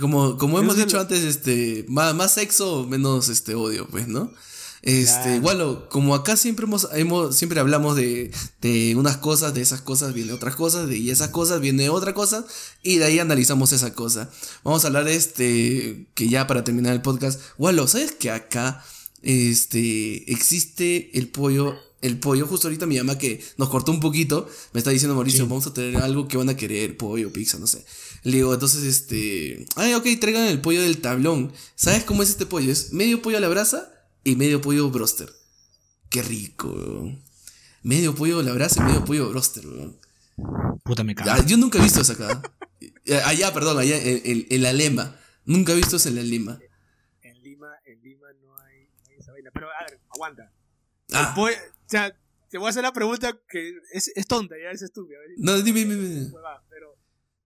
Como, 0.00 0.38
como 0.38 0.58
hemos 0.58 0.76
dicho 0.76 0.98
antes, 0.98 1.22
este, 1.22 1.84
más, 1.88 2.14
más 2.14 2.32
sexo, 2.32 2.86
menos 2.86 3.28
este 3.28 3.54
odio, 3.54 3.86
pues, 3.88 4.08
¿no? 4.08 4.32
Este, 4.82 5.36
igual, 5.36 5.88
como 5.88 6.14
acá 6.14 6.36
siempre 6.36 6.64
hemos, 6.64 6.88
hemos, 6.92 7.36
siempre 7.36 7.58
hablamos 7.58 7.96
de, 7.96 8.30
de 8.60 8.94
unas 8.94 9.16
cosas, 9.16 9.52
de 9.52 9.60
esas 9.60 9.80
cosas 9.80 10.14
viene 10.14 10.32
otras 10.32 10.54
cosas, 10.54 10.86
de 10.86 10.96
y 10.96 11.10
esas 11.10 11.30
cosas 11.30 11.60
viene 11.60 11.90
otra 11.90 12.14
cosa, 12.14 12.46
y 12.82 12.98
de 12.98 13.06
ahí 13.06 13.18
analizamos 13.18 13.72
esa 13.72 13.92
cosa. 13.94 14.30
Vamos 14.62 14.84
a 14.84 14.86
hablar 14.86 15.04
de 15.04 15.16
este, 15.16 16.06
que 16.14 16.28
ya 16.28 16.46
para 16.46 16.62
terminar 16.62 16.92
el 16.92 17.02
podcast, 17.02 17.40
Wallo, 17.58 17.88
¿sabes 17.88 18.12
que 18.12 18.30
acá 18.30 18.84
este, 19.26 20.30
existe 20.30 21.10
el 21.18 21.28
pollo. 21.28 21.76
El 22.02 22.18
pollo, 22.18 22.46
justo 22.46 22.68
ahorita 22.68 22.86
mi 22.86 22.98
mamá 22.98 23.18
que 23.18 23.42
nos 23.56 23.68
cortó 23.68 23.90
un 23.90 24.00
poquito, 24.00 24.48
me 24.72 24.78
está 24.78 24.90
diciendo 24.90 25.14
Mauricio, 25.14 25.46
vamos 25.48 25.66
a 25.66 25.74
tener 25.74 25.96
algo 25.96 26.28
que 26.28 26.36
van 26.36 26.48
a 26.48 26.56
querer, 26.56 26.96
pollo, 26.96 27.32
pizza, 27.32 27.58
no 27.58 27.66
sé. 27.66 27.84
Le 28.22 28.36
digo, 28.36 28.52
entonces, 28.52 28.84
este, 28.84 29.66
ay, 29.74 29.94
ok, 29.94 30.06
traigan 30.20 30.46
el 30.46 30.60
pollo 30.60 30.82
del 30.82 30.98
tablón. 30.98 31.52
¿Sabes 31.74 32.04
cómo 32.04 32.22
es 32.22 32.28
este 32.28 32.46
pollo? 32.46 32.70
Es 32.70 32.92
medio 32.92 33.22
pollo 33.22 33.38
a 33.38 33.40
la 33.40 33.48
brasa 33.48 33.92
y 34.22 34.36
medio 34.36 34.60
pollo 34.60 34.90
broster. 34.90 35.32
Qué 36.10 36.22
rico, 36.22 37.12
Medio 37.82 38.14
pollo 38.14 38.40
a 38.40 38.42
la 38.42 38.52
brasa 38.52 38.82
y 38.82 38.84
medio 38.84 39.04
pollo 39.04 39.28
broster, 39.30 39.64
Puta 40.84 41.02
me 41.02 41.14
cago. 41.14 41.42
yo 41.46 41.56
nunca 41.56 41.78
he 41.78 41.82
visto 41.82 42.02
eso 42.02 42.12
acá. 42.12 42.42
Eh, 43.08 43.20
allá, 43.24 43.54
perdón, 43.54 43.78
allá 43.78 43.96
en, 44.02 44.62
la 44.62 44.72
Lema. 44.72 45.16
Nunca 45.44 45.72
he 45.72 45.76
visto 45.76 45.96
eso 45.96 46.08
en 46.08 46.16
la 46.16 46.22
Lima. 46.22 46.58
Pero 49.56 49.70
a 49.72 49.84
ver, 49.84 50.00
aguanta. 50.14 50.52
Ah. 51.12 51.34
o 51.36 51.48
sea, 51.86 52.16
te 52.48 52.58
voy 52.58 52.66
a 52.66 52.70
hacer 52.70 52.82
la 52.82 52.92
pregunta 52.92 53.40
que 53.48 53.72
es, 53.92 54.12
es 54.14 54.26
tonta, 54.26 54.54
ya 54.62 54.70
es 54.70 54.82
estúpida. 54.82 55.18
No, 55.38 55.60
dime, 55.62 55.80
dime, 55.80 56.30
Pero 56.68 56.96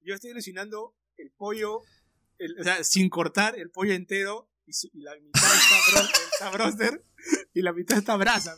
yo 0.03 0.15
estoy 0.15 0.31
alucinando 0.31 0.97
el 1.17 1.31
pollo, 1.31 1.77
o 1.79 2.63
sea, 2.63 2.83
sin 2.85 3.09
cortar 3.09 3.59
el 3.59 3.71
pollo 3.71 3.93
entero 3.93 4.51
y, 4.67 4.73
la 5.01 5.15
mitad 5.17 5.43
está, 5.43 6.01
está 6.33 6.51
broster 6.51 7.05
y 7.55 7.63
la 7.63 7.73
mitad 7.73 7.99
está 7.99 8.17
brasa, 8.17 8.57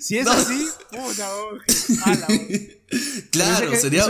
Si 0.00 0.18
es 0.18 0.26
así, 0.26 0.68
puta, 0.90 1.28
Claro, 3.30 3.74
sería, 3.76 4.04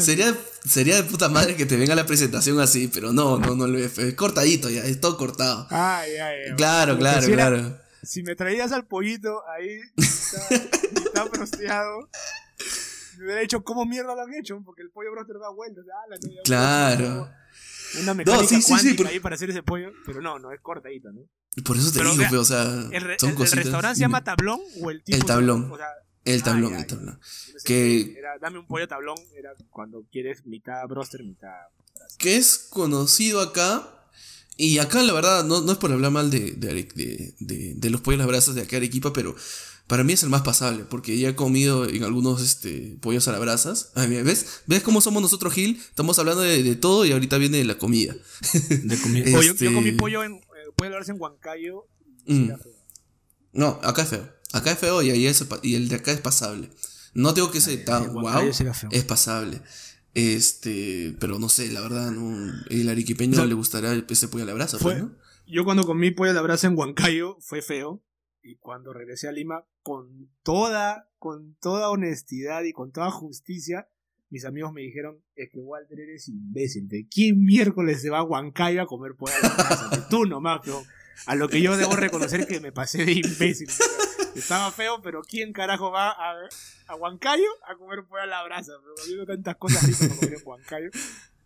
sería, 0.00 0.34
sería, 0.64 0.96
de 0.96 1.02
puta 1.04 1.28
madre 1.28 1.54
que 1.54 1.66
te 1.66 1.76
venga 1.76 1.94
la 1.94 2.06
presentación 2.06 2.58
así, 2.60 2.88
pero 2.88 3.12
no, 3.12 3.38
no, 3.38 3.54
no 3.54 3.66
lo 3.66 3.78
es, 3.78 4.14
cortadito 4.14 4.70
ya, 4.70 4.84
es 4.84 5.00
todo 5.00 5.18
cortado. 5.18 5.66
Ay, 5.70 6.12
ay, 6.12 6.36
ay. 6.48 6.56
Claro, 6.56 6.96
claro, 6.96 7.26
claro. 7.26 7.78
si 8.02 8.22
me 8.22 8.34
traías 8.34 8.72
al 8.72 8.86
pollito 8.86 9.42
ahí, 9.48 9.80
está, 9.96 10.54
está 10.54 11.24
brosteado. 11.24 12.08
Me 13.18 13.24
hubiera 13.24 13.40
dicho, 13.40 13.64
¿cómo 13.64 13.84
mierda 13.84 14.14
lo 14.14 14.22
han 14.22 14.34
hecho? 14.34 14.62
Porque 14.64 14.82
el 14.82 14.90
pollo 14.90 15.10
broster 15.10 15.36
da 15.38 15.50
vueltas. 15.50 15.84
claro. 16.44 17.28
Una 18.02 18.14
mecánica 18.14 18.42
no, 18.42 18.60
sí, 18.60 18.68
cuántica 18.68 19.08
ahí 19.08 19.18
para 19.18 19.34
hacer 19.34 19.50
ese 19.50 19.62
pollo, 19.62 19.90
pero 20.04 20.20
no, 20.20 20.38
no 20.38 20.52
es 20.52 20.60
cortadito, 20.60 21.10
¿no? 21.10 21.22
Por 21.64 21.76
eso 21.76 21.90
te 21.92 21.98
Pero, 21.98 22.10
digo, 22.10 22.18
mira, 22.18 22.30
pe, 22.30 22.36
o 22.36 22.44
sea, 22.44 22.62
¿El, 22.92 23.02
re- 23.02 23.18
son 23.18 23.28
el- 23.30 23.32
el 23.34 23.38
cositas. 23.38 23.64
restaurante 23.64 23.96
se 23.96 24.00
llama 24.00 24.24
Tablón 24.24 24.60
o 24.82 24.90
el 24.90 25.02
tipo? 25.02 25.16
El 25.16 25.24
Tablón. 25.24 25.70
O 25.72 25.76
sea, 25.76 25.86
El 26.24 26.42
tablón, 26.42 26.74
el 26.74 26.86
tablón. 26.86 27.20
Que- 27.64 28.14
Era, 28.18 28.38
dame 28.40 28.58
un 28.58 28.66
pollo 28.66 28.86
tablón, 28.86 29.16
era 29.36 29.50
cuando 29.70 30.04
quieres 30.12 30.44
mitad 30.46 30.86
broster, 30.86 31.22
mitad... 31.24 31.48
que 32.18 32.36
es 32.36 32.58
conocido 32.70 33.40
acá. 33.40 33.94
Y 34.60 34.78
acá, 34.78 35.02
la 35.02 35.12
verdad, 35.12 35.44
no, 35.44 35.60
no 35.60 35.70
es 35.72 35.78
por 35.78 35.92
hablar 35.92 36.10
mal 36.10 36.30
de, 36.30 36.50
de, 36.52 36.68
Are- 36.70 36.88
de- 36.94 37.34
de- 37.38 37.74
de 37.76 37.90
los 37.90 38.00
pollos 38.00 38.18
a 38.18 38.22
las 38.22 38.26
brasas 38.28 38.54
de 38.56 38.62
acá 38.62 38.72
de 38.72 38.76
Arequipa, 38.78 39.12
pero 39.12 39.34
para 39.86 40.04
mí 40.04 40.12
es 40.12 40.22
el 40.24 40.28
más 40.28 40.42
pasable, 40.42 40.84
porque 40.84 41.16
ya 41.16 41.30
he 41.30 41.34
comido 41.34 41.88
en 41.88 42.02
algunos 42.04 42.42
este, 42.42 42.98
pollos 43.00 43.26
a 43.28 43.32
las 43.32 43.40
brasas. 43.40 43.92
Ay, 43.94 44.20
¿ves? 44.22 44.62
¿Ves 44.66 44.82
cómo 44.82 45.00
somos 45.00 45.22
nosotros, 45.22 45.54
Gil? 45.54 45.78
Estamos 45.88 46.18
hablando 46.18 46.42
de, 46.42 46.62
de 46.62 46.76
todo 46.76 47.06
y 47.06 47.12
ahorita 47.12 47.38
viene 47.38 47.64
la 47.64 47.78
comida. 47.78 48.14
De 48.68 48.98
comida. 49.00 49.24
Este- 49.30 49.64
yo, 49.64 49.70
yo 49.70 49.74
comí 49.74 49.92
pollo 49.92 50.24
en... 50.24 50.40
Eh, 50.82 50.90
la 50.90 50.96
brasa 50.96 51.12
en 51.12 51.20
Huancayo. 51.20 51.86
Mm. 52.26 52.50
No, 53.52 53.80
acá 53.82 54.02
es 54.02 54.08
feo. 54.08 54.28
Acá 54.52 54.72
es 54.72 54.78
feo 54.78 55.02
y, 55.02 55.10
ahí 55.10 55.26
es, 55.26 55.44
y 55.62 55.74
el 55.74 55.88
de 55.88 55.96
acá 55.96 56.12
es 56.12 56.20
pasable. 56.20 56.70
No 57.14 57.32
digo 57.32 57.50
que 57.50 57.60
sea 57.60 57.84
tan 57.84 58.04
en 58.04 58.12
wow, 58.14 58.50
es 58.90 59.04
pasable. 59.04 59.60
Este, 60.14 61.14
pero 61.20 61.38
no 61.38 61.48
sé, 61.48 61.70
la 61.70 61.80
verdad, 61.80 62.10
no, 62.10 62.52
el 62.70 62.88
arequipeño 62.88 63.34
O 63.34 63.36
sea, 63.36 63.44
le 63.46 63.54
gustará 63.54 63.92
ese 63.92 64.28
pollo 64.28 64.44
a 64.44 64.46
la 64.46 64.54
brasa, 64.54 64.78
fue- 64.78 64.94
pues, 64.94 65.04
¿no? 65.04 65.16
Yo 65.46 65.64
cuando 65.64 65.84
comí 65.84 66.10
pollo 66.10 66.30
a 66.30 66.34
la 66.34 66.42
brasa 66.42 66.66
en 66.66 66.76
Huancayo 66.76 67.36
fue 67.40 67.62
feo. 67.62 68.02
Y 68.42 68.56
cuando 68.56 68.92
regresé 68.92 69.28
a 69.28 69.32
Lima, 69.32 69.64
con 69.82 70.30
toda, 70.42 71.10
con 71.18 71.56
toda 71.60 71.90
honestidad 71.90 72.62
y 72.64 72.72
con 72.72 72.92
toda 72.92 73.10
justicia, 73.10 73.88
mis 74.30 74.44
amigos 74.44 74.72
me 74.72 74.82
dijeron, 74.82 75.22
es 75.34 75.50
que 75.50 75.58
Walter 75.58 75.98
eres 76.00 76.28
imbécil. 76.28 76.88
¿De 76.88 77.06
quién 77.08 77.44
miércoles 77.44 78.02
se 78.02 78.10
va 78.10 78.18
a 78.18 78.22
Huancayo 78.22 78.82
a 78.82 78.86
comer 78.86 79.12
a 79.12 79.48
la? 79.48 79.96
De 79.96 80.02
tú 80.10 80.26
nomás, 80.26 80.60
pero 80.64 80.82
a 81.26 81.34
lo 81.34 81.48
que 81.48 81.60
yo 81.60 81.76
debo 81.76 81.96
reconocer 81.96 82.46
que 82.46 82.60
me 82.60 82.72
pasé 82.72 83.04
de 83.04 83.12
imbécil. 83.12 83.68
Estaba 84.34 84.70
feo, 84.70 85.00
pero 85.02 85.22
¿quién 85.22 85.52
carajo 85.52 85.90
va 85.90 86.10
a, 86.10 86.34
a 86.86 86.94
Huancayo 86.94 87.48
a 87.66 87.76
comer 87.76 88.04
a 88.22 88.26
la 88.26 88.44
brasa? 88.44 88.72
Pero 89.06 89.26
tantas 89.26 89.56
cosas 89.56 89.82
ricas 89.84 90.08
para 90.08 90.20
comer 90.20 90.34
en 90.34 90.46
Huancayo. 90.46 90.90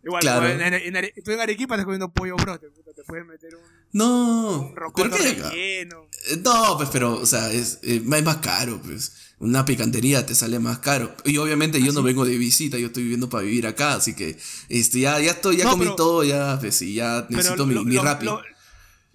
Igual, 0.03 0.21
Claro. 0.21 0.47
en, 0.47 1.13
tú 1.23 1.31
en 1.31 1.39
Arequipa 1.39 1.75
estás 1.75 1.85
comiendo 1.85 2.11
pollo 2.11 2.35
brote, 2.35 2.67
te 2.69 3.03
puedes 3.05 3.25
meter 3.25 3.55
un, 3.55 3.61
No, 3.93 4.59
un 4.63 4.73
¿pero 4.73 4.85
rocoto 4.87 5.17
relleno. 5.17 6.07
Eh, 6.29 6.41
No, 6.43 6.75
pues, 6.77 6.89
pero, 6.91 7.13
o 7.19 7.25
sea, 7.25 7.51
es, 7.51 7.79
eh, 7.83 7.95
es 7.97 8.23
más 8.23 8.37
caro, 8.37 8.81
pues. 8.83 9.13
Una 9.39 9.65
picantería 9.65 10.25
te 10.25 10.35
sale 10.35 10.59
más 10.59 10.79
caro. 10.79 11.15
Y 11.25 11.37
obviamente 11.37 11.81
yo 11.81 11.91
no 11.93 12.01
vengo 12.03 12.25
de 12.25 12.37
visita, 12.37 12.77
yo 12.77 12.87
estoy 12.87 13.03
viviendo 13.03 13.29
para 13.29 13.43
vivir 13.43 13.65
acá, 13.67 13.95
así 13.95 14.13
que 14.15 14.37
este, 14.69 14.99
ya, 15.01 15.19
ya 15.19 15.31
estoy, 15.31 15.57
ya 15.57 15.65
No, 15.65 15.71
comí 15.71 15.83
pero- 15.85 15.95
todo, 15.95 16.23
ya, 16.23 16.57
pues 16.59 16.75
sí, 16.75 16.93
ya 16.93 17.25
necesito 17.29 17.65
mi, 17.65 17.73
lo- 17.73 17.83
mi 17.83 17.95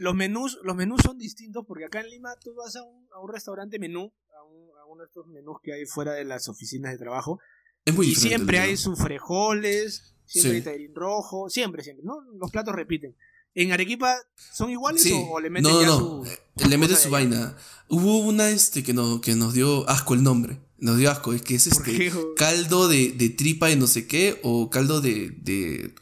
los 0.01 0.14
menús, 0.14 0.59
los 0.62 0.76
menús 0.76 1.01
son 1.05 1.18
distintos 1.18 1.64
porque 1.66 1.84
acá 1.86 2.01
en 2.01 2.09
Lima 2.11 2.30
tú 2.43 2.55
vas 2.55 2.76
a 2.76 2.82
un, 2.84 3.07
a 3.12 3.20
un 3.20 3.32
restaurante 3.32 3.78
menú, 3.80 4.12
a, 4.39 4.45
un- 4.45 4.70
a 4.80 4.84
uno 4.86 5.03
de 5.03 5.07
estos 5.07 5.26
menús 5.26 5.57
que 5.62 5.72
hay 5.72 5.86
fuera 5.86 6.12
de 6.12 6.24
las 6.24 6.49
oficinas 6.49 6.93
de 6.93 6.99
trabajo, 6.99 7.41
es 7.84 7.95
muy 7.95 8.07
y 8.09 8.14
siempre 8.14 8.59
hay 8.61 8.76
sus 8.76 8.97
frijoles, 8.99 10.14
siempre 10.29 10.62
Sí. 10.62 10.68
hay 10.68 10.89
rojo, 10.95 11.49
siempre, 11.51 11.83
siempre, 11.83 12.05
¿no? 12.05 12.20
Los 12.39 12.51
platos 12.51 12.74
repiten. 12.74 13.16
¿En 13.55 13.72
Arequipa 13.72 14.14
son 14.53 14.70
iguales 14.70 15.03
Sí. 15.03 15.12
o, 15.12 15.33
o 15.33 15.41
le 15.41 15.51
meten 15.51 15.72
no, 15.72 15.81
ya 15.81 15.87
no, 15.89 15.99
su... 15.99 16.24
eh, 16.26 16.39
le 16.68 16.79
mete 16.79 16.93
cosa 16.93 17.05
su 17.05 17.11
vaina. 17.11 17.57
Hubo 17.89 18.18
una 18.18 18.51
este 18.51 18.83
que, 18.85 18.93
no, 18.93 19.20
que 19.20 19.35
nos 19.35 19.55
dio 19.55 19.89
asco 19.89 20.14
el 20.14 20.22
nombre. 20.22 20.61
Nos 20.76 20.97
dio 20.99 21.11
asco. 21.11 21.33
Es 21.33 21.43
que 21.43 21.57
es 21.57 21.68
¿Por 21.68 21.89
este 21.89 22.12
caldo 22.37 22.87
de, 22.87 23.11
de 23.12 23.31
tripa 23.31 23.66
de 23.68 23.76
no 23.76 23.87
sé 23.89 24.07
qué. 24.07 24.39
O 24.45 24.70
caldo 24.70 25.01
de, 25.01 25.31
de. 25.31 25.93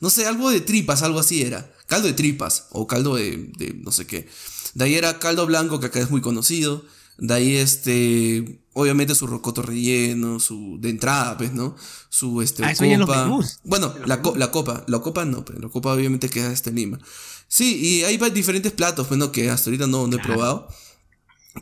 No 0.00 0.10
sé, 0.10 0.26
algo 0.26 0.50
de 0.50 0.60
tripas, 0.60 1.02
algo 1.02 1.20
así 1.20 1.42
era. 1.42 1.70
Caldo 1.86 2.08
de 2.08 2.14
tripas. 2.14 2.66
O 2.70 2.86
caldo 2.88 3.14
de, 3.14 3.52
de 3.56 3.74
no 3.74 3.92
sé 3.92 4.06
qué. 4.06 4.28
De 4.74 4.84
ahí 4.84 4.94
era 4.94 5.18
caldo 5.20 5.46
blanco, 5.46 5.78
que 5.78 5.86
acá 5.86 6.00
es 6.00 6.10
muy 6.10 6.22
conocido. 6.22 6.84
De 7.18 7.34
ahí 7.34 7.56
este. 7.56 8.58
Obviamente 8.78 9.14
su 9.14 9.26
rocoto 9.26 9.62
relleno, 9.62 10.38
su. 10.38 10.76
de 10.80 10.90
entrada, 10.90 11.38
pues, 11.38 11.52
¿no? 11.54 11.74
Su 12.10 12.42
este. 12.42 12.62
Ah, 12.64 12.72
eso 12.72 12.84
ya 12.84 12.92
en 12.92 13.00
los 13.00 13.08
copa. 13.08 13.24
menús. 13.24 13.58
Bueno, 13.64 13.94
la, 14.04 14.20
co- 14.20 14.36
la 14.36 14.50
copa. 14.50 14.84
La 14.86 14.98
copa 14.98 15.24
no, 15.24 15.44
pero 15.46 15.58
la 15.60 15.68
copa 15.70 15.94
obviamente 15.94 16.28
queda 16.28 16.50
hasta 16.50 16.68
en 16.70 16.76
Lima. 16.76 16.98
Sí, 17.48 17.78
y 17.80 18.02
hay 18.04 18.18
diferentes 18.30 18.72
platos, 18.72 19.08
bueno, 19.08 19.32
que 19.32 19.48
hasta 19.48 19.70
ahorita 19.70 19.86
no, 19.86 20.06
no 20.06 20.16
he 20.16 20.20
Claro. 20.20 20.34
probado. 20.34 20.68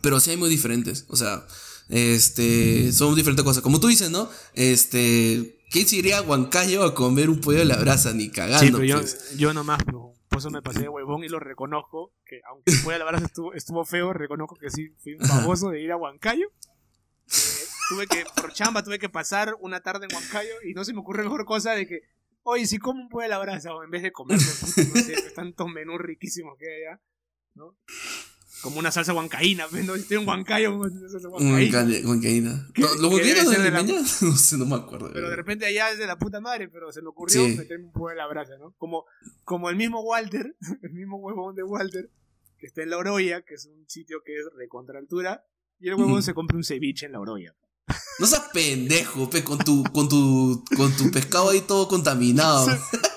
Pero 0.02 0.18
sí 0.18 0.30
hay 0.30 0.36
muy 0.36 0.50
diferentes. 0.50 1.04
O 1.08 1.14
sea, 1.16 1.46
este. 1.88 2.92
Son 2.92 3.14
diferentes 3.14 3.44
cosas. 3.44 3.62
Como 3.62 3.78
tú 3.80 3.86
dices, 3.86 4.10
¿no? 4.10 4.28
Este. 4.54 5.60
¿Quién 5.70 5.86
se 5.88 5.96
iría 5.96 6.18
a 6.18 6.22
Huancayo 6.22 6.84
a 6.84 6.94
comer 6.94 7.30
un 7.30 7.40
pollo 7.40 7.62
a 7.62 7.64
la 7.64 7.76
brasa? 7.76 8.12
Ni 8.12 8.28
cagando. 8.30 8.58
Sí, 8.64 8.70
pero 8.72 8.84
yo, 8.84 8.98
pues. 9.00 9.36
yo 9.36 9.52
nomás, 9.54 9.82
pero 9.84 10.14
por 10.28 10.38
eso 10.38 10.50
me 10.50 10.62
pasé 10.62 10.80
de 10.80 10.88
huevón 10.88 11.22
y 11.24 11.28
lo 11.28 11.38
reconozco, 11.40 12.12
que 12.26 12.40
aunque 12.50 12.72
el 12.72 12.80
pollo 12.82 12.96
a 12.96 12.98
la 12.98 13.04
brasa 13.04 13.26
estuvo, 13.26 13.54
estuvo 13.54 13.84
feo, 13.84 14.12
reconozco 14.12 14.56
que 14.56 14.70
sí, 14.70 14.94
fui 15.02 15.14
un 15.14 15.28
baboso 15.28 15.70
de 15.70 15.80
ir 15.82 15.90
a 15.92 15.96
Huancayo. 15.96 16.46
Eh, 17.26 17.64
tuve 17.88 18.06
que, 18.06 18.24
por 18.40 18.52
chamba, 18.52 18.82
tuve 18.82 18.98
que 18.98 19.08
pasar 19.08 19.54
una 19.60 19.80
tarde 19.80 20.06
en 20.08 20.14
Huancayo 20.14 20.54
y 20.64 20.74
no 20.74 20.84
se 20.84 20.92
me 20.92 21.00
ocurre 21.00 21.22
mejor 21.22 21.44
cosa 21.44 21.72
de 21.72 21.86
que, 21.86 22.00
oye, 22.42 22.66
si 22.66 22.78
como 22.78 23.00
un 23.02 23.08
pollo 23.08 23.24
a 23.26 23.28
la 23.28 23.38
brasa, 23.38 23.74
o 23.74 23.82
en 23.84 23.90
vez 23.90 24.02
de 24.02 24.10
puta, 24.12 24.34
no 24.34 24.40
sé, 24.40 24.86
pues, 24.92 25.34
tantos 25.34 25.68
menús 25.68 25.98
riquísimos 26.00 26.56
que 26.58 26.66
hay 26.66 26.82
allá, 26.84 27.00
¿no? 27.54 27.76
Como 28.62 28.78
una 28.78 28.90
salsa 28.90 29.12
huancaína, 29.12 29.66
pues, 29.68 29.84
¿no? 29.84 29.94
Estoy 29.94 30.16
en 30.18 30.26
Huancayo, 30.28 30.74
una 30.78 31.08
salsa 31.10 31.28
huancaína. 31.28 31.82
Huancayo- 31.82 32.06
Huancaína. 32.08 32.68
Que- 32.74 32.80
No, 32.82 32.88
¿Los 32.88 32.96
que 33.00 33.06
huancaínos 33.08 33.50
debe 33.50 33.62
de 33.64 33.70
de 33.70 33.70
la-? 33.70 33.82
No 34.22 34.36
sé, 34.36 34.56
no 34.56 34.64
me 34.66 34.76
acuerdo. 34.76 35.10
Pero 35.12 35.28
de 35.28 35.36
repente 35.36 35.66
allá 35.66 35.90
es 35.90 35.98
de 35.98 36.06
la 36.06 36.16
puta 36.18 36.40
madre, 36.40 36.68
pero 36.68 36.90
se 36.90 37.02
me 37.02 37.08
ocurrió 37.08 37.44
Sí. 37.44 37.56
meterme 37.58 37.86
un 37.86 37.92
pollo 37.92 38.12
en 38.12 38.18
la 38.18 38.26
brasa, 38.26 38.56
¿no? 38.58 38.72
Como, 38.78 39.04
como 39.44 39.68
el 39.68 39.76
mismo 39.76 40.00
Walter, 40.02 40.56
el 40.82 40.92
mismo 40.92 41.18
huevón 41.18 41.54
de 41.56 41.62
Walter, 41.62 42.08
que 42.58 42.66
está 42.66 42.82
en 42.82 42.90
La 42.90 42.96
Oroya, 42.96 43.42
que 43.42 43.54
es 43.54 43.66
un 43.66 43.84
sitio 43.88 44.22
que 44.24 44.34
es 44.38 44.46
recontra 44.56 44.98
altura, 44.98 45.44
y 45.78 45.88
el 45.88 45.94
huevón 45.94 46.12
Ujú. 46.14 46.22
se 46.22 46.34
compra 46.34 46.56
un 46.56 46.64
ceviche 46.64 47.06
en 47.06 47.12
La 47.12 47.20
Oroya. 47.20 47.54
No 48.18 48.26
seas 48.26 48.48
pendejo, 48.52 49.28
pe, 49.28 49.44
con 49.44 49.58
tu, 49.58 49.82
con 49.84 50.08
tu, 50.08 50.64
con 50.76 50.96
tu 50.96 51.10
pescado 51.10 51.50
ahí 51.50 51.60
todo 51.60 51.86
contaminado. 51.88 52.66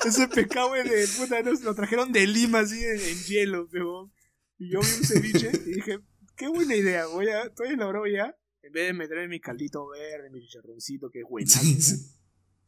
Ese 0.05 0.28
pescado 0.28 0.76
es 0.76 0.89
de 0.89 1.08
puta, 1.18 1.41
nos 1.41 1.62
lo 1.62 1.74
trajeron 1.76 2.12
de 2.12 2.28
Lima 2.28 2.60
así 2.60 2.84
en, 2.84 2.99
en 2.99 3.24
hielo, 3.24 3.70
huevón. 3.72 4.12
Y 4.58 4.72
yo 4.72 4.80
vi 4.82 4.88
un 4.88 5.03
ceviche 5.05 5.51
y 5.68 5.74
dije, 5.76 5.99
qué 6.36 6.47
buena 6.47 6.76
idea, 6.76 7.05
voy 7.05 7.30
a, 7.30 7.43
estoy 7.43 7.70
en 7.70 7.80
La 7.80 7.88
Oroya, 7.88 8.36
en 8.64 8.72
vez 8.74 8.88
de 8.88 8.93
meterme 8.93 9.28
mi 9.28 9.39
caldito 9.39 9.88
verde, 9.88 10.30
mi 10.32 10.41
chicharroncito, 10.41 11.10
que 11.12 11.20
es 11.20 11.26
buenazo, 11.30 11.60
Sí, 11.60 11.82
sí. 11.82 11.95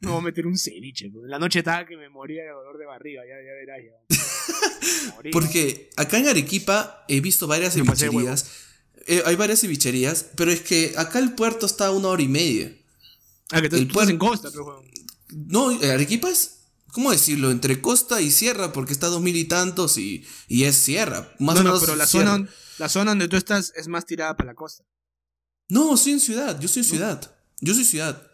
No 0.00 0.12
voy 0.12 0.20
a 0.20 0.24
meter 0.24 0.46
un 0.46 0.56
ceviche. 0.56 1.06
En 1.06 1.28
la 1.28 1.38
noche 1.38 1.58
estaba 1.58 1.84
que 1.84 1.94
me 1.94 2.08
moría 2.08 2.42
de 2.44 2.48
dolor 2.48 2.78
de 2.78 2.86
barriga, 2.86 3.20
ya, 3.26 3.34
ya 3.44 3.52
verás. 3.52 3.80
Ya. 3.84 5.30
Porque 5.32 5.90
acá 5.96 6.18
en 6.18 6.28
Arequipa 6.28 7.04
he 7.06 7.20
visto 7.20 7.46
varias 7.46 7.76
Me 7.76 7.84
cevicherías. 7.84 8.69
Eh, 9.06 9.22
hay 9.26 9.36
varias 9.36 9.60
cevicherías, 9.60 10.24
pero 10.36 10.50
es 10.52 10.60
que 10.60 10.92
acá 10.96 11.18
el 11.18 11.32
puerto 11.34 11.66
está 11.66 11.86
a 11.86 11.90
una 11.92 12.08
hora 12.08 12.22
y 12.22 12.28
media. 12.28 12.76
Ah, 13.50 13.60
que 13.60 13.68
tú, 13.68 13.76
el 13.76 13.88
tú 13.88 13.92
estás 14.00 14.06
puer- 14.08 14.10
en 14.10 14.18
costa, 14.18 14.48
pero. 14.50 14.82
No, 15.32 15.68
Arequipa 15.70 16.28
es, 16.28 16.58
¿cómo 16.92 17.10
decirlo? 17.10 17.50
Entre 17.50 17.80
costa 17.80 18.20
y 18.20 18.30
sierra, 18.30 18.72
porque 18.72 18.92
está 18.92 19.06
a 19.06 19.10
dos 19.10 19.22
mil 19.22 19.36
y 19.36 19.44
tantos 19.44 19.96
y, 19.98 20.24
y 20.48 20.64
es 20.64 20.76
sierra. 20.76 21.32
Más 21.38 21.54
No, 21.56 21.60
o 21.60 21.64
no, 21.64 21.70
menos 21.70 21.80
pero 21.80 21.96
la 21.96 22.06
sierra. 22.06 22.32
zona, 22.36 22.48
la 22.78 22.88
zona 22.88 23.10
donde 23.12 23.28
tú 23.28 23.36
estás 23.36 23.72
es 23.76 23.88
más 23.88 24.06
tirada 24.06 24.36
para 24.36 24.48
la 24.50 24.54
costa. 24.54 24.84
No, 25.68 25.96
soy 25.96 26.12
en 26.12 26.20
ciudad, 26.20 26.60
yo 26.60 26.68
soy 26.68 26.82
en 26.82 26.88
ciudad. 26.88 27.36
Yo 27.60 27.74
soy 27.74 27.84
ciudad. 27.84 28.26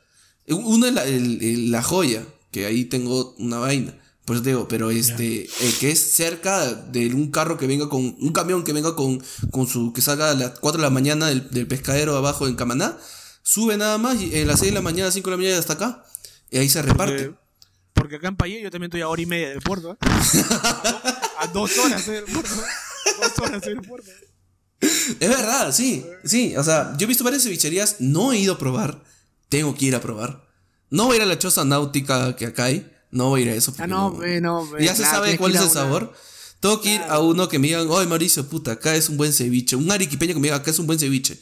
Eh, 0.46 0.54
Uno 0.54 0.86
es 0.86 0.94
la, 0.94 1.04
el- 1.04 1.42
el- 1.42 1.70
la 1.70 1.82
joya, 1.82 2.26
que 2.50 2.64
ahí 2.66 2.84
tengo 2.86 3.34
una 3.38 3.58
vaina. 3.58 3.94
Pues 4.26 4.42
digo, 4.42 4.66
pero 4.66 4.90
este, 4.90 5.44
eh, 5.44 5.74
que 5.78 5.92
es 5.92 6.12
cerca 6.12 6.74
de 6.74 7.14
un 7.14 7.30
carro 7.30 7.56
que 7.56 7.68
venga 7.68 7.88
con, 7.88 8.16
un 8.20 8.32
camión 8.32 8.64
que 8.64 8.72
venga 8.72 8.96
con, 8.96 9.22
con 9.52 9.68
su, 9.68 9.92
que 9.92 10.02
salga 10.02 10.30
a 10.30 10.34
las 10.34 10.58
4 10.58 10.78
de 10.78 10.82
la 10.82 10.90
mañana 10.90 11.28
del, 11.28 11.48
del 11.50 11.68
pescadero 11.68 12.16
abajo 12.16 12.48
en 12.48 12.56
Camaná, 12.56 12.98
sube 13.42 13.76
nada 13.76 13.98
más 13.98 14.20
y 14.20 14.36
a 14.36 14.44
las 14.44 14.58
6 14.58 14.72
de 14.72 14.74
la 14.74 14.82
mañana, 14.82 15.12
5 15.12 15.30
de 15.30 15.30
la 15.30 15.36
mañana 15.36 15.58
hasta 15.58 15.74
acá, 15.74 16.04
y 16.50 16.58
ahí 16.58 16.68
se 16.68 16.82
reparte. 16.82 17.26
Porque, 17.26 17.38
porque 17.94 18.16
acá 18.16 18.26
en 18.26 18.36
Payé 18.36 18.62
yo 18.62 18.70
también 18.72 18.88
estoy 18.88 19.02
a 19.02 19.08
hora 19.08 19.22
y 19.22 19.26
media 19.26 19.50
del 19.50 19.60
puerto. 19.62 19.92
¿eh? 19.92 19.96
A, 20.00 21.44
a 21.44 21.46
dos 21.46 21.78
horas 21.78 22.04
del 22.04 22.24
puerto. 22.24 22.52
¿eh? 22.52 23.10
Dos 23.22 23.38
horas 23.38 23.62
del 23.62 23.80
puerto. 23.80 24.10
Es 24.80 25.28
verdad, 25.28 25.72
sí, 25.72 26.04
sí, 26.24 26.56
o 26.56 26.64
sea, 26.64 26.94
yo 26.98 27.04
he 27.04 27.08
visto 27.08 27.22
varias 27.22 27.44
cevicherías, 27.44 28.00
no 28.00 28.32
he 28.32 28.38
ido 28.38 28.54
a 28.54 28.58
probar, 28.58 29.04
tengo 29.48 29.74
que 29.74 29.86
ir 29.86 29.94
a 29.94 30.00
probar. 30.00 30.44
No 30.90 31.06
voy 31.06 31.14
a 31.14 31.16
ir 31.18 31.22
a 31.22 31.26
la 31.26 31.38
choza 31.38 31.64
náutica 31.64 32.36
que 32.36 32.46
acá 32.46 32.64
hay, 32.64 32.92
no 33.16 33.28
voy 33.30 33.40
a 33.40 33.44
ir 33.46 33.50
a 33.50 33.54
eso. 33.54 33.74
Ah, 33.78 33.86
no, 33.86 34.10
no. 34.40 34.78
Ya 34.78 34.94
se 34.94 35.02
Claro, 35.02 35.16
sabe 35.16 35.36
cuál 35.38 35.52
que 35.52 35.58
es 35.58 35.64
el 35.64 35.70
una- 35.70 35.74
sabor. 35.80 36.14
Tengo 36.60 36.80
que 36.80 36.94
ir 36.94 37.00
a 37.02 37.20
uno 37.20 37.48
que 37.48 37.58
me 37.58 37.66
digan, 37.68 37.86
oye 37.88 38.06
Mauricio, 38.08 38.48
puta, 38.48 38.72
acá 38.72 38.94
es 38.96 39.08
un 39.08 39.16
buen 39.16 39.32
ceviche. 39.32 39.76
Un 39.76 39.90
arequipeño 39.90 40.34
que 40.34 40.40
me 40.40 40.46
diga, 40.48 40.56
acá 40.56 40.70
es 40.70 40.78
un 40.78 40.86
buen 40.86 40.98
ceviche. 40.98 41.38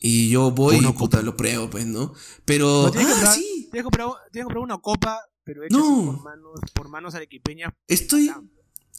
Y 0.00 0.28
yo 0.28 0.50
voy 0.50 0.76
Uno 0.78 0.90
y 0.90 0.92
puta, 0.92 1.22
lo 1.22 1.36
pruebo, 1.36 1.70
pues, 1.70 1.86
¿no? 1.86 2.12
Pero. 2.44 2.84
No, 2.84 2.90
tienes, 2.90 3.06
que 3.08 3.12
ah, 3.12 3.16
comprar, 3.16 3.34
sí. 3.34 3.42
tienes, 3.70 3.70
que 3.72 3.82
comprar, 3.82 4.08
tienes 4.32 4.44
que 4.48 4.54
comprar 4.54 4.64
una 4.64 4.78
copa, 4.78 5.20
pero 5.44 5.64
hecha 5.64 5.76
No. 5.76 6.06
por 6.16 6.22
manos, 6.24 6.60
por 6.74 6.88
manos 6.88 7.14
arequipeñas. 7.14 7.72
Estoy. 7.88 8.28
Ah, 8.28 8.42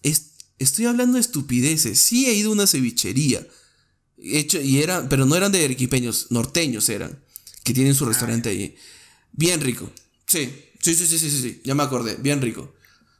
es- 0.03 0.31
estoy 0.57 0.85
hablando 0.85 1.15
de 1.15 1.21
estupideces. 1.21 1.99
Sí 1.99 2.25
he 2.27 2.33
ido 2.33 2.49
a 2.49 2.53
una 2.53 2.65
cevichería. 2.65 3.45
Hecho, 4.17 4.59
y 4.59 4.81
era, 4.81 5.07
pero 5.09 5.25
no 5.25 5.35
eran 5.35 5.51
de 5.51 5.63
arequipeños, 5.63 6.27
norteños 6.31 6.89
eran. 6.89 7.23
Que 7.63 7.73
tienen 7.73 7.93
su 7.93 8.05
restaurante 8.05 8.49
ahí. 8.49 8.75
Bien 9.33 9.61
rico. 9.61 9.91
Sí, 10.25 10.51
sí, 10.95 11.05
sí, 11.05 11.17
sí, 11.17 11.17
sí, 11.17 11.29
sí, 11.29 11.49
sí, 11.49 11.61
Ya 11.65 11.75
me 11.75 11.83
acordé. 11.83 12.15
Bien 12.15 12.41
rico. 12.41 12.73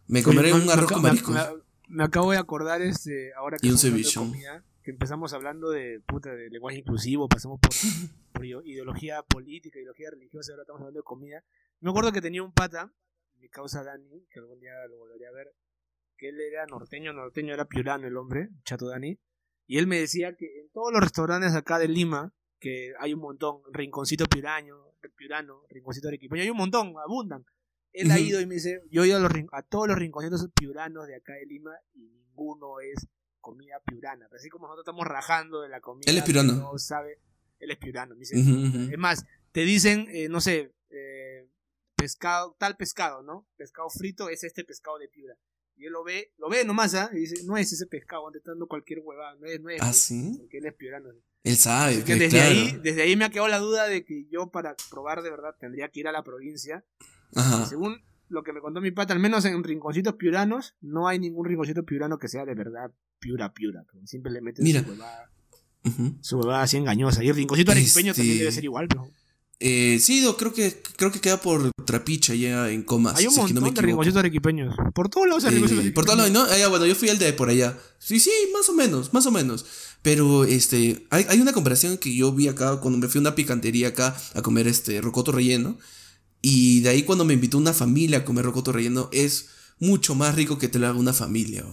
Me 0.07 0.24
comeré 0.24 0.53
Oye, 0.53 0.63
un 0.63 0.70
arroz 0.70 0.91
con 0.91 1.01
mariscos. 1.01 1.34
Me, 1.36 1.41
me 1.89 2.03
acabo 2.03 2.32
de 2.32 2.38
acordar 2.38 2.82
este, 2.82 3.34
ahora 3.34 3.57
que, 3.57 3.68
Y 3.68 3.72
un 3.72 3.78
comida, 4.15 4.63
que 4.84 4.91
empezamos 4.91 5.34
hablando 5.34 5.70
de 5.70 5.99
puta 5.99 6.34
de 6.34 6.49
lenguaje 6.49 6.78
inclusivo, 6.78 7.28
pasamos 7.28 7.59
por, 7.59 7.72
por 8.32 8.45
ide- 8.45 8.61
ideología 8.65 9.22
política, 9.24 9.80
ideología 9.80 10.09
religiosa, 10.11 10.53
ahora 10.53 10.63
estamos 10.63 10.80
hablando 10.82 10.99
de 10.99 11.03
comida. 11.03 11.43
Me 11.82 11.89
acuerdo 11.89 12.11
que 12.13 12.22
tenía 12.22 12.41
un 12.41 12.53
pata, 12.53 12.93
mi 13.36 13.49
causa 13.49 13.84
Dani, 13.84 14.26
que 14.32 14.39
algún 14.39 14.59
día 14.59 14.72
lo 14.89 14.97
volvería 14.99 15.28
a 15.28 15.34
ver, 15.34 15.53
que 16.18 16.30
él 16.30 16.39
era 16.39 16.65
norteño, 16.68 17.11
norteño 17.11 17.53
era 17.53 17.65
piurano 17.65 18.07
el 18.07 18.15
hombre, 18.15 18.49
chato 18.63 18.88
Dani, 18.88 19.20
y 19.68 19.78
él 19.78 19.88
me 19.88 19.99
decía 19.99 20.36
que 20.38 20.45
en 20.61 20.70
todos 20.72 20.93
los 20.93 21.01
restaurantes 21.01 21.53
acá 21.53 21.78
de 21.80 21.89
Lima, 21.89 22.34
que 22.59 22.93
hay 22.99 23.13
un 23.13 23.20
montón, 23.20 23.61
rinconcito 23.74 24.26
piuraño, 24.26 24.78
piurano, 25.15 25.63
rinconcito 25.70 26.07
arequipeño, 26.07 26.43
hay 26.43 26.49
un 26.49 26.57
montón, 26.57 26.93
abundan. 27.03 27.45
Él 28.01 28.11
ha 28.11 28.19
ido 28.19 28.39
y 28.39 28.45
me 28.45 28.55
dice, 28.55 28.81
yo 28.89 29.03
he 29.03 29.07
ido 29.07 29.17
a, 29.17 29.19
los, 29.19 29.31
a 29.51 29.61
todos 29.63 29.87
los 29.87 29.97
rinconcitos 29.97 30.47
piuranos 30.53 31.07
de 31.07 31.15
acá 31.15 31.33
de 31.33 31.45
Lima 31.45 31.75
y 31.93 32.09
ninguno 32.09 32.79
es 32.79 33.07
comida 33.41 33.79
piurana. 33.85 34.27
Pero 34.29 34.39
así 34.39 34.49
como 34.49 34.67
nosotros 34.67 34.83
estamos 34.83 35.05
rajando 35.07 35.61
de 35.61 35.69
la 35.69 35.81
comida. 35.81 36.11
Él 36.11 36.17
es 36.17 36.23
piurano. 36.23 36.53
No 36.53 36.77
sabe, 36.77 37.19
él 37.59 37.71
es 37.71 37.77
piurano. 37.77 38.15
me 38.15 38.19
dice, 38.19 38.39
Ujú, 38.39 38.67
ujú. 38.67 38.91
es 38.91 38.97
más, 38.97 39.25
te 39.51 39.61
dicen, 39.61 40.07
eh, 40.09 40.29
no 40.29 40.41
sé, 40.41 40.73
eh, 40.89 41.47
pescado, 41.95 42.55
tal 42.59 42.77
pescado, 42.77 43.23
¿no? 43.23 43.47
Pescado 43.55 43.89
frito 43.89 44.29
es 44.29 44.43
este 44.43 44.63
pescado 44.63 44.97
de 44.97 45.07
piura. 45.07 45.35
Y 45.75 45.85
él 45.85 45.93
lo 45.93 46.03
ve, 46.03 46.33
lo 46.37 46.49
ve 46.49 46.65
nomás, 46.65 46.95
¿ah? 46.95 47.09
Y 47.13 47.17
dice, 47.17 47.43
no 47.45 47.55
es 47.55 47.71
ese 47.71 47.85
pescado, 47.85 48.31
te 48.31 48.39
está 48.39 48.51
dando 48.51 48.67
cualquier 48.67 48.99
huevada, 48.99 49.35
no 49.35 49.45
es, 49.45 49.61
no 49.61 49.69
es. 49.69 49.81
¿Ah, 49.81 49.93
sí? 49.93 50.35
Porque 50.39 50.57
él 50.57 50.65
es 50.65 50.73
piurano. 50.73 51.09
Él 51.43 51.55
sabe, 51.55 52.03
que 52.03 52.15
desde 52.15 52.29
claro. 52.29 52.49
ahí, 52.49 52.79
desde 52.81 53.03
ahí 53.03 53.15
me 53.15 53.25
ha 53.25 53.29
quedado 53.29 53.47
la 53.47 53.59
duda 53.59 53.87
de 53.87 54.03
que 54.03 54.25
yo 54.29 54.49
para 54.49 54.75
probar 54.89 55.21
de 55.21 55.29
verdad 55.29 55.55
tendría 55.59 55.87
que 55.89 55.99
ir 55.99 56.07
a 56.07 56.11
la 56.11 56.23
provincia. 56.23 56.83
Ajá. 57.36 57.65
Según 57.65 58.01
lo 58.30 58.43
que 58.43 58.51
me 58.53 58.59
contó 58.61 58.82
mi 58.82 58.91
pata, 58.91 59.13
al 59.13 59.19
menos 59.19 59.45
en 59.45 59.63
rinconcitos 59.63 60.15
piuranos, 60.15 60.75
no 60.82 61.07
hay 61.07 61.19
ningún 61.19 61.45
rinconcito 61.45 61.84
piurano 61.84 62.17
que 62.19 62.28
sea 62.28 62.45
de 62.45 62.55
verdad 62.55 62.91
piura, 63.19 63.53
piura. 63.53 63.84
Siempre 64.05 64.32
le 64.32 64.41
meten 64.41 64.63
Mira. 64.63 64.84
su 64.84 64.89
huevada, 64.91 65.32
su 66.21 66.38
huevada 66.38 66.61
así 66.63 66.78
engañosa. 66.78 67.23
Y 67.23 67.30
el 67.30 67.36
rinconcito 67.36 67.71
arequipeño 67.71 68.11
Este- 68.11 68.21
también 68.21 68.39
debe 68.39 68.51
ser 68.51 68.63
igual, 68.63 68.88
pero 68.88 69.09
Eh, 69.59 69.97
sí, 69.99 70.21
no, 70.21 70.38
creo 70.38 70.53
que 70.53 70.84
creo 70.97 71.11
que 71.11 71.19
queda 71.19 71.38
por 71.41 71.71
Trapicha 71.84 72.36
ya 72.36 72.69
en 72.69 72.84
Comas. 72.84 73.15
hay 73.17 73.25
un 73.25 73.34
si 73.34 73.39
es 73.39 73.47
que 73.47 73.53
montón 73.55 73.73
no 73.73 73.75
de 73.75 73.82
rinconcitos 73.88 74.19
arequipeños. 74.19 74.75
Por 74.93 75.09
todos 75.09 75.28
lados 75.28 75.45
hay 75.45 75.51
Eh, 75.51 75.55
rinconcitos 75.55 75.91
por 75.93 76.05
todos 76.05 76.17
lados. 76.19 76.32
¿no? 76.32 76.43
Ah, 76.43 76.57
ya, 76.59 76.67
bueno, 76.67 76.86
yo 76.86 76.93
fui 76.93 77.09
al 77.09 77.17
de 77.17 77.34
por 77.34 77.49
allá. 77.49 77.75
Sí, 77.97 78.19
sí, 78.19 78.30
más 78.53 78.69
o 78.69 78.73
menos, 78.73 79.13
más 79.13 79.25
o 79.25 79.32
menos. 79.32 79.65
Pero 80.03 80.43
este, 80.45 81.07
hay, 81.09 81.25
hay 81.28 81.39
una 81.41 81.53
comparación 81.53 81.97
que 81.97 82.15
yo 82.15 82.32
vi 82.34 82.47
acá 82.49 82.80
cuando 82.82 82.99
me 82.99 83.07
fui 83.07 83.17
a 83.17 83.21
una 83.21 83.34
picantería 83.34 83.88
acá 83.88 84.15
a 84.36 84.41
comer 84.43 84.67
este 84.67 85.01
rocoto 85.01 85.32
relleno. 85.32 85.78
Y 86.41 86.81
de 86.81 86.89
ahí 86.89 87.03
cuando 87.03 87.25
me 87.25 87.33
invitó 87.33 87.57
una 87.57 87.73
familia 87.73 88.19
a 88.19 88.25
comer 88.25 88.45
rocoto 88.45 88.71
relleno, 88.71 89.09
es 89.11 89.47
mucho 89.79 90.15
más 90.15 90.35
rico 90.35 90.57
que 90.57 90.67
te 90.67 90.79
lo 90.79 90.88
haga 90.88 90.99
una 90.99 91.13
familia. 91.13 91.65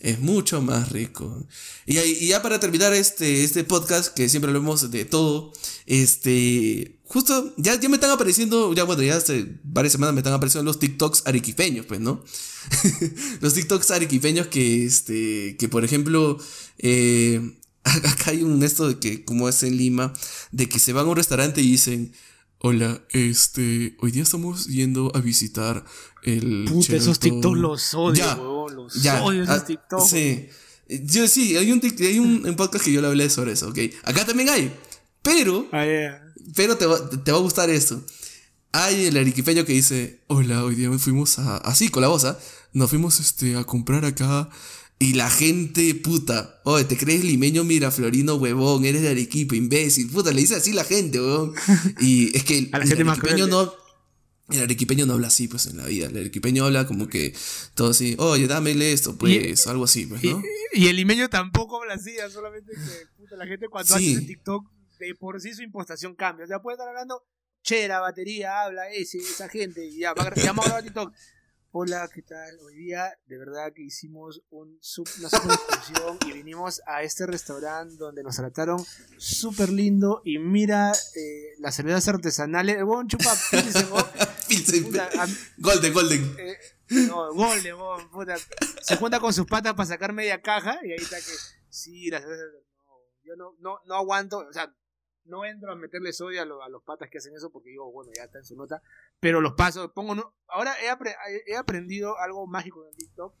Es 0.00 0.20
mucho 0.20 0.62
más 0.62 0.92
rico. 0.92 1.44
Y 1.84 2.28
ya 2.28 2.40
para 2.40 2.60
terminar 2.60 2.92
este, 2.94 3.42
este 3.42 3.64
podcast, 3.64 4.14
que 4.14 4.28
siempre 4.28 4.48
hablamos 4.48 4.90
de 4.92 5.04
todo, 5.04 5.52
este, 5.86 7.00
justo, 7.04 7.52
ya, 7.56 7.80
ya 7.80 7.88
me 7.88 7.96
están 7.96 8.12
apareciendo, 8.12 8.72
ya 8.74 8.84
bueno, 8.84 9.02
ya 9.02 9.16
hace 9.16 9.58
varias 9.64 9.92
semanas 9.92 10.14
me 10.14 10.20
están 10.20 10.34
apareciendo 10.34 10.70
los 10.70 10.78
TikToks 10.78 11.24
arequipeños, 11.26 11.86
pues, 11.86 11.98
¿no? 11.98 12.22
los 13.40 13.54
TikToks 13.54 13.90
arequipeños 13.90 14.46
que, 14.46 14.84
este, 14.84 15.56
que 15.58 15.68
por 15.68 15.84
ejemplo, 15.84 16.38
eh, 16.78 17.56
acá 17.82 18.30
hay 18.30 18.44
un 18.44 18.62
esto 18.62 18.86
de 18.86 19.00
que, 19.00 19.24
como 19.24 19.48
es 19.48 19.64
en 19.64 19.76
Lima, 19.76 20.12
de 20.52 20.68
que 20.68 20.78
se 20.78 20.92
van 20.92 21.06
a 21.06 21.08
un 21.08 21.16
restaurante 21.16 21.60
y 21.60 21.72
dicen, 21.72 22.12
hola, 22.58 23.02
este, 23.10 23.96
hoy 24.00 24.10
día 24.12 24.22
estamos 24.22 24.66
yendo 24.66 25.12
a 25.14 25.20
visitar 25.20 25.84
el... 26.22 26.64
Puta, 26.68 26.96
esos 26.96 27.18
Sheraton". 27.18 27.40
TikToks 27.40 27.58
los 27.58 27.94
odio, 27.94 28.14
Ya, 28.14 28.34
huevón, 28.36 28.76
los 28.76 28.94
Ya, 29.02 29.22
odio 29.22 29.42
esos 29.44 29.56
ah, 29.60 29.64
TikToks. 29.64 30.10
Sí. 30.10 30.48
Yo 30.88 31.28
sí, 31.28 31.56
hay 31.56 31.70
un, 31.70 31.80
hay 32.00 32.18
un, 32.18 32.46
un 32.46 32.56
podcast 32.56 32.84
que 32.84 32.92
yo 32.92 33.00
le 33.00 33.08
hablé 33.08 33.28
sobre 33.30 33.52
eso, 33.52 33.68
¿ok? 33.68 33.78
Acá 34.04 34.24
también 34.24 34.48
hay. 34.48 34.74
Pero, 35.22 35.68
Ah, 35.72 35.84
pero 36.54 36.76
te 36.76 36.86
va, 36.86 37.08
te 37.10 37.30
va 37.32 37.38
a 37.38 37.42
gustar 37.42 37.68
esto. 37.70 38.02
Hay 38.72 39.06
el 39.06 39.16
arequipeño 39.16 39.64
que 39.64 39.72
dice, 39.72 40.22
hola, 40.28 40.64
hoy 40.64 40.74
día 40.74 40.90
fuimos 40.98 41.38
a... 41.38 41.58
Así, 41.58 41.88
con 41.88 42.02
la 42.02 42.08
voz. 42.08 42.26
Nos 42.72 42.90
fuimos 42.90 43.20
este, 43.20 43.56
a 43.56 43.64
comprar 43.64 44.04
acá... 44.04 44.48
Y 45.00 45.12
la 45.12 45.30
gente, 45.30 45.94
puta, 45.94 46.60
oye, 46.64 46.84
¿te 46.84 46.96
crees 46.96 47.22
limeño 47.24 47.62
miraflorino, 47.62 48.34
huevón? 48.34 48.84
Eres 48.84 49.02
de 49.02 49.10
Arequipa, 49.10 49.54
imbécil. 49.54 50.10
Puta, 50.10 50.32
le 50.32 50.40
dice 50.40 50.56
así 50.56 50.72
la 50.72 50.84
gente, 50.84 51.20
huevón. 51.20 51.54
Y 52.00 52.36
es 52.36 52.42
que 52.44 52.58
el, 52.58 52.70
A 52.72 52.78
la 52.78 52.84
el 52.84 52.88
gente 52.88 53.04
más 53.04 53.18
arequipeño 53.18 53.46
no... 53.46 53.72
El 54.50 54.62
arequipeño 54.62 55.04
no 55.04 55.12
habla 55.12 55.26
así, 55.28 55.46
pues, 55.46 55.66
en 55.66 55.76
la 55.76 55.84
vida. 55.86 56.06
El 56.06 56.16
arequipeño 56.16 56.64
habla 56.64 56.86
como 56.86 57.06
que 57.06 57.34
todo 57.74 57.90
así, 57.90 58.16
oye, 58.18 58.46
dámele 58.46 58.92
esto, 58.92 59.16
pues, 59.18 59.66
algo 59.66 59.84
así, 59.84 60.06
pues, 60.06 60.24
Y, 60.24 60.30
¿no? 60.32 60.42
y 60.72 60.88
el 60.88 60.96
limeño 60.96 61.28
tampoco 61.28 61.80
habla 61.82 61.94
así, 61.94 62.14
solamente 62.32 62.72
que 62.72 63.06
puta, 63.18 63.36
la 63.36 63.46
gente 63.46 63.68
cuando 63.68 63.94
Sí. 63.98 64.16
hace 64.16 64.24
TikTok, 64.26 64.64
de 65.00 65.14
por 65.14 65.38
sí 65.40 65.52
su 65.52 65.62
impostación 65.62 66.14
cambia. 66.14 66.46
O 66.46 66.48
sea, 66.48 66.60
puede 66.62 66.76
estar 66.76 66.88
hablando 66.88 67.22
chera, 67.62 68.00
batería, 68.00 68.62
habla 68.62 68.88
ese, 68.90 69.18
esa 69.18 69.50
gente, 69.50 69.84
y 69.86 69.98
ya, 69.98 70.14
ya 70.16 70.46
vamos 70.46 70.64
a 70.64 70.68
grabar 70.68 70.82
TikTok. 70.82 71.12
Hola, 71.80 72.10
¿qué 72.12 72.22
tal? 72.22 72.58
Hoy 72.64 72.74
día, 72.74 73.16
de 73.26 73.38
verdad 73.38 73.72
que 73.72 73.82
hicimos 73.82 74.42
un 74.50 74.68
una 74.70 74.78
super 74.80 75.52
excursión 75.52 76.18
y 76.26 76.32
vinimos 76.32 76.82
a 76.88 77.04
este 77.04 77.24
restaurante 77.24 77.94
donde 77.96 78.24
nos 78.24 78.34
trataron 78.34 78.84
súper 79.16 79.68
lindo. 79.68 80.20
Y 80.24 80.40
mira 80.40 80.90
eh, 81.14 81.54
las 81.60 81.76
cervezas 81.76 82.08
artesanales. 82.08 82.78
El 82.78 82.82
huevón 82.82 83.06
chupa 83.06 83.32
pilsen, 83.52 83.84
huevón. 83.92 84.10
Pilsen, 84.48 84.84
Puta, 84.86 85.08
a- 85.22 85.26
Golden, 85.58 85.92
Golden. 85.94 86.36
eh, 86.40 86.58
no, 87.06 87.32
Golden, 87.32 87.74
huevón, 87.74 88.10
puta. 88.10 88.34
Se 88.82 88.96
junta 88.96 89.20
con 89.20 89.32
sus 89.32 89.46
patas 89.46 89.74
para 89.74 89.86
sacar 89.86 90.12
media 90.12 90.42
caja 90.42 90.80
y 90.84 90.90
ahí 90.90 90.98
está 90.98 91.18
que. 91.18 91.32
Sí, 91.68 92.10
las 92.10 92.22
cervezas. 92.22 92.46
No, 92.86 92.92
yo 93.22 93.36
no, 93.36 93.54
no, 93.60 93.78
no 93.86 93.94
aguanto. 93.94 94.38
O 94.38 94.52
sea, 94.52 94.74
no 95.26 95.44
entro 95.44 95.70
a 95.70 95.76
meterle 95.76 96.12
sodio 96.12 96.42
a, 96.42 96.44
lo- 96.44 96.60
a 96.60 96.68
los 96.68 96.82
patas 96.82 97.08
que 97.08 97.18
hacen 97.18 97.36
eso 97.36 97.50
porque 97.52 97.68
digo, 97.70 97.92
bueno, 97.92 98.10
ya 98.16 98.24
está 98.24 98.38
en 98.38 98.44
su 98.44 98.56
nota. 98.56 98.82
Pero 99.20 99.40
los 99.40 99.54
pasos, 99.54 99.90
pongo. 99.94 100.14
no- 100.14 100.34
ahora 100.48 100.72
he, 100.82 100.88
apre- 100.90 101.14
he 101.46 101.56
aprendido 101.56 102.18
algo 102.18 102.46
mágico 102.46 102.86
en 102.88 102.94
TikTok 102.96 103.34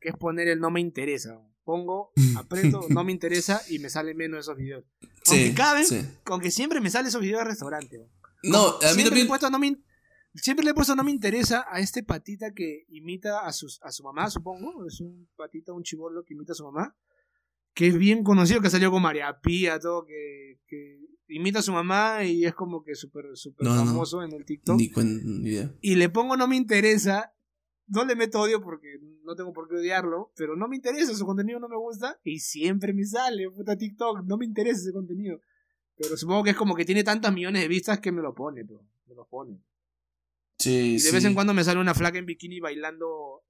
que 0.00 0.08
es 0.10 0.16
poner 0.16 0.48
el 0.48 0.58
no 0.60 0.70
me 0.70 0.80
interesa. 0.80 1.40
Pongo, 1.64 2.12
aprieto, 2.36 2.80
no 2.88 3.04
me 3.04 3.12
interesa 3.12 3.62
y 3.68 3.78
me 3.78 3.88
sale 3.88 4.14
menos 4.14 4.40
esos 4.40 4.56
videos. 4.56 4.84
Aunque 5.28 5.46
Sí, 5.48 5.54
cada 5.54 5.74
vez, 5.74 5.88
sí. 5.88 6.00
aunque 6.26 6.50
siempre 6.50 6.80
me 6.80 6.90
sale 6.90 7.08
esos 7.08 7.20
videos 7.22 7.38
de 7.40 7.44
restaurante. 7.50 8.08
No, 8.42 8.66
a 8.66 8.72
mí 8.72 8.78
siempre 8.80 8.96
Le 8.96 9.02
he 9.02 9.04
también... 9.10 9.28
puesto 9.28 9.50
no 9.50 9.58
me 9.60 9.76
siempre 10.34 10.64
le 10.64 10.70
he 10.72 10.74
puesto 10.74 10.96
no 10.96 11.04
me 11.04 11.10
interesa 11.12 11.64
a 11.70 11.78
este 11.78 12.02
patita 12.02 12.52
que 12.52 12.84
imita 12.88 13.46
a, 13.46 13.52
sus, 13.52 13.80
a 13.82 13.92
su 13.92 14.02
mamá, 14.02 14.28
supongo. 14.30 14.84
Es 14.86 15.00
un 15.00 15.28
patita, 15.36 15.72
un 15.72 15.82
chivolo 15.84 16.24
que 16.24 16.34
imita 16.34 16.52
a 16.52 16.56
su 16.56 16.64
mamá. 16.64 16.96
Que 17.74 17.86
es 17.86 17.96
bien 17.96 18.24
conocido, 18.24 18.60
que 18.60 18.68
salió 18.68 18.90
con 18.90 19.00
María 19.02 19.38
Pía, 19.40 19.78
todo, 19.78 20.04
que, 20.04 20.58
que 20.66 20.98
imita 21.34 21.58
a 21.60 21.62
su 21.62 21.72
mamá 21.72 22.24
y 22.24 22.44
es 22.44 22.54
como 22.54 22.82
que 22.84 22.94
súper 22.94 23.24
súper 23.34 23.66
No, 23.66 23.74
no. 23.74 23.84
famoso 23.86 24.22
en 24.22 24.32
el 24.32 24.44
TikTok. 24.44 24.76
Ni, 24.78 24.90
cuen- 24.90 25.22
ni 25.24 25.50
idea. 25.50 25.74
Y 25.80 25.96
le 25.96 26.08
pongo 26.08 26.36
no 26.36 26.46
me 26.48 26.56
interesa. 26.56 27.34
No 27.88 28.04
le 28.04 28.14
meto 28.16 28.40
odio 28.40 28.62
porque 28.62 28.98
no 29.24 29.34
tengo 29.34 29.52
por 29.52 29.68
qué 29.68 29.74
odiarlo, 29.74 30.32
pero 30.36 30.56
no 30.56 30.66
me 30.68 30.76
interesa, 30.76 31.14
su 31.14 31.26
contenido 31.26 31.58
no 31.58 31.68
me 31.68 31.76
gusta 31.76 32.18
y 32.24 32.38
siempre 32.38 32.92
me 32.94 33.04
sale, 33.04 33.50
puta 33.50 33.76
TikTok, 33.76 34.22
no 34.24 34.38
me 34.38 34.46
interesa 34.46 34.80
ese 34.80 34.92
contenido. 34.92 35.40
Pero 35.96 36.16
supongo 36.16 36.44
que 36.44 36.50
es 36.50 36.56
como 36.56 36.74
que 36.74 36.84
tiene 36.86 37.04
tantas 37.04 37.34
millones 37.34 37.60
de 37.60 37.68
vistas 37.68 37.98
que 38.00 38.12
me 38.12 38.22
lo 38.22 38.34
pone, 38.34 38.62
bro. 38.62 38.86
Me 39.06 39.14
lo 39.14 39.26
pone. 39.26 39.60
Sí, 40.58 40.70
Y 40.70 40.92
de 40.94 40.98
sí. 41.00 41.12
vez 41.12 41.24
en 41.24 41.34
cuando 41.34 41.52
me 41.54 41.64
sale 41.64 41.80
una 41.80 41.92
flaca 41.92 42.18
en 42.18 42.24
bikini 42.24 42.60
bailando 42.60 43.42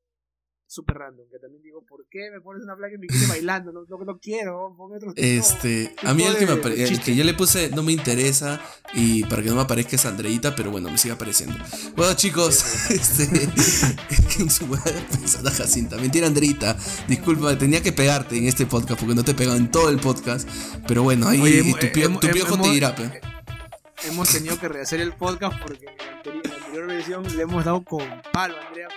super 0.73 0.97
random. 0.97 1.27
Que 1.31 1.39
también 1.39 1.63
digo, 1.63 1.85
¿por 1.87 2.07
qué 2.09 2.31
me 2.33 2.41
pones 2.41 2.65
una 2.65 2.75
flaca 2.77 2.95
en 2.95 3.01
bikini 3.01 3.27
bailando? 3.29 3.73
No, 3.73 3.85
no, 3.89 4.05
no 4.05 4.19
quiero, 4.19 4.75
ponme 4.77 4.97
otro 4.97 5.13
Este, 5.17 5.95
¿Qué 6.01 6.07
a 6.07 6.15
mí 6.15 6.23
el 6.25 6.37
que, 6.37 6.47
me 6.47 6.53
el 6.53 7.01
que 7.01 7.15
yo 7.15 7.25
le 7.25 7.35
puse 7.35 7.69
no 7.71 7.83
me 7.83 7.93
interesa 7.93 8.61
y 8.95 9.25
para 9.25 9.43
que 9.43 9.49
no 9.51 9.57
me 9.57 9.63
aparezca 9.63 9.97
es 9.97 10.07
Andreita, 10.07 10.55
pero 10.57 10.71
bueno, 10.71 10.91
me 10.91 10.97
sigue 10.99 11.15
apareciendo. 11.15 11.57
Bueno, 11.95 12.15
chicos, 12.15 12.65
este, 12.91 13.25
es 13.25 14.37
que 14.37 14.51
su 14.51 14.67
pensada 15.11 15.51
Jacinta, 15.51 15.97
mentira 15.97 16.27
Andreita, 16.27 16.77
disculpa, 17.07 17.57
tenía 17.59 17.83
que 17.83 17.93
pegarte 17.93 18.39
en 18.39 18.47
este 18.47 18.67
podcast 18.67 18.99
porque 18.99 19.15
no 19.15 19.25
te 19.25 19.33
he 19.33 19.35
pegado 19.35 19.57
en 19.57 19.71
todo 19.71 19.91
el 19.91 19.99
podcast, 19.99 20.49
pero 20.89 21.03
bueno, 21.03 21.29
ahí 21.29 21.41
Oye, 21.41 21.63
y 21.67 21.73
tu, 21.75 21.91
piojo 21.93 22.61
te 22.63 22.71
dirá, 22.71 22.95
pe. 22.95 23.21
Hemos 24.05 24.31
tenido 24.31 24.59
que 24.59 24.69
rehacer 24.69 25.01
el 25.01 25.13
podcast 25.13 25.61
porque 25.63 25.87
en 25.87 25.97
la 25.97 26.23
anteri- 26.23 26.41
en 26.45 26.51
la 26.51 26.57
anterior 26.57 26.87
versión 26.87 27.37
le 27.37 27.43
hemos 27.43 27.65
dado 27.65 27.85
con 27.85 28.05
palo 28.33 28.57
a 28.57 28.67
Andrea. 28.67 28.89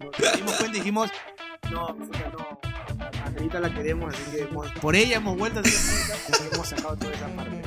Nos 0.00 0.36
dimos 0.36 0.52
cuenta 0.54 0.76
y 0.76 0.80
dijimos, 0.80 1.10
no, 1.70 1.88
no. 1.88 2.58
a 3.22 3.26
Andreita 3.26 3.60
la 3.60 3.74
queremos, 3.74 4.14
así 4.14 4.22
que 4.30 4.42
hemos- 4.42 4.70
por 4.80 4.94
ella 4.96 5.16
hemos 5.16 5.36
vuelto 5.38 5.58
a 5.60 5.62
hacer 5.62 6.48
hemos 6.52 6.68
sacado 6.68 6.96
toda 6.96 7.12
esa 7.12 7.28
parte. 7.34 7.62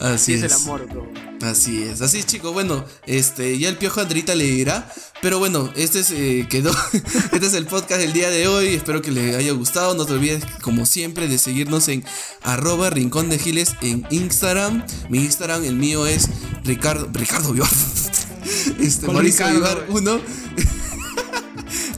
Así 0.00 0.34
es 0.34 0.40
el 0.40 0.46
es. 0.46 0.54
amor, 0.62 0.86
bro. 0.88 1.08
Así 1.42 1.82
es, 1.84 2.00
así 2.02 2.18
es 2.18 2.26
chicos, 2.26 2.52
bueno, 2.52 2.84
este, 3.06 3.58
ya 3.58 3.68
el 3.68 3.76
piojo 3.76 4.00
Andrita 4.00 4.34
le 4.34 4.44
dirá, 4.44 4.92
pero 5.22 5.38
bueno, 5.38 5.72
este 5.76 6.00
es, 6.00 6.10
eh, 6.10 6.46
quedó, 6.50 6.72
este 7.32 7.46
es 7.46 7.54
el 7.54 7.66
podcast 7.66 8.00
del 8.00 8.12
día 8.12 8.28
de 8.30 8.48
hoy, 8.48 8.74
espero 8.74 9.02
que 9.02 9.12
les 9.12 9.36
haya 9.36 9.52
gustado, 9.52 9.94
no 9.94 10.04
te 10.04 10.14
olvides 10.14 10.44
como 10.62 10.84
siempre 10.84 11.28
de 11.28 11.38
seguirnos 11.38 11.86
en 11.88 12.04
arroba 12.42 12.90
rincón 12.90 13.28
de 13.28 13.38
giles 13.38 13.74
en 13.82 14.04
Instagram, 14.10 14.84
mi 15.08 15.18
Instagram, 15.18 15.64
el 15.64 15.74
mío 15.76 16.06
es 16.06 16.28
Ricardo, 16.64 17.08
Ricardo 17.12 17.52
Vivar, 17.52 17.70
este, 18.80 19.04
¿Cuál 19.06 19.14
Mauricio 19.14 19.46
Ricardo, 19.46 19.84
Vivar 19.86 19.86
1, 19.90 20.20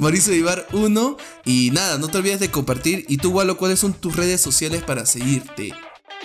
Mauricio 0.00 0.34
Ibar 0.34 0.66
1. 0.72 1.16
Y 1.44 1.70
nada, 1.72 1.98
no 1.98 2.08
te 2.08 2.16
olvides 2.16 2.40
de 2.40 2.50
compartir. 2.50 3.04
Y 3.06 3.18
tú, 3.18 3.32
Walo, 3.32 3.58
¿cuáles 3.58 3.78
son 3.78 3.92
tus 3.92 4.16
redes 4.16 4.40
sociales 4.40 4.82
para 4.82 5.04
seguirte? 5.04 5.74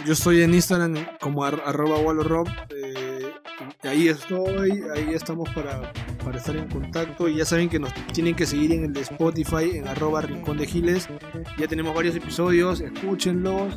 Yo 0.06 0.14
estoy 0.14 0.42
en 0.42 0.54
Instagram 0.54 0.96
como 1.20 1.44
ar 1.44 1.62
arroba 1.66 1.98
wallorob. 2.00 2.48
Eh, 2.74 3.34
ahí 3.84 4.08
estoy, 4.08 4.82
ahí 4.96 5.14
estamos 5.14 5.50
para, 5.50 5.92
para 6.24 6.38
estar 6.38 6.56
en 6.56 6.70
contacto. 6.70 7.28
Y 7.28 7.36
ya 7.36 7.46
saben 7.46 7.68
que 7.68 7.80
nos 7.80 7.94
tienen 8.14 8.34
que 8.34 8.46
seguir 8.46 8.72
en 8.72 8.86
el 8.86 8.94
de 8.94 9.02
Spotify, 9.02 9.72
en 9.74 9.90
arroba 9.90 10.22
Rincón 10.22 10.58
de 10.58 10.68
Giles. 10.68 11.10
Ya 11.58 11.68
tenemos 11.68 11.94
varios 11.94 12.16
episodios, 12.16 12.80
escúchenlos, 12.80 13.74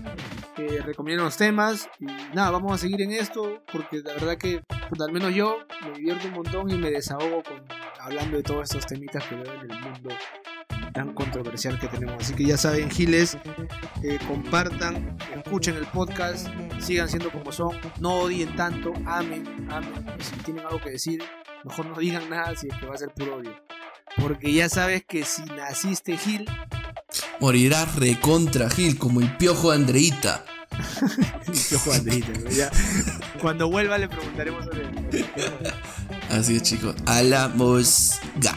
recomienden 0.67 1.25
los 1.25 1.37
temas. 1.37 1.89
Y 2.01 2.07
nada, 2.35 2.51
vamos 2.51 2.73
a 2.73 2.79
seguir 2.79 3.01
en 3.03 3.13
esto 3.13 3.63
porque 3.73 4.01
la 4.01 4.15
verdad 4.15 4.37
que 4.37 4.63
pues, 4.89 5.01
al 5.01 5.13
menos 5.13 5.35
yo 5.35 5.59
me 5.83 5.93
divierto 5.93 6.29
un 6.29 6.35
montón 6.35 6.71
y 6.71 6.75
me 6.75 6.91
desahogo 6.91 7.43
con, 7.43 7.65
hablando 8.01 8.37
de 8.37 8.43
todos 8.43 8.63
estos 8.65 8.87
temitas 8.87 9.25
que 9.25 9.37
veo 9.37 9.53
en 9.55 9.71
el 9.71 9.81
mundo 9.81 10.11
tan 10.93 11.15
controversial 11.15 11.79
que 11.79 11.89
tenemos. 11.89 12.23
Así 12.23 12.35
que 12.35 12.45
ya 12.45 12.57
saben, 12.57 12.91
Giles, 12.91 13.37
eh, 14.03 14.19
compartan, 14.27 15.17
escuchen 15.35 15.77
el 15.77 15.87
podcast, 15.87 16.49
sigan 16.81 17.09
siendo 17.09 17.31
como 17.31 17.53
son, 17.53 17.77
no 18.01 18.21
odien 18.21 18.55
tanto, 18.57 18.93
amen, 19.07 19.69
amen. 19.71 19.93
Si 20.19 20.37
tienen 20.39 20.65
algo 20.65 20.81
que 20.81 20.91
decir, 20.91 21.23
mejor 21.65 21.87
no 21.87 21.97
digan 21.97 22.29
nada 22.29 22.55
si 22.57 22.69
es 22.69 22.75
que 22.77 22.87
va 22.87 22.95
a 22.95 22.99
ser 22.99 23.11
puro 23.11 23.37
odio. 23.37 23.68
Porque 24.17 24.53
ya 24.53 24.69
sabes 24.69 25.05
que 25.05 25.25
si 25.25 25.45
naciste 25.45 26.17
Gil, 26.17 26.49
Morirás 27.41 27.95
recontra 27.95 28.69
Gil, 28.69 28.99
como 28.99 29.21
el 29.21 29.37
piojo 29.37 29.71
Andreita. 29.71 30.45
Piojo 31.69 31.93
Andreita, 31.93 32.29
¿no? 32.39 32.51
Ya, 32.51 32.71
cuando 33.41 33.69
vuelva 33.71 33.99
le 33.99 34.09
preguntaremos 34.09 34.65
sobre 34.65 34.83
él. 34.83 35.25
Así 36.31 36.57
es, 36.57 36.63
chicos. 36.63 36.95
A 37.07 37.23
la 37.23 37.49
mosga. 37.49 38.55